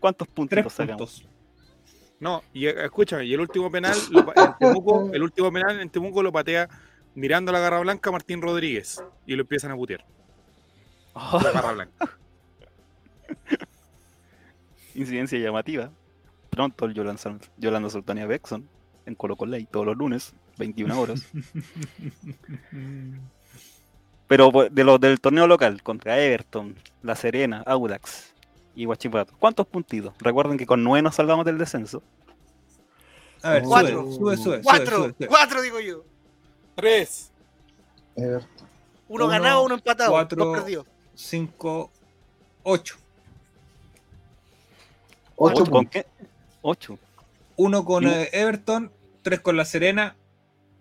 ¿Cuántos 0.00 0.28
Tres 0.48 0.72
sacamos? 0.72 1.20
puntos. 1.20 1.28
No, 2.20 2.42
y 2.52 2.66
eh, 2.66 2.84
escúchame, 2.84 3.24
y 3.24 3.34
el 3.34 3.40
último 3.40 3.70
penal, 3.70 3.96
lo 4.10 4.20
en 4.34 4.54
Temuco, 4.58 5.10
el 5.12 5.22
último 5.22 5.52
penal 5.52 5.80
en 5.80 5.90
Temuco 5.90 6.22
lo 6.22 6.30
patea 6.32 6.68
mirando 7.14 7.52
la 7.52 7.58
garra 7.60 7.80
blanca 7.80 8.10
Martín 8.10 8.40
Rodríguez 8.42 9.02
y 9.26 9.34
lo 9.34 9.42
empiezan 9.42 9.70
a 9.72 9.76
putear. 9.76 10.04
Oh, 11.14 11.40
La 11.42 11.50
garra 11.52 11.72
blanca. 11.72 12.18
incidencia 14.94 15.38
llamativa. 15.38 15.90
Pronto 16.50 16.84
el 16.86 16.94
Yolanda, 16.94 17.38
Yolanda 17.56 17.90
Sultania 17.90 18.26
Bexon 18.26 18.68
en 19.06 19.14
Colo 19.16 19.36
Colo 19.36 19.56
todos 19.66 19.86
los 19.86 19.96
lunes, 19.96 20.34
21 20.58 20.98
horas. 21.00 21.26
Pero 24.28 24.50
por- 24.50 24.70
de 24.70 24.84
los 24.84 25.00
del 25.00 25.20
torneo 25.20 25.46
local, 25.46 25.82
contra 25.82 26.18
Everton, 26.18 26.76
La 27.02 27.14
Serena, 27.16 27.62
Audax 27.66 28.33
y 28.74 28.86
Huachipato, 28.86 29.34
¿cuántos 29.38 29.66
puntitos? 29.66 30.14
Recuerden 30.18 30.58
que 30.58 30.66
con 30.66 30.82
9 30.82 31.02
nos 31.02 31.14
salvamos 31.14 31.44
del 31.44 31.58
descenso. 31.58 32.02
A 33.42 33.50
ver, 33.50 33.62
Cuatro. 33.62 34.02
sube, 34.12 34.14
sube, 34.14 34.36
sube. 34.36 34.60
Cuatro, 34.62 34.96
sube, 34.96 35.14
sube. 35.18 35.26
cuatro 35.28 35.62
digo 35.62 35.80
yo. 35.80 36.04
Tres. 36.74 37.30
Everton. 38.16 38.68
Uno, 39.08 39.24
Uno, 39.24 39.28
ganado, 39.28 39.62
uno 39.64 39.74
empatado. 39.74 40.10
cuatro. 40.12 40.44
Dos 40.44 40.58
perdidos. 40.58 40.86
Cinco, 41.14 41.90
ocho. 42.62 42.96
Ocho 45.36 45.64
¿Con 45.64 45.72
puntos. 45.86 45.90
qué? 45.92 46.06
8. 46.62 46.98
Uno 47.56 47.84
con 47.84 48.06
eh, 48.06 48.30
Everton, 48.32 48.90
tres 49.22 49.40
con 49.40 49.56
La 49.56 49.64
Serena, 49.64 50.16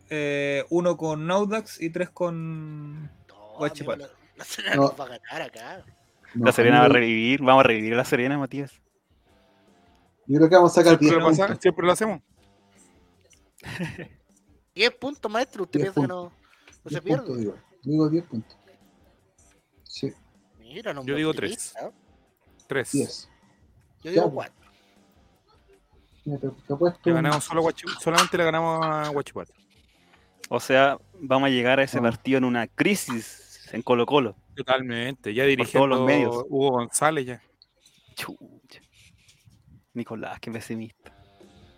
eh, 0.09 0.63
uno 0.69 0.95
con 0.97 1.29
Audax 1.29 1.81
y 1.81 1.89
tres 1.89 2.09
con... 2.09 3.03
No, 3.03 3.09
Guachipato. 3.57 3.99
La, 4.03 4.09
la 4.37 4.45
Serena 4.45 4.75
No. 4.75 4.81
nos 4.83 4.99
va 4.99 5.05
a 5.05 5.07
ganar 5.19 5.41
acá. 5.41 5.83
No, 6.33 6.45
La 6.45 6.51
Serena 6.51 6.79
va 6.79 6.85
a 6.85 6.89
revivir, 6.89 7.41
vamos 7.41 7.63
a 7.63 7.67
revivir 7.67 7.93
a 7.93 7.97
La 7.97 8.05
Serena, 8.05 8.37
Matías. 8.37 8.71
Yo 10.25 10.37
creo 10.37 10.49
que 10.49 10.55
vamos 10.55 10.71
a 10.71 10.75
sacar 10.81 10.97
Siempre 10.97 11.07
10 11.09 11.19
lo, 11.19 11.25
pasa- 11.29 11.45
puntos. 11.47 11.61
siempre 11.61 11.85
lo 11.85 11.91
hacemos. 11.91 12.21
Diez 14.75 14.91
puntos, 14.95 15.31
maestro. 15.31 15.63
¿Usted 15.63 15.79
10 15.81 15.93
piensa 15.93 16.01
que 16.01 16.07
no, 16.07 16.23
no 16.23 16.31
se 16.85 16.89
10 16.89 17.01
pierde? 17.01 17.17
puntos, 17.23 17.37
digo. 17.39 17.55
Digo 17.83 18.09
10 18.09 18.23
puntos. 18.25 18.57
Sí, 19.83 20.11
Mira, 20.59 20.93
no 20.93 21.03
Yo 21.05 21.15
digo 21.15 21.29
optimista, 21.29 21.79
tres. 21.79 21.93
¿eh? 21.93 21.95
Tres. 22.67 22.91
10. 22.93 23.29
Yo 24.03 24.11
digo 24.11 24.25
Ya, 24.25 24.31
pues. 24.31 24.51
Le 27.03 27.11
ganamos 27.13 27.43
solo 27.43 27.63
solamente 28.01 28.37
le 28.37 28.45
ganamos 28.45 28.83
a 28.85 29.09
Guachipato. 29.09 29.53
O 30.49 30.59
sea, 30.59 30.97
vamos 31.19 31.47
a 31.47 31.49
llegar 31.49 31.79
a 31.79 31.83
ese 31.83 31.99
Ah. 31.99 32.01
partido 32.01 32.37
en 32.37 32.45
una 32.45 32.65
crisis 32.67 33.69
en 33.73 33.81
Colo 33.81 34.05
Colo. 34.05 34.35
Totalmente. 34.55 35.33
Ya 35.33 35.43
todos 35.43 35.49
dirigiendo 35.49 35.87
los 35.87 36.01
medios. 36.05 36.45
Hugo 36.49 36.71
González 36.71 37.25
ya. 37.25 37.41
Chucha. 38.15 38.81
Nicolás, 39.93 40.39
qué 40.39 40.51
pesimista. 40.51 41.11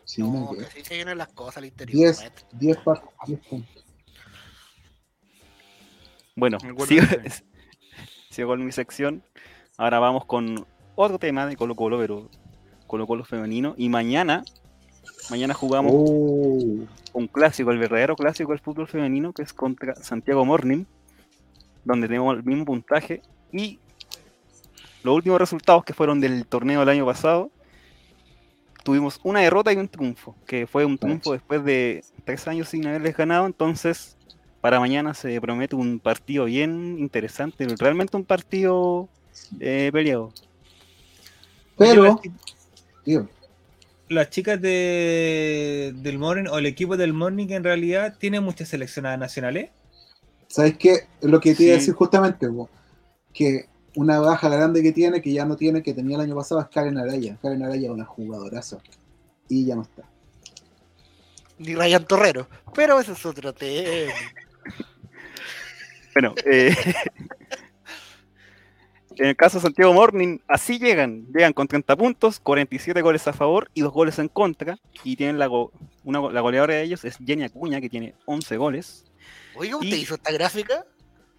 Sí, 0.04 0.22
No, 0.22 0.32
no, 0.34 0.52
que 0.54 0.66
así 0.66 0.82
se 0.84 0.96
vienen 0.96 1.18
las 1.18 1.30
cosas 1.30 1.58
al 1.58 1.66
interior, 1.66 1.98
10, 1.98 2.18
maestro. 2.20 2.48
10, 2.54 2.78
par- 2.78 3.04
10 3.28 3.40
puntos. 3.48 3.86
Bueno, 6.36 6.58
sigo, 6.60 7.06
sigo 8.30 8.50
con 8.50 8.66
mi 8.66 8.72
sección. 8.72 9.24
Ahora 9.78 10.00
vamos 10.00 10.26
con 10.26 10.66
otro 10.96 11.18
tema 11.20 11.46
de 11.46 11.56
Colo 11.56 11.76
Colo, 11.76 11.98
pero 12.00 12.30
Colo 12.88 13.08
Colo 13.08 13.24
femenino. 13.24 13.74
Y 13.78 13.90
mañana, 13.90 14.44
mañana 15.30 15.54
jugamos 15.54 15.92
Oh, 15.96 16.86
un 17.14 17.28
clásico, 17.28 17.72
el 17.72 17.80
verdadero 17.80 18.16
clásico 18.16 18.52
del 18.52 18.60
fútbol 18.60 18.88
femenino, 18.88 19.34
que 19.34 19.42
es 19.44 19.54
contra 19.54 19.96
Santiago 19.96 20.46
Morning, 20.46 20.84
donde 21.86 22.08
tenemos 22.08 22.36
el 22.36 22.44
mismo 22.44 22.66
puntaje. 22.66 23.22
Y 23.54 23.80
los 25.04 25.16
últimos 25.16 25.40
resultados 25.40 25.86
que 25.86 25.94
fueron 25.94 26.20
del 26.20 26.46
torneo 26.46 26.82
del 26.82 26.90
año 26.90 27.06
pasado, 27.06 27.52
tuvimos 28.84 29.20
una 29.24 29.40
derrota 29.40 29.72
y 29.72 29.78
un 29.78 29.88
triunfo, 29.88 30.36
que 30.46 30.68
fue 30.68 30.86
un 30.86 30.98
triunfo 30.98 31.34
después 31.34 31.64
de 31.64 32.04
tres 32.24 32.48
años 32.48 32.70
sin 32.70 32.86
haberles 32.86 33.16
ganado. 33.16 33.46
Entonces, 33.46 34.16
para 34.62 34.80
mañana 34.80 35.14
se 35.14 35.40
promete 35.40 35.76
un 35.76 36.00
partido 36.00 36.46
bien 36.46 36.98
interesante, 37.00 37.68
realmente 37.80 38.18
un 38.18 38.26
partido 38.26 39.08
eh, 39.60 39.90
peleado. 39.94 40.34
pero, 41.78 42.22
digo, 43.06 43.30
Las 44.10 44.30
chicas 44.30 44.62
de, 44.62 45.94
del 45.96 46.18
Morning 46.18 46.48
o 46.50 46.58
el 46.58 46.66
equipo 46.66 46.98
del 46.98 47.14
Morning 47.14 47.48
en 47.50 47.64
realidad 47.64 48.18
tiene 48.18 48.40
muchas 48.40 48.70
seleccionadas 48.70 49.20
nacionales. 49.20 49.70
¿Sabes 50.56 50.78
qué? 50.78 51.00
Lo 51.22 51.42
que 51.42 51.54
te 51.54 51.64
iba 51.64 51.74
a 51.74 51.78
decir 51.78 51.94
justamente, 51.94 52.48
po, 52.48 52.70
que 53.34 53.66
una 53.98 54.20
baja 54.22 54.48
grande 54.48 54.82
que 54.82 54.94
tiene, 54.94 55.22
que 55.22 55.34
ya 55.34 55.44
no 55.46 55.58
tiene, 55.58 55.84
que 55.84 55.94
tenía 55.94 56.16
el 56.16 56.22
año 56.22 56.36
pasado, 56.36 56.62
es 56.62 56.68
Karen 56.68 56.98
Araya. 56.98 57.38
Karen 57.42 57.62
Araya 57.64 57.88
es 57.88 57.94
una 57.94 58.06
jugadoraza. 58.06 58.78
Y 59.50 59.66
ya 59.66 59.76
no 59.76 59.82
está. 59.82 60.04
Ni 61.58 61.76
Ryan 61.76 62.06
Torrero. 62.06 62.48
Pero 62.74 63.00
eso 63.02 63.12
es 63.12 63.26
otro 63.26 63.52
tema. 63.54 64.14
Bueno, 66.14 66.34
eh, 66.46 66.74
en 69.18 69.26
el 69.28 69.36
caso 69.36 69.58
de 69.58 69.64
Santiago 69.64 69.94
Morning, 69.94 70.40
así 70.48 70.80
llegan. 70.80 71.26
Llegan 71.34 71.52
con 71.54 71.68
30 71.68 71.96
puntos, 71.98 72.40
47 72.40 73.02
goles 73.02 73.28
a 73.28 73.34
favor 73.34 73.70
y 73.74 73.82
2 73.82 73.92
goles 73.94 74.20
en 74.20 74.30
contra. 74.30 74.78
Y 75.04 75.16
tienen 75.18 75.38
la, 75.38 75.48
go- 75.48 75.72
una, 76.06 76.20
go- 76.20 76.32
la 76.32 76.40
goleadora 76.42 76.76
de 76.76 76.84
ellos 76.84 77.04
es 77.06 77.18
Jenny 77.18 77.44
Acuña, 77.44 77.82
que 77.82 77.90
tiene 77.90 78.16
11 78.26 78.56
goles. 78.58 79.04
Oiga, 79.58 79.76
¿usted 79.78 79.88
Y- 79.96 80.02
hizo 80.02 80.16
esta 80.16 80.32
gráfica? 80.32 80.86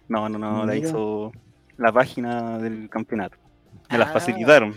No, 0.07 0.29
no, 0.29 0.37
no, 0.37 0.65
la 0.65 0.75
hizo 0.75 1.31
la 1.77 1.91
página 1.91 2.57
del 2.59 2.89
campeonato. 2.89 3.37
Me 3.89 3.97
las 3.97 4.09
Ah. 4.09 4.13
facilitaron. 4.13 4.73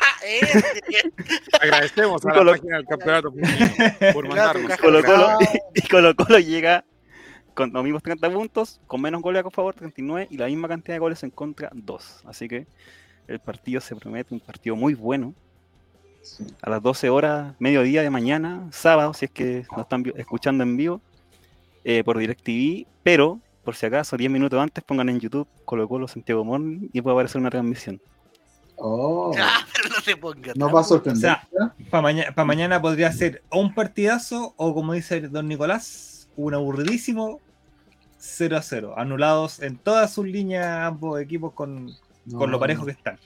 Ah, 0.00 0.16
ese. 0.26 1.12
Agradecemos 1.60 2.24
a 2.24 2.28
la 2.28 2.34
Colo- 2.34 2.52
página 2.52 2.76
del 2.76 2.86
campeonato 2.86 3.32
por 4.12 4.28
mandarnos. 4.28 4.66
Claro, 4.66 4.82
Colo 4.82 5.02
Colo, 5.02 5.38
y 5.74 5.88
Colo 5.88 6.14
Colo 6.16 6.38
llega 6.38 6.84
con 7.54 7.72
los 7.72 7.84
mismos 7.84 8.02
30 8.02 8.28
puntos, 8.30 8.80
con 8.86 9.00
menos 9.00 9.22
goles 9.22 9.44
a 9.44 9.50
favor, 9.50 9.74
39, 9.74 10.28
y 10.30 10.36
la 10.36 10.46
misma 10.46 10.68
cantidad 10.68 10.94
de 10.94 10.98
goles 10.98 11.22
en 11.22 11.30
contra, 11.30 11.70
2. 11.72 12.22
Así 12.26 12.48
que 12.48 12.66
el 13.28 13.38
partido 13.40 13.80
se 13.80 13.96
promete 13.96 14.34
un 14.34 14.40
partido 14.40 14.76
muy 14.76 14.94
bueno. 14.94 15.34
Sí. 16.22 16.44
A 16.60 16.70
las 16.70 16.82
12 16.82 17.08
horas, 17.08 17.54
mediodía 17.60 18.02
de 18.02 18.10
mañana, 18.10 18.66
sábado, 18.72 19.14
si 19.14 19.26
es 19.26 19.30
que 19.30 19.64
nos 19.70 19.82
están 19.82 20.04
escuchando 20.16 20.64
en 20.64 20.76
vivo, 20.76 21.00
eh, 21.88 22.02
por 22.02 22.18
DirecTV, 22.18 22.84
pero 23.04 23.38
por 23.64 23.76
si 23.76 23.86
acaso, 23.86 24.16
10 24.16 24.28
minutos 24.30 24.58
antes, 24.60 24.82
pongan 24.82 25.08
en 25.08 25.20
YouTube 25.20 25.46
Colo 25.64 25.88
Colo 25.88 26.08
Santiago 26.08 26.44
Morning 26.44 26.88
y 26.92 27.00
puede 27.00 27.14
aparecer 27.14 27.40
una 27.40 27.50
transmisión. 27.50 28.00
Oh, 28.76 29.32
Ah, 29.38 29.64
pero 29.72 29.88
no 29.88 30.00
se 30.02 30.16
ponga. 30.16 30.52
no 30.56 30.66
tan- 30.66 30.74
va 30.76 30.80
a 30.80 30.84
sorprender. 30.84 31.36
O 31.52 31.56
sea, 31.90 32.32
Para 32.34 32.44
mañana 32.44 32.82
podría 32.82 33.12
ser 33.12 33.42
o 33.50 33.60
un 33.60 33.72
partidazo 33.72 34.52
o, 34.56 34.74
como 34.74 34.92
dice 34.94 35.20
don 35.28 35.46
Nicolás, 35.48 36.28
un 36.36 36.54
aburridísimo 36.54 37.40
0 38.18 38.56
a 38.56 38.62
0. 38.62 38.94
Anulados 38.96 39.60
en 39.60 39.76
todas 39.78 40.12
sus 40.12 40.26
líneas 40.26 40.66
ambos 40.86 41.20
equipos 41.20 41.52
con, 41.52 41.92
con 42.30 42.40
lo 42.50 42.56
No. 42.56 42.58
parejo 42.58 42.84
que 42.84 42.92
están. 42.92 43.18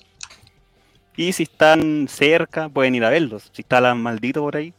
Y 1.16 1.32
si 1.32 1.42
están 1.44 2.06
cerca, 2.08 2.68
pueden 2.68 2.94
ir 2.94 3.04
a 3.04 3.10
verlos. 3.10 3.50
Si 3.52 3.62
está 3.62 3.80
la 3.80 3.94
maldito 3.94 4.40
por 4.42 4.56
ahí, 4.56 4.72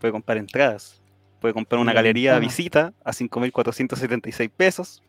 puede 0.00 0.12
comprar 0.12 0.38
entradas. 0.38 1.00
Puede 1.46 1.54
comprar 1.54 1.80
una 1.80 1.92
galería 1.92 2.40
visita 2.40 2.92
a 3.04 3.12
5.476 3.12 4.50
pesos. 4.50 5.00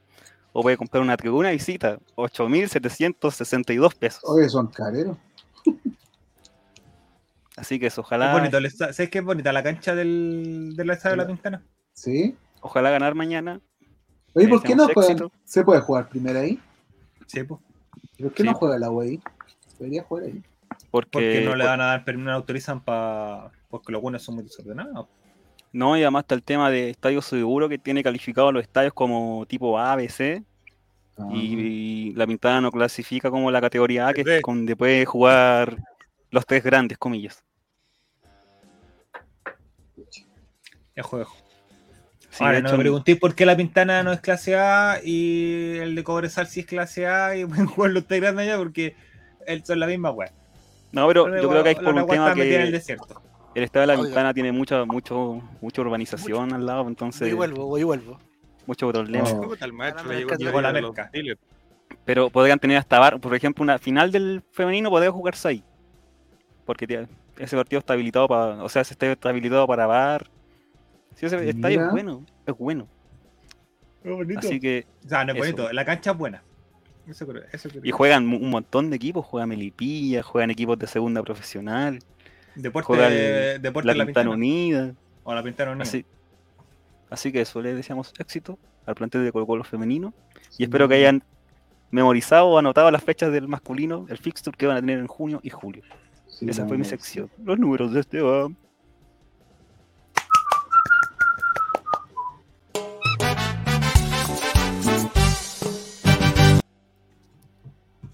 O 0.54 0.62
puede 0.62 0.78
comprar 0.78 1.02
una 1.02 1.18
tribuna 1.18 1.50
visita, 1.50 1.98
8.762 2.16 3.96
pesos. 3.96 4.22
Oye, 4.24 4.48
son 4.48 4.68
careros. 4.68 5.18
Así 7.56 7.80
que 7.80 7.88
eso, 7.88 8.02
Es 8.02 8.06
ojalá, 8.06 8.34
bonito, 8.34 8.60
¿sabes 8.70 9.10
qué 9.10 9.18
es 9.18 9.24
bonita 9.24 9.52
la 9.52 9.64
cancha 9.64 9.96
del, 9.96 10.76
del 10.76 10.90
estadio 10.92 11.16
de 11.16 11.24
la 11.24 11.28
Pintana? 11.28 11.64
¿Sí? 11.94 12.36
ojalá 12.62 12.92
ganar 12.92 13.16
mañana. 13.16 13.60
Oye, 14.36 14.48
¿por 14.48 14.62
qué 14.62 14.76
no 14.76 14.88
juegan? 14.90 15.32
¿Se 15.44 15.64
puede 15.64 15.82
jugar 15.82 16.08
primero 16.08 16.40
ahí? 16.40 16.60
Sí, 17.26 17.42
pues. 17.42 17.60
¿Por 18.20 18.32
qué 18.32 18.44
Sí. 18.44 18.50
no 18.50 18.54
juega 18.54 18.78
la 18.78 18.92
UAI? 18.92 19.20
Debería 19.80 20.04
jugar 20.04 20.26
ahí. 20.26 20.44
Porque, 20.92 21.10
Porque 21.14 21.42
no 21.46 21.56
le 21.56 21.66
van 21.66 21.82
a 21.82 21.86
dar 21.88 22.06
permiso, 22.06 22.26
no 22.26 22.32
le 22.32 22.38
autorizan 22.38 22.84
para. 22.84 23.50
Porque 23.70 23.92
los 23.92 24.04
buenos 24.04 24.22
son 24.22 24.36
muy 24.36 24.44
desordenados. 24.44 25.08
No, 25.72 25.98
y 25.98 26.02
además 26.02 26.24
está 26.24 26.36
el 26.36 26.44
tema 26.44 26.70
de 26.70 26.90
Estadio 26.90 27.22
Seguro 27.22 27.70
que 27.70 27.78
tiene 27.78 28.04
calificados 28.04 28.54
los 28.54 28.64
estadios 28.64 28.94
como 28.94 29.46
tipo 29.46 29.78
A, 29.78 29.96
B, 29.96 30.10
C. 30.10 30.44
Ah. 31.18 31.28
Y, 31.34 32.14
la 32.14 32.26
Pintana 32.28 32.62
no 32.62 32.72
clasifica 32.72 33.30
como 33.30 33.52
la 33.52 33.62
categoría 33.62 34.08
A, 34.08 34.14
que 34.14 34.22
es 34.22 34.42
donde 34.42 34.76
puede 34.76 35.06
jugar 35.06 35.78
los 36.32 36.46
tres 36.46 36.64
grandes, 36.64 36.98
comillas. 36.98 37.44
Es 40.96 41.06
juego. 41.06 41.32
Sí, 42.30 42.44
Ahora, 42.44 42.60
no 42.62 42.72
me 42.72 42.80
preguntéis 42.80 43.20
por 43.20 43.36
qué 43.36 43.46
la 43.46 43.56
Pintana 43.56 44.04
no 44.04 44.12
es 44.12 44.20
clase 44.20 44.56
A 44.56 45.00
y 45.04 45.78
el 45.78 45.96
de 45.96 46.04
Cobresal 46.04 46.48
sí 46.48 46.62
es 46.62 46.66
clase 46.66 47.08
A 47.08 47.36
y 47.36 47.46
pueden 47.46 47.68
jugar 47.68 47.92
los 47.92 48.06
tres 48.06 48.22
grandes 48.22 48.48
allá 48.48 48.58
porque 48.58 48.96
son 49.64 49.80
la 49.80 49.88
misma 49.88 50.12
weá. 50.12 50.32
No, 50.92 51.08
pero 51.08 51.28
yo 51.42 51.50
creo 51.50 51.64
que 51.64 51.70
hay 51.70 51.76
por 51.76 51.94
un 51.94 52.08
tema 52.08 52.32
en 52.32 52.40
el 52.40 52.66
que 52.66 52.72
desierto. 52.72 53.22
El 53.58 53.64
estadio 53.64 53.82
de 53.82 53.88
la 53.88 53.94
Oiga. 53.94 54.06
Pintana 54.06 54.34
tiene 54.36 54.52
mucha, 54.52 54.86
mucho, 54.86 55.42
mucha 55.62 55.82
urbanización 55.82 56.54
al 56.54 56.66
lado, 56.66 56.84
Voy 56.84 56.92
entonces 56.92 57.28
y 57.28 57.34
vuelvo, 57.34 57.66
voy 57.66 57.82
y 57.82 57.84
vuelvo. 57.86 58.20
mucho 58.68 58.88
problema. 58.90 59.28
Dealers. 61.12 61.40
Pero 62.06 62.30
podrían 62.30 62.60
tener 62.60 62.78
hasta 62.78 63.00
bar, 63.00 63.20
por 63.20 63.34
ejemplo, 63.34 63.64
una 63.64 63.80
final 63.80 64.12
del 64.12 64.44
femenino 64.52 64.92
podría 64.92 65.12
jugarse 65.12 65.48
ahí. 65.48 65.64
Porque 66.66 67.08
ese 67.38 67.56
partido 67.56 67.80
está 67.80 67.94
habilitado 67.94 68.28
para, 68.28 68.64
o 68.64 68.70
sea, 68.70 68.84
ese 68.84 68.94
estadio 68.94 69.14
está 69.14 69.30
habilitado 69.30 69.66
para 69.66 69.88
bar. 69.88 70.30
Sí, 71.16 71.26
ese 71.26 71.50
estadio 71.50 71.86
es 71.86 71.92
bueno, 71.92 72.26
es 72.46 72.56
bueno. 72.56 72.88
Así 74.38 74.60
que, 74.60 74.86
O 75.04 75.10
sea, 75.10 75.26
no 75.26 75.32
es 75.32 75.38
Eso. 75.40 75.46
bonito, 75.46 75.74
la 75.74 75.84
cancha 75.84 76.12
es 76.12 76.18
buena. 76.18 76.44
Eso 77.08 77.26
creo, 77.26 77.44
eso 77.52 77.70
creo. 77.70 77.82
y 77.84 77.92
juegan 77.92 78.28
un 78.28 78.50
montón 78.50 78.90
de 78.90 78.98
equipos, 78.98 79.26
juegan 79.26 79.50
Melipilla, 79.50 80.22
juegan 80.22 80.52
equipos 80.52 80.78
de 80.78 80.88
segunda 80.88 81.24
profesional, 81.24 82.00
Deporte, 82.58 82.86
juega 82.88 83.08
el- 83.08 83.62
deporte 83.62 83.88
la 83.88 83.94
de 83.94 84.00
la 84.00 84.06
Pintana. 84.06 84.30
Unida. 84.32 84.94
O 85.24 85.34
la 85.34 85.44
Pintana 85.44 85.72
Unida. 85.72 85.84
Así, 85.84 86.06
así 87.10 87.32
que 87.32 87.42
eso, 87.42 87.62
le 87.62 87.74
deseamos 87.74 88.14
éxito 88.20 88.58
al 88.86 88.96
plantel 88.96 89.24
de 89.24 89.32
Colo 89.32 89.46
Colo 89.46 89.64
femenino. 89.64 90.14
Y 90.58 90.64
espero 90.64 90.88
que 90.88 90.96
hayan 90.96 91.24
memorizado 91.92 92.48
o 92.48 92.58
anotado 92.58 92.92
las 92.92 93.04
fechas 93.04 93.32
del 93.32 93.48
masculino, 93.48 94.06
el 94.10 94.18
fixture 94.18 94.58
que 94.58 94.68
van 94.68 94.78
a 94.78 94.80
tener 94.82 95.00
en 95.00 95.08
junio 95.08 95.40
y 95.44 95.50
julio. 95.50 95.84
Sí, 96.28 96.50
Esa 96.50 96.64
no, 96.64 96.68
fue 96.70 96.78
mi 96.78 96.86
sección. 96.86 97.30
Los 97.44 97.58
números 97.58 97.94
de 97.94 98.02
Esteban. 98.02 98.56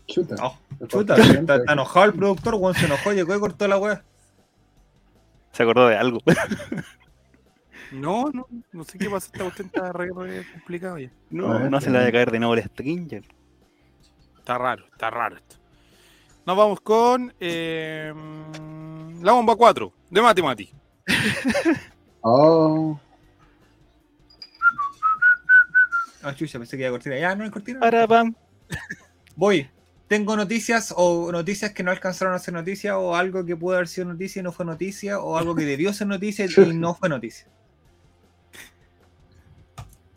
Chuta. 0.07 0.35
Oh, 0.43 0.57
Chuta, 0.87 1.15
está, 1.15 1.55
está 1.55 1.73
enojado 1.73 2.05
el 2.05 2.13
productor, 2.13 2.55
weón, 2.55 2.75
se 2.75 2.85
enojó, 2.85 3.13
llegó 3.13 3.35
y 3.35 3.39
cortó 3.39 3.67
la 3.67 3.77
weá. 3.77 4.03
Se 5.53 5.63
acordó 5.63 5.87
de 5.87 5.95
algo. 5.97 6.19
No, 7.91 8.31
no, 8.33 8.47
no 8.71 8.83
sé 8.85 8.97
qué 8.97 9.07
pasa. 9.07 9.27
Esta 9.27 9.43
cuestión 9.43 9.67
está 9.67 9.93
re, 9.93 10.09
re 10.15 10.43
complicado 10.51 10.97
ya. 10.97 11.11
No, 11.29 11.69
no 11.69 11.79
se 11.79 11.91
le 11.91 11.99
va 11.99 12.07
a 12.07 12.11
caer 12.11 12.31
de 12.31 12.39
nuevo 12.39 12.55
el 12.55 12.63
Stringer. 12.63 13.23
Está 14.39 14.57
raro, 14.57 14.83
está 14.91 15.11
raro 15.11 15.37
esto. 15.37 15.57
Nos 16.43 16.57
vamos 16.57 16.81
con 16.81 17.31
eh, 17.39 18.11
la 19.21 19.33
bomba 19.33 19.55
4 19.55 19.93
de 20.09 20.21
Mati 20.23 20.41
Mati. 20.41 20.73
Oh, 22.25 22.97
Ah, 26.23 26.33
chucha, 26.33 26.57
pensé 26.57 26.77
que 26.77 26.83
iba 26.83 26.89
a 26.89 26.93
cortina. 26.93 27.19
Ya, 27.19 27.35
no 27.35 27.43
hay 27.43 27.49
cortina. 27.51 27.79
Para 27.81 28.07
pam. 28.07 28.33
Voy. 29.35 29.69
Tengo 30.07 30.35
noticias 30.35 30.93
o 30.95 31.31
noticias 31.31 31.71
que 31.71 31.81
no 31.83 31.91
alcanzaron 31.91 32.33
a 32.33 32.39
ser 32.39 32.53
noticia 32.53 32.97
o 32.97 33.15
algo 33.15 33.45
que 33.45 33.55
pudo 33.55 33.75
haber 33.75 33.87
sido 33.87 34.07
noticia 34.07 34.41
y 34.41 34.43
no 34.43 34.51
fue 34.51 34.65
noticia 34.65 35.19
o 35.19 35.37
algo 35.37 35.55
que 35.55 35.65
debió 35.65 35.93
ser 35.93 36.07
noticia 36.07 36.45
y 36.45 36.49
no 36.73 36.93
fue 36.93 37.09
noticia. 37.09 37.47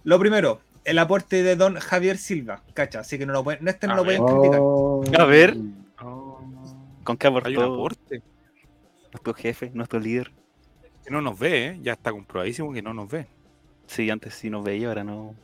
Lo 0.04 0.18
primero, 0.18 0.60
el 0.84 0.98
aporte 0.98 1.42
de 1.42 1.56
don 1.56 1.76
Javier 1.76 2.18
Silva, 2.18 2.62
cacha, 2.74 3.00
así 3.00 3.18
que 3.18 3.26
no 3.26 3.32
lo 3.32 3.42
pueden, 3.42 3.64
no, 3.64 3.70
este 3.70 3.86
no 3.86 3.94
A 3.94 3.96
lo 3.96 4.04
ver. 4.04 4.18
pueden 4.18 4.38
criticar. 4.40 4.60
oh. 4.62 5.04
A 5.18 5.24
ver. 5.24 5.56
Oh, 6.02 6.40
¿Con 7.02 7.16
qué 7.16 7.26
hay 7.26 7.32
un 7.32 7.38
aportó 7.38 7.62
aporte 7.74 8.22
nuestro 9.12 9.34
jefe, 9.34 9.70
nuestro 9.74 9.98
líder? 9.98 10.32
que 11.04 11.12
no 11.12 11.22
nos 11.22 11.38
ve, 11.38 11.66
¿eh? 11.66 11.78
ya 11.82 11.92
está 11.92 12.10
comprobadísimo 12.10 12.72
que 12.72 12.82
no 12.82 12.92
nos 12.92 13.08
ve. 13.08 13.28
Sí, 13.86 14.10
antes 14.10 14.34
sí 14.34 14.50
nos 14.50 14.64
veía, 14.64 14.88
ahora 14.88 15.04
no. 15.04 15.36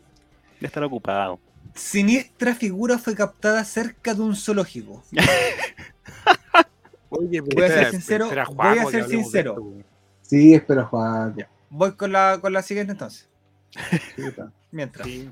De 0.60 0.66
estar 0.66 0.82
ocupado. 0.82 1.39
Siniestra 1.74 2.55
figura 2.55 2.98
fue 2.98 3.14
captada 3.14 3.64
cerca 3.64 4.14
de 4.14 4.22
un 4.22 4.36
zoológico. 4.36 5.02
Oye, 7.09 7.40
Voy 7.40 7.64
a 7.64 7.68
ser 7.68 7.90
sincero, 7.90 8.28
voy 8.55 8.78
a 8.78 8.86
ser 8.86 9.06
sincero. 9.06 9.74
Sí, 10.22 10.55
espera, 10.55 10.84
Juan. 10.84 11.34
Ya. 11.36 11.48
Voy 11.68 11.93
con 11.93 12.12
la, 12.12 12.39
con 12.40 12.52
la 12.52 12.62
siguiente 12.62 12.93
entonces. 12.93 13.28
Mientras. 14.70 15.06
Sí. 15.06 15.30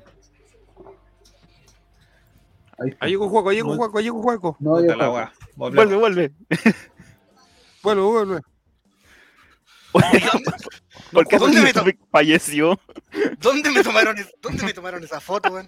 Ahí 2.98 3.10
llegó 3.10 3.28
Juaco, 3.28 3.50
ahí 3.50 3.56
llegó 3.56 3.76
Juaco, 3.76 3.98
ahí 3.98 4.04
llegó 4.04 4.22
Juaco. 4.22 4.56
No, 4.58 4.80
la. 4.80 5.32
Vuelve, 5.56 5.96
vuelve. 5.96 6.32
Vuelve, 7.82 8.02
vuelve. 8.02 8.40
¿Por 11.12 11.26
qué 11.26 11.38
¿dónde 11.38 11.62
me 11.62 11.98
falleció? 12.10 12.78
¿Dónde 13.38 13.70
me 13.70 13.82
tomaron, 13.82 14.16
¿dónde 14.42 14.62
me 14.64 14.72
tomaron 14.72 15.02
esa 15.02 15.18
foto, 15.18 15.50
weón? 15.50 15.66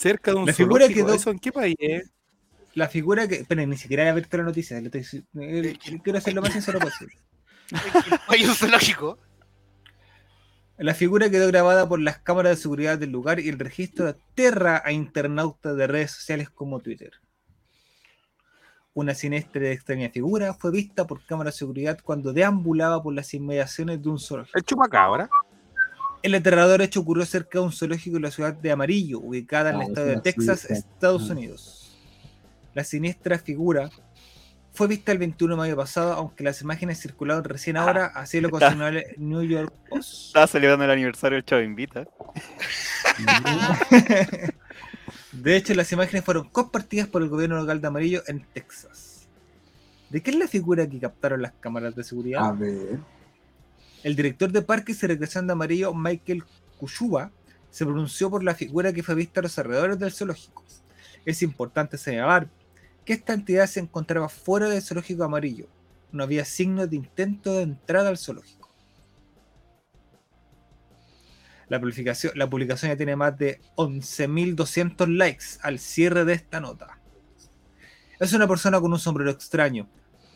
Cerca 0.00 0.30
de 0.32 0.36
un 0.38 0.46
La 0.46 0.52
figura 0.52 0.88
quedó- 0.88 1.14
¿Eso 1.14 1.30
en 1.30 1.38
qué 1.38 1.52
país 1.52 1.76
es? 1.78 2.10
La 2.74 2.88
figura 2.88 3.26
que. 3.28 3.44
Pero 3.46 3.66
ni 3.66 3.76
siquiera 3.76 4.08
he 4.08 4.12
visto 4.14 4.36
la 4.36 4.44
noticia. 4.44 4.78
estoy- 4.78 5.24
eh, 5.40 5.76
quiero 6.02 6.18
hacer 6.18 6.34
lo 6.34 6.42
más 6.42 6.52
sincero 6.52 6.78
posible. 6.78 7.14
Hay 8.28 8.44
un 8.44 8.54
zoológico. 8.54 9.18
La 10.78 10.94
figura 10.94 11.28
quedó 11.28 11.46
grabada 11.48 11.86
por 11.88 12.00
las 12.00 12.18
cámaras 12.20 12.56
de 12.56 12.62
seguridad 12.62 12.96
del 12.98 13.10
lugar 13.10 13.38
y 13.38 13.48
el 13.50 13.58
registro 13.58 14.08
aterra 14.08 14.82
a 14.84 14.92
internautas 14.92 15.76
de 15.76 15.86
redes 15.86 16.12
sociales 16.12 16.48
como 16.48 16.80
Twitter. 16.80 17.12
Una 18.94 19.14
siniestra 19.14 19.68
y 19.68 19.72
extraña 19.72 20.08
figura 20.08 20.54
fue 20.54 20.70
vista 20.70 21.06
por 21.06 21.24
cámaras 21.26 21.54
de 21.54 21.58
seguridad 21.58 21.98
cuando 22.02 22.32
deambulaba 22.32 23.02
por 23.02 23.14
las 23.14 23.32
inmediaciones 23.34 24.02
de 24.02 24.08
un 24.08 24.18
zoológico. 24.18 24.56
El 24.58 24.64
chupacabra. 24.64 25.28
El 26.22 26.34
aterrador 26.34 26.82
hecho 26.82 27.00
ocurrió 27.00 27.24
cerca 27.24 27.58
de 27.58 27.64
un 27.64 27.72
zoológico 27.72 28.16
en 28.16 28.22
la 28.22 28.30
ciudad 28.30 28.52
de 28.54 28.70
Amarillo, 28.70 29.20
ubicada 29.20 29.70
en 29.70 29.76
el 29.76 29.80
Ah, 29.82 29.84
estado 29.86 30.06
de 30.06 30.20
Texas. 30.20 30.64
Estados 30.70 31.28
Ah. 31.30 31.32
Unidos. 31.32 31.96
La 32.74 32.84
siniestra 32.84 33.38
figura 33.38 33.90
fue 34.72 34.86
vista 34.86 35.12
el 35.12 35.18
21 35.18 35.54
de 35.54 35.58
mayo 35.58 35.76
pasado, 35.76 36.12
aunque 36.12 36.44
las 36.44 36.60
imágenes 36.62 37.00
circularon 37.00 37.42
recién 37.44 37.76
ahora, 37.76 38.06
así 38.14 38.40
lo 38.40 38.48
ocasionó 38.48 38.86
el 38.88 39.04
New 39.16 39.42
York 39.42 39.72
Post. 39.88 40.26
Estaba 40.28 40.46
celebrando 40.46 40.84
el 40.84 40.90
aniversario 40.92 41.36
del 41.36 41.44
Chavo 41.44 41.62
Invita. 41.62 42.06
De 45.32 45.56
hecho, 45.56 45.74
las 45.74 45.90
imágenes 45.92 46.24
fueron 46.24 46.48
compartidas 46.50 47.08
por 47.08 47.22
el 47.22 47.28
gobierno 47.28 47.56
local 47.56 47.80
de 47.80 47.86
Amarillo 47.88 48.22
en 48.26 48.44
Texas. 48.52 49.26
¿De 50.10 50.22
qué 50.22 50.30
es 50.30 50.36
la 50.36 50.48
figura 50.48 50.86
que 50.88 50.98
captaron 50.98 51.40
las 51.42 51.52
cámaras 51.60 51.94
de 51.94 52.04
seguridad? 52.04 52.44
A 52.44 52.52
ver. 52.52 52.98
El 54.02 54.16
director 54.16 54.50
de 54.50 54.62
Parques 54.62 55.02
y 55.02 55.06
Recreación 55.06 55.46
de 55.46 55.52
Amarillo, 55.52 55.92
Michael 55.92 56.44
Kushuba, 56.78 57.30
se 57.70 57.84
pronunció 57.84 58.30
por 58.30 58.42
la 58.42 58.54
figura 58.54 58.92
que 58.92 59.02
fue 59.02 59.14
vista 59.14 59.40
a 59.40 59.42
los 59.42 59.58
alrededores 59.58 59.98
del 59.98 60.12
zoológico. 60.12 60.64
Es 61.24 61.42
importante 61.42 61.98
señalar 61.98 62.48
que 63.04 63.12
esta 63.12 63.34
entidad 63.34 63.66
se 63.66 63.80
encontraba 63.80 64.28
fuera 64.28 64.68
del 64.68 64.82
zoológico 64.82 65.24
amarillo. 65.24 65.68
No 66.12 66.24
había 66.24 66.44
signos 66.44 66.90
de 66.90 66.96
intento 66.96 67.54
de 67.54 67.62
entrada 67.62 68.08
al 68.08 68.18
zoológico. 68.18 68.70
La 71.68 71.78
publicación, 71.78 72.32
la 72.34 72.50
publicación 72.50 72.90
ya 72.90 72.96
tiene 72.96 73.14
más 73.14 73.38
de 73.38 73.60
11.200 73.76 75.06
likes 75.16 75.44
al 75.62 75.78
cierre 75.78 76.24
de 76.24 76.32
esta 76.32 76.58
nota. 76.60 76.98
Es 78.18 78.32
una 78.32 78.48
persona 78.48 78.80
con 78.80 78.92
un 78.92 78.98
sombrero 78.98 79.30
extraño, 79.30 79.88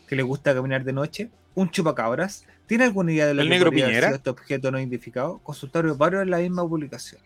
que 0.07 0.15
le 0.15 0.23
gusta 0.23 0.53
caminar 0.53 0.85
de 0.85 0.93
noche, 0.93 1.31
un 1.53 1.69
chupacabras. 1.69 2.45
¿Tiene 2.67 2.83
alguna 2.85 3.11
idea 3.11 3.27
de 3.27 3.33
lo 3.35 3.41
¿El 3.41 3.47
que 3.47 3.53
negro 3.55 3.69
podría 3.69 3.85
haber 3.85 3.93
Piñera? 3.95 4.07
sido 4.07 4.17
este 4.17 4.29
objeto 4.29 4.71
no 4.71 4.79
identificado? 4.79 5.39
Consultaron 5.39 5.97
varios 5.97 6.23
en 6.23 6.31
la 6.31 6.37
misma 6.39 6.67
publicación. 6.67 7.21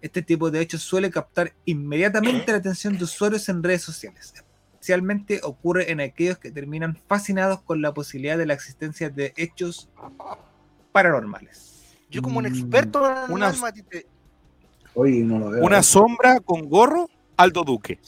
Este 0.00 0.20
tipo 0.22 0.50
de 0.50 0.60
hechos 0.60 0.82
suele 0.82 1.10
captar 1.10 1.52
inmediatamente 1.64 2.50
la 2.52 2.58
atención 2.58 2.98
de 2.98 3.04
usuarios 3.04 3.48
en 3.48 3.62
redes 3.62 3.82
sociales. 3.82 4.34
Especialmente 4.74 5.40
ocurre 5.44 5.92
en 5.92 6.00
aquellos 6.00 6.38
que 6.38 6.50
terminan 6.50 6.98
fascinados 7.06 7.62
con 7.62 7.80
la 7.80 7.94
posibilidad 7.94 8.36
de 8.36 8.46
la 8.46 8.54
existencia 8.54 9.10
de 9.10 9.32
hechos 9.36 9.88
paranormales. 10.90 11.96
Yo 12.10 12.20
como 12.20 12.38
un 12.38 12.44
Mm. 12.44 12.48
experto 12.48 13.00
paranormal, 13.00 13.30
Una- 13.32 13.52
Mati, 13.60 13.82
te- 13.82 14.06
Oye, 14.94 15.20
no 15.20 15.38
lo 15.38 15.50
veo. 15.50 15.64
Una 15.64 15.82
sombra 15.82 16.38
con 16.40 16.68
gorro, 16.68 17.08
Aldo 17.36 17.62
Duque. 17.64 17.98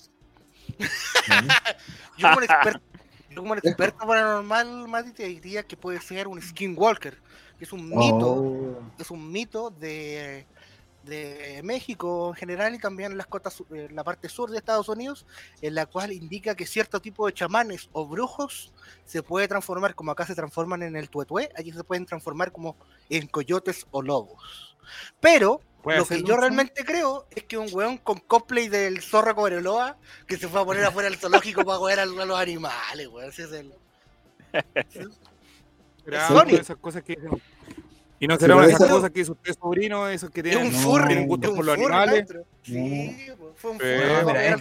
yo 2.18 2.22
como 2.28 2.36
un 2.38 2.44
experto, 2.44 2.80
yo 3.34 3.40
como 3.42 3.52
un 3.52 3.58
experto 3.58 4.06
paranormal, 4.06 4.88
Mati, 4.88 5.12
te 5.12 5.24
diría 5.24 5.62
que 5.62 5.76
puede 5.76 6.00
ser 6.00 6.28
un 6.28 6.40
skinwalker, 6.40 7.20
que 7.58 7.64
es 7.64 7.72
un 7.72 7.88
mito, 7.88 8.34
Oh, 8.34 8.82
es 8.98 9.10
un 9.10 9.30
mito 9.30 9.70
de, 9.70 10.46
de 11.04 11.60
México 11.62 12.30
en 12.30 12.34
general 12.34 12.74
y 12.74 12.78
también 12.78 13.12
en 13.12 13.18
las 13.18 13.26
costas, 13.26 13.62
en 13.70 13.94
la 13.94 14.04
parte 14.04 14.28
sur 14.28 14.50
de 14.50 14.58
Estados 14.58 14.88
Unidos, 14.88 15.26
en 15.60 15.74
la 15.74 15.86
cual 15.86 16.12
indica 16.12 16.54
que 16.54 16.66
cierto 16.66 17.00
tipo 17.00 17.26
de 17.26 17.34
chamanes 17.34 17.88
o 17.92 18.06
brujos 18.06 18.72
se 19.04 19.22
puede 19.22 19.48
transformar, 19.48 19.94
como 19.94 20.10
acá 20.10 20.26
se 20.26 20.34
transforman 20.34 20.82
en 20.82 20.96
el 20.96 21.10
tuetué, 21.10 21.50
allí 21.56 21.72
se 21.72 21.84
pueden 21.84 22.06
transformar 22.06 22.52
como 22.52 22.76
en 23.10 23.26
coyotes 23.26 23.86
o 23.90 24.02
lobos. 24.02 24.76
Pero 25.20 25.60
¿Puede 25.82 25.98
lo 25.98 26.06
que 26.06 26.22
yo 26.22 26.36
realmente 26.36 26.82
creo 26.84 27.26
es 27.30 27.44
que 27.44 27.58
un 27.58 27.68
weón 27.70 27.98
con 27.98 28.18
cosplay 28.18 28.68
del 28.68 29.02
zorro 29.02 29.34
Cobreloa 29.34 29.98
que 30.26 30.38
se 30.38 30.48
fue 30.48 30.62
a 30.62 30.64
poner 30.64 30.84
afuera 30.84 31.10
del 31.10 31.18
zoológico 31.18 31.62
para 31.64 31.78
jugar 31.78 32.00
a 32.00 32.06
los 32.06 32.38
animales, 32.38 33.06
weón. 33.08 33.28
Ese 33.28 33.44
es 33.44 33.52
el. 33.52 33.74
Esas 36.06 36.76
cosas 36.76 37.02
que 37.02 37.16
Y 38.24 38.26
no 38.26 38.34
Sí, 38.36 38.40
será 38.40 38.56
una 38.56 38.62
de 38.66 38.68
pero 38.72 38.76
esas 38.78 38.86
eso- 38.88 38.96
cosas 38.96 39.10
que 39.10 39.18
dice 39.20 39.32
usted, 39.32 39.54
sobrino, 39.60 40.08
esos 40.08 40.30
que 40.30 40.42
tienen, 40.42 40.66
un 40.66 40.72
furry, 40.72 41.06
tienen 41.08 41.24
es 41.24 41.28
gusto 41.28 41.50
un 41.50 41.56
por 41.56 41.64
los 41.66 41.74
animales. 41.76 42.26
Sí, 42.62 43.26
weón, 43.38 43.52
fue 43.56 43.70
un 43.72 43.78
Eh, 43.82 44.20
furry. 44.22 44.38
ahí. 44.38 44.54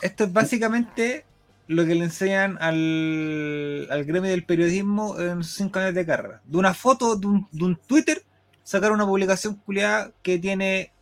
Esto 0.00 0.24
es 0.24 0.32
básicamente 0.32 1.24
lo 1.66 1.84
que 1.84 1.94
le 1.96 2.04
enseñan 2.04 2.56
al, 2.60 3.88
al 3.90 4.04
gremio 4.04 4.30
del 4.30 4.44
periodismo 4.44 5.18
en 5.18 5.42
sus 5.42 5.54
cinco 5.56 5.80
años 5.80 5.94
de 5.94 6.06
carrera. 6.06 6.40
De 6.44 6.56
una 6.56 6.72
foto 6.72 7.16
de 7.16 7.26
un, 7.26 7.48
de 7.50 7.64
un 7.64 7.74
Twitter, 7.76 8.22
sacar 8.62 8.92
una 8.92 9.04
publicación 9.04 9.56
culiada 9.56 10.12
que 10.22 10.38
tiene 10.38 10.92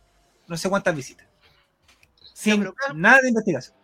no 0.47 0.57
sé 0.57 0.69
cuántas 0.69 0.95
visitas. 0.95 1.27
Sin 2.33 2.67
nada 2.95 3.19
de 3.21 3.29
investigación. 3.29 3.75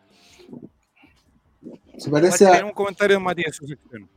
se 1.98 2.10
parece 2.10 2.38
Tiene 2.40 2.60
a. 2.61 2.65
un 2.65 2.72
comentario 2.72 3.18
de 3.18 3.24
Matías 3.24 3.48
en 3.49 3.53
su 3.53 3.68
sección. 3.68 4.10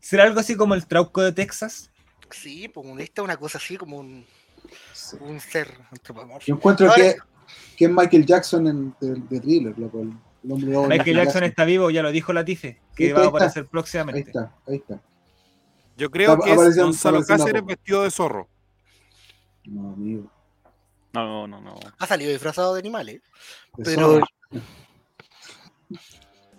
¿Será 0.00 0.24
algo 0.24 0.40
así 0.40 0.56
como 0.56 0.74
el 0.74 0.84
trauco 0.86 1.22
de 1.22 1.30
Texas? 1.32 1.90
Sí, 2.32 2.68
pues 2.68 2.86
esta 3.00 3.22
es 3.22 3.24
una 3.24 3.36
cosa 3.36 3.58
así 3.58 3.76
como 3.76 3.98
un, 3.98 4.24
un 5.20 5.40
ser 5.40 5.76
antropomórfico. 5.90 6.46
Yo 6.46 6.54
encuentro 6.56 6.88
Ahora- 6.90 7.02
que, 7.02 7.16
que 7.76 7.84
es 7.86 7.90
Michael 7.90 8.26
Jackson 8.26 8.66
en, 8.66 8.94
de, 9.00 9.14
de 9.28 9.40
Thriller, 9.40 9.78
loco. 9.78 10.00
El, 10.00 10.12
el 10.44 10.52
hombre 10.52 10.98
Michael 10.98 11.16
Jackson 11.16 11.44
está 11.44 11.64
vivo, 11.64 11.90
ya 11.90 12.02
lo 12.02 12.10
dijo 12.12 12.32
la 12.32 12.44
Tife, 12.44 12.80
que 12.96 13.06
Sí, 13.08 13.12
va 13.12 13.18
a 13.18 13.20
ahí 13.22 13.26
está. 13.26 13.36
aparecer 13.36 13.62
Ahí 13.64 13.68
próximamente. 13.70 14.30
está, 14.30 14.54
ahí 14.66 14.76
está. 14.76 15.00
Yo 15.96 16.10
creo 16.10 16.32
Está 16.34 16.44
que 16.46 16.52
es 16.52 16.76
Gonzalo 16.78 17.22
Cáceres 17.24 17.64
vestido 17.66 18.02
de 18.04 18.10
zorro. 18.10 18.48
No, 19.64 19.92
amigo. 19.92 20.30
No, 21.12 21.46
no, 21.46 21.60
no. 21.60 21.78
Ha 21.98 22.06
salido 22.06 22.30
disfrazado 22.30 22.72
de 22.74 22.80
animales. 22.80 23.20
De 23.76 23.84
Pero- 23.84 24.06
zorro. 24.20 24.26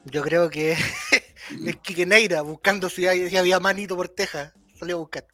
Yo 0.06 0.22
creo 0.24 0.50
que 0.50 0.72
es 1.66 1.76
Quique 1.82 2.06
Neira 2.06 2.42
buscando 2.42 2.90
si, 2.90 3.08
hay- 3.08 3.30
si 3.30 3.38
había 3.38 3.60
manito 3.60 3.96
por 3.96 4.10
Texas. 4.10 4.54
Salió 4.78 4.96
a 4.98 5.00
buscar. 5.00 5.26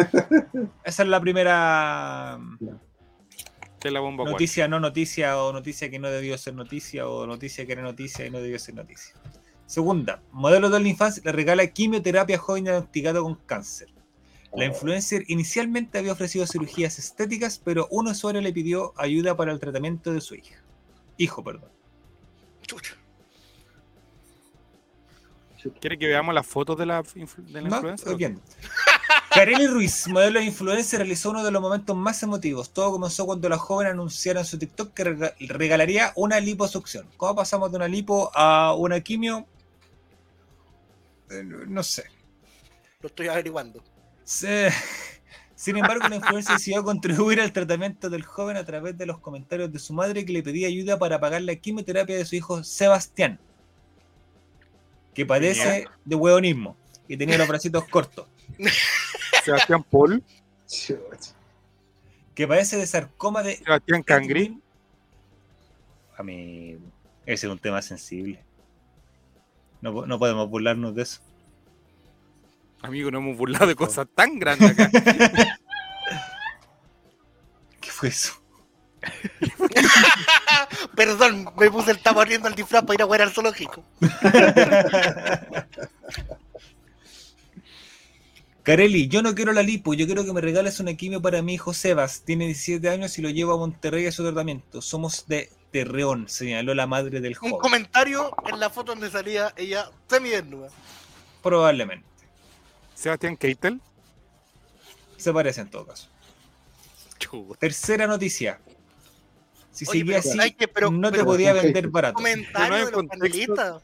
Esa 0.84 1.02
es 1.02 1.08
la 1.08 1.20
primera 1.20 2.38
De 3.82 3.90
la 3.90 4.00
bomba 4.00 4.24
cuál. 4.24 4.32
noticia, 4.32 4.68
no 4.68 4.80
noticia, 4.80 5.38
o 5.38 5.52
noticia 5.52 5.90
que 5.90 5.98
no 5.98 6.08
debió 6.08 6.36
ser 6.38 6.54
noticia, 6.54 7.08
o 7.08 7.26
noticia 7.26 7.66
que 7.66 7.72
era 7.72 7.82
noticia 7.82 8.26
y 8.26 8.30
no 8.30 8.38
debió 8.38 8.58
ser 8.58 8.74
noticia. 8.74 9.14
Segunda, 9.66 10.22
modelo 10.32 10.68
de 10.68 10.88
infancia 10.88 11.22
le 11.24 11.32
regala 11.32 11.66
quimioterapia 11.66 12.36
a 12.36 12.40
joven 12.40 12.64
diagnosticado 12.64 13.22
con 13.22 13.36
cáncer. 13.36 13.88
La 14.52 14.64
influencer 14.64 15.22
inicialmente 15.28 15.98
había 15.98 16.12
ofrecido 16.12 16.44
cirugías 16.44 16.98
estéticas, 16.98 17.60
pero 17.64 17.86
un 17.90 18.08
usuario 18.08 18.40
le 18.40 18.52
pidió 18.52 18.92
ayuda 18.96 19.36
para 19.36 19.52
el 19.52 19.60
tratamiento 19.60 20.12
de 20.12 20.20
su 20.20 20.34
hija. 20.34 20.56
Hijo, 21.16 21.44
perdón. 21.44 21.70
Chucha. 22.62 22.96
¿Quiere 25.80 25.98
que 25.98 26.06
veamos 26.06 26.34
las 26.34 26.46
fotos 26.46 26.78
de 26.78 26.86
la, 26.86 27.02
de 27.02 27.60
la 27.60 27.68
No, 27.68 27.76
influencer? 27.76 27.94
estoy 27.94 28.14
viendo. 28.16 28.40
Kareli 29.34 29.66
Ruiz, 29.66 30.08
modelo 30.08 30.40
de 30.40 30.46
influencer, 30.46 31.00
realizó 31.00 31.30
uno 31.30 31.44
de 31.44 31.50
los 31.50 31.60
momentos 31.62 31.96
más 31.96 32.22
emotivos. 32.22 32.70
Todo 32.70 32.92
comenzó 32.92 33.26
cuando 33.26 33.48
la 33.48 33.58
joven 33.58 33.88
anunciara 33.88 34.40
en 34.40 34.46
su 34.46 34.58
TikTok 34.58 34.92
que 34.94 35.04
rega- 35.04 35.34
regalaría 35.40 36.12
una 36.16 36.40
liposucción. 36.40 37.06
¿Cómo 37.16 37.36
pasamos 37.36 37.70
de 37.70 37.76
una 37.76 37.88
lipo 37.88 38.30
a 38.34 38.74
una 38.74 39.00
quimio? 39.00 39.46
Eh, 41.30 41.42
no 41.44 41.82
sé. 41.82 42.04
Lo 43.00 43.08
estoy 43.08 43.28
averiguando. 43.28 43.82
Se- 44.24 44.70
Sin 45.54 45.76
embargo, 45.76 46.08
la 46.08 46.16
influencer 46.16 46.56
decidió 46.56 46.82
contribuir 46.82 47.40
al 47.40 47.52
tratamiento 47.52 48.08
del 48.08 48.24
joven 48.24 48.56
a 48.56 48.64
través 48.64 48.96
de 48.96 49.04
los 49.06 49.18
comentarios 49.18 49.70
de 49.70 49.78
su 49.78 49.92
madre 49.92 50.24
que 50.24 50.32
le 50.32 50.42
pedía 50.42 50.68
ayuda 50.68 50.98
para 50.98 51.20
pagar 51.20 51.42
la 51.42 51.54
quimioterapia 51.54 52.16
de 52.16 52.24
su 52.24 52.34
hijo 52.34 52.64
Sebastián, 52.64 53.38
que 55.20 55.26
padece 55.26 55.86
de 56.02 56.16
hueonismo 56.16 56.78
y 57.06 57.14
tenía 57.14 57.36
los 57.36 57.46
bracitos 57.46 57.84
cortos, 57.88 58.26
Sebastián 59.44 59.82
Paul, 59.82 60.24
que 62.34 62.48
padece 62.48 62.78
de 62.78 62.86
sarcoma 62.86 63.42
de 63.42 63.56
Sebastián 63.56 64.02
Cangri. 64.02 64.58
A 66.16 66.22
mí, 66.22 66.78
ese 67.26 67.46
es 67.46 67.52
un 67.52 67.58
tema 67.58 67.82
sensible. 67.82 68.42
No, 69.82 70.06
no 70.06 70.18
podemos 70.18 70.48
burlarnos 70.48 70.94
de 70.94 71.02
eso. 71.02 71.20
Amigo, 72.80 73.10
no 73.10 73.18
hemos 73.18 73.36
burlado 73.36 73.66
de 73.66 73.74
cosas 73.74 74.06
tan 74.14 74.38
grandes 74.38 74.70
acá. 74.70 74.90
¿Qué 77.78 77.90
fue 77.90 78.08
eso? 78.08 78.42
Perdón, 81.00 81.48
me 81.56 81.70
puse 81.70 81.92
el 81.92 81.98
tamarindo 81.98 82.46
al 82.46 82.54
disfraz 82.54 82.82
para 82.82 82.94
ir 82.94 83.00
a 83.00 83.06
jugar 83.06 83.22
al 83.22 83.30
zoológico. 83.30 83.82
Carelli, 88.62 89.08
yo 89.08 89.22
no 89.22 89.34
quiero 89.34 89.54
la 89.54 89.62
lipo, 89.62 89.94
yo 89.94 90.04
quiero 90.04 90.26
que 90.26 90.34
me 90.34 90.42
regales 90.42 90.78
una 90.78 90.92
quimio 90.92 91.22
para 91.22 91.40
mi 91.40 91.54
hijo 91.54 91.72
Sebas. 91.72 92.20
Tiene 92.26 92.44
17 92.44 92.86
años 92.90 93.18
y 93.18 93.22
lo 93.22 93.30
llevo 93.30 93.54
a 93.54 93.56
Monterrey 93.56 94.04
a 94.04 94.12
su 94.12 94.22
tratamiento. 94.22 94.82
Somos 94.82 95.26
de 95.26 95.48
Terreón, 95.70 96.28
señaló 96.28 96.74
la 96.74 96.86
madre 96.86 97.22
del 97.22 97.32
Un 97.32 97.52
joven. 97.52 97.62
comentario 97.62 98.36
en 98.46 98.60
la 98.60 98.68
foto 98.68 98.92
donde 98.92 99.10
salía 99.10 99.54
ella 99.56 99.90
semidesnuda. 100.06 100.68
Probablemente. 101.42 102.04
Sebastián 102.94 103.38
Keitel. 103.38 103.80
Se 105.16 105.32
parece 105.32 105.62
en 105.62 105.70
todo 105.70 105.86
caso. 105.86 106.08
Tercera 107.58 108.06
noticia. 108.06 108.60
Si 109.72 109.84
Oye, 109.88 110.00
seguía 110.00 110.18
pero 110.20 110.30
así, 110.30 110.40
hay 110.40 110.52
que- 110.52 110.68
pero- 110.68 110.90
no 110.90 111.08
te 111.10 111.18
pero- 111.18 111.24
podía 111.26 111.52
vender 111.52 111.88
barato. 111.88 112.14
Comentario 112.14 112.68
no 112.68 112.74
hay 112.76 112.84
de 112.84 112.90
los 112.90 113.04
panelistas. 113.06 113.82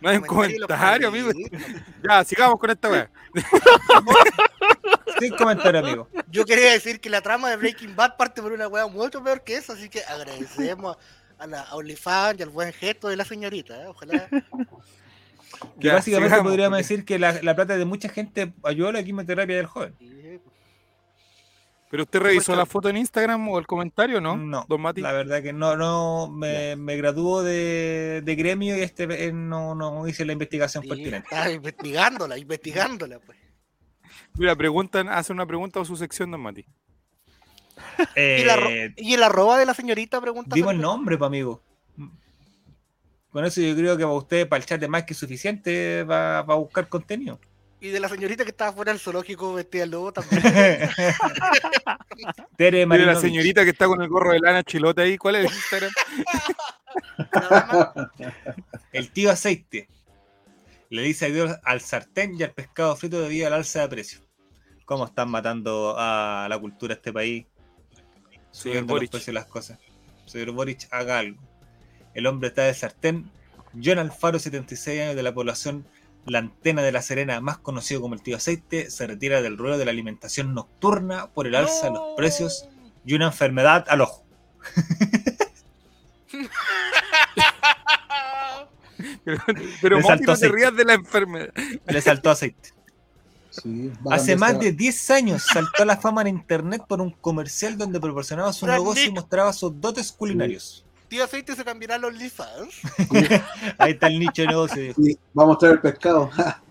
No 0.00 0.08
hay 0.08 0.16
un 0.16 0.22
Comentario 0.24 1.08
amigo. 1.08 1.30
Ya, 2.08 2.24
sigamos 2.24 2.58
con 2.58 2.70
esta 2.70 2.88
weá. 2.88 3.10
Sin 5.18 5.34
comentario, 5.36 5.80
amigo. 5.80 6.08
Yo 6.30 6.44
quería 6.46 6.72
decir 6.72 7.00
que 7.00 7.10
la 7.10 7.20
trama 7.20 7.50
de 7.50 7.56
Breaking 7.56 7.94
Bad 7.94 8.16
parte 8.16 8.40
por 8.40 8.52
una 8.52 8.68
weá 8.68 8.86
mucho 8.86 9.22
peor 9.22 9.42
que 9.44 9.56
eso, 9.56 9.72
así 9.74 9.88
que 9.90 10.02
agradecemos 10.04 10.96
a 11.38 11.46
la 11.46 11.60
a 11.62 11.74
OnlyFans 11.76 12.38
y 12.38 12.42
al 12.42 12.48
buen 12.50 12.72
gesto 12.72 13.08
de 13.08 13.16
la 13.16 13.24
señorita. 13.24 13.82
¿eh? 13.82 13.86
Ojalá. 13.88 14.28
Que 15.78 15.90
básicamente 15.90 16.28
sigamos, 16.30 16.42
podríamos 16.50 16.78
porque- 16.78 16.82
decir 16.94 17.04
que 17.04 17.18
la, 17.18 17.32
la 17.42 17.54
plata 17.54 17.76
de 17.76 17.84
mucha 17.84 18.08
gente 18.08 18.52
ayudó 18.64 18.88
a 18.88 18.92
la 18.92 19.02
quimioterapia 19.02 19.56
del 19.56 19.66
joven. 19.66 19.94
Sí, 19.98 20.40
¿Pero 21.90 22.04
usted 22.04 22.20
revisó 22.20 22.54
la 22.54 22.66
foto 22.66 22.88
en 22.88 22.96
Instagram 22.98 23.48
o 23.48 23.58
el 23.58 23.66
comentario, 23.66 24.20
no? 24.20 24.36
No, 24.36 24.64
Don 24.68 24.80
Mati. 24.80 25.00
la 25.00 25.10
verdad 25.12 25.42
que 25.42 25.52
no, 25.52 25.76
no 25.76 26.28
me, 26.30 26.76
me 26.76 26.96
graduó 26.96 27.42
de, 27.42 28.22
de 28.24 28.34
gremio 28.36 28.76
y 28.78 28.80
este 28.82 29.04
eh, 29.26 29.32
no, 29.32 29.74
no 29.74 30.06
hice 30.06 30.24
la 30.24 30.32
investigación 30.32 30.84
sí, 30.84 30.88
pertinente. 30.88 31.26
estaba 31.28 31.50
investigándola, 31.50 32.38
investigándola, 32.38 33.18
pues. 33.18 33.36
Mira, 34.34 34.54
preguntan, 34.54 35.08
hace 35.08 35.32
una 35.32 35.44
pregunta 35.46 35.80
a 35.80 35.84
su 35.84 35.96
sección, 35.96 36.30
Don 36.30 36.40
Mati. 36.42 36.64
¿Y, 38.16 38.44
la 38.44 38.56
ro- 38.56 38.68
Eh, 38.70 38.94
y 38.96 39.14
el 39.14 39.22
arroba 39.24 39.58
de 39.58 39.66
la 39.66 39.74
señorita 39.74 40.20
pregunta. 40.20 40.54
dimos 40.54 40.72
el 40.72 40.80
nombre, 40.80 41.18
pa, 41.18 41.26
amigo. 41.26 41.60
Con 43.32 43.44
eso 43.44 43.60
yo 43.60 43.74
creo 43.76 43.96
que 43.96 44.02
para 44.04 44.14
usted, 44.14 44.48
para 44.48 44.60
el 44.60 44.66
chat, 44.66 44.82
es 44.82 44.88
más 44.88 45.04
que 45.04 45.14
suficiente 45.14 46.04
para 46.06 46.42
buscar 46.54 46.88
contenido. 46.88 47.38
Y 47.80 47.88
de 47.88 48.00
la 48.00 48.08
señorita 48.08 48.44
que 48.44 48.50
estaba 48.50 48.72
fuera 48.72 48.92
del 48.92 49.00
zoológico 49.00 49.54
vestida 49.54 49.82
de 49.82 49.86
lobo 49.88 50.12
también. 50.12 50.42
Tere 52.56 52.86
Mira, 52.86 52.86
la 52.86 52.86
Marinovich. 52.86 53.20
señorita 53.20 53.64
que 53.64 53.70
está 53.70 53.86
con 53.86 54.02
el 54.02 54.08
gorro 54.08 54.32
de 54.32 54.40
lana 54.40 54.62
chilote 54.62 55.02
ahí, 55.02 55.16
¿cuál 55.16 55.36
es 55.36 55.46
el 55.46 55.52
Instagram? 55.56 55.90
El 58.92 59.10
tío 59.12 59.30
aceite. 59.30 59.88
Le 60.90 61.02
dice 61.02 61.26
adiós 61.26 61.56
al 61.62 61.80
sartén 61.80 62.34
y 62.38 62.42
al 62.42 62.52
pescado 62.52 62.94
frito 62.96 63.20
debido 63.20 63.46
al 63.46 63.52
alza 63.54 63.80
de 63.82 63.88
precio. 63.88 64.20
¿Cómo 64.84 65.06
están 65.06 65.30
matando 65.30 65.94
a 65.96 66.46
la 66.50 66.58
cultura 66.58 66.94
de 66.94 66.98
este 66.98 67.12
país? 67.12 67.46
Subiendo 68.50 68.94
los 68.94 68.96
Boric. 68.96 69.10
precios 69.12 69.26
de 69.26 69.32
las 69.34 69.46
cosas. 69.46 69.78
Señor 70.26 70.50
Boric, 70.50 70.88
haga 70.90 71.20
algo. 71.20 71.40
El 72.12 72.26
hombre 72.26 72.48
está 72.48 72.64
de 72.64 72.74
sartén. 72.74 73.30
John 73.82 74.00
Alfaro, 74.00 74.40
76 74.40 75.00
años 75.00 75.16
de 75.16 75.22
la 75.22 75.32
población 75.32 75.86
La 76.26 76.38
Antena 76.38 76.82
de 76.82 76.92
la 76.92 77.02
Serena, 77.02 77.40
más 77.40 77.58
conocido 77.58 78.00
como 78.00 78.14
el 78.14 78.22
tío 78.22 78.36
aceite, 78.36 78.90
se 78.90 79.06
retira 79.06 79.42
del 79.42 79.56
ruedo 79.56 79.78
de 79.78 79.84
la 79.84 79.90
alimentación 79.90 80.54
nocturna 80.54 81.28
por 81.28 81.46
el 81.46 81.54
alza 81.54 81.86
de 81.86 81.92
los 81.92 82.16
precios 82.16 82.68
y 83.04 83.14
una 83.14 83.26
enfermedad 83.26 83.86
al 83.88 84.02
ojo. 84.02 84.24
Pero, 89.24 89.38
pero 89.80 89.96
Le 89.96 90.02
Mati, 90.02 90.24
saltó 90.24 90.32
no 90.32 90.38
te 90.38 90.48
rías 90.48 90.76
de 90.76 90.84
la 90.84 90.94
enfermedad. 90.94 91.52
Le 91.86 92.00
saltó 92.00 92.30
aceite. 92.30 92.74
Sí, 93.50 93.92
Hace 94.10 94.36
más 94.36 94.60
de 94.60 94.72
10 94.72 95.10
años 95.10 95.42
saltó 95.42 95.82
a 95.82 95.86
la 95.86 95.96
fama 95.96 96.22
en 96.22 96.28
internet 96.28 96.82
por 96.86 97.00
un 97.00 97.10
comercial 97.10 97.76
donde 97.76 97.98
proporcionaba 97.98 98.52
su 98.52 98.66
negocio 98.66 99.06
y 99.06 99.12
mostraba 99.12 99.52
sus 99.52 99.80
dotes 99.80 100.12
culinarios. 100.12 100.84
Tío 101.10 101.24
Aceite 101.24 101.56
se 101.56 101.64
cambiará 101.64 101.96
a 101.96 101.98
los 101.98 102.12
OnlyFans. 102.12 102.74
Ahí 103.78 103.92
está 103.94 104.06
el 104.06 104.20
nicho 104.20 104.42
de 104.42 104.48
negocio. 104.48 104.94
Sí, 104.94 105.18
va 105.36 105.42
a 105.42 105.46
mostrar 105.46 105.72
el 105.72 105.80
pescado. 105.80 106.30
La 106.36 106.62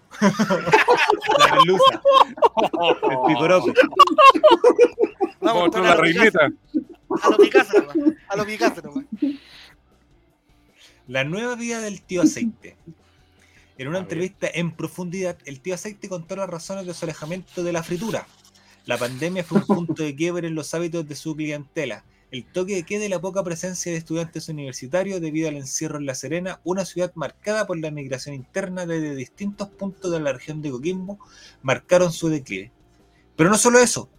merluza. 1.51 2.01
El 3.03 3.17
picoroco. 3.27 3.73
Vamos 3.73 5.41
a 5.41 5.45
Vamos, 5.45 5.61
mostrar 5.63 5.83
la 5.83 5.95
reineta. 5.95 6.51
A 7.21 7.29
lo 7.29 7.37
Picasso 7.37 7.81
nomás. 7.81 7.97
A 8.29 8.35
lo 8.37 8.45
Picasso 8.45 8.81
nomás. 8.81 9.05
La 11.07 11.25
nueva 11.25 11.55
vida 11.55 11.81
del 11.81 12.01
tío 12.01 12.21
Aceite. 12.21 12.77
En 13.77 13.89
una 13.89 13.99
entrevista 13.99 14.47
en 14.53 14.71
profundidad, 14.71 15.37
el 15.43 15.59
tío 15.59 15.75
Aceite 15.75 16.07
contó 16.07 16.37
las 16.37 16.49
razones 16.49 16.85
de 16.85 16.93
su 16.93 17.03
alejamiento 17.03 17.61
de 17.61 17.73
la 17.73 17.83
fritura. 17.83 18.25
La 18.85 18.97
pandemia 18.97 19.43
fue 19.43 19.57
un 19.59 19.67
punto 19.67 20.01
de 20.01 20.15
quiebre 20.15 20.47
en 20.47 20.55
los 20.55 20.73
hábitos 20.73 21.05
de 21.09 21.15
su 21.15 21.35
clientela. 21.35 22.05
El 22.31 22.45
toque 22.45 22.75
de 22.75 22.83
queda 22.83 23.05
y 23.05 23.09
la 23.09 23.19
poca 23.19 23.43
presencia 23.43 23.91
de 23.91 23.97
estudiantes 23.97 24.49
universitarios 24.49 25.19
debido 25.19 25.49
al 25.49 25.55
encierro 25.55 25.97
en 25.97 26.05
La 26.05 26.13
Serena, 26.13 26.61
una 26.63 26.85
ciudad 26.85 27.11
marcada 27.15 27.65
por 27.65 27.79
la 27.79 27.89
migración 27.89 28.35
interna 28.35 28.85
desde 28.85 29.15
distintos 29.15 29.69
puntos 29.69 30.11
de 30.11 30.19
la 30.19 30.33
región 30.33 30.61
de 30.61 30.69
Coquimbo, 30.69 31.17
marcaron 31.63 32.11
su 32.11 32.29
declive. 32.29 32.71
Pero 33.35 33.49
no 33.49 33.57
solo 33.57 33.79
eso, 33.79 34.09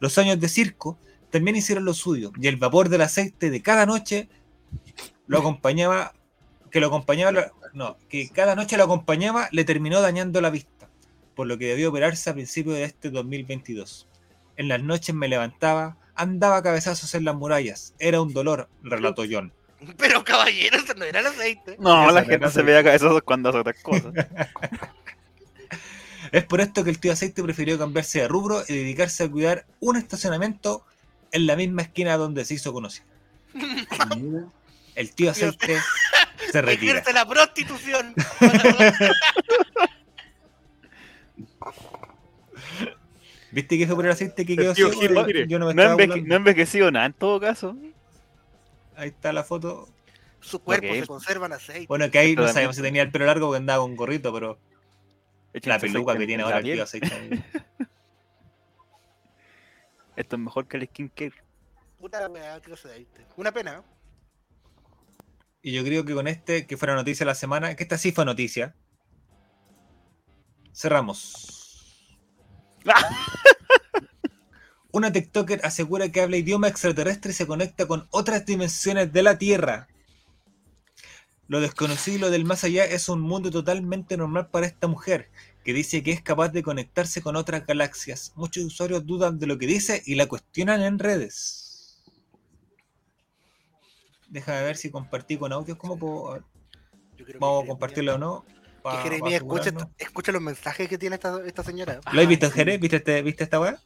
los 0.00 0.16
años 0.16 0.40
de 0.40 0.48
circo 0.48 0.98
también 1.30 1.56
hicieron 1.56 1.84
lo 1.84 1.92
suyo 1.92 2.32
y 2.40 2.46
el 2.46 2.56
vapor 2.56 2.88
del 2.88 3.02
aceite 3.02 3.50
de 3.50 3.60
cada 3.60 3.84
noche 3.84 4.28
lo 5.26 5.38
acompañaba, 5.38 6.14
que 6.70 6.80
lo 6.80 6.86
acompañaba, 6.86 7.52
no, 7.72 7.96
que 8.08 8.28
cada 8.28 8.54
noche 8.54 8.76
lo 8.76 8.84
acompañaba 8.84 9.48
le 9.50 9.64
terminó 9.64 10.00
dañando 10.00 10.40
la 10.40 10.50
vista, 10.50 10.88
por 11.34 11.46
lo 11.46 11.58
que 11.58 11.66
debió 11.66 11.90
operarse 11.90 12.30
a 12.30 12.34
principios 12.34 12.76
de 12.76 12.84
este 12.84 13.10
2022. 13.10 14.08
En 14.56 14.68
las 14.68 14.82
noches 14.82 15.14
me 15.14 15.28
levantaba, 15.28 15.98
andaba 16.14 16.56
a 16.58 16.62
cabezazos 16.62 17.14
en 17.14 17.24
las 17.24 17.34
murallas, 17.34 17.94
era 17.98 18.20
un 18.20 18.32
dolor, 18.32 18.68
relató 18.82 19.24
John. 19.30 19.52
Pero 19.98 20.24
caballero, 20.24 20.78
eso 20.78 20.94
no 20.94 21.04
era 21.04 21.20
el 21.20 21.26
aceite. 21.26 21.76
No, 21.78 22.10
la 22.10 22.24
gente 22.24 22.48
se 22.50 22.60
de- 22.60 22.64
ve 22.64 22.78
a 22.78 22.84
cabezazos 22.84 23.22
cuando 23.22 23.48
hace 23.50 23.58
otras 23.58 23.76
cosas. 23.82 24.12
Es 26.32 26.42
por 26.44 26.60
esto 26.60 26.82
que 26.82 26.90
el 26.90 26.98
tío 26.98 27.12
Aceite 27.12 27.44
prefirió 27.44 27.78
cambiarse 27.78 28.22
de 28.22 28.26
rubro 28.28 28.64
y 28.66 28.74
dedicarse 28.74 29.22
a 29.22 29.30
cuidar 29.30 29.66
un 29.78 29.96
estacionamiento 29.96 30.84
en 31.30 31.46
la 31.46 31.54
misma 31.54 31.82
esquina 31.82 32.16
donde 32.16 32.44
se 32.44 32.54
hizo 32.54 32.72
conocido. 32.72 33.06
El 34.96 35.14
tío 35.14 35.30
Aceite 35.30 35.78
se 36.50 36.60
retira. 36.62 37.04
La 37.12 37.24
prostitución. 37.28 38.14
¿Viste 43.54 43.78
que 43.78 43.86
fue 43.86 43.94
por 43.94 44.04
el 44.06 44.10
aceite 44.10 44.44
que 44.44 44.56
quedó 44.56 44.74
ciego? 44.74 44.90
Gil, 44.90 45.14
Yo- 45.14 45.24
mire, 45.24 45.46
Yo 45.46 45.58
no 45.60 45.66
me 45.68 45.74
No 45.74 45.82
estaba 45.82 46.02
enveje- 46.02 46.26
no 46.26 46.34
envejecido 46.34 46.90
nada 46.90 47.06
en 47.06 47.12
todo 47.12 47.38
caso. 47.40 47.76
Ahí 48.96 49.08
está 49.10 49.32
la 49.32 49.44
foto. 49.44 49.88
Su 50.40 50.58
cuerpo 50.60 50.92
se 50.92 51.06
conserva 51.06 51.46
en 51.46 51.52
aceite. 51.52 51.86
Bueno, 51.86 52.10
que 52.10 52.18
ahí 52.18 52.34
no 52.34 52.48
sabemos 52.48 52.74
si 52.76 52.82
tenía 52.82 53.02
el 53.02 53.10
pelo 53.12 53.26
largo 53.26 53.48
o 53.48 53.52
que 53.52 53.56
andaba 53.58 53.82
con 53.82 53.94
gorrito, 53.96 54.32
pero 54.32 54.58
la 55.52 55.78
peluca 55.78 56.16
que 56.16 56.22
en 56.22 56.26
tiene 56.26 56.42
ahora 56.42 56.58
el 56.58 56.64
tío 56.64 56.82
aceite. 56.82 57.08
Esto 60.16 60.36
es 60.36 60.42
mejor 60.42 60.66
que 60.66 60.76
el 60.76 60.86
skincare. 60.86 61.32
Puta 61.98 62.28
weá, 62.28 62.56
aceite. 62.56 63.26
Una 63.36 63.52
pena. 63.52 63.78
¿eh? 63.78 63.82
Y 65.62 65.72
yo 65.72 65.82
creo 65.82 66.04
que 66.04 66.12
con 66.14 66.26
este, 66.28 66.66
que 66.66 66.76
fuera 66.76 66.94
noticia 66.94 67.24
de 67.24 67.30
la 67.30 67.34
semana, 67.34 67.74
que 67.74 67.84
esta 67.84 67.98
sí 67.98 68.12
fue 68.12 68.24
noticia. 68.24 68.74
Cerramos. 70.74 71.63
Una 74.92 75.12
TikToker 75.12 75.60
asegura 75.64 76.10
que 76.10 76.20
habla 76.20 76.36
idioma 76.36 76.68
extraterrestre 76.68 77.32
y 77.32 77.34
se 77.34 77.46
conecta 77.46 77.86
con 77.86 78.06
otras 78.10 78.46
dimensiones 78.46 79.12
de 79.12 79.22
la 79.22 79.38
Tierra. 79.38 79.88
Lo 81.48 81.60
desconocido 81.60 82.16
y 82.16 82.20
lo 82.20 82.30
del 82.30 82.44
más 82.44 82.64
allá 82.64 82.84
es 82.84 83.08
un 83.08 83.20
mundo 83.20 83.50
totalmente 83.50 84.16
normal 84.16 84.48
para 84.48 84.66
esta 84.66 84.86
mujer, 84.86 85.30
que 85.64 85.74
dice 85.74 86.02
que 86.02 86.12
es 86.12 86.22
capaz 86.22 86.50
de 86.50 86.62
conectarse 86.62 87.22
con 87.22 87.36
otras 87.36 87.66
galaxias. 87.66 88.32
Muchos 88.34 88.64
usuarios 88.64 89.04
dudan 89.04 89.38
de 89.38 89.46
lo 89.46 89.58
que 89.58 89.66
dice 89.66 90.02
y 90.06 90.14
la 90.14 90.26
cuestionan 90.26 90.82
en 90.82 90.98
redes. 90.98 92.02
Déjame 94.28 94.62
ver 94.62 94.76
si 94.76 94.90
compartí 94.90 95.36
con 95.36 95.52
audios. 95.52 95.76
¿Cómo 95.76 95.98
puedo? 95.98 96.42
Vamos 97.38 97.64
a 97.64 97.66
compartirlo 97.66 98.14
o 98.14 98.18
no. 98.18 98.44
Que 98.84 98.90
pa- 98.90 98.96
pa 98.96 99.02
Jeremías 99.02 99.42
esta- 99.64 99.88
escucha 99.96 100.30
los 100.30 100.42
mensajes 100.42 100.86
que 100.90 100.98
tiene 100.98 101.14
esta, 101.16 101.40
esta 101.46 101.62
señora. 101.62 102.00
¿Lo 102.12 102.20
has 102.20 102.28
visto, 102.28 102.46
Ah, 102.46 102.48
sí. 102.50 102.54
Jerez? 102.56 102.78
¿Viste, 102.78 102.96
este- 102.96 103.22
¿Viste 103.22 103.44
esta 103.44 103.58
weá? 103.58 103.78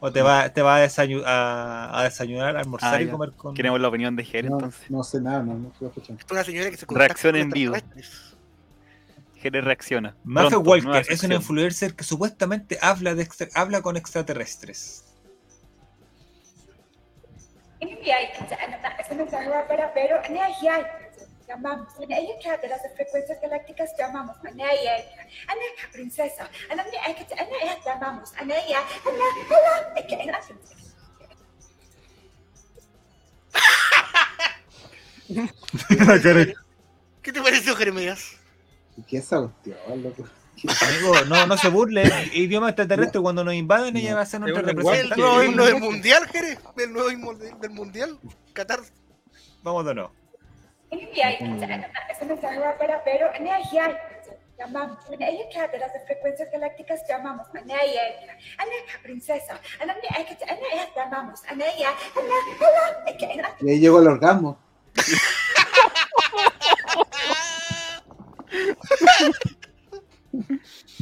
¿O 0.00 0.10
te 0.10 0.22
va, 0.22 0.48
te 0.48 0.62
va 0.62 0.76
a, 0.76 0.86
desayu- 0.86 1.22
a, 1.26 2.00
a 2.00 2.04
desayunar, 2.04 2.56
a 2.56 2.60
almorzar 2.60 2.94
Ah, 2.94 3.02
y 3.02 3.04
ya. 3.06 3.12
comer 3.12 3.32
con.? 3.32 3.54
Queremos 3.54 3.78
la 3.80 3.88
opinión 3.88 4.16
de 4.16 4.24
Jere, 4.24 4.48
No, 4.48 4.56
entonces. 4.56 4.90
no 4.90 5.02
sé 5.04 5.20
nada, 5.20 5.42
no, 5.42 5.54
no 5.58 5.68
estoy 5.68 5.88
escuchando. 5.88 6.22
Es 6.24 6.32
una 6.32 6.42
señora 6.42 6.70
que 6.70 6.76
se 6.78 6.86
Reacción 6.88 7.32
con 7.32 7.40
en 7.42 7.50
vivo. 7.50 7.74
Jere 9.36 9.60
reacciona. 9.60 10.16
Maffe 10.24 10.56
Walker 10.56 11.00
es 11.02 11.06
sección. 11.08 11.32
influencer 11.32 11.94
que 11.94 12.02
supuestamente 12.04 12.78
habla, 12.80 13.14
de 13.14 13.24
extra- 13.24 13.48
habla 13.54 13.82
con 13.82 13.98
extraterrestres 13.98 15.04
llamamos 21.47 21.87
en 21.99 22.11
ella 22.11 22.33
que 22.41 22.57
de 22.63 22.67
las 22.67 22.81
frecuencias 22.95 23.37
galácticas 23.41 23.89
llamamos 23.97 24.35
انا 24.45 24.63
هي 24.71 25.03
انا 25.49 25.65
princesa 25.93 26.45
انا 26.71 26.83
من 26.83 26.95
اكت 26.95 27.31
انا 27.31 27.55
ايه 27.63 27.79
llamamos 27.85 28.41
انا 28.41 28.55
هي 28.55 28.75
انا 28.75 29.25
هلا 29.49 30.01
كأنها 30.01 30.41
¿Qué 37.21 37.31
te 37.31 37.41
pareció, 37.41 37.75
Jeremías? 37.75 38.37
¿Y 38.97 39.03
¿Qué 39.03 39.17
es 39.17 39.25
esa 39.25 39.39
cuestión, 39.39 39.77
loco? 40.03 40.23
Amigo, 40.81 41.13
no, 41.27 41.47
no 41.47 41.57
se 41.57 41.67
burle. 41.69 42.03
Idioma 42.33 42.69
extraterrestre, 42.69 43.19
cuando 43.21 43.43
nos 43.43 43.53
invaden, 43.53 43.97
ella 43.97 44.15
va 44.15 44.21
a 44.21 44.25
ser 44.25 44.39
nuestra 44.41 44.61
Es 44.61 44.65
un 44.65 44.69
El 44.69 44.75
lenguaje 44.75 45.01
representante. 45.03 45.21
nuevo 45.21 45.39
que- 45.39 45.45
himno 45.47 45.65
del 45.65 45.79
mundial, 45.79 46.27
Jere. 46.27 46.57
El 46.77 46.93
nuevo 46.93 47.11
himno 47.11 47.33
del 47.33 47.59
del 47.59 47.71
mundial. 47.71 48.19
Qatar. 48.53 48.79
Vamos 49.63 49.85
de 49.85 49.95
nuevo. 49.95 50.11
NBI, 50.90 51.38
es 52.10 52.22
una 52.22 52.34
mensaje 52.34 52.60
para 52.78 53.04
pero 53.04 53.30
NBI, 53.38 53.78
llamamos, 54.58 54.98
las 55.78 55.92
frecuencias 56.06 56.50
galácticas 56.50 57.00
llamamos, 57.08 57.46
en 57.54 57.70
princesa, 59.02 59.60
llamamos, 60.96 61.40
Y 63.60 63.70
ahí 63.70 63.80
llegó 63.80 64.00
el 64.00 64.08
orgasmo. 64.08 64.58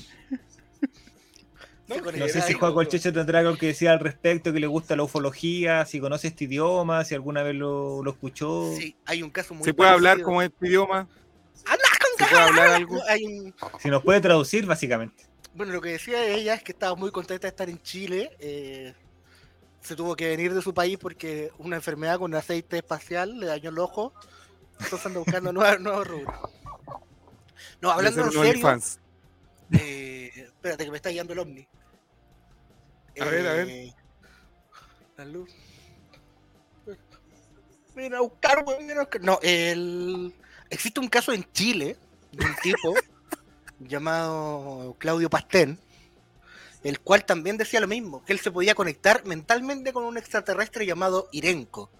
No 1.88 2.28
sé 2.28 2.42
si 2.42 2.54
Juan 2.54 2.86
Checho 2.88 3.12
tendrá 3.12 3.38
algo 3.40 3.56
que 3.56 3.66
decir 3.66 3.88
al 3.88 4.00
respecto, 4.00 4.52
que 4.52 4.58
le 4.58 4.66
gusta 4.66 4.96
la 4.96 5.04
ufología, 5.04 5.84
si 5.86 6.00
conoce 6.00 6.28
este 6.28 6.44
idioma, 6.44 7.04
si 7.04 7.14
alguna 7.14 7.42
vez 7.44 7.54
lo, 7.54 8.02
lo 8.02 8.10
escuchó. 8.10 8.72
Sí, 8.76 8.96
hay 9.04 9.22
un 9.22 9.30
caso 9.30 9.54
muy 9.54 9.64
¿Se 9.64 9.72
puede 9.72 9.90
hablar 9.90 10.20
como 10.22 10.42
este 10.42 10.66
idioma? 10.66 11.08
¡Anda 11.64 11.84
con 12.00 12.18
¿Se 12.18 12.24
puede 12.30 12.42
hablar 12.42 12.68
algo? 12.70 13.00
Hay 13.08 13.24
un- 13.24 13.54
Si 13.80 13.88
nos 13.88 14.02
puede 14.02 14.20
traducir, 14.20 14.66
básicamente. 14.66 15.24
Bueno, 15.54 15.72
lo 15.72 15.80
que 15.80 15.90
decía 15.90 16.26
ella 16.26 16.54
es 16.54 16.62
que 16.62 16.72
estaba 16.72 16.94
muy 16.96 17.10
contenta 17.12 17.42
de 17.46 17.50
estar 17.50 17.68
en 17.70 17.80
Chile. 17.82 18.30
eh, 18.40 18.92
se 19.80 19.94
tuvo 19.94 20.16
que 20.16 20.28
venir 20.28 20.52
de 20.52 20.62
su 20.62 20.74
país 20.74 20.98
porque 21.00 21.52
una 21.58 21.76
enfermedad 21.76 22.18
con 22.18 22.34
aceite 22.34 22.78
espacial 22.78 23.38
le 23.38 23.46
dañó 23.46 23.70
el 23.70 23.78
ojo. 23.78 24.12
Entonces 24.80 25.06
anda 25.06 25.20
buscando 25.20 25.52
nuevos, 25.52 25.80
nuevos 25.80 26.06
rubros. 26.08 26.34
No, 27.80 27.92
hablando 27.92 28.22
en 28.24 28.32
serio. 28.32 28.80
Eh, 29.72 30.30
espérate 30.36 30.84
que 30.84 30.90
me 30.90 30.97
está 30.97 31.10
guiando 31.10 31.32
el 31.32 31.38
ovni. 31.38 31.68
A 33.20 33.24
ver, 33.24 33.47
a 33.47 33.52
ver. 33.55 33.68
Eh, 33.68 33.94
La 35.16 35.24
luz. 35.24 35.51
Mira, 37.94 38.18
a 38.18 38.20
buscar, 38.20 38.62
mira, 38.80 39.01
buscar. 39.01 39.22
No, 39.22 39.38
el... 39.43 40.34
existe 40.68 41.01
un 41.01 41.09
caso 41.09 41.32
en 41.32 41.51
Chile 41.52 41.97
de 42.32 42.44
un 42.44 42.55
tipo 42.62 42.94
llamado 43.80 44.94
Claudio 44.98 45.30
Pastén, 45.30 45.78
el 46.84 47.01
cual 47.01 47.24
también 47.24 47.56
decía 47.56 47.80
lo 47.80 47.86
mismo, 47.86 48.22
que 48.24 48.34
él 48.34 48.38
se 48.38 48.51
podía 48.51 48.74
conectar 48.74 49.24
mentalmente 49.24 49.94
con 49.94 50.05
un 50.05 50.18
extraterrestre 50.18 50.84
llamado 50.84 51.28
Irenco. 51.32 51.90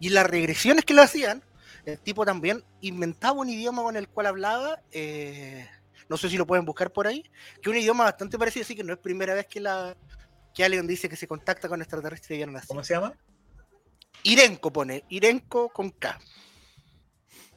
Y 0.00 0.08
las 0.08 0.26
regresiones 0.26 0.84
que 0.84 0.94
le 0.94 1.02
hacían, 1.02 1.44
el 1.84 2.00
tipo 2.00 2.26
también 2.26 2.64
inventaba 2.80 3.40
un 3.40 3.48
idioma 3.48 3.82
con 3.82 3.96
el 3.96 4.08
cual 4.08 4.26
hablaba, 4.26 4.82
eh, 4.90 5.68
no 6.08 6.16
sé 6.16 6.28
si 6.28 6.36
lo 6.36 6.46
pueden 6.46 6.64
buscar 6.64 6.92
por 6.92 7.06
ahí, 7.06 7.24
que 7.62 7.70
un 7.70 7.76
idioma 7.76 8.04
bastante 8.04 8.38
parecido, 8.38 8.64
así 8.64 8.74
que 8.74 8.84
no 8.84 8.92
es 8.92 8.98
primera 8.98 9.34
vez 9.34 9.46
que 9.46 9.60
la 9.60 9.96
que 10.54 10.64
alguien 10.64 10.86
dice 10.86 11.08
que 11.08 11.16
se 11.16 11.28
contacta 11.28 11.68
con 11.68 11.82
extraterrestres 11.82 12.30
y 12.30 12.36
vieron 12.36 12.56
así. 12.56 12.66
¿Cómo 12.68 12.82
se 12.82 12.94
llama? 12.94 13.12
Irenco 14.22 14.72
pone, 14.72 15.04
Irenco 15.10 15.68
con 15.68 15.90
K. 15.90 16.18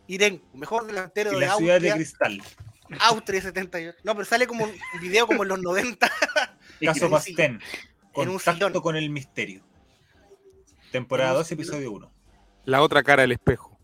Irenco, 0.08 0.46
mejor 0.58 0.86
delantero 0.86 1.32
Y 1.32 1.36
de 1.36 1.46
la 1.46 1.56
ciudad 1.56 1.80
de 1.80 1.92
Austria, 1.92 1.96
Cristal. 1.96 2.42
Austria 3.00 3.42
78. 3.42 4.00
No, 4.04 4.14
pero 4.16 4.26
sale 4.26 4.48
como 4.48 4.66
un 4.66 4.74
video 5.00 5.28
como 5.28 5.44
en 5.44 5.50
los 5.50 5.62
90. 5.62 6.12
Caso 6.82 7.10
Pastén. 7.10 7.62
en 8.16 8.30
un 8.30 8.38
Contacto 8.38 8.82
con 8.82 8.98
el 8.98 9.10
misterio. 9.10 9.64
Temporada 10.92 11.32
En 11.32 11.38
un 11.38 11.42
2, 11.44 11.52
episodio 11.54 11.92
1. 11.92 12.12
La 12.66 12.82
otra 12.82 13.02
cara 13.04 13.22
del 13.22 13.32
espejo. 13.32 13.79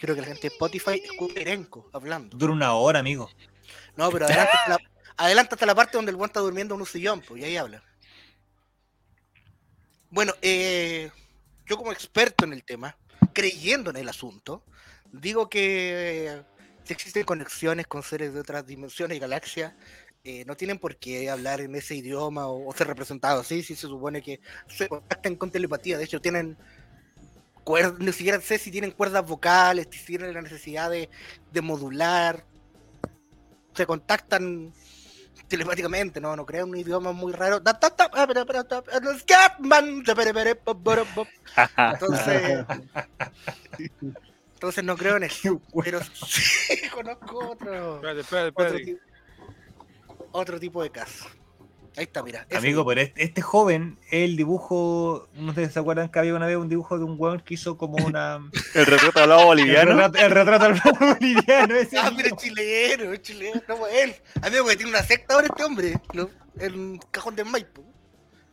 Creo 0.00 0.14
que 0.14 0.22
la 0.22 0.28
gente 0.28 0.48
de 0.48 0.54
Spotify 0.54 1.02
escucha 1.04 1.40
Irenco 1.40 1.90
hablando. 1.92 2.36
Dura 2.36 2.54
una 2.54 2.72
hora, 2.72 2.98
amigo. 2.98 3.30
No, 3.96 4.10
pero 4.10 4.24
adelante 4.24 4.52
hasta 4.54 4.70
la, 4.70 4.78
adelante 5.18 5.54
hasta 5.54 5.66
la 5.66 5.74
parte 5.74 5.98
donde 5.98 6.10
el 6.10 6.16
buen 6.16 6.30
está 6.30 6.40
durmiendo 6.40 6.74
en 6.74 6.80
un 6.80 6.86
sillón, 6.86 7.20
pues, 7.20 7.42
y 7.42 7.44
ahí 7.44 7.56
habla. 7.58 7.82
Bueno, 10.08 10.32
eh, 10.40 11.10
yo 11.66 11.76
como 11.76 11.92
experto 11.92 12.46
en 12.46 12.54
el 12.54 12.64
tema, 12.64 12.96
creyendo 13.34 13.90
en 13.90 13.96
el 13.96 14.08
asunto, 14.08 14.64
digo 15.12 15.50
que 15.50 16.42
si 16.84 16.94
existen 16.94 17.24
conexiones 17.24 17.86
con 17.86 18.02
seres 18.02 18.32
de 18.32 18.40
otras 18.40 18.66
dimensiones 18.66 19.18
y 19.18 19.20
galaxias, 19.20 19.74
eh, 20.24 20.44
no 20.46 20.56
tienen 20.56 20.78
por 20.78 20.96
qué 20.96 21.28
hablar 21.28 21.60
en 21.60 21.74
ese 21.74 21.94
idioma 21.94 22.46
o, 22.46 22.68
o 22.68 22.72
ser 22.72 22.86
representados 22.86 23.44
así, 23.44 23.62
si 23.62 23.76
se 23.76 23.86
supone 23.86 24.22
que 24.22 24.40
se 24.66 24.88
contactan 24.88 25.36
con 25.36 25.50
telepatía, 25.50 25.98
de 25.98 26.04
hecho 26.04 26.20
tienen 26.20 26.56
cuerdas, 27.64 27.98
ni 27.98 28.12
siquiera 28.12 28.40
sé 28.40 28.58
si 28.58 28.70
tienen 28.70 28.90
cuerdas 28.90 29.26
vocales, 29.26 29.88
si 29.90 30.04
tienen 30.04 30.34
la 30.34 30.42
necesidad 30.42 30.90
de, 30.90 31.08
de 31.52 31.62
modular, 31.62 32.44
se 33.74 33.86
contactan 33.86 34.72
telepáticamente, 35.48 36.20
no, 36.20 36.36
no 36.36 36.46
crean 36.46 36.70
un 36.70 36.76
idioma 36.76 37.12
muy 37.12 37.32
raro. 37.32 37.60
Entonces, 41.76 42.64
entonces 44.54 44.84
no 44.84 44.96
creo 44.96 45.16
en 45.16 45.24
eso. 45.24 45.60
Pero 45.82 46.00
sí 46.24 46.88
conozco 46.94 47.50
otro, 47.50 47.96
Espérate, 47.96 48.20
espérate, 48.20 48.48
otro, 48.50 48.66
espérate. 48.66 48.84
tipo, 48.84 49.00
otro 50.32 50.60
tipo 50.60 50.82
de 50.82 50.90
caso. 50.90 51.26
Ahí 52.00 52.04
está, 52.04 52.22
mira. 52.22 52.46
Amigo, 52.56 52.86
pero 52.86 53.02
este, 53.02 53.22
este 53.22 53.42
joven, 53.42 53.98
el 54.10 54.34
dibujo, 54.34 55.28
no 55.34 55.52
sé 55.52 55.66
si 55.66 55.72
se 55.74 55.80
acuerdan 55.80 56.08
que 56.08 56.18
había 56.18 56.34
una 56.34 56.46
vez 56.46 56.56
un 56.56 56.66
dibujo 56.70 56.96
de 56.98 57.04
un 57.04 57.16
weón 57.18 57.40
que 57.40 57.52
hizo 57.52 57.76
como 57.76 58.02
una. 58.02 58.38
El 58.74 58.86
retrato 58.86 59.20
hablado 59.20 59.40
El 59.42 59.46
boliviano. 59.48 59.90
retrato, 59.90 60.18
el 60.18 60.30
retrato 60.30 60.64
del 60.64 60.80
plano 60.80 60.98
boliviano. 61.20 61.74
Ese 61.74 61.98
Ah, 61.98 62.10
mira, 62.10 62.28
es 62.28 62.36
chileno, 62.36 63.12
es 63.12 63.20
chileno, 63.20 63.60
no, 63.68 63.76
pues 63.76 63.92
él. 63.96 64.14
Amigo, 64.40 64.64
que 64.64 64.76
tiene 64.76 64.90
una 64.92 65.02
secta 65.02 65.34
ahora 65.34 65.48
este 65.48 65.62
hombre, 65.62 66.00
lo- 66.14 66.30
el 66.58 66.98
cajón 67.10 67.36
de 67.36 67.44
Maipo. 67.44 67.84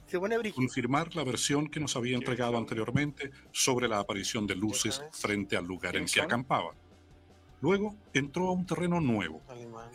Se 0.07 0.19
pone 0.19 0.38
brillo. 0.38 0.56
confirmar 0.56 1.15
la 1.15 1.24
versión 1.24 1.68
que 1.69 1.80
nos 1.80 1.95
había 1.95 2.15
entregado 2.18 2.57
anteriormente 2.57 3.32
sobre 3.53 3.88
la 3.88 3.99
aparición 3.99 4.45
de 4.45 4.56
luces 4.56 5.02
frente 5.14 5.56
al 5.56 5.64
lugar 5.65 5.95
en 5.95 6.06
que 6.06 6.19
acampaba. 6.19 6.72
Luego 7.61 7.95
entró 8.14 8.49
a 8.49 8.52
un 8.52 8.65
terreno 8.65 8.99
nuevo, 9.02 9.41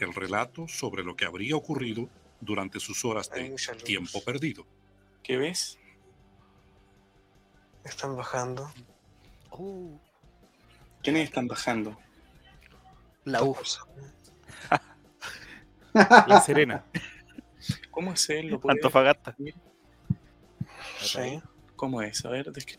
el 0.01 0.15
relato 0.15 0.67
sobre 0.69 1.05
lo 1.05 1.17
que 1.17 1.27
habría 1.27 1.55
ocurrido 1.57 2.09
durante 2.43 2.81
sus 2.81 3.05
horas 3.05 3.31
de 3.31 3.55
tiempo 3.85 4.23
perdido. 4.23 4.67
¿Qué 5.23 5.37
ves? 5.37 5.79
Están 7.85 8.17
bajando. 8.17 8.71
Uh, 9.53 9.97
¿Quiénes 11.03 11.25
están 11.25 11.47
bajando? 11.47 11.97
la 13.25 13.43
U. 13.45 13.57
La 15.95 16.41
Serena. 16.41 16.85
¿Cómo 17.91 18.13
es 18.15 18.29
él? 18.31 18.49
¿Lo 18.49 18.59
puede 18.59 18.77
Antofagasta. 18.79 19.37
Sí. 21.01 21.41
¿Cómo 21.77 22.03
es? 22.03 22.25
A 22.25 22.31
ver, 22.31 22.47
descri- 22.51 22.79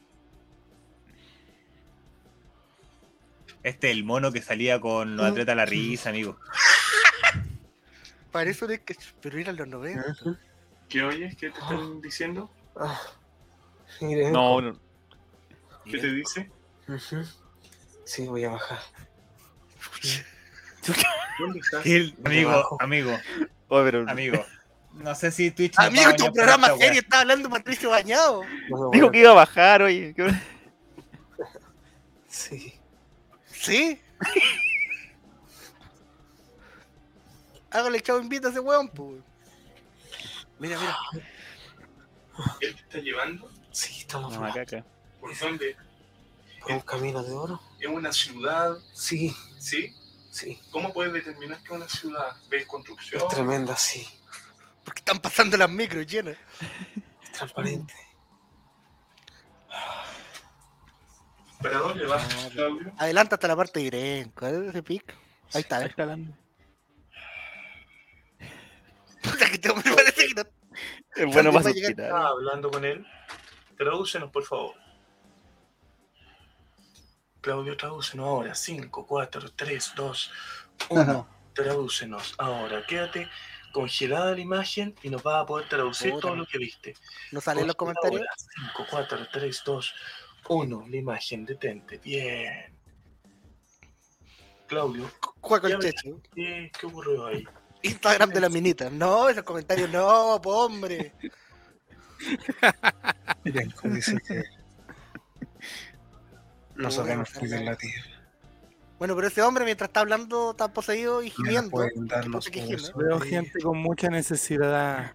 Este 3.62 3.92
es 3.92 3.96
el 3.96 4.04
mono 4.04 4.32
que 4.34 4.42
salía 4.42 4.82
con 4.82 5.16
los 5.16 5.26
atletas 5.26 5.54
a 5.54 5.56
la 5.56 5.66
risa, 5.66 6.10
amigo. 6.10 6.38
Parece 8.34 8.68
de 8.68 8.82
que. 8.84 8.98
Pero 9.22 9.38
eran 9.38 9.56
los 9.56 9.68
90. 9.68 10.04
¿Qué 10.90 11.04
oyes? 11.04 11.38
¿Qué 11.38 11.52
te 11.52 11.60
están 11.60 12.02
diciendo? 12.02 12.52
Ah. 12.76 13.00
No, 14.02 14.60
no. 14.60 14.78
¿Qué 15.86 16.00
te 16.00 16.12
dice? 16.12 16.52
Sí, 18.04 18.26
voy 18.28 18.44
a 18.44 18.50
bajar. 18.50 18.80
¿Dónde 21.40 21.60
estás? 21.60 21.86
El- 21.86 22.16
amigo, 22.26 22.78
amigo, 22.82 23.18
Oh, 23.70 23.82
pero 23.84 24.10
amigo. 24.10 24.44
No 24.94 25.16
sé 25.16 25.32
si 25.32 25.50
Twitch. 25.52 25.78
a 25.80 25.84
Amigo, 25.86 26.14
tu 26.16 26.32
programa 26.34 26.68
esta 26.68 26.78
wea. 26.78 26.88
serio 26.88 27.02
está 27.02 27.22
hablando 27.22 27.50
Patricio 27.50 27.90
Bañado. 27.90 28.42
No 28.70 28.90
dijo 28.92 29.08
a- 29.08 29.12
que 29.12 29.20
iba 29.20 29.32
a 29.32 29.34
bajar, 29.34 29.82
oye. 29.84 30.14
¿qué- 30.16 30.28
Sí. 32.28 32.74
¿Sí? 33.52 34.02
Hágale 37.74 38.02
chavo, 38.02 38.20
invita 38.22 38.48
a 38.48 38.52
ese 38.52 38.60
weón, 38.60 38.88
pues. 38.90 39.22
Mira, 40.60 40.80
mira. 40.80 40.98
¿Él 42.62 42.76
te 42.76 42.82
está 42.82 42.98
llevando? 43.00 43.52
Sí, 43.72 44.00
estamos 44.02 44.34
No, 44.38 44.46
acá, 44.46 44.62
acá. 44.62 44.86
¿Por 45.20 45.38
dónde? 45.38 45.76
por 46.62 46.72
un 46.72 46.80
camino 46.82 47.22
de 47.22 47.34
oro. 47.34 47.60
¿Es 47.80 47.88
una 47.90 48.14
ciudad? 48.14 48.78
Sí, 48.94 49.36
¿Sí? 49.60 49.94
sí. 50.32 50.62
¿Cómo 50.72 50.94
puedes 50.94 51.12
determinar 51.12 51.58
que 51.58 51.66
es 51.66 51.72
una 51.72 51.90
ciudad? 51.90 52.38
¿Ves 52.50 52.66
construcción? 52.66 53.22
Es 53.22 53.28
tremenda, 53.28 53.76
sí. 53.76 54.08
Porque 54.86 55.00
están 55.00 55.20
pasando 55.20 55.58
las 55.58 55.70
micros 55.70 56.06
llenas. 56.08 56.38
Es 57.24 57.32
transparente. 57.34 57.94
¿Para 61.62 61.78
dónde 61.80 62.06
vas, 62.06 62.50
Claudio? 62.54 62.94
Adelanta 62.98 63.36
hasta 63.36 63.48
la 63.48 63.56
parte 63.56 63.80
de 63.80 63.86
Irenco. 63.86 64.46
Ese 64.48 64.84
pic. 64.84 65.14
Ahí 65.54 65.62
está, 65.62 65.78
Ahí 65.78 65.84
¿eh? 65.84 65.88
está 65.88 66.04
hablando. 66.04 66.38
Puta 69.22 69.38
que 69.38 69.43
este 69.56 69.70
hombre 69.70 69.92
parece 69.96 70.28
que 70.28 70.34
no. 70.36 70.44
Es 71.16 71.34
bueno 71.34 71.52
para 71.52 71.70
a 71.70 71.72
llegar? 71.72 71.90
suspirar. 71.90 72.08
Estaba 72.08 72.28
hablando 72.30 72.72
con 72.72 72.86
él. 72.86 73.06
Tradúcenos, 73.78 74.32
por 74.32 74.44
favor. 74.44 74.76
Claudio, 77.42 77.76
tradúcenos 77.76 78.26
ahora. 78.26 78.56
5, 78.56 79.06
4, 79.06 79.52
3, 79.56 79.94
2, 79.96 80.32
1. 80.90 81.30
Tradúcenos 81.54 82.36
ahora. 82.38 82.86
Quédate 82.88 83.30
congelada 83.74 84.34
la 84.34 84.40
imagen 84.40 84.96
y 85.04 85.10
nos 85.10 85.26
va 85.26 85.42
a 85.42 85.46
poder 85.46 85.68
traducir 85.68 86.14
todo 86.20 86.36
lo 86.36 86.46
que 86.46 86.58
viste. 86.58 86.96
¿No 87.32 87.42
sale 87.42 87.62
en 87.62 87.68
los 87.68 87.76
comentarios? 87.76 88.24
5, 88.78 88.88
4, 88.90 89.28
3, 89.34 89.64
2, 89.66 89.96
1. 90.48 90.86
La 90.90 90.98
imagen, 90.98 91.46
detente. 91.46 91.98
Bien. 91.98 92.74
Claudio. 94.68 95.12
¿Qué, 96.34 96.72
qué 96.80 96.86
ocurrió 96.86 97.28
ahí? 97.28 97.44
Instagram 97.84 98.32
de 98.32 98.40
la 98.40 98.50
minita. 98.50 98.90
No, 98.90 99.30
esos 99.30 99.44
comentarios 99.44 99.90
no, 99.92 100.40
po, 100.42 100.66
hombre. 100.66 101.14
Elenco 103.44 103.90
dice 103.90 104.18
que 104.26 104.44
no 106.76 106.90
sabemos 106.90 107.30
bueno, 107.34 107.40
cuidar 107.40 107.62
la 107.62 107.76
tierra. 107.76 108.14
Bueno, 108.98 109.16
pero 109.16 109.28
ese 109.28 109.42
hombre 109.42 109.66
mientras 109.66 109.90
está 109.90 110.00
hablando 110.00 110.52
está 110.52 110.72
poseído 110.72 111.22
y 111.22 111.30
gimiendo. 111.30 111.72
pueden 111.72 112.08
que 112.08 112.30
los 112.30 112.50
que 112.50 112.78
Veo 112.96 113.20
gente 113.20 113.60
con 113.62 113.78
mucha 113.78 114.10
necesidad. 114.10 115.14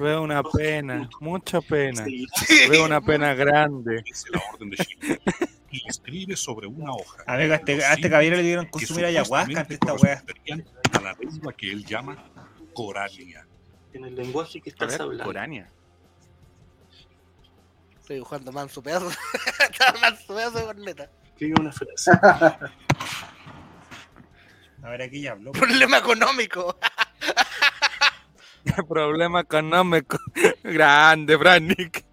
Veo 0.00 0.22
una 0.22 0.42
pena, 0.42 1.08
mucha 1.20 1.60
pena. 1.60 2.04
Sí, 2.04 2.26
Veo 2.70 2.86
una 2.86 3.02
pena 3.02 3.34
grande. 3.34 4.02
Dice 4.06 4.28
la 4.32 4.42
orden 4.52 4.70
de 4.70 4.76
Shiva 4.76 5.18
y 5.70 5.88
escribe 5.88 6.36
sobre 6.36 6.66
una 6.66 6.92
hoja. 6.92 7.24
Amigo, 7.26 7.52
a 7.52 7.56
este, 7.56 7.76
los 7.76 7.84
a 7.84 7.94
este 7.94 8.08
caballero 8.08 8.36
le 8.36 8.42
dieron 8.42 8.64
que 8.64 8.70
consumir 8.70 9.04
ayahuasca 9.04 9.60
ante 9.60 9.74
esta 9.74 9.94
wea. 9.94 10.22
A 10.96 11.00
la 11.00 11.12
lengua 11.14 11.52
que 11.52 11.70
él 11.70 11.84
llama 11.84 12.16
Corania. 12.74 13.46
En 13.92 14.04
el 14.04 14.14
lenguaje 14.14 14.60
que 14.60 14.70
estás 14.70 14.92
ver, 14.92 15.02
hablando. 15.02 15.24
Corania. 15.24 15.70
Estoy 18.00 18.16
dibujando 18.16 18.52
manso 18.52 18.82
pedazo. 18.82 19.10
Está 19.70 19.92
manso 20.00 20.34
pedazo 20.34 20.58
de 20.58 20.64
corneta. 20.64 21.10
Escribe 21.24 21.60
una 21.60 21.72
frase. 21.72 22.12
A 24.82 24.90
ver, 24.90 25.02
aquí 25.02 25.22
ya 25.22 25.32
habló. 25.32 25.50
Problema 25.52 25.98
económico. 25.98 26.78
Problema 28.88 29.40
económico. 29.40 30.16
Grande, 30.62 31.34
Brannick. 31.34 32.05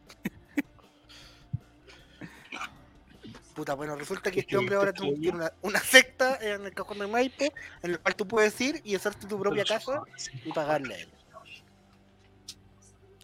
Puta, 3.64 3.76
bueno, 3.76 3.96
resulta 3.96 4.30
que 4.30 4.42
este 4.42 4.58
hombre 4.58 4.76
ahora 4.76 4.92
tú- 4.92 5.16
tiene 5.22 5.38
una, 5.38 5.50
una 5.62 5.80
secta 5.80 6.38
en 6.42 6.66
el 6.66 6.74
cajón 6.74 7.00
de 7.00 7.08
Maipo, 7.08 7.46
en 7.82 7.94
la 7.94 7.98
cual 7.98 8.14
tú 8.14 8.28
puedes 8.28 8.60
ir 8.60 8.82
y 8.84 8.94
hacerte 8.94 9.26
tu 9.26 9.40
propia 9.40 9.64
casa 9.64 10.02
y 10.44 10.52
pagarle 10.52 10.96
a 10.96 11.00
él. 11.00 11.10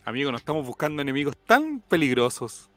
Amigo, 0.06 0.32
no 0.32 0.38
estamos 0.38 0.66
buscando 0.66 1.02
enemigos 1.02 1.36
tan 1.46 1.82
peligrosos. 1.82 2.70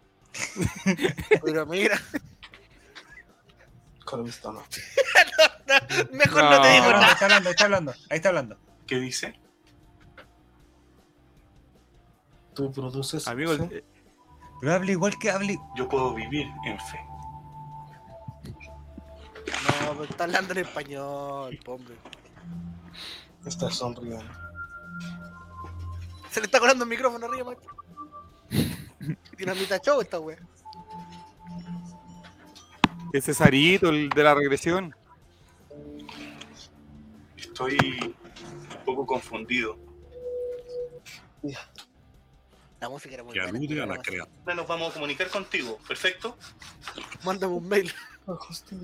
Pero 1.44 1.64
mira, 1.66 2.00
Con 4.04 4.26
esto 4.26 4.50
no. 4.52 4.64
mejor 6.10 6.42
no, 6.42 6.60
te 6.62 6.68
No. 6.68 6.74
digo 6.74 6.86
Está 6.88 6.88
hablando, 6.88 7.00
nada. 7.00 7.12
está 7.12 7.24
hablando, 7.26 7.50
está 7.50 7.64
hablando. 7.66 7.92
Ahí 8.10 8.16
está 8.16 8.28
hablando. 8.30 8.58
¿Qué 8.88 8.96
dice? 8.96 9.38
Tú 12.56 12.72
produces. 12.72 13.28
Amigo, 13.28 13.54
¿sí? 13.54 13.62
eh, 13.70 13.84
Pero 14.60 14.74
hable 14.74 14.90
igual 14.92 15.16
que 15.20 15.30
hable. 15.30 15.58
Yo 15.76 15.88
puedo 15.88 16.12
vivir 16.12 16.48
en 16.66 16.76
fe. 16.80 16.98
No, 19.46 19.92
pero 19.92 20.04
está 20.04 20.24
hablando 20.24 20.52
en 20.52 20.58
español, 20.60 21.58
hombre. 21.66 21.94
Estás 23.46 23.74
sonriendo. 23.76 24.24
Se 26.30 26.40
le 26.40 26.46
está 26.46 26.60
colando 26.60 26.84
el 26.84 26.90
micrófono 26.90 27.26
arriba, 27.26 27.44
macho. 27.50 27.68
Dinamita 29.36 29.78
show 29.80 30.00
esta 30.00 30.18
wea. 30.20 30.38
es 33.12 33.24
Cesarito, 33.24 33.90
el 33.90 34.08
de 34.08 34.22
la 34.22 34.34
regresión. 34.34 34.94
Estoy 37.36 37.76
un 38.00 38.84
poco 38.84 39.04
confundido. 39.04 39.76
La 42.80 42.88
música 42.88 43.14
era 43.14 43.22
muy 43.22 43.34
que 43.34 43.40
buena. 43.40 43.58
alude 43.58 43.74
a 43.74 43.86
la 43.86 43.86
Mándame 43.86 44.02
creación. 44.02 44.56
Nos 44.56 44.66
vamos 44.66 44.90
a 44.90 44.94
comunicar 44.94 45.28
contigo. 45.28 45.78
Perfecto. 45.86 46.36
un 47.24 47.68
mail. 47.68 47.92
Hostia, 48.26 48.78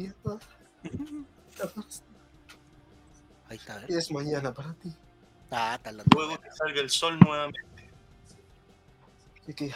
Ahí 3.48 3.56
está, 3.56 3.78
ver. 3.78 3.90
es 3.90 4.10
mañana 4.10 4.52
para 4.52 4.74
ti. 4.74 4.94
Ah, 5.51 5.74
está 5.77 5.90
hablando. 5.90 6.15
Luego 6.16 6.39
que 6.40 6.51
salga 6.52 6.81
el 6.81 6.90
sol 6.90 7.19
nuevamente. 7.19 7.90
¿Y 9.47 9.55
qué? 9.55 9.74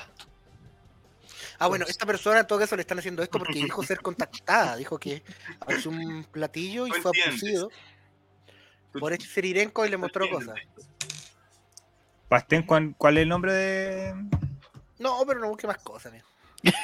Ah, 1.58 1.68
bueno, 1.68 1.86
esta 1.88 2.04
persona 2.04 2.40
en 2.40 2.46
todo 2.46 2.58
caso 2.58 2.76
le 2.76 2.82
están 2.82 2.98
haciendo 2.98 3.22
esto 3.22 3.38
porque 3.38 3.60
dijo 3.60 3.82
ser 3.84 4.00
contactada. 4.02 4.76
Dijo 4.76 4.98
que 4.98 5.22
apareció 5.58 5.90
un 5.90 6.24
platillo 6.24 6.86
y 6.86 6.90
No 6.90 6.96
fue 6.96 7.12
abducido 7.24 7.70
por 8.98 9.12
este 9.12 9.26
Serirenco 9.26 9.86
y 9.86 9.90
le 9.90 9.96
mostró 9.96 10.28
cosas. 10.28 10.56
Pastén, 12.28 12.64
¿cuál, 12.64 12.94
cuál 12.98 13.16
es 13.16 13.22
el 13.22 13.28
nombre 13.28 13.52
de.? 13.52 14.14
No, 14.98 15.18
pero 15.26 15.40
no 15.40 15.48
busque 15.48 15.66
más 15.66 15.78
cosas, 15.78 16.12
amigo. 16.12 16.26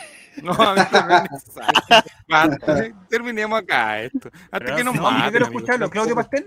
No, 0.43 0.53
a 0.53 0.73
mí 0.73 0.81
también 0.93 1.23
me 1.33 1.41
sale. 1.41 2.08
Basta, 2.29 2.91
Terminemos 3.09 3.59
acá 3.61 4.03
esto. 4.03 4.31
Hasta 4.33 4.59
Pero 4.59 4.77
que 4.77 4.85
nos 4.85 4.95
no, 4.95 5.03
maten, 5.03 5.25
yo 5.25 5.31
quiero 5.31 5.47
escucharlo. 5.47 5.91
Claudio 5.91 6.15
Pastén. 6.15 6.47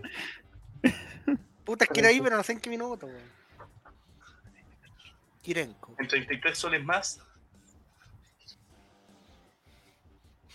Puta, 1.66 1.86
es 1.86 1.92
que 1.92 2.00
era 2.00 2.10
ahí, 2.10 2.22
pero 2.22 2.38
no 2.38 2.44
sé 2.44 2.54
en 2.54 2.60
qué 2.60 2.70
minuto, 2.70 3.08
weón. 3.08 3.42
Kirenko. 5.42 5.96
En 5.98 6.08
33 6.08 6.58
soles 6.58 6.84
más. 6.84 7.20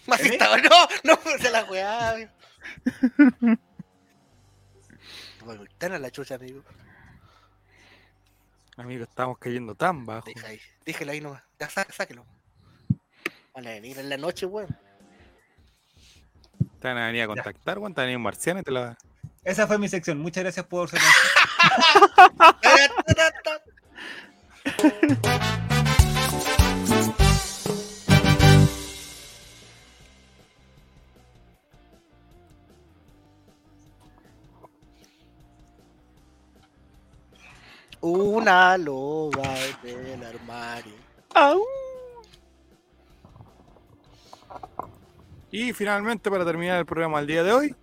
Más 0.07 0.21
¿Eh? 0.21 0.29
estaba, 0.29 0.57
no, 0.59 0.71
no, 1.03 1.19
se 1.41 1.51
la 1.51 1.65
weá. 1.65 2.31
Bueno, 5.45 5.65
están 5.65 5.93
a 5.95 5.99
la 5.99 6.13
chucha, 6.13 6.37
amigo. 6.37 6.63
Amigo, 8.77 9.03
estamos 9.03 9.39
cayendo 9.39 9.75
tan 9.75 10.07
bajo. 10.07 10.27
Deja 10.33 10.47
ahí, 10.47 10.61
déjelo 10.85 11.11
ahí 11.11 11.21
nomás. 11.21 11.43
Ya 11.59 11.69
sá- 11.69 11.87
sáquelo. 11.91 12.25
Van 13.53 13.67
a 13.67 13.71
venir 13.71 13.99
en 13.99 14.09
la 14.09 14.17
noche, 14.17 14.47
weón. 14.47 14.69
Te 16.87 16.93
van 16.93 17.03
a 17.03 17.07
venir 17.09 17.23
a 17.23 17.27
contactar, 17.27 17.79
weón. 17.81 17.95
Te 17.95 18.01
van 18.01 18.05
a 18.05 18.07
venir 18.07 18.17
un 18.17 18.23
marciano 18.23 18.61
y 18.61 18.63
te 18.63 18.71
la. 18.71 18.97
Esa 19.43 19.67
fue 19.67 19.77
mi 19.77 19.89
sección. 19.89 20.19
Muchas 20.19 20.45
gracias 20.45 20.65
por 20.67 20.89
su 20.89 20.97
Una 38.01 38.79
loba 38.79 39.55
del 39.83 40.23
armario. 40.23 40.95
Y 45.57 45.73
finalmente, 45.73 46.31
para 46.31 46.45
terminar 46.45 46.79
el 46.79 46.85
programa 46.85 47.17
del 47.17 47.27
día 47.29 47.43
de 47.43 47.51
hoy, 47.51 47.75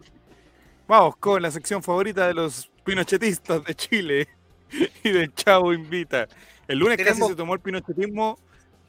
vamos 0.87 1.17
con 1.17 1.41
la 1.41 1.49
sección 1.49 1.81
favorita 1.81 2.27
de 2.27 2.35
los 2.35 2.69
pinochetistas 2.83 3.63
de 3.63 3.73
Chile 3.73 4.27
y 5.03 5.09
del 5.09 5.33
Chavo 5.33 5.73
Invita. 5.73 6.27
El 6.67 6.77
lunes 6.77 6.99
casi 7.03 7.19
se 7.23 7.35
tomó 7.35 7.55
el 7.55 7.61
pinochetismo, 7.61 8.37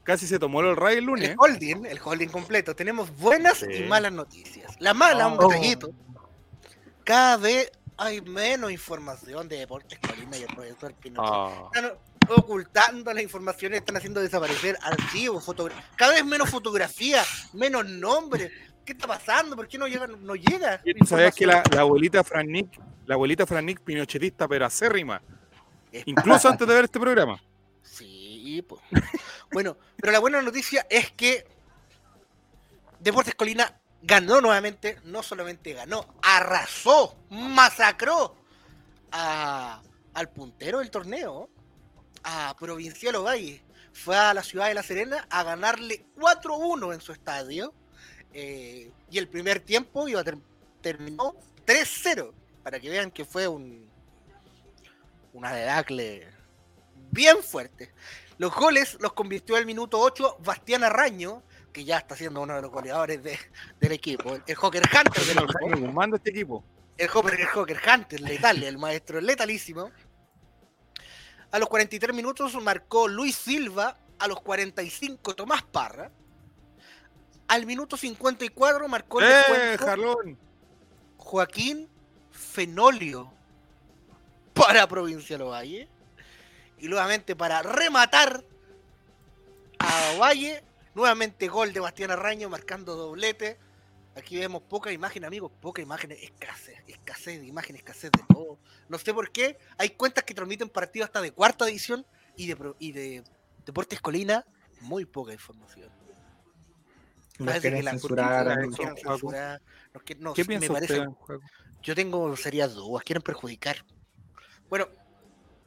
casi 0.02 0.27
se 0.27 0.39
tomó 0.39 0.61
el 0.61 0.77
rey 0.77 0.98
el 0.98 1.05
lunes. 1.05 1.31
El 1.31 1.36
holding, 1.39 1.86
el 1.86 1.98
holding 2.05 2.28
completo. 2.28 2.77
Tenemos 2.77 3.11
buenas 3.16 3.56
Sí. 3.56 3.73
y 3.73 3.82
malas 3.85 4.12
noticias. 4.12 4.77
La 4.81 4.93
mala, 4.93 5.28
un 5.28 5.39
Oh. 5.43 5.48
detallito. 5.48 5.90
Cada 7.05 7.39
vez 7.39 7.73
hay 7.97 8.20
menos 8.20 8.70
información 8.70 9.48
de 9.48 9.61
Deportes 9.61 9.98
Colina 9.98 10.36
y 10.36 10.43
el 10.43 10.55
profesor 10.55 10.93
Pinochet. 10.93 11.32
Ah, 11.32 11.70
Están 11.74 11.93
ocultando 12.28 13.15
las 13.15 13.23
informaciones, 13.23 13.78
están 13.78 13.97
haciendo 13.97 14.20
desaparecer 14.20 14.77
archivos, 14.82 15.43
fotografías. 15.43 15.86
Cada 15.97 16.12
vez 16.12 16.24
menos 16.27 16.51
fotografías, 16.51 17.48
menos 17.55 17.86
nombres. 17.89 18.52
¿Qué 18.85 18.93
está 18.93 19.06
pasando? 19.06 19.56
¿Por 19.56 19.66
qué 19.69 19.78
no 19.78 19.86
llega? 19.89 20.06
No 20.06 20.35
llega 20.35 20.81
¿y 20.85 20.94
tú 20.94 21.06
sabías 21.06 21.35
que 21.35 21.47
la, 21.47 21.62
la 21.73 21.81
abuelita 21.82 22.23
Fran 22.23 22.47
Nick, 22.47 22.78
la 23.06 23.15
abuelita 23.15 23.47
Fran 23.47 23.65
Nick 23.66 23.81
pinochetista, 23.81 24.47
pero 24.48 24.66
acérrima, 24.66 25.20
incluso 26.06 26.48
antes 26.48 26.66
de 26.69 26.74
ver 26.74 26.85
este 26.85 27.01
programa? 27.01 27.40
Sí, 27.82 28.62
pues. 28.69 28.81
Bueno, 29.52 29.77
pero 29.97 30.12
la 30.12 30.19
buena 30.19 30.43
noticia 30.43 30.86
es 30.90 31.12
que 31.12 31.47
Deportes 33.01 33.35
Colina 33.35 33.81
ganó 34.02 34.40
nuevamente, 34.40 34.98
no 35.05 35.23
solamente 35.23 35.73
ganó, 35.73 36.06
arrasó, 36.23 37.16
masacró 37.31 38.36
a- 39.12 39.81
al 40.15 40.28
puntero 40.31 40.78
del 40.81 40.90
torneo, 40.90 41.48
a 42.23 42.55
Provincial 42.59 43.15
Ovalle. 43.16 43.62
Fue 43.93 44.16
a 44.16 44.35
la 44.35 44.43
ciudad 44.43 44.66
de 44.69 44.74
La 44.74 44.82
Serena 44.82 45.27
a 45.31 45.43
ganarle 45.44 46.05
4-1 46.16 46.93
en 46.94 47.01
su 47.01 47.12
estadio. 47.12 47.73
Eh, 48.35 48.90
y 49.11 49.19
el 49.19 49.28
primer 49.28 49.61
tiempo 49.61 50.06
iba 50.09 50.20
a 50.20 50.24
ter- 50.24 50.39
terminó 50.82 51.35
3-0. 51.66 52.32
Para 52.62 52.81
que 52.81 52.90
vean 52.90 53.11
que 53.11 53.24
fue 53.24 53.47
un 53.48 53.89
una 55.32 55.52
debacle 55.52 56.28
bien 57.11 57.43
fuerte. 57.43 57.93
Los 58.39 58.55
goles 58.55 58.97
los 59.01 59.12
convirtió 59.12 59.56
al 59.56 59.66
minuto 59.66 59.98
8 60.01 60.39
Bastián 60.44 60.85
Arraño, 60.85 61.43
que 61.73 61.85
ya 61.85 61.98
está 61.98 62.16
siendo 62.16 62.40
uno 62.40 62.55
de 62.55 62.62
los 62.62 62.70
goleadores 62.70 63.23
de- 63.23 63.39
del 63.81 63.93
equipo. 63.93 64.36
El 64.47 64.55
Joker 64.55 64.82
Hunter 64.82 65.24
del 65.24 65.39
El 65.39 65.44
equipo. 65.44 65.59
Este 66.16 66.31
equipo. 66.31 66.65
El 66.97 67.11
Hopper, 67.12 67.40
el 67.40 67.47
Joker 67.47 67.81
Hunter, 67.93 68.20
letal, 68.20 68.62
el 68.62 68.78
maestro 68.78 69.20
letalísimo. 69.20 69.90
A 71.51 71.59
los 71.59 71.69
43 71.69 72.15
minutos 72.15 72.55
marcó 72.62 73.09
Luis 73.09 73.35
Silva, 73.36 73.98
a 74.19 74.28
los 74.28 74.40
45 74.40 75.35
Tomás 75.35 75.62
Parra. 75.65 76.11
Al 77.48 77.66
minuto 77.66 77.96
54 77.96 78.88
marcó 78.88 79.20
el 79.20 79.26
¡Eh, 79.26 79.76
Jarlón! 79.78 80.38
Joaquín 81.16 81.88
Fenolio 82.30 83.32
para 84.52 84.86
Provincial 84.86 85.42
Ovalle. 85.42 85.88
Y 86.78 86.88
nuevamente 86.88 87.36
para 87.36 87.62
rematar 87.62 88.44
a 89.78 90.12
Ovalle, 90.16 90.62
nuevamente 90.94 91.48
gol 91.48 91.72
de 91.72 91.80
Bastián 91.80 92.10
Arraño 92.10 92.48
marcando 92.48 92.94
doblete. 92.96 93.58
Aquí 94.16 94.36
vemos 94.38 94.62
poca 94.62 94.92
imagen, 94.92 95.24
amigos, 95.24 95.50
poca 95.60 95.82
imagen, 95.82 96.12
escasez, 96.12 96.78
escasez 96.86 97.40
de 97.40 97.46
imagen, 97.46 97.74
escasez 97.76 98.12
de 98.12 98.22
todo. 98.32 98.58
No 98.88 98.98
sé 98.98 99.12
por 99.12 99.30
qué. 99.32 99.58
Hay 99.76 99.90
cuentas 99.90 100.24
que 100.24 100.34
transmiten 100.34 100.68
partidos 100.68 101.06
hasta 101.06 101.20
de 101.20 101.32
cuarta 101.32 101.68
edición 101.68 102.06
y 102.36 102.46
de, 102.46 102.74
y 102.78 102.92
de 102.92 103.24
Deportes 103.66 104.00
Colina, 104.00 104.44
muy 104.82 105.04
poca 105.04 105.32
información. 105.32 106.03
Nos 107.39 107.61
quieren 107.61 107.85
censurar, 107.85 108.66
nos 108.66 108.77
quieren 108.77 108.97
censurar, 108.97 109.62
nos 110.20 110.35
¿Qué 110.35 110.44
me 110.44 110.69
parece- 110.69 111.01
usted 111.01 111.40
yo 111.82 111.94
tengo 111.94 112.35
serias 112.36 112.73
dudas, 112.73 113.05
quieren 113.05 113.23
perjudicar. 113.23 113.85
Bueno, 114.70 114.89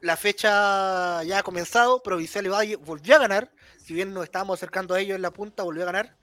la 0.02 0.18
fecha 0.18 1.23
ya 1.23 1.39
ha 1.39 1.44
comenzado, 1.44 2.02
Provincial 2.02 2.45
y 2.45 2.49
Valle 2.49 2.76
volvió 2.76 3.15
a 3.15 3.19
ganar, 3.19 3.52
si 3.77 3.94
bien 3.94 4.14
nos 4.14 4.23
estábamos 4.23 4.57
acercando 4.57 4.95
a 4.95 4.99
ellos 4.99 5.15
en 5.15 5.22
la 5.22 5.31
punta, 5.31 5.64
volvió 5.64 5.84
a 5.84 5.85
ganar, 5.85 6.18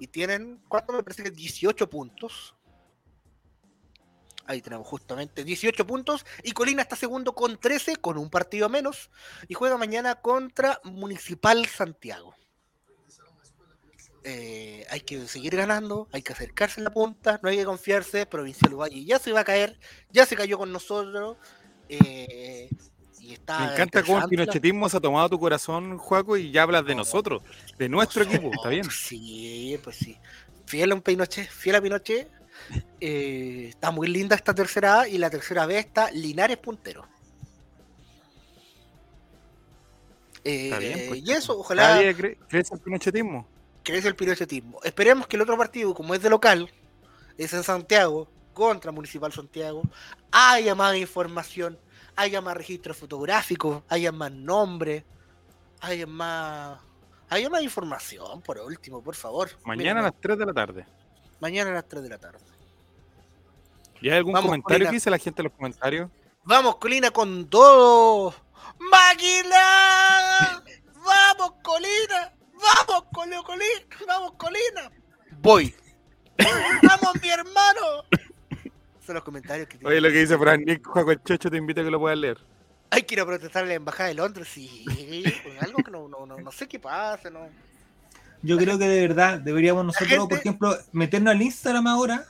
y 0.00 0.08
tienen, 0.08 0.60
¿cuánto 0.68 0.92
me 0.92 1.02
parece 1.02 1.22
que 1.22 1.30
18 1.30 1.88
puntos? 1.88 2.54
Ahí 4.46 4.60
tenemos 4.62 4.86
justamente 4.86 5.44
18 5.44 5.86
puntos, 5.86 6.26
y 6.42 6.52
Colina 6.52 6.82
está 6.82 6.96
segundo 6.96 7.34
con 7.34 7.58
13, 7.58 7.96
con 7.96 8.18
un 8.18 8.30
partido 8.30 8.68
menos, 8.68 9.10
y 9.48 9.54
juega 9.54 9.76
mañana 9.76 10.16
contra 10.16 10.80
Municipal 10.84 11.66
Santiago. 11.66 12.34
Eh, 14.28 14.84
hay 14.90 15.00
que 15.02 15.24
seguir 15.28 15.54
ganando, 15.54 16.08
hay 16.10 16.20
que 16.20 16.32
acercarse 16.32 16.80
en 16.80 16.84
la 16.84 16.90
punta, 16.90 17.38
no 17.44 17.48
hay 17.48 17.58
que 17.58 17.64
confiarse. 17.64 18.26
Provincial 18.26 18.74
Valle 18.74 19.04
ya 19.04 19.20
se 19.20 19.30
va 19.30 19.40
a 19.40 19.44
caer, 19.44 19.78
ya 20.10 20.26
se 20.26 20.34
cayó 20.34 20.58
con 20.58 20.72
nosotros. 20.72 21.36
eh, 21.88 22.68
y 23.20 23.34
está 23.34 23.60
Me 23.60 23.72
encanta 23.72 24.02
cómo 24.02 24.18
el 24.18 24.28
pinochetismo 24.28 24.88
se 24.88 24.96
ha 24.96 25.00
tomado 25.00 25.28
tu 25.28 25.38
corazón, 25.38 25.96
Juaco, 25.96 26.36
y 26.36 26.50
ya 26.50 26.64
hablas 26.64 26.84
de 26.84 26.96
nosotros, 26.96 27.42
de 27.78 27.88
nuestro 27.88 28.24
equipo, 28.24 28.50
está 28.52 28.68
bien. 28.68 28.84
Sí, 28.90 29.78
pues 29.82 29.96
sí. 29.96 30.16
Fiel 30.66 30.90
a 30.90 30.94
un 30.96 31.02
Pinochet, 31.02 31.48
fiel 31.48 31.76
a 31.76 31.80
Pinochet. 31.80 32.28
Eh, 33.00 33.66
está 33.68 33.92
muy 33.92 34.08
linda 34.08 34.34
esta 34.34 34.54
tercera 34.54 35.02
A 35.02 35.08
y 35.08 35.18
la 35.18 35.30
tercera 35.30 35.66
B 35.66 35.78
está 35.78 36.10
Linares 36.10 36.56
puntero. 36.56 37.06
Está 40.42 40.78
bien, 40.78 41.04
pues, 41.08 41.22
y 41.24 41.32
eso, 41.32 41.58
ojalá 41.58 42.00
crece 42.48 42.74
el 42.74 42.80
pinochetismo. 42.80 43.46
Crece 43.86 44.08
el 44.08 44.16
pinochetismo. 44.16 44.80
Esperemos 44.82 45.28
que 45.28 45.36
el 45.36 45.42
otro 45.42 45.56
partido, 45.56 45.94
como 45.94 46.12
es 46.14 46.20
de 46.20 46.28
local, 46.28 46.68
es 47.38 47.54
en 47.54 47.62
Santiago, 47.62 48.28
contra 48.52 48.90
Municipal 48.90 49.32
Santiago, 49.32 49.82
haya 50.32 50.74
más 50.74 50.96
información, 50.96 51.78
haya 52.16 52.40
más 52.40 52.56
registros 52.56 52.96
fotográficos, 52.96 53.84
haya 53.88 54.10
más 54.10 54.32
nombres, 54.32 55.04
haya 55.80 56.06
más, 56.06 56.80
haya 57.28 57.48
más 57.48 57.62
información, 57.62 58.42
por 58.42 58.58
último, 58.58 59.02
por 59.02 59.14
favor. 59.14 59.50
Mañana 59.64 60.00
a 60.00 60.04
las 60.04 60.20
3 60.20 60.36
de 60.36 60.46
la 60.46 60.52
tarde. 60.52 60.86
mañana 61.38 61.70
a 61.70 61.74
las 61.74 61.86
3 61.86 62.02
de 62.02 62.08
la 62.08 62.18
tarde. 62.18 62.40
¿Y 64.00 64.10
hay 64.10 64.16
algún 64.16 64.32
Vamos, 64.32 64.48
comentario 64.48 64.78
Colina. 64.78 64.90
que 64.90 64.96
dice 64.96 65.10
la 65.10 65.18
gente 65.18 65.42
en 65.42 65.44
los 65.44 65.52
comentarios? 65.52 66.10
Vamos, 66.42 66.76
Colina, 66.76 67.10
con 67.12 67.48
todo. 67.48 68.34
¡Máquina! 68.78 70.62
¡Vamos, 71.04 71.52
Colina! 71.62 72.35
¡Vamos, 72.60 73.04
Colio, 73.12 73.42
Colina! 73.42 73.86
¡Vamos, 74.06 74.32
Colina! 74.36 74.90
Voy. 75.40 75.74
¡Vamos, 76.82 77.22
mi 77.22 77.28
hermano! 77.28 78.04
Son 79.04 79.14
los 79.14 79.24
comentarios 79.24 79.68
que 79.68 79.78
Oye, 79.86 80.00
lo 80.00 80.08
que 80.08 80.18
dice 80.18 80.36
Fran 80.36 80.64
Nick, 80.64 80.84
Juaco 80.86 81.12
el 81.12 81.22
Chocho, 81.22 81.50
te 81.50 81.56
invito 81.56 81.80
a 81.80 81.84
que 81.84 81.90
lo 81.90 82.00
puedas 82.00 82.18
leer. 82.18 82.38
Hay 82.90 83.02
que 83.02 83.14
ir 83.14 83.20
a 83.20 83.26
protestar 83.26 83.64
a 83.64 83.66
la 83.66 83.74
embajada 83.74 84.08
de 84.08 84.14
Londres, 84.14 84.48
sí. 84.48 84.84
pues, 85.44 85.62
algo 85.62 85.82
que 85.82 85.90
no, 85.90 86.08
no, 86.08 86.26
no, 86.26 86.38
no 86.38 86.52
sé 86.52 86.66
qué 86.66 86.78
pasa, 86.78 87.30
¿no? 87.30 87.48
Yo 88.42 88.56
creo 88.58 88.78
que 88.78 88.88
de 88.88 89.06
verdad 89.06 89.40
deberíamos 89.40 89.84
nosotros, 89.84 90.28
por 90.28 90.38
ejemplo, 90.38 90.76
meternos 90.92 91.34
al 91.34 91.42
Instagram 91.42 91.86
ahora 91.86 92.26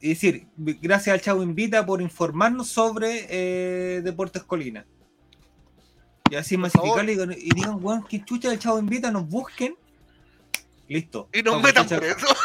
y 0.00 0.10
decir, 0.10 0.48
gracias 0.56 1.14
al 1.14 1.20
Chavo 1.20 1.42
Invita 1.42 1.84
por 1.84 2.00
informarnos 2.00 2.68
sobre 2.68 3.26
eh, 3.28 4.00
Deportes 4.02 4.42
Colina. 4.42 4.86
Y 6.30 6.36
así 6.36 6.56
masificarlo 6.56 7.10
y, 7.10 7.16
digan- 7.16 7.36
y 7.36 7.50
digan, 7.54 7.78
weón, 7.84 8.04
que 8.06 8.24
chucha 8.24 8.48
del 8.50 8.58
Chavo 8.58 8.78
Invita, 8.78 9.10
nos 9.10 9.28
busquen. 9.28 9.74
Listo. 10.88 11.28
Y 11.32 11.42
nos 11.42 11.62
metan 11.62 11.86
preso. 11.86 12.26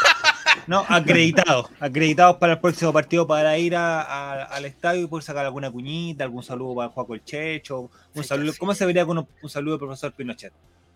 No, 0.68 0.84
acreditados. 0.90 1.68
acreditados 1.80 2.38
para 2.38 2.54
el 2.54 2.60
próximo 2.60 2.92
partido 2.92 3.28
para 3.28 3.56
ir 3.58 3.76
a- 3.76 4.02
a- 4.02 4.44
al 4.46 4.66
estadio 4.66 5.04
y 5.04 5.08
poder 5.08 5.24
sacar 5.24 5.46
alguna 5.46 5.70
cuñita, 5.70 6.24
algún 6.24 6.42
saludo 6.42 6.76
para 6.76 6.90
Juaco 6.90 7.14
el 7.14 7.24
Checho, 7.24 7.82
un 7.82 8.24
Sí, 8.24 8.24
saludo. 8.24 8.52
sí. 8.54 8.58
¿Cómo 8.58 8.74
se 8.74 8.84
vería 8.86 9.06
con 9.06 9.20
un, 9.20 9.28
un 9.44 9.50
saludo 9.50 9.74
del 9.74 9.80
profesor 9.80 10.12
Pinochet? 10.14 10.52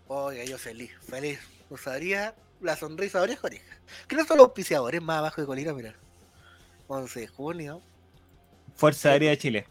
Oiga, 0.07 0.43
yo 0.45 0.57
feliz, 0.57 0.91
feliz. 1.07 1.39
Usaría 1.69 2.33
la 2.61 2.75
sonrisa 2.77 3.21
oreja 3.21 3.41
oreja. 3.45 3.77
Que 4.07 4.15
no 4.15 4.25
son 4.25 4.37
los 4.37 4.45
auspiciadores 4.47 5.01
más 5.03 5.17
abajo 5.19 5.41
de 5.41 5.45
Colina, 5.45 5.71
mira. 5.73 5.93
11 6.87 7.19
de 7.19 7.27
junio. 7.27 7.81
Fuerza 8.75 9.09
Aérea 9.11 9.29
de 9.31 9.37
Chile. 9.37 9.67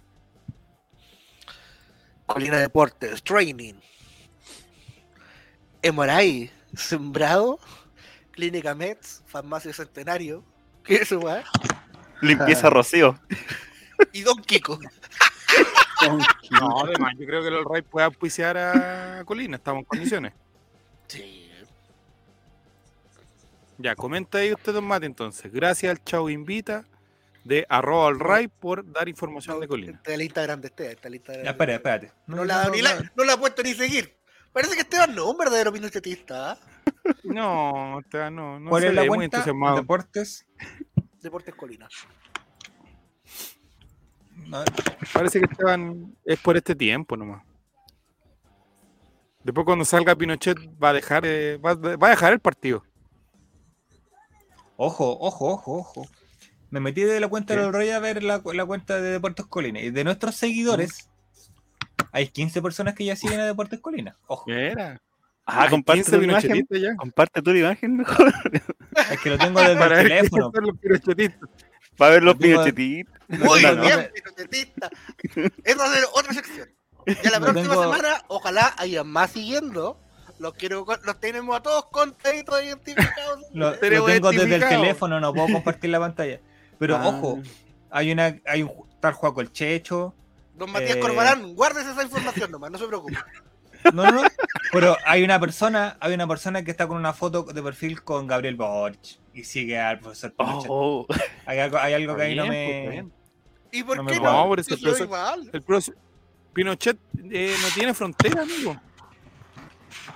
Colina 2.29 2.59
Deportes, 2.59 3.23
Training. 3.23 3.75
Emoray, 5.81 6.51
Sembrado, 6.77 7.59
Clínica 8.31 8.75
Mets, 8.75 9.23
Farmacia 9.27 9.73
Centenario. 9.73 10.45
¿Qué 10.85 10.97
es 10.97 11.01
eso, 11.03 11.21
weá? 11.21 11.43
Limpieza 12.21 12.69
Rocío. 12.69 13.19
Y 14.13 14.21
Don 14.21 14.43
Kiko. 14.43 14.79
No, 16.51 16.85
además, 16.85 17.15
yo 17.19 17.27
creo 17.27 17.43
que 17.43 17.49
el 17.49 17.65
Ray 17.65 17.83
puede 17.83 18.07
auspiciar 18.07 18.57
a 18.59 19.25
Colina, 19.25 19.57
estamos 19.57 19.81
en 19.81 19.85
condiciones. 19.87 20.33
Sí. 21.07 21.51
Ya, 23.79 23.97
comenta 23.97 24.39
ahí 24.39 24.53
usted, 24.53 24.75
Don 24.75 24.85
Mate, 24.85 25.07
entonces. 25.07 25.51
Gracias 25.51 25.91
al 25.91 26.05
Chavo 26.05 26.29
Invita 26.29 26.85
de 27.49 27.65
arroba 27.71 28.09
al 28.09 28.21
Ray 28.21 28.49
por 28.49 28.91
dar 28.93 29.09
información 29.09 29.59
de 29.59 29.67
Colina. 29.67 29.93
Está 29.97 30.13
el 30.15 30.21
Instagram 30.23 30.61
de 30.61 30.69
este, 30.69 30.93
está 30.93 31.09
el 31.09 31.15
Instagram. 31.15 31.45
Ya, 31.45 31.51
espera, 31.51 31.75
espérate. 31.75 32.13
No, 32.27 32.45
la, 32.45 32.69
ni 32.69 32.83
la, 32.83 33.11
no 33.17 33.25
la 33.25 33.33
ha 33.33 33.37
puesto 33.39 33.63
ni 33.63 33.73
seguir. 33.73 34.15
Parece 34.53 34.75
que 34.75 34.83
Esteban 34.83 35.15
no 35.15 35.25
es 35.25 35.31
un 35.31 35.39
verdadero 35.39 35.73
pinochetista. 35.73 36.53
¿ah? 36.53 36.59
No, 37.25 38.01
Esteban, 38.01 38.37
no, 38.37 38.61
no 38.61 38.69
¿Cuál 38.69 38.83
se 38.83 38.89
es 38.89 38.95
la 38.95 39.01
muy 39.03 39.17
cuenta? 39.17 39.39
entusiasmado. 39.39 39.77
Deportes. 39.77 40.47
Deportes 41.23 41.55
Colina. 41.55 41.89
No, 44.47 44.63
Parece 45.13 45.41
que 45.41 45.47
Esteban 45.47 46.15
es 46.25 46.39
por 46.41 46.57
este 46.57 46.75
tiempo 46.75 47.17
nomás. 47.17 47.43
Después 49.43 49.65
cuando 49.65 49.87
salga 49.87 50.15
Pinochet 50.15 50.59
va 50.83 50.91
a 50.91 50.93
dejar, 50.93 51.25
eh, 51.25 51.57
va, 51.57 51.75
va 51.75 52.09
a 52.09 52.11
dejar 52.11 52.35
el 52.35 52.41
partido. 52.41 52.85
Ojo, 54.77 55.19
ojo, 55.19 55.53
ojo, 55.55 55.79
ojo. 55.79 56.07
Me 56.71 56.81
metí 56.81 57.03
de 57.03 57.21
la 57.21 57.29
cuenta 57.29 57.55
¿Qué? 57.55 57.61
del 57.61 57.73
Rey 57.73 57.91
a 57.91 57.99
ver 57.99 58.23
la, 58.23 58.43
la 58.45 58.67
cuenta 58.67 59.01
de 59.01 59.11
Deportes 59.13 59.47
Colina. 59.47 59.81
Y 59.81 59.91
de 59.91 60.05
nuestros 60.05 60.35
seguidores, 60.37 61.09
hay 62.13 62.29
15 62.29 62.61
personas 62.63 62.95
que 62.95 63.05
ya 63.05 63.17
siguen 63.17 63.41
a 63.41 63.47
Deportes 63.47 63.81
Colina. 63.81 64.17
Ojo, 64.27 64.51
Era. 64.51 65.01
Ah, 65.47 65.67
comparte 65.71 66.03
15 66.03 66.19
tu 66.19 66.25
imagen. 66.25 66.43
pinochetistas 66.51 66.81
ya. 66.83 66.97
Comparte 66.97 67.41
tu 67.41 67.51
imagen 67.53 67.97
mejor. 67.97 68.33
es 69.13 69.21
que 69.21 69.31
lo 69.31 69.39
tengo 69.39 69.61
desde 69.61 69.77
Para 69.77 70.01
el 70.03 70.09
ver 70.09 70.19
teléfono. 70.19 70.53
son 70.55 70.65
los. 70.67 71.31
Para 71.97 72.11
ver 72.13 72.23
los 72.23 72.37
pinochetitos. 72.37 73.15
Muy 73.29 73.63
No, 73.63 73.77
bien, 73.81 73.97
no. 74.01 74.13
pinochetista. 74.13 74.91
Esa 75.65 75.79
va 75.79 75.85
a 75.91 75.95
ser 75.95 76.05
otra 76.13 76.33
sección. 76.35 76.69
Ya 77.25 77.31
la 77.31 77.41
próxima 77.41 77.71
tengo- 77.71 77.83
semana, 77.83 78.23
ojalá 78.29 78.75
haya 78.77 79.05
más 79.05 79.31
siguiendo. 79.31 79.99
Los 80.39 80.53
quiero, 80.55 80.87
los 81.05 81.19
tenemos 81.19 81.57
a 81.57 81.63
todos 81.63 81.87
contaditos 81.87 82.63
identificados. 82.63 83.41
Lo, 83.55 83.73
tengo 83.79 84.31
desde 84.31 84.55
el 84.57 84.69
teléfono, 84.69 85.19
no 85.19 85.33
puedo 85.33 85.49
compartir 85.51 85.89
la 85.91 85.99
pantalla. 85.99 86.41
Pero 86.79 86.97
Ah. 86.97 87.09
ojo, 87.09 87.41
hay 87.91 88.13
una, 88.13 88.39
hay 88.47 88.63
un 88.63 88.71
tal 89.01 89.13
Juaco 89.15 89.41
el 89.41 89.53
Checho. 89.53 90.15
Don 90.55 90.71
Matías 90.73 90.97
Eh. 90.97 91.01
Corbalán, 91.01 91.55
guárdese 91.55 91.91
esa 91.93 92.03
información 92.03 92.51
nomás, 92.51 92.71
no 92.71 92.79
se 92.79 92.87
preocupe. 92.87 93.15
No, 93.95 94.03
no, 94.11 94.11
no. 94.11 94.29
Pero 94.73 94.97
hay 95.07 95.23
una 95.23 95.39
persona, 95.39 95.97
hay 96.01 96.13
una 96.13 96.27
persona 96.27 96.65
que 96.65 96.73
está 96.73 96.89
con 96.89 96.97
una 96.97 97.13
foto 97.13 97.45
de 97.45 97.63
perfil 97.63 98.03
con 98.03 98.27
Gabriel 98.27 98.57
Boric 98.57 99.21
y 99.33 99.45
sigue 99.45 99.79
al 99.79 100.01
profesor 100.01 100.33
Pinochet. 100.35 100.67
Oh, 100.69 101.07
Hay 101.47 101.61
algo, 101.61 101.79
hay 101.79 101.95
algo 101.95 102.17
que 102.17 102.23
ahí 102.23 102.35
no 102.35 102.43
bien, 102.43 102.53
pues, 102.53 102.85
me. 102.85 102.91
bien. 102.91 103.13
¿Y 103.71 103.83
por 103.85 103.97
No 103.99 104.07
qué 104.07 104.15
me 104.19 104.21
no? 104.21 104.47
por 104.49 104.59
eso 104.59 104.75
el 104.75 104.81
profesor- 104.81 105.07
igual. 105.07 105.51
El 105.53 105.65
proce- 105.65 105.95
Pinochet 106.53 106.99
eh, 107.31 107.55
no 107.63 107.69
tiene 107.73 107.95
frontera, 107.95 108.43
amigo. 108.43 108.77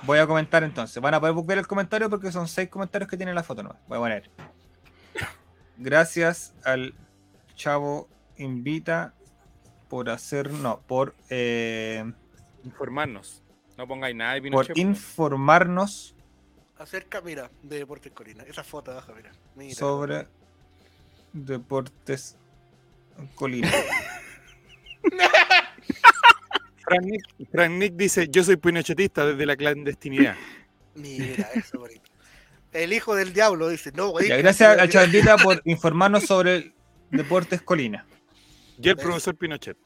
Voy 0.03 0.19
a 0.19 0.27
comentar 0.27 0.65
entonces. 0.65 1.01
Van 1.01 1.15
a 1.15 1.21
poder 1.21 1.35
ver 1.47 1.59
el 1.59 1.67
comentario 1.69 2.11
porque 2.11 2.33
son 2.33 2.49
seis 2.49 2.69
comentarios 2.69 3.09
que 3.09 3.17
tiene 3.17 3.33
la 3.33 3.45
foto 3.45 3.63
nomás. 3.63 3.79
Voy 3.87 3.97
a 3.99 4.01
poner. 4.01 4.31
Gracias 5.79 6.55
al 6.65 6.95
chavo 7.55 8.09
invita 8.37 9.15
por 9.89 10.11
hacer. 10.11 10.51
No, 10.51 10.81
por. 10.81 11.15
eh, 11.31 12.05
Informarnos. 12.65 13.43
No 13.77 13.87
pongáis 13.89 14.15
nada 14.15 14.35
de 14.35 14.41
por 14.43 14.67
Pinochet. 14.67 14.77
informarnos 14.79 16.15
Acerca, 16.79 17.21
mira, 17.21 17.51
de 17.63 17.79
Deportes 17.79 18.13
Colina. 18.13 18.43
Esa 18.45 18.65
foto 18.65 18.91
abajo, 18.91 19.13
mira. 19.15 19.31
mira. 19.55 19.75
sobre 19.75 20.27
deportes 21.33 22.37
Colina. 23.37 23.71
Frank 26.81 27.03
Nick, 27.05 27.23
Frank 27.51 27.71
Nick 27.73 27.95
dice, 27.95 28.29
yo 28.29 28.43
soy 28.43 28.57
pinochetista 28.57 29.25
desde 29.27 29.47
la 29.47 29.57
clandestinidad. 29.57 30.35
Mira, 30.95 31.49
eso 31.55 31.79
bonito. 31.79 32.11
El 32.73 32.93
hijo 32.93 33.15
del 33.15 33.33
diablo 33.33 33.69
dice, 33.69 33.93
no, 33.95 34.09
güey. 34.09 34.29
Ya, 34.29 34.37
gracias 34.39 34.79
a 34.79 34.89
Chavendita 34.89 35.37
por 35.37 35.61
informarnos 35.67 36.25
sobre 36.25 36.57
el 36.57 36.75
Deportes 37.11 37.61
Colina. 37.63 38.07
Y 38.81 38.89
el 38.89 38.97
profesor 38.97 39.37
Pinochet. 39.37 39.77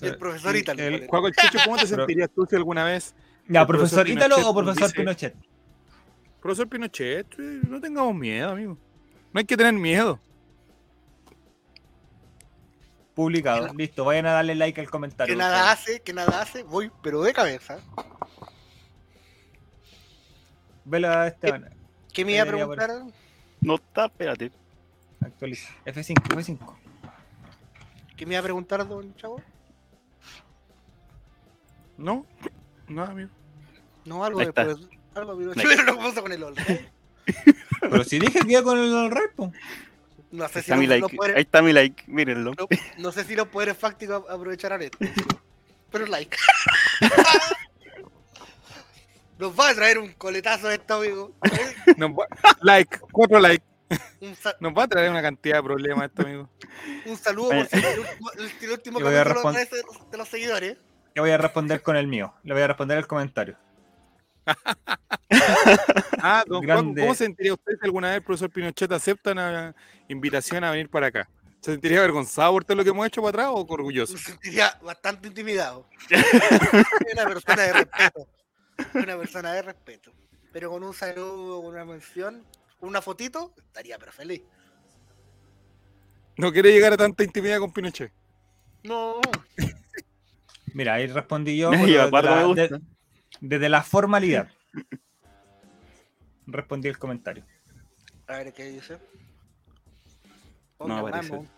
Y 0.00 0.06
el 0.06 0.18
profesor 0.18 0.54
Ítalo. 0.54 0.82
el- 0.82 1.06
Juaco 1.08 1.26
el 1.28 1.34
¿cómo 1.64 1.76
te 1.76 1.86
sentirías 1.88 2.30
tú 2.34 2.46
si 2.48 2.54
alguna 2.54 2.84
vez 2.84 3.14
Ya, 3.48 3.62
el 3.62 3.66
profesor 3.66 4.04
profesor 4.04 4.08
Ítalo 4.08 4.48
o 4.48 4.54
profesor 4.54 4.88
dice- 4.88 4.96
Pinochet. 5.00 5.34
Profesor 6.40 6.68
Pinochet, 6.68 7.26
eh, 7.38 7.60
no 7.68 7.80
tengamos 7.80 8.14
miedo, 8.14 8.50
amigo. 8.50 8.78
No 9.32 9.38
hay 9.40 9.44
que 9.44 9.56
tener 9.56 9.72
miedo. 9.74 10.20
Publicado. 13.14 13.72
Listo, 13.74 14.04
vayan 14.04 14.26
a 14.26 14.32
darle 14.32 14.54
like 14.54 14.80
al 14.80 14.88
comentario. 14.88 15.34
Que 15.34 15.38
nada 15.38 15.72
hace, 15.72 16.00
que 16.00 16.12
nada 16.12 16.40
hace, 16.42 16.62
voy, 16.62 16.92
pero 17.02 17.22
de 17.22 17.32
cabeza. 17.32 17.80
Velo 20.88 21.08
a 21.10 21.28
Esteban. 21.28 21.68
¿Qué 22.12 22.24
me 22.24 22.32
iba 22.32 22.42
a 22.42 22.46
por- 22.46 22.54
preguntar? 22.54 22.90
No 23.60 23.74
está, 23.74 24.06
espérate. 24.06 24.50
Actualiza. 25.20 25.68
F5, 25.84 26.14
F5. 26.14 26.76
¿Qué 28.16 28.24
me 28.26 28.34
iba 28.34 28.40
a 28.40 28.42
preguntar, 28.42 28.86
don 28.88 29.14
Chavo? 29.16 29.42
¿No? 31.96 32.24
No, 32.88 33.02
amigo. 33.04 33.28
No, 34.04 34.24
algo 34.24 34.40
Ahí 34.40 34.46
de 34.46 34.50
está. 34.50 34.64
pues, 34.64 34.76
algo 35.14 35.32
Ahí. 35.32 35.48
Pero 35.54 35.82
lo 35.82 35.96
que 35.98 36.04
pasa 36.04 36.22
con 36.22 36.32
el 36.32 36.42
olor. 36.42 36.56
Pero 37.80 38.04
si 38.04 38.18
dije 38.18 38.40
que 38.40 38.52
iba 38.52 38.62
con 38.62 38.78
el 38.78 39.10
Right, 39.10 39.32
po. 39.36 39.52
No 40.30 40.46
sé 40.48 40.58
Ahí 40.58 40.64
si 40.64 40.70
está 40.70 40.76
mi 40.76 40.86
los, 40.86 40.90
like. 40.90 41.00
los 41.02 41.12
poderes, 41.12 41.36
Ahí 41.36 41.42
está 41.42 41.62
mi 41.62 41.72
like, 41.72 42.04
mírenlo. 42.06 42.52
no, 42.58 42.66
no 42.98 43.12
sé 43.12 43.24
si 43.24 43.34
los 43.34 43.48
poderes 43.48 43.76
fácticos 43.76 44.24
aprovecharán 44.28 44.82
esto. 44.82 44.98
Pero 45.90 46.06
like. 46.06 46.36
Nos 49.38 49.58
va 49.58 49.70
a 49.70 49.74
traer 49.74 49.98
un 49.98 50.12
coletazo 50.14 50.70
esto, 50.70 50.94
amigo. 50.94 51.32
Nos 51.96 52.10
va- 52.10 52.26
like, 52.62 52.98
cuatro 53.12 53.38
likes. 53.40 53.64
Nos 54.60 54.72
va 54.74 54.82
a 54.82 54.88
traer 54.88 55.10
una 55.10 55.22
cantidad 55.22 55.56
de 55.56 55.62
problemas 55.62 56.06
esto, 56.10 56.22
amigo. 56.22 56.50
un 57.06 57.16
saludo 57.16 57.50
por 57.50 57.66
ser 57.68 57.84
el 57.84 57.98
último, 58.00 58.30
el- 58.32 58.70
último 58.72 58.98
capítulo 59.00 59.52
de, 59.52 59.82
los- 59.82 60.10
de 60.10 60.18
los 60.18 60.28
seguidores. 60.28 60.76
Yo 61.14 61.22
voy 61.22 61.30
a 61.30 61.38
responder 61.38 61.82
con 61.82 61.96
el 61.96 62.06
mío. 62.06 62.34
Le 62.44 62.52
voy 62.52 62.62
a 62.62 62.66
responder 62.66 62.98
el 62.98 63.06
comentario. 63.06 63.56
Ah, 66.20 66.42
don 66.46 66.62
Grande. 66.62 67.02
¿cómo 67.02 67.14
se 67.14 67.24
sentiría 67.24 67.52
usted 67.54 67.74
si 67.80 67.84
alguna 67.86 68.08
vez 68.08 68.16
el 68.16 68.22
profesor 68.24 68.50
Pinochet 68.50 68.90
acepta 68.90 69.32
una 69.32 69.74
invitación 70.08 70.64
a 70.64 70.70
venir 70.72 70.88
para 70.90 71.06
acá? 71.08 71.28
¿Se 71.60 71.70
sentiría 71.72 71.98
avergonzado 71.98 72.52
por 72.52 72.64
todo 72.64 72.76
lo 72.78 72.82
que 72.84 72.90
hemos 72.90 73.06
hecho 73.06 73.20
para 73.22 73.30
atrás 73.30 73.48
o 73.50 73.64
orgulloso? 73.72 74.14
Me 74.14 74.18
sentiría 74.18 74.76
bastante 74.82 75.28
intimidado. 75.28 75.86
Soy 76.08 77.12
una 77.12 77.24
persona 77.26 77.62
de 77.62 77.72
respeto. 77.72 78.26
Una 78.94 79.16
persona 79.18 79.52
de 79.52 79.62
respeto. 79.62 80.12
Pero 80.52 80.70
con 80.70 80.82
un 80.82 80.94
saludo, 80.94 81.62
con 81.62 81.74
una 81.74 81.84
mención, 81.84 82.44
una 82.80 83.02
fotito, 83.02 83.52
estaría 83.58 83.98
pero 83.98 84.12
feliz. 84.12 84.42
¿No 86.36 86.52
quiere 86.52 86.72
llegar 86.72 86.92
a 86.92 86.96
tanta 86.96 87.24
intimidad 87.24 87.58
con 87.58 87.72
Pinochet? 87.72 88.12
No, 88.84 89.20
Mira, 90.74 90.94
ahí 90.94 91.06
respondí 91.06 91.56
yo. 91.56 91.70
Desde, 91.70 91.86
la, 91.96 92.06
me 92.10 92.44
gusta. 92.44 92.62
de- 92.68 92.80
desde 93.40 93.68
la 93.68 93.82
formalidad. 93.82 94.48
Respondí 96.46 96.88
el 96.88 96.98
comentario. 96.98 97.44
a 98.26 98.38
ver 98.38 98.52
qué 98.52 98.64
dice. 98.70 98.98
No 100.78 100.98
aparece. 100.98 101.30
Vamos. 101.30 101.48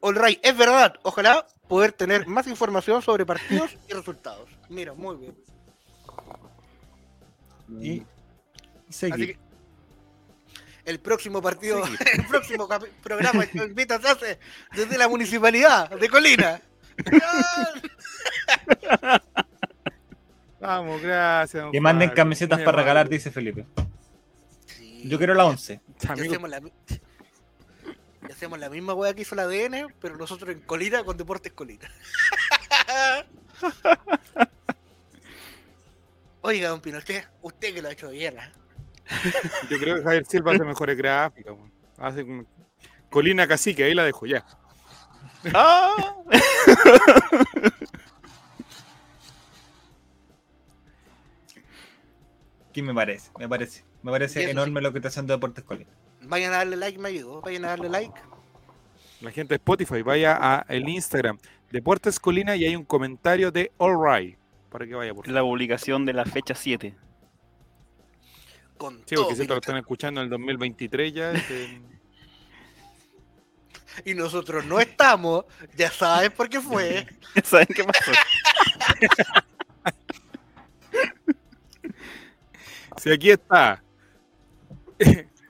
All 0.00 0.16
right, 0.16 0.38
es 0.42 0.56
verdad. 0.56 0.94
Ojalá 1.02 1.46
poder 1.68 1.92
tener 1.92 2.26
más 2.26 2.46
información 2.46 3.02
sobre 3.02 3.26
partidos 3.26 3.76
y 3.88 3.92
resultados. 3.92 4.48
Mira, 4.68 4.94
muy 4.94 5.16
bien. 5.16 5.36
Y 7.80 8.00
Así 8.88 9.10
seguir. 9.10 9.36
que 9.36 9.38
el 10.86 11.00
próximo 11.00 11.42
partido, 11.42 11.82
el 12.14 12.26
próximo 12.26 12.66
programa 13.02 13.46
que 13.46 13.58
invita 13.58 14.00
se 14.00 14.08
hace 14.08 14.38
desde 14.74 14.96
la 14.96 15.08
municipalidad 15.08 15.90
de 15.90 16.08
Colina. 16.08 16.62
Vamos, 20.60 21.00
gracias. 21.00 21.62
don 21.62 21.72
Que 21.72 21.80
manden 21.80 22.10
camisetas 22.10 22.58
muy 22.58 22.64
para 22.64 22.78
regalar, 22.78 23.08
dice 23.08 23.30
Felipe. 23.30 23.64
Sí. 24.66 25.02
Yo 25.08 25.18
quiero 25.18 25.34
la 25.34 25.44
11. 25.46 25.80
Y 26.02 26.06
Amigo, 26.08 26.32
hacemos 26.32 26.50
la, 26.50 26.60
mi- 26.60 26.72
y 28.28 28.32
hacemos 28.32 28.58
la 28.58 28.68
misma 28.68 28.94
wea 28.94 29.14
que 29.14 29.22
hizo 29.22 29.34
la 29.34 29.42
ADN, 29.44 29.94
pero 30.00 30.16
nosotros 30.16 30.50
en 30.50 30.60
Colina 30.60 31.02
con 31.04 31.16
Deportes 31.16 31.52
Colina. 31.52 31.88
Oiga, 36.42 36.68
don 36.68 36.80
Pinochet, 36.80 37.28
usted 37.42 37.74
que 37.74 37.82
lo 37.82 37.88
ha 37.88 37.92
hecho 37.92 38.10
bien, 38.10 38.38
¿eh? 38.38 38.52
Yo 39.70 39.78
creo 39.78 39.96
que 39.96 40.02
Javier 40.02 40.26
Silva 40.26 40.52
hace 40.52 40.64
mejores 40.64 40.96
gráficas. 40.96 41.54
weón. 41.54 41.72
Hace 41.98 42.24
como- 42.24 42.44
Colina 43.10 43.48
Cacique, 43.48 43.84
ahí 43.84 43.94
la 43.94 44.04
dejo 44.04 44.26
ya. 44.26 44.44
¡Ah! 45.54 46.14
¿Qué 52.72 52.82
me 52.82 52.94
parece? 52.94 53.30
Me 53.38 53.48
parece. 53.48 53.84
Me 54.02 54.10
parece 54.12 54.50
enorme 54.50 54.80
lo 54.80 54.92
que 54.92 54.98
está 54.98 55.08
haciendo 55.08 55.34
Deportes 55.34 55.64
Colina. 55.64 55.90
Vayan 56.28 56.52
a 56.52 56.58
darle 56.58 56.76
like, 56.76 56.98
me 56.98 57.08
ayudó. 57.08 57.40
Vayan 57.40 57.64
a 57.64 57.68
darle 57.68 57.88
like. 57.88 58.20
La 59.20 59.32
gente 59.32 59.54
de 59.54 59.56
Spotify, 59.56 60.02
vaya 60.02 60.38
a 60.40 60.64
el 60.68 60.88
Instagram 60.88 61.38
Deportes 61.72 62.20
Colina 62.20 62.54
y 62.54 62.64
hay 62.64 62.76
un 62.76 62.84
comentario 62.84 63.50
de 63.50 63.72
All 63.78 63.96
Right. 63.98 64.38
Para 64.70 64.86
que 64.86 64.94
vaya 64.94 65.14
por 65.14 65.24
favor. 65.24 65.34
La 65.34 65.42
publicación 65.42 66.04
de 66.04 66.12
la 66.12 66.24
fecha 66.24 66.54
7. 66.54 66.94
Con 68.76 68.98
Sí, 69.06 69.16
porque 69.16 69.34
siento 69.34 69.54
que 69.54 69.56
lo 69.56 69.60
están 69.60 69.76
escuchando 69.78 70.20
en 70.20 70.26
el 70.26 70.30
2023 70.30 71.12
ya. 71.12 71.32
este, 71.32 71.80
Y 74.04 74.14
nosotros 74.14 74.64
no 74.66 74.78
estamos, 74.78 75.46
ya 75.76 75.90
saben 75.90 76.30
por 76.30 76.48
qué 76.48 76.60
fue. 76.60 77.06
¿Saben 77.42 77.66
qué 77.74 77.84
pasó? 77.84 78.12
Si 82.98 83.12
aquí 83.12 83.30
está 83.30 83.80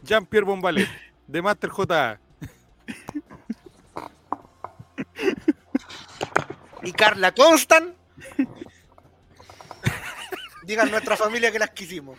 Jean-Pierre 0.09 0.47
Bombalet, 0.47 0.89
de 1.27 1.43
Master 1.43 1.71
JA. 1.71 2.19
Y 6.83 6.93
Carla 6.93 7.33
Constant. 7.33 7.95
Digan 10.65 10.91
nuestra 10.91 11.17
familia 11.17 11.53
que 11.53 11.59
las 11.59 11.71
quisimos. 11.71 12.19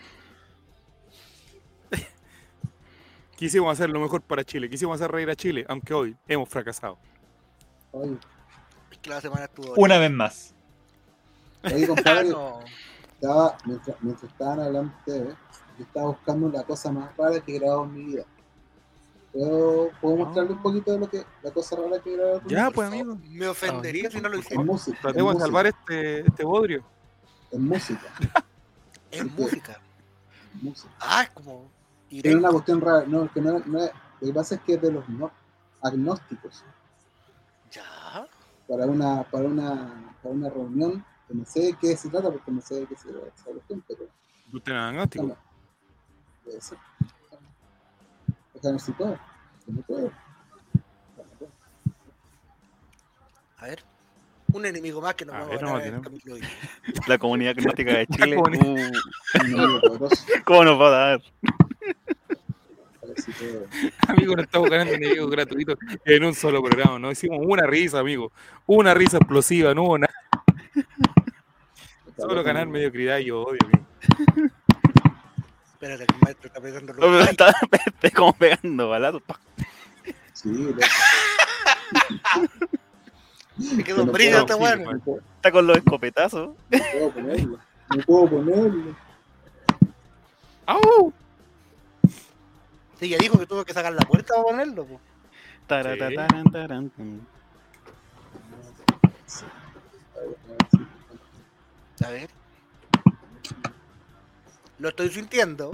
Quisimos 3.36 3.72
hacer 3.72 3.90
lo 3.90 4.00
mejor 4.02 4.22
para 4.22 4.44
Chile, 4.44 4.70
quisimos 4.70 4.96
hacer 5.00 5.10
reír 5.12 5.30
a 5.30 5.36
Chile, 5.36 5.66
aunque 5.70 5.94
hoy 5.94 6.18
hemos 6.28 6.50
fracasado. 6.50 6.98
Oye, 7.92 8.18
Es 8.92 8.98
que 8.98 9.10
la 9.10 9.22
semana 9.22 9.46
estuvo. 9.46 9.74
Una 9.78 9.98
vez 9.98 10.12
más. 10.12 10.54
oye, 11.64 11.86
Ah, 11.86 11.88
compadre, 11.88 12.30
no. 12.30 12.60
estaba, 13.14 13.58
mientras, 13.66 13.96
mientras 14.02 14.32
estaban 14.32 14.60
hablando 14.60 14.94
ustedes, 15.00 15.36
yo 15.80 15.84
estaba 15.86 16.08
buscando 16.08 16.50
la 16.50 16.64
cosa 16.64 16.92
más 16.92 17.16
rara 17.18 17.40
que 17.40 17.56
he 17.56 17.60
grabado 17.60 17.86
en 17.86 17.94
mi 17.96 18.04
vida. 18.04 18.24
¿Puedo, 19.32 19.90
¿puedo 20.02 20.16
mostrarle 20.18 20.52
un 20.54 20.62
poquito 20.62 20.92
de 20.92 21.00
lo 21.00 21.10
que, 21.10 21.24
la 21.44 21.52
cosa 21.52 21.76
rara 21.76 22.00
que 22.02 22.14
he 22.14 22.18
grabado? 22.18 22.38
en 22.40 22.44
mi 22.46 22.52
Ya, 22.52 22.62
vida? 22.64 22.72
pues 22.72 22.88
amigo, 22.88 23.18
Me 23.30 23.48
ofendería 23.48 24.12
si 24.12 24.20
no 24.22 24.28
lo 24.30 24.36
En 24.36 24.40
hiciera. 24.42 24.64
música. 24.64 24.98
En 24.98 25.02
tratemos 25.02 25.16
de 25.18 25.34
música. 25.34 25.46
salvar 25.46 25.68
este, 25.68 26.20
este 26.28 26.44
bodrio. 26.46 26.84
En 27.52 27.66
música. 27.66 28.02
En 29.12 29.36
música. 29.36 29.82
en 30.54 30.64
música. 30.70 30.94
Ah, 31.00 31.24
es 31.24 31.30
como. 31.32 31.72
Tiene 32.10 32.36
una 32.36 32.52
cuestión 32.52 32.80
rara. 32.80 33.06
No, 33.08 33.32
que 33.34 33.42
no, 33.42 33.58
no 33.66 33.80
es- 33.84 33.92
lo 34.22 34.28
que 34.28 34.34
pasa 34.34 34.56
es 34.56 34.62
que 34.62 34.74
es 34.76 34.82
de 34.84 34.92
los 34.92 35.08
no, 35.10 35.32
agnósticos. 35.82 36.64
Ya. 37.72 38.28
Para 38.68 38.86
una, 38.86 39.24
para 39.24 39.46
una, 39.48 40.16
para 40.22 40.36
una 40.36 40.50
reunión, 40.50 41.04
que 41.28 41.34
no 41.34 41.44
sé 41.46 41.60
de 41.62 41.74
qué 41.74 41.96
se 41.98 42.10
trata, 42.10 42.30
porque 42.32 42.52
no 42.52 42.62
sé 42.62 42.82
de 42.82 42.86
qué 42.86 42.96
se 42.96 43.10
trata 43.12 43.28
esa 43.36 43.46
cuestión, 43.46 43.84
pero 43.88 44.04
Usted 44.54 44.72
es 44.74 44.78
agnóstico. 44.78 45.38
Puede 46.50 46.62
ser. 46.62 46.78
No 49.68 49.82
puedo. 49.84 50.12
A 53.58 53.66
ver. 53.66 53.84
Un 54.52 54.66
enemigo 54.66 55.00
más 55.00 55.14
que 55.14 55.26
nos 55.26 55.36
A 55.36 55.40
vamos 55.42 55.52
ver, 55.54 55.60
a 55.60 55.62
no, 55.62 55.74
ganar 55.74 55.88
en 55.88 55.94
el 55.96 56.02
tenemos- 56.02 56.08
capítulo 56.08 56.36
de 56.36 56.42
hoy. 56.42 56.48
La 57.08 57.18
comunidad 57.20 57.56
gnóstica 57.56 57.98
de 57.98 58.08
Chile. 58.12 58.38
Uh. 58.38 60.08
¿Cómo 60.46 60.64
nos 60.64 60.82
va 60.82 60.88
a 60.88 60.90
dar? 60.90 61.22
Puedo. 63.38 63.66
Amigo, 64.08 64.36
no 64.36 64.42
estamos 64.42 64.70
ganando 64.70 64.94
enemigos 64.94 65.30
gratuitos 65.30 65.78
en 66.06 66.24
un 66.24 66.34
solo 66.34 66.64
programa, 66.64 66.98
¿no? 66.98 67.12
Hicimos 67.12 67.40
una 67.44 67.68
risa, 67.68 68.00
amigo. 68.00 68.32
Una 68.66 68.94
risa 68.94 69.18
explosiva, 69.18 69.74
no 69.76 69.84
hubo 69.84 69.98
nada. 70.00 70.14
Solo 72.18 72.44
ganar 72.44 72.68
mediocridad 72.68 73.20
y 73.20 73.30
odio, 73.32 73.60
amigo. 73.64 74.50
Espérate, 75.82 76.06
que 76.08 76.14
el 76.14 76.22
maestro 76.22 76.48
está 76.48 76.60
No, 76.60 76.84
pero 76.98 77.10
los 77.20 77.30
está, 77.30 77.56
está 77.86 78.12
como 78.12 78.34
pegando 78.34 78.90
balazos. 78.90 79.22
pa. 79.22 79.40
Sí, 80.34 80.50
lo- 80.50 80.76
Me 83.78 83.84
quedó 83.86 84.06
no 84.06 84.12
brillo 84.12 84.32
puedo, 84.32 84.42
este 84.42 84.54
sí, 84.56 84.60
weón. 84.60 84.84
man. 84.84 84.94
no 84.98 85.00
puedo, 85.04 85.22
Está 85.38 85.52
con 85.54 85.68
los 85.68 85.78
escopetazos. 85.78 86.50
no 86.50 86.80
puedo 86.92 87.12
ponerlo. 87.12 87.60
No 87.96 88.04
puedo 88.04 88.30
ponerlo. 88.30 88.96
¡Au! 90.66 91.14
Sí, 93.00 93.08
ya 93.08 93.18
dijo 93.18 93.40
que 93.40 93.46
tuvo 93.46 93.64
que 93.64 93.74
sacar 93.74 93.94
la 93.94 94.02
puerta 94.06 94.34
para 94.34 94.44
ponerlo. 94.44 94.84
po. 94.86 95.00
A 102.06 102.10
ver. 102.10 102.30
Lo 104.80 104.90
estoy 104.90 105.10
sintiendo. 105.10 105.70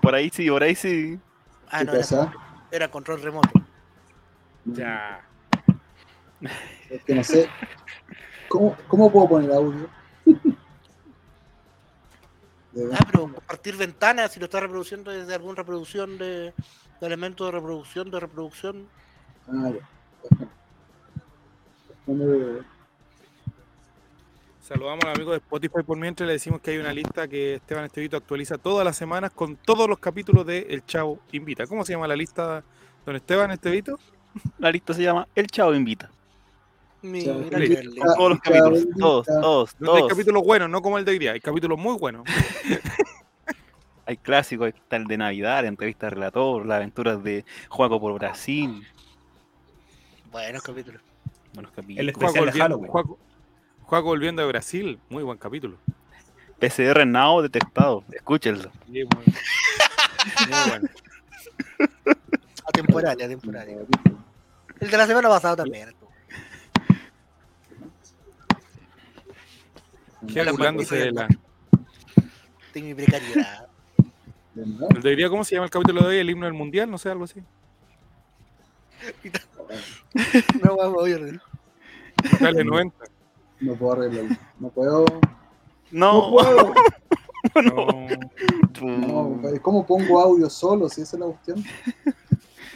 Por 0.00 0.14
ahí 0.14 0.30
sí, 0.32 0.48
por 0.48 0.62
ahí 0.62 0.74
sí. 0.74 1.18
Ah, 1.68 1.80
¿Qué 1.80 1.84
no, 1.84 1.92
era, 1.92 2.00
pasa? 2.00 2.32
era 2.70 2.90
control 2.90 3.22
remoto. 3.22 3.50
Ya. 4.64 5.20
Es 6.90 7.04
que 7.04 7.14
no 7.14 7.24
sé. 7.24 7.48
¿Cómo, 8.48 8.76
cómo 8.88 9.12
puedo 9.12 9.28
poner 9.28 9.52
audio? 9.52 9.88
Ah, 12.92 12.98
pero 13.10 13.32
compartir 13.32 13.74
ventanas, 13.74 14.32
si 14.32 14.38
lo 14.38 14.44
está 14.44 14.60
reproduciendo 14.60 15.10
desde 15.10 15.32
alguna 15.32 15.54
reproducción 15.54 16.18
de, 16.18 16.52
de 17.00 17.06
elementos 17.06 17.46
de 17.46 17.52
reproducción, 17.52 18.10
de 18.10 18.20
reproducción. 18.20 18.86
Ah, 19.48 19.70
ya. 19.70 19.88
Saludamos 24.66 25.04
al 25.04 25.12
amigo 25.14 25.30
de 25.30 25.36
Spotify 25.36 25.84
por 25.86 25.96
mientras 25.96 26.26
le 26.26 26.32
decimos 26.32 26.60
que 26.60 26.72
hay 26.72 26.78
una 26.78 26.92
lista 26.92 27.28
que 27.28 27.54
Esteban 27.54 27.84
Estevito 27.84 28.16
actualiza 28.16 28.58
todas 28.58 28.84
las 28.84 28.96
semanas 28.96 29.30
con 29.30 29.54
todos 29.54 29.88
los 29.88 30.00
capítulos 30.00 30.44
de 30.44 30.66
El 30.68 30.84
Chavo 30.84 31.20
Invita. 31.30 31.68
¿Cómo 31.68 31.84
se 31.84 31.92
llama 31.92 32.08
la 32.08 32.16
lista, 32.16 32.64
don 33.04 33.14
Esteban 33.14 33.52
Estevito? 33.52 33.96
La 34.58 34.72
lista 34.72 34.92
se 34.92 35.04
llama 35.04 35.28
El 35.36 35.46
Chavo 35.46 35.72
Invita. 35.72 36.10
Mira, 37.00 37.32
Todos 38.16 38.30
los 38.30 38.40
capítulos. 38.40 38.86
Todos, 38.98 39.26
todos, 39.76 40.02
hay 40.02 40.08
capítulos 40.08 40.42
buenos, 40.42 40.68
no 40.68 40.82
como 40.82 40.98
el 40.98 41.04
de 41.04 41.12
hoy 41.12 41.18
día, 41.20 41.30
hay 41.30 41.40
capítulos 41.40 41.78
muy 41.78 41.96
buenos. 41.96 42.24
Hay 44.08 44.16
clásicos, 44.18 44.68
está 44.68 44.94
el 44.94 45.06
de 45.06 45.16
Navidad, 45.18 45.62
la 45.62 45.68
entrevista 45.68 46.06
de 46.06 46.10
relator, 46.10 46.64
las 46.64 46.76
aventuras 46.76 47.24
de 47.24 47.44
Juaco 47.68 47.98
por 47.98 48.14
Brasil. 48.14 48.86
Buenos 50.30 50.62
capítulos. 50.62 51.02
Buenos 51.52 51.72
El 51.72 51.76
capítulos. 51.76 52.12
especial 52.12 52.44
de 52.46 52.52
Halloween. 52.52 52.88
Juaco- 52.88 53.18
Juaco 53.86 54.06
volviendo 54.06 54.42
de 54.42 54.48
Brasil, 54.48 54.98
muy 55.08 55.22
buen 55.22 55.38
capítulo. 55.38 55.78
PCR 56.58 57.06
Now 57.06 57.40
detectado. 57.40 58.02
Escúchenlo. 58.10 58.72
Sí, 58.84 59.04
muy, 59.04 59.24
muy 60.48 60.70
bueno. 60.70 60.88
Atemporal, 62.66 63.22
atemporal. 63.22 63.86
El 64.80 64.90
de 64.90 64.96
la 64.96 65.06
semana 65.06 65.28
pasada 65.28 65.54
también. 65.56 65.94
Burlándose 70.50 70.96
de 70.96 71.12
la. 71.12 71.28
De 72.74 72.82
mi 72.82 72.92
precariedad. 72.92 73.68
¿De 74.54 74.64
verdad? 74.64 74.88
el 74.96 75.02
de 75.02 75.10
hoy 75.10 75.16
día, 75.16 75.28
¿Cómo 75.28 75.44
se 75.44 75.54
llama 75.54 75.66
el 75.66 75.70
capítulo 75.70 76.02
de 76.02 76.08
hoy? 76.08 76.18
El 76.18 76.28
himno 76.28 76.46
del 76.46 76.54
mundial, 76.54 76.90
no 76.90 76.98
sé, 76.98 77.10
algo 77.10 77.24
así. 77.24 77.40
No 80.62 80.76
vamos 80.76 80.96
a 80.96 81.02
oír. 81.02 81.40
Dale 82.40 82.64
90. 82.64 83.15
No 83.60 83.74
puedo 83.74 83.92
arreglarlo. 83.92 84.36
No 84.58 84.68
puedo. 84.70 85.04
No, 85.90 86.12
No 86.14 86.30
puedo. 86.30 86.74
No. 87.54 88.06
No, 88.82 89.40
¿Cómo 89.62 89.86
pongo 89.86 90.20
audio 90.20 90.50
solo? 90.50 90.88
Si 90.88 91.02
esa 91.02 91.16
es 91.16 91.20
la 91.20 91.26
cuestión. 91.26 91.64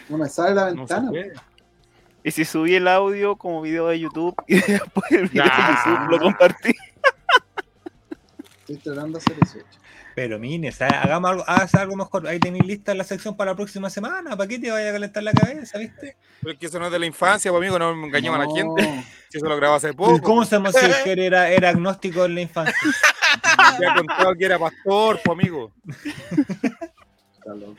No 0.09 0.16
me 0.16 0.28
sale 0.28 0.55
la 0.55 0.66
ventana. 0.66 1.11
Y 2.23 2.31
si 2.31 2.44
subí 2.44 2.74
el 2.77 2.86
audio 2.86 3.35
como 3.36 3.61
video 3.62 3.89
de 3.89 3.98
YouTube 3.98 4.35
y 4.47 4.55
después 4.61 5.11
el 5.11 5.28
video 5.28 5.44
Nah. 5.44 5.69
de 5.69 5.90
YouTube 5.90 6.11
lo 6.11 6.19
compartí. 6.20 6.73
Estoy 8.61 8.77
tratando 8.77 9.19
de 9.19 9.24
hacer 9.24 9.36
eso. 9.43 9.59
Pero 10.15 10.39
mire, 10.39 10.73
hagamos 10.81 11.31
algo, 11.31 11.45
haz 11.47 11.74
algo 11.74 11.97
mejor. 11.97 12.27
Ahí 12.27 12.39
tenéis 12.39 12.66
lista 12.66 12.95
la 12.95 13.05
sección 13.05 13.37
para 13.37 13.53
la 13.53 13.57
próxima 13.57 13.91
semana. 13.91 14.37
¿Para 14.37 14.49
qué 14.49 14.59
te 14.59 14.70
vaya 14.70 14.91
a 14.91 14.93
calentar 14.93 15.23
la 15.23 15.32
cabeza, 15.32 15.78
viste? 15.78 16.16
Pero 16.41 16.53
es 16.53 16.59
que 16.59 16.66
eso 16.66 16.78
no 16.78 16.87
es 16.87 16.93
de 16.93 16.99
la 16.99 17.07
infancia, 17.07 17.51
pues, 17.51 17.61
amigo, 17.61 17.78
no 17.78 17.95
me 17.95 18.07
engañemos 18.07 18.37
a 18.37 18.41
la 18.41 18.47
No, 18.47 18.55
gente. 18.55 19.05
Si 19.28 19.39
eso 19.39 19.47
lo 19.47 19.57
grabó 19.57 19.77
hace 19.77 19.93
poco. 19.95 20.20
¿Cómo 20.20 20.45
sabemos 20.45 20.74
si 20.74 21.11
el 21.11 21.19
era, 21.19 21.51
era 21.51 21.70
agnóstico 21.70 22.24
en 22.24 22.35
la 22.35 22.41
infancia? 22.41 22.74
Me 23.78 23.87
ha 23.87 23.95
contado 23.95 24.35
que 24.35 24.45
era 24.45 24.59
pastor, 24.59 25.20
pues, 25.24 25.39
amigo. 25.39 25.73
Está 27.39 27.55
loco. 27.55 27.77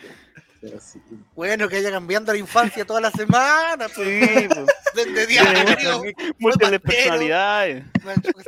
Pero 0.62 0.80
sí. 0.80 1.02
Bueno, 1.36 1.68
que 1.68 1.78
haya 1.78 1.90
cambiando 1.90 2.32
la 2.32 2.38
infancia 2.38 2.86
toda 2.86 3.02
la 3.02 3.10
semana. 3.12 3.88
pues. 3.96 4.08
Sí, 4.08 4.48
pues. 4.48 4.66
Desde 4.94 5.26
primero, 5.26 6.04
múltiples 6.40 6.80
personalidades. 6.82 7.84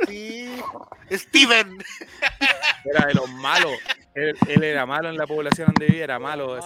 Sí. 0.06 0.48
Steven. 1.10 1.78
Era 2.84 3.06
de 3.06 3.14
los 3.14 3.28
malos. 3.32 3.72
Él, 4.14 4.36
él 4.46 4.62
era 4.62 4.86
malo 4.86 5.08
en 5.08 5.16
la 5.16 5.26
población 5.26 5.66
donde 5.68 5.86
vivía, 5.86 6.04
era 6.04 6.18
malo. 6.20 6.58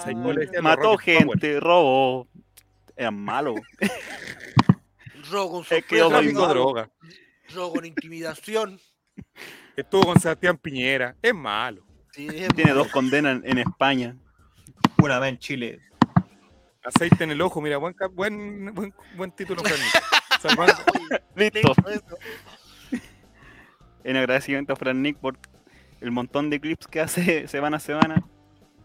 Mató 0.60 0.82
Power. 0.82 1.00
gente, 1.00 1.60
robó. 1.60 2.28
Era 2.96 3.10
malo. 3.10 3.54
Robo 5.30 5.50
con 5.52 5.62
Es 5.62 5.68
sorpresa, 5.68 6.08
malo. 6.08 6.48
droga. 6.48 6.90
robo 7.54 7.72
con 7.74 7.84
intimidación. 7.86 8.80
Estuvo 9.76 10.02
con 10.04 10.20
Sebastián 10.20 10.58
Piñera. 10.58 11.14
Es 11.22 11.34
malo. 11.34 11.84
Sí, 12.12 12.26
es 12.28 12.48
Tiene 12.54 12.72
malo. 12.72 12.84
dos 12.84 12.92
condenas 12.92 13.40
en 13.44 13.58
España. 13.58 14.16
Una 15.02 15.18
vez 15.18 15.30
en 15.30 15.38
Chile. 15.38 15.80
Aceite 16.84 17.24
en 17.24 17.30
el 17.30 17.40
ojo, 17.42 17.60
mira, 17.60 17.76
buen, 17.76 17.92
cap- 17.94 18.12
buen, 18.14 18.74
buen, 18.74 18.94
buen 19.16 19.30
título. 19.32 19.62
Salvando- 20.42 20.74
Listo. 21.34 21.72
Eso. 21.90 22.16
En 24.04 24.16
agradecimiento 24.16 24.72
a 24.72 24.76
Fran 24.76 25.02
Nick 25.02 25.18
por 25.18 25.36
el 26.00 26.10
montón 26.10 26.48
de 26.50 26.60
clips 26.60 26.86
que 26.86 27.00
hace 27.00 27.46
semana 27.48 27.76
a 27.76 27.80
semana. 27.80 28.14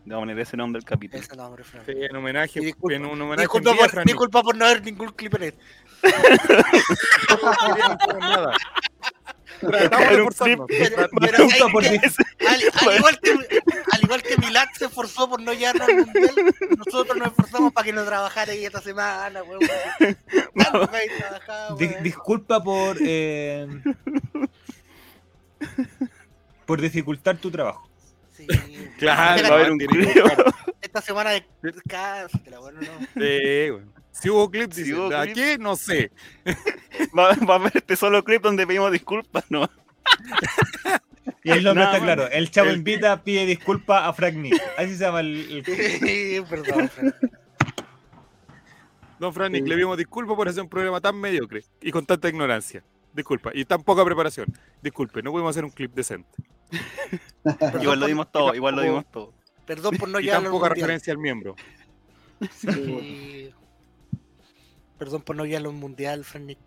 Le 0.06 0.14
vamos 0.16 0.24
a 0.24 0.32
poner 0.32 0.40
ese 0.40 0.58
nombre 0.58 0.80
al 0.80 0.84
capítulo. 0.86 1.22
Ese 1.24 1.36
nombre, 1.38 1.64
Fran. 1.64 1.86
Sí, 1.86 1.94
en 1.96 2.16
homenaje, 2.16 2.60
disculpa, 2.60 2.96
en 2.96 3.06
un 3.06 3.22
homenaje 3.22 3.42
Disculpa 3.44 3.70
en 3.70 3.76
día, 3.76 3.82
por, 3.84 3.92
Fran 3.92 4.04
Nick. 4.04 4.14
disculpa 4.14 4.42
por 4.44 4.58
no 4.58 4.66
haber 4.66 4.84
ningún 4.84 5.10
clip 5.12 5.34
en. 5.42 5.56
No 7.30 7.52
queríamos 7.74 7.98
nada. 8.20 8.54
Al, 9.62 9.76
al 12.90 12.98
igual 12.98 13.20
que, 13.20 13.32
al 13.92 14.04
igual 14.04 14.24
que 14.24 14.38
Milad 14.38 14.68
se 14.78 14.86
esforzó 14.86 15.30
por 15.30 15.42
no 15.42 15.54
llevarnos 15.54 15.88
al 15.88 15.96
mundial, 15.96 16.36
nosotros 16.78 17.18
nos 17.18 17.28
esforzamos 17.28 17.74
para 17.74 17.86
que 17.86 17.94
no 17.94 18.04
trabajara 18.06 18.52
ahí 18.52 18.66
esta 18.66 18.82
semana, 18.82 19.44
weón. 19.44 19.62
Trabajado, 20.54 21.76
Di- 21.78 21.96
disculpa 22.02 22.64
por. 22.64 22.98
eh, 23.02 23.68
por 26.66 26.82
dificultar 26.82 27.38
tu 27.38 27.52
trabajo. 27.52 27.88
Sí. 28.36 28.48
Claro, 28.98 29.44
Va 29.44 29.50
a 29.50 29.54
haber 29.60 29.72
un. 29.72 29.80
Esta 30.82 31.02
semana 31.02 31.32
de 31.32 31.46
cásatela, 31.88 32.60
bueno, 32.60 32.80
no. 32.82 32.88
Sí, 33.14 33.70
bueno. 33.72 33.92
Si 34.14 34.30
hubo 34.30 34.50
clips, 34.50 34.76
Si 34.76 34.84
dice, 34.84 34.96
hubo 34.96 35.10
¿de 35.10 35.22
clips. 35.24 35.34
qué? 35.36 35.58
No 35.58 35.76
sé. 35.76 36.12
Va, 37.18 37.34
va 37.50 37.56
a 37.56 37.58
haber 37.58 37.72
este 37.76 37.96
solo 37.96 38.24
clip 38.24 38.42
donde 38.44 38.66
pedimos 38.68 38.92
disculpas, 38.92 39.44
¿no? 39.50 39.70
Y 41.44 41.50
el 41.52 41.64
nombre 41.64 41.84
Nada 41.84 41.94
está 41.98 42.06
claro. 42.06 42.28
El 42.30 42.52
chavo 42.52 42.70
El- 42.70 42.78
invita, 42.78 43.22
pide 43.24 43.46
disculpas 43.46 44.04
a 44.04 44.14
Frank 44.14 44.36
Nick. 44.36 44.62
Así 44.78 44.96
se 44.96 45.04
llama 45.04 45.20
el. 45.22 45.64
el- 45.66 45.66
Sí, 46.00 46.42
perdón, 46.50 46.88
Fran. 46.90 47.16
Don 49.20 49.34
Fran 49.34 49.52
Nick, 49.52 49.68
le 49.68 49.76
pedimos 49.76 49.98
disculpas 49.98 50.36
por 50.36 50.48
hacer 50.48 50.62
un 50.64 50.70
programa 50.70 51.02
tan 51.02 51.20
mediocre 51.20 51.64
y 51.82 51.92
con 51.92 52.06
tanta 52.06 52.30
ignorancia. 52.30 52.84
Disculpa. 53.14 53.52
Y 53.54 53.66
tan 53.66 53.84
poca 53.84 54.04
preparación. 54.06 54.48
Disculpe, 54.82 55.22
no 55.24 55.32
pudimos 55.32 55.52
hacer 55.52 55.64
un 55.66 55.72
clip 55.72 55.94
decente. 55.94 56.30
Igual 57.82 58.00
lo 58.00 58.06
dimos 58.08 58.32
todo, 58.32 58.54
igual 58.56 58.76
lo 58.76 58.82
dimos 58.82 59.06
todo. 59.12 59.34
Perdón 59.66 59.98
por 59.98 60.10
no 60.10 60.20
y 60.20 60.24
llevarlo 60.24 60.50
tan 60.50 60.60
poca 60.60 60.70
referencia 60.70 61.12
al 61.14 61.20
miembro. 61.20 61.56
Sí. 62.52 63.54
Perdón 65.04 65.22
por 65.22 65.36
no 65.36 65.46
llevarlo 65.46 65.70
al 65.70 65.76
mundial, 65.76 66.24
Fran 66.24 66.48
Nick. 66.48 66.60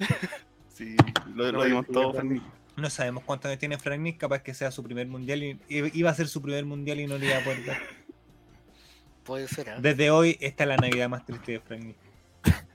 Sí, 0.74 0.96
lo, 1.34 1.50
lo 1.50 1.64
dimos 1.64 1.86
todo. 1.86 2.12
Fran. 2.12 2.40
No 2.76 2.90
sabemos 2.90 3.22
cuántos 3.24 3.48
años 3.48 3.60
tiene 3.60 3.78
Frank 3.78 4.00
Nick, 4.00 4.18
capaz 4.18 4.42
que 4.42 4.52
sea 4.52 4.72
su 4.72 4.82
primer 4.82 5.06
mundial. 5.06 5.42
Y, 5.42 5.60
iba 5.68 6.10
a 6.10 6.14
ser 6.14 6.26
su 6.26 6.42
primer 6.42 6.64
mundial 6.64 6.98
y 6.98 7.06
no 7.06 7.18
le 7.18 7.26
iba 7.26 7.38
a 7.38 7.44
poder 7.44 7.64
dar. 7.64 7.78
Puede 9.24 9.46
ser, 9.46 9.68
¿eh? 9.68 9.74
Desde 9.80 10.10
hoy, 10.10 10.36
esta 10.40 10.64
es 10.64 10.68
la 10.68 10.76
Navidad 10.76 11.08
más 11.08 11.24
triste 11.24 11.52
de 11.52 11.60
Frank 11.60 11.82
Nick. 11.84 11.96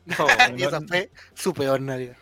No, 0.05 0.57
y 0.57 0.63
esa 0.63 0.79
fue 0.81 1.11
su 1.33 1.53
peor 1.53 1.81
Navidad. 1.81 2.15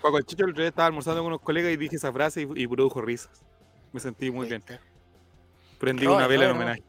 Cuando 0.00 0.18
el 0.18 0.24
Chicho 0.24 0.44
el 0.44 0.50
otro 0.52 0.62
día 0.62 0.68
estaba 0.68 0.86
almorzando 0.86 1.20
con 1.20 1.28
unos 1.28 1.42
colegas 1.42 1.70
y 1.72 1.76
dije 1.76 1.96
esa 1.96 2.12
frase 2.12 2.42
y, 2.42 2.62
y 2.62 2.66
produjo 2.66 3.02
risas. 3.02 3.42
Me 3.92 4.00
sentí 4.00 4.30
muy 4.30 4.48
bien. 4.48 4.62
Prendí 5.80 6.04
No, 6.04 6.14
una 6.16 6.26
vela 6.28 6.44
en 6.44 6.50
no. 6.50 6.56
homenaje. 6.56 6.82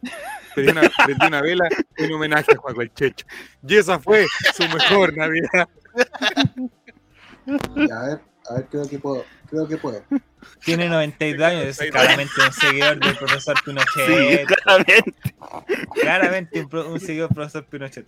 Prendí 0.54 0.72
una, 0.74 0.82
prendí 1.06 1.26
una 1.26 1.42
vela 1.42 1.68
en 1.98 2.12
homenaje 2.14 2.52
a 2.54 2.58
Juan 2.58 2.76
el 2.82 2.94
Checho. 2.94 3.26
Y 3.68 3.78
esa 3.78 3.98
fue 4.00 4.28
su 4.54 4.64
mejor 4.64 5.16
Navidad. 5.18 5.68
Ya, 7.88 8.00
a 8.00 8.06
ver. 8.08 8.20
A 8.50 8.54
ver, 8.56 8.66
creo 8.70 8.88
que 8.90 9.00
puedo. 9.00 9.24
Creo 9.50 9.68
que 9.68 9.78
puedo. 9.78 10.04
Tiene 10.64 10.90
92 10.90 11.42
años, 11.48 11.80
es 11.80 11.92
claramente 11.92 12.34
un 12.46 12.54
seguidor 12.54 13.00
del 13.00 13.18
profesor 13.18 13.56
Sí, 13.58 13.64
Pinochet. 13.66 14.46
claramente. 14.48 15.36
Claramente 16.02 16.68
un, 16.74 17.00
seguidor 17.00 17.30
del 17.30 17.36
profesor 17.36 17.66
Pinochet. 17.66 18.08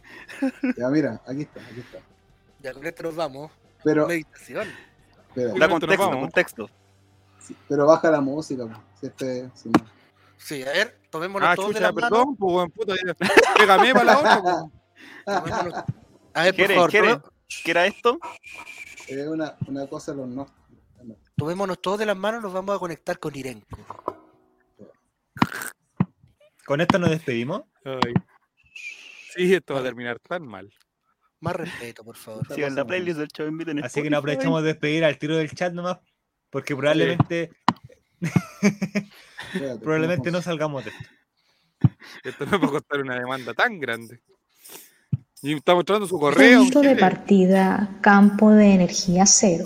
Ya, 0.78 0.90
mira, 0.90 1.22
aquí 1.28 1.42
está, 1.44 1.62
aquí 1.62 1.80
está. 1.82 2.00
Ya 2.62 2.74
con 2.74 2.86
esto 2.86 3.04
nos 3.04 3.16
vamos. 3.16 3.52
Pero, 3.84 4.08
Meditación. 4.08 4.68
pero, 5.36 5.54
Da 5.54 5.70
contexto, 5.70 6.10
contexto. 6.12 6.70
sí, 7.40 7.56
pero 7.70 7.86
baja 7.86 8.10
la 8.10 8.22
música. 8.22 8.64
Si 9.00 9.06
este, 9.08 9.50
si 9.54 9.70
no. 9.70 9.86
Sí, 10.38 10.62
a 10.64 10.72
ver, 10.72 11.00
tomémonos 11.10 11.50
Ah, 11.50 11.56
todos 11.56 11.70
de 11.70 11.74
chucha, 11.76 11.86
las 11.88 11.94
manos. 11.96 12.10
perdón, 12.10 12.36
pues, 12.36 12.54
buen. 12.54 13.16
Pégame 13.58 13.94
para 13.94 14.04
la 14.06 14.18
otra, 14.20 14.42
pues. 14.42 14.56
Tomémonos- 15.26 15.84
A 16.34 16.42
ver, 16.44 16.52
por 16.52 16.56
¿Quiere, 16.56 16.76
favor, 16.76 16.90
quiere? 16.90 17.18
¿Qué 17.64 17.72
era 17.72 17.86
esto? 17.86 18.20
Es 19.08 19.28
una, 19.28 19.56
una 19.68 19.88
cosa 19.88 20.12
de 20.12 20.18
los 20.18 20.28
no. 20.28 20.48
tomémonos 21.38 21.82
todos 21.82 22.00
de 22.00 22.06
las 22.06 22.18
manos, 22.18 22.42
nos 22.42 22.52
vamos 22.54 22.76
a 22.76 22.80
conectar 22.80 23.20
con 23.20 23.36
Irenco. 23.36 23.78
Con 26.66 26.82
esto 26.82 26.98
nos 27.00 27.10
despedimos. 27.10 27.64
Ay. 27.86 28.14
Sí, 29.36 29.54
esto 29.54 29.74
va 29.74 29.82
a 29.82 29.84
terminar 29.84 30.20
tan 30.20 30.48
mal. 30.48 30.74
Más 31.40 31.56
respeto, 31.56 32.04
por 32.06 32.16
favor. 32.16 32.46
La 32.58 32.86
playlist 32.86 33.20
del 33.20 33.84
Así 33.84 34.02
que 34.02 34.10
nos 34.10 34.20
aprovechamos 34.20 34.62
de 34.62 34.68
despedir 34.70 35.04
al 35.04 35.18
tiro 35.18 35.36
del 35.38 35.52
chat 35.52 35.74
nomás. 35.74 35.98
Porque 36.50 36.76
probablemente, 36.76 37.52
Espérate, 39.54 39.80
probablemente 39.80 40.32
no 40.32 40.42
salgamos 40.42 40.86
de 40.86 40.92
esto. 40.92 41.06
Esto 42.24 42.46
no 42.46 42.60
va 42.60 42.68
a 42.68 42.72
costar 42.72 43.02
una 43.02 43.16
demanda 43.16 43.54
tan 43.54 43.80
grande. 43.80 44.22
Y 45.42 45.54
está 45.54 45.76
mostrando 45.76 46.08
su 46.08 46.18
correo. 46.18 46.62
Punto 46.62 46.82
de 46.82 46.96
partida, 46.96 47.98
campo 48.02 48.52
de 48.52 48.74
energía 48.74 49.26
cero. 49.26 49.66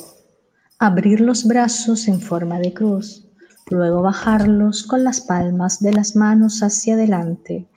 Abrir 0.79 1.21
los 1.21 1.45
brazos 1.45 2.07
en 2.07 2.19
forma 2.19 2.59
de 2.59 2.73
cruz, 2.73 3.27
luego 3.69 4.01
bajarlos 4.01 4.83
con 4.83 5.03
las 5.03 5.21
palmas 5.21 5.79
de 5.79 5.93
las 5.93 6.15
manos 6.15 6.61
hacia 6.61 6.95
adelante. 6.95 7.67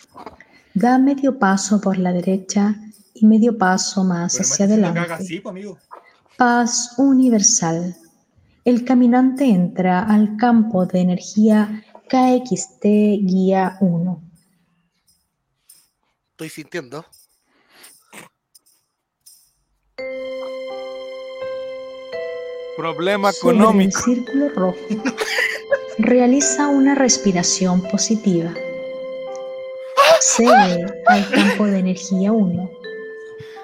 Da 0.74 0.98
medio 0.98 1.38
paso 1.38 1.80
por 1.80 1.98
la 1.98 2.12
derecha 2.12 2.74
y 3.14 3.26
medio 3.26 3.58
paso 3.58 4.04
más 4.04 4.32
Pero 4.34 4.44
hacia 4.48 4.64
adelante. 4.64 5.12
así, 5.12 5.40
pues. 5.40 5.66
Paz 6.38 6.94
universal. 6.96 7.94
El 8.64 8.84
caminante 8.84 9.44
entra 9.44 10.02
al 10.02 10.36
campo 10.36 10.86
de 10.86 11.00
energía 11.00 11.82
KXT 12.10 12.82
guía 13.22 13.76
1. 13.80 14.22
Estoy 16.32 16.48
sintiendo. 16.48 17.04
Problema 22.76 23.32
Sobre 23.32 23.56
el 23.56 23.60
económico. 23.62 24.00
círculo 24.00 24.48
rojo. 24.50 24.78
Realiza 25.98 26.68
una 26.68 26.94
respiración 26.94 27.82
positiva. 27.82 28.52
Accede 30.14 30.86
al 31.06 31.30
campo 31.30 31.66
de 31.66 31.78
energía 31.78 32.32
1. 32.32 32.70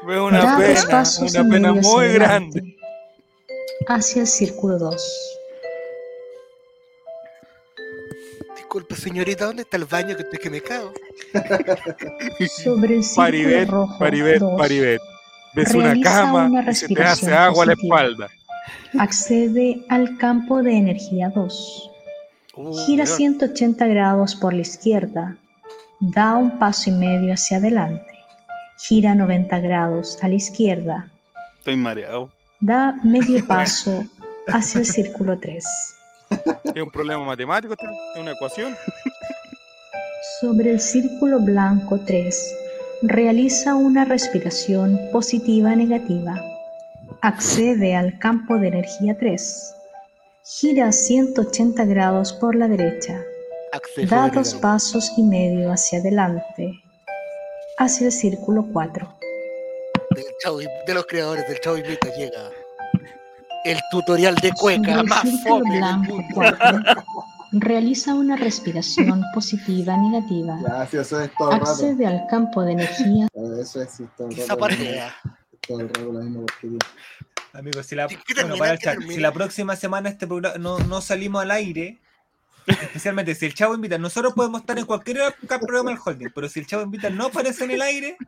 Veo 0.07 0.27
una 0.27 0.39
Da 0.39 0.53
dos 0.53 0.61
pena, 0.63 0.89
pasos 0.91 1.35
una 1.35 1.49
y 1.49 1.51
pena 1.51 1.73
muy 1.73 2.09
grande. 2.13 2.77
Hacia 3.89 4.23
el 4.23 4.29
círculo 4.29 4.79
2. 4.79 5.37
Disculpe, 8.77 9.03
señorita, 9.03 9.47
¿dónde 9.47 9.63
está 9.63 9.79
el 9.79 9.87
baño 9.87 10.15
que 10.17 10.23
estoy 10.23 10.39
que 10.39 10.51
me 10.51 10.61
cago? 10.61 10.93
Sobre 12.63 12.97
el 12.97 13.03
círculo 13.03 13.25
Paribet, 13.25 13.69
rojo 13.71 13.99
Paribet, 13.99 14.39
2. 14.39 14.59
Paribet. 14.59 15.01
Ves 15.55 15.75
una 15.75 15.85
Realiza 15.85 16.11
cama 16.11 16.45
una 16.45 16.71
y 16.71 16.75
se 16.75 16.89
te 16.89 17.03
hace 17.03 17.31
respiración 17.31 17.33
agua 17.33 17.63
a 17.63 17.67
la 17.69 17.73
positiva. 17.73 17.97
espalda. 18.03 18.29
Accede 18.99 19.83
al 19.89 20.19
campo 20.19 20.63
de 20.63 20.77
energía 20.77 21.31
2. 21.35 21.91
Uh, 22.57 22.77
Gira 22.85 23.05
weón. 23.05 23.17
180 23.17 23.87
grados 23.87 24.35
por 24.35 24.53
la 24.53 24.61
izquierda. 24.61 25.39
Da 25.99 26.37
un 26.37 26.59
paso 26.59 26.91
y 26.91 26.93
medio 26.93 27.33
hacia 27.33 27.57
adelante. 27.57 28.13
Gira 28.77 29.15
90 29.15 29.59
grados 29.61 30.19
a 30.21 30.29
la 30.29 30.35
izquierda. 30.35 31.11
Estoy 31.61 31.77
mareado. 31.77 32.31
Da 32.61 32.95
medio 33.03 33.43
paso 33.49 34.05
hacia 34.49 34.81
el 34.81 34.87
círculo 34.87 35.39
3. 35.39 35.65
Es 36.31 36.83
un 36.83 36.91
problema 36.91 37.25
matemático, 37.25 37.73
esto? 37.75 37.87
es 38.15 38.21
una 38.21 38.33
ecuación. 38.33 38.77
Sobre 40.41 40.71
el 40.73 40.81
círculo 40.81 41.39
blanco 41.41 41.99
3, 42.05 42.57
realiza 43.03 43.75
una 43.75 44.05
respiración 44.05 44.99
positiva-negativa. 45.13 46.35
Accede 47.23 47.95
al 47.95 48.19
campo 48.19 48.59
de 48.59 48.69
energía 48.69 49.17
3. 49.19 49.75
Gira 50.45 50.93
180 50.93 51.85
grados 51.87 52.33
por 52.35 52.55
la 52.55 52.69
derecha. 52.69 53.21
Acceso 53.73 54.15
Da 54.15 54.29
dos 54.29 54.55
pasos 54.55 55.13
y 55.17 55.23
medio 55.23 55.73
hacia 55.73 55.99
adelante. 55.99 56.73
Hacia 57.79 58.07
el 58.07 58.13
círculo 58.13 58.67
4. 58.73 59.13
Del 60.11 60.25
Chavo 60.43 60.63
y- 60.63 60.67
de 60.87 60.95
los 60.95 61.07
creadores 61.07 61.49
del 61.49 61.61
Chavo 61.61 61.77
Invita 61.79 62.09
llega 62.17 62.51
el 63.67 63.81
tutorial 63.91 64.35
de 64.37 64.53
cueca 64.53 65.03
más 65.03 65.25
fome 65.43 65.71
del 65.71 65.79
blanco 65.79 66.13
mundo. 66.13 66.35
4, 66.35 66.83
realiza 67.53 68.15
una 68.15 68.37
respiración 68.37 69.23
positiva-negativa. 69.35 70.59
Ya, 70.63 70.87
sí, 70.87 70.97
eso 70.99 71.21
es 71.21 71.31
todo 71.37 71.53
el 71.53 71.59
rato. 71.61 71.71
Accede 71.73 72.07
al 72.07 72.27
campo 72.29 72.63
de 72.63 72.73
energía 72.73 73.29
Eso 73.61 73.83
es 73.83 73.91
sí, 73.91 74.07
todo. 74.17 74.29
Amigo, 77.53 77.83
si 77.83 77.95
la, 77.95 78.07
si 78.09 79.17
la 79.19 79.33
próxima 79.33 79.77
semana 79.77 80.11
este 80.11 80.27
programa 80.27 80.59
no, 80.59 80.79
no 80.79 81.01
salimos 81.01 81.43
al 81.43 81.51
aire, 81.51 81.99
especialmente 82.67 83.35
si 83.35 83.47
el 83.47 83.55
Chavo 83.55 83.75
invita, 83.75 83.97
nosotros 83.99 84.35
podemos 84.35 84.61
estar 84.61 84.79
en 84.79 84.85
cualquier 84.85 85.35
programa 85.47 85.91
del 85.91 85.99
holding, 86.05 86.29
pero 86.35 86.49
si 86.49 86.61
el 86.61 86.67
Chavo 86.67 86.83
invita 86.83 87.09
no 87.09 87.27
aparece 87.27 87.65
en 87.65 87.71
el 87.73 87.83
aire, 87.83 88.19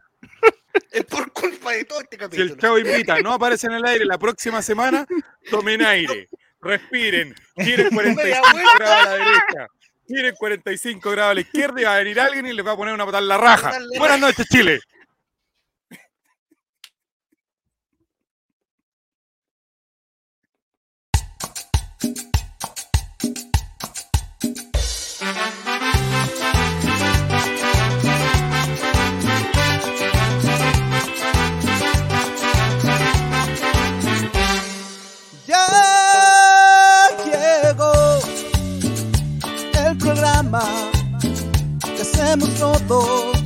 Es 0.90 1.04
por 1.04 1.32
culpa 1.32 1.72
de 1.72 1.84
todo 1.84 2.00
este 2.00 2.16
Si 2.16 2.20
capítulo. 2.20 2.52
el 2.54 2.58
chavo 2.58 2.78
invita, 2.78 3.20
no 3.20 3.32
aparece 3.32 3.66
en 3.66 3.74
el 3.74 3.84
aire 3.84 4.04
la 4.04 4.18
próxima 4.18 4.62
semana, 4.62 5.06
tomen 5.50 5.82
aire, 5.82 6.28
respiren, 6.60 7.34
giren 7.56 7.88
45 7.90 8.42
grados 8.78 8.96
a 8.98 9.04
la 9.04 9.12
derecha, 9.12 9.66
giren 10.06 10.34
45 10.36 11.10
grados 11.10 11.30
a 11.30 11.34
la 11.34 11.40
izquierda 11.40 11.80
y 11.80 11.84
va 11.84 11.94
a 11.94 11.98
venir 11.98 12.20
alguien 12.20 12.46
y 12.46 12.52
les 12.52 12.66
va 12.66 12.72
a 12.72 12.76
poner 12.76 12.94
una 12.94 13.04
patada 13.06 13.22
en 13.22 13.28
la 13.28 13.38
raja. 13.38 13.72
Buenas 13.98 14.20
noches, 14.20 14.46
Chile. 14.48 14.80
Que 42.38 42.44
hacemos 42.46 42.82
todos. 42.86 43.36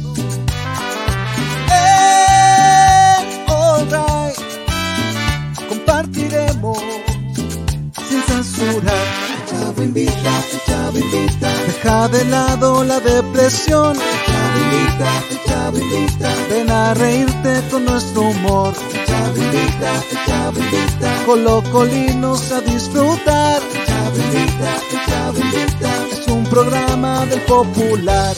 En 1.68 3.50
All 3.50 3.86
Right 3.90 4.38
compartiremos 5.68 6.78
sin 8.08 8.22
censura. 8.22 8.92
El 8.92 9.50
chavo 9.50 9.82
invita, 9.82 10.32
el 10.52 10.60
chavo 10.66 10.98
invita. 10.98 11.50
Deja 11.66 12.08
de 12.08 12.24
lado 12.26 12.84
la 12.84 13.00
depresión. 13.00 13.96
El 13.96 14.32
chavo 14.32 14.58
invita, 14.58 15.22
el 15.30 15.44
chavo 15.44 15.78
invita. 15.78 16.30
Ven 16.50 16.70
a 16.70 16.94
reírte 16.94 17.62
con 17.70 17.84
nuestro 17.84 18.22
humor. 18.22 18.74
El 18.92 19.06
chavo 19.06 19.36
invita, 19.36 19.92
el 20.10 20.26
chavo 20.26 20.58
invita. 20.58 21.22
Colocolinos 21.26 22.52
a 22.52 22.60
disfrutar. 22.60 23.62
El 23.74 23.86
chavo 23.86 24.16
invita, 24.16 24.70
el 24.90 25.06
chavo 25.06 25.38
invita. 25.38 26.06
Es 26.12 26.28
un 26.28 26.44
programa 26.44 27.26
del 27.26 27.40
popular. 27.42 28.36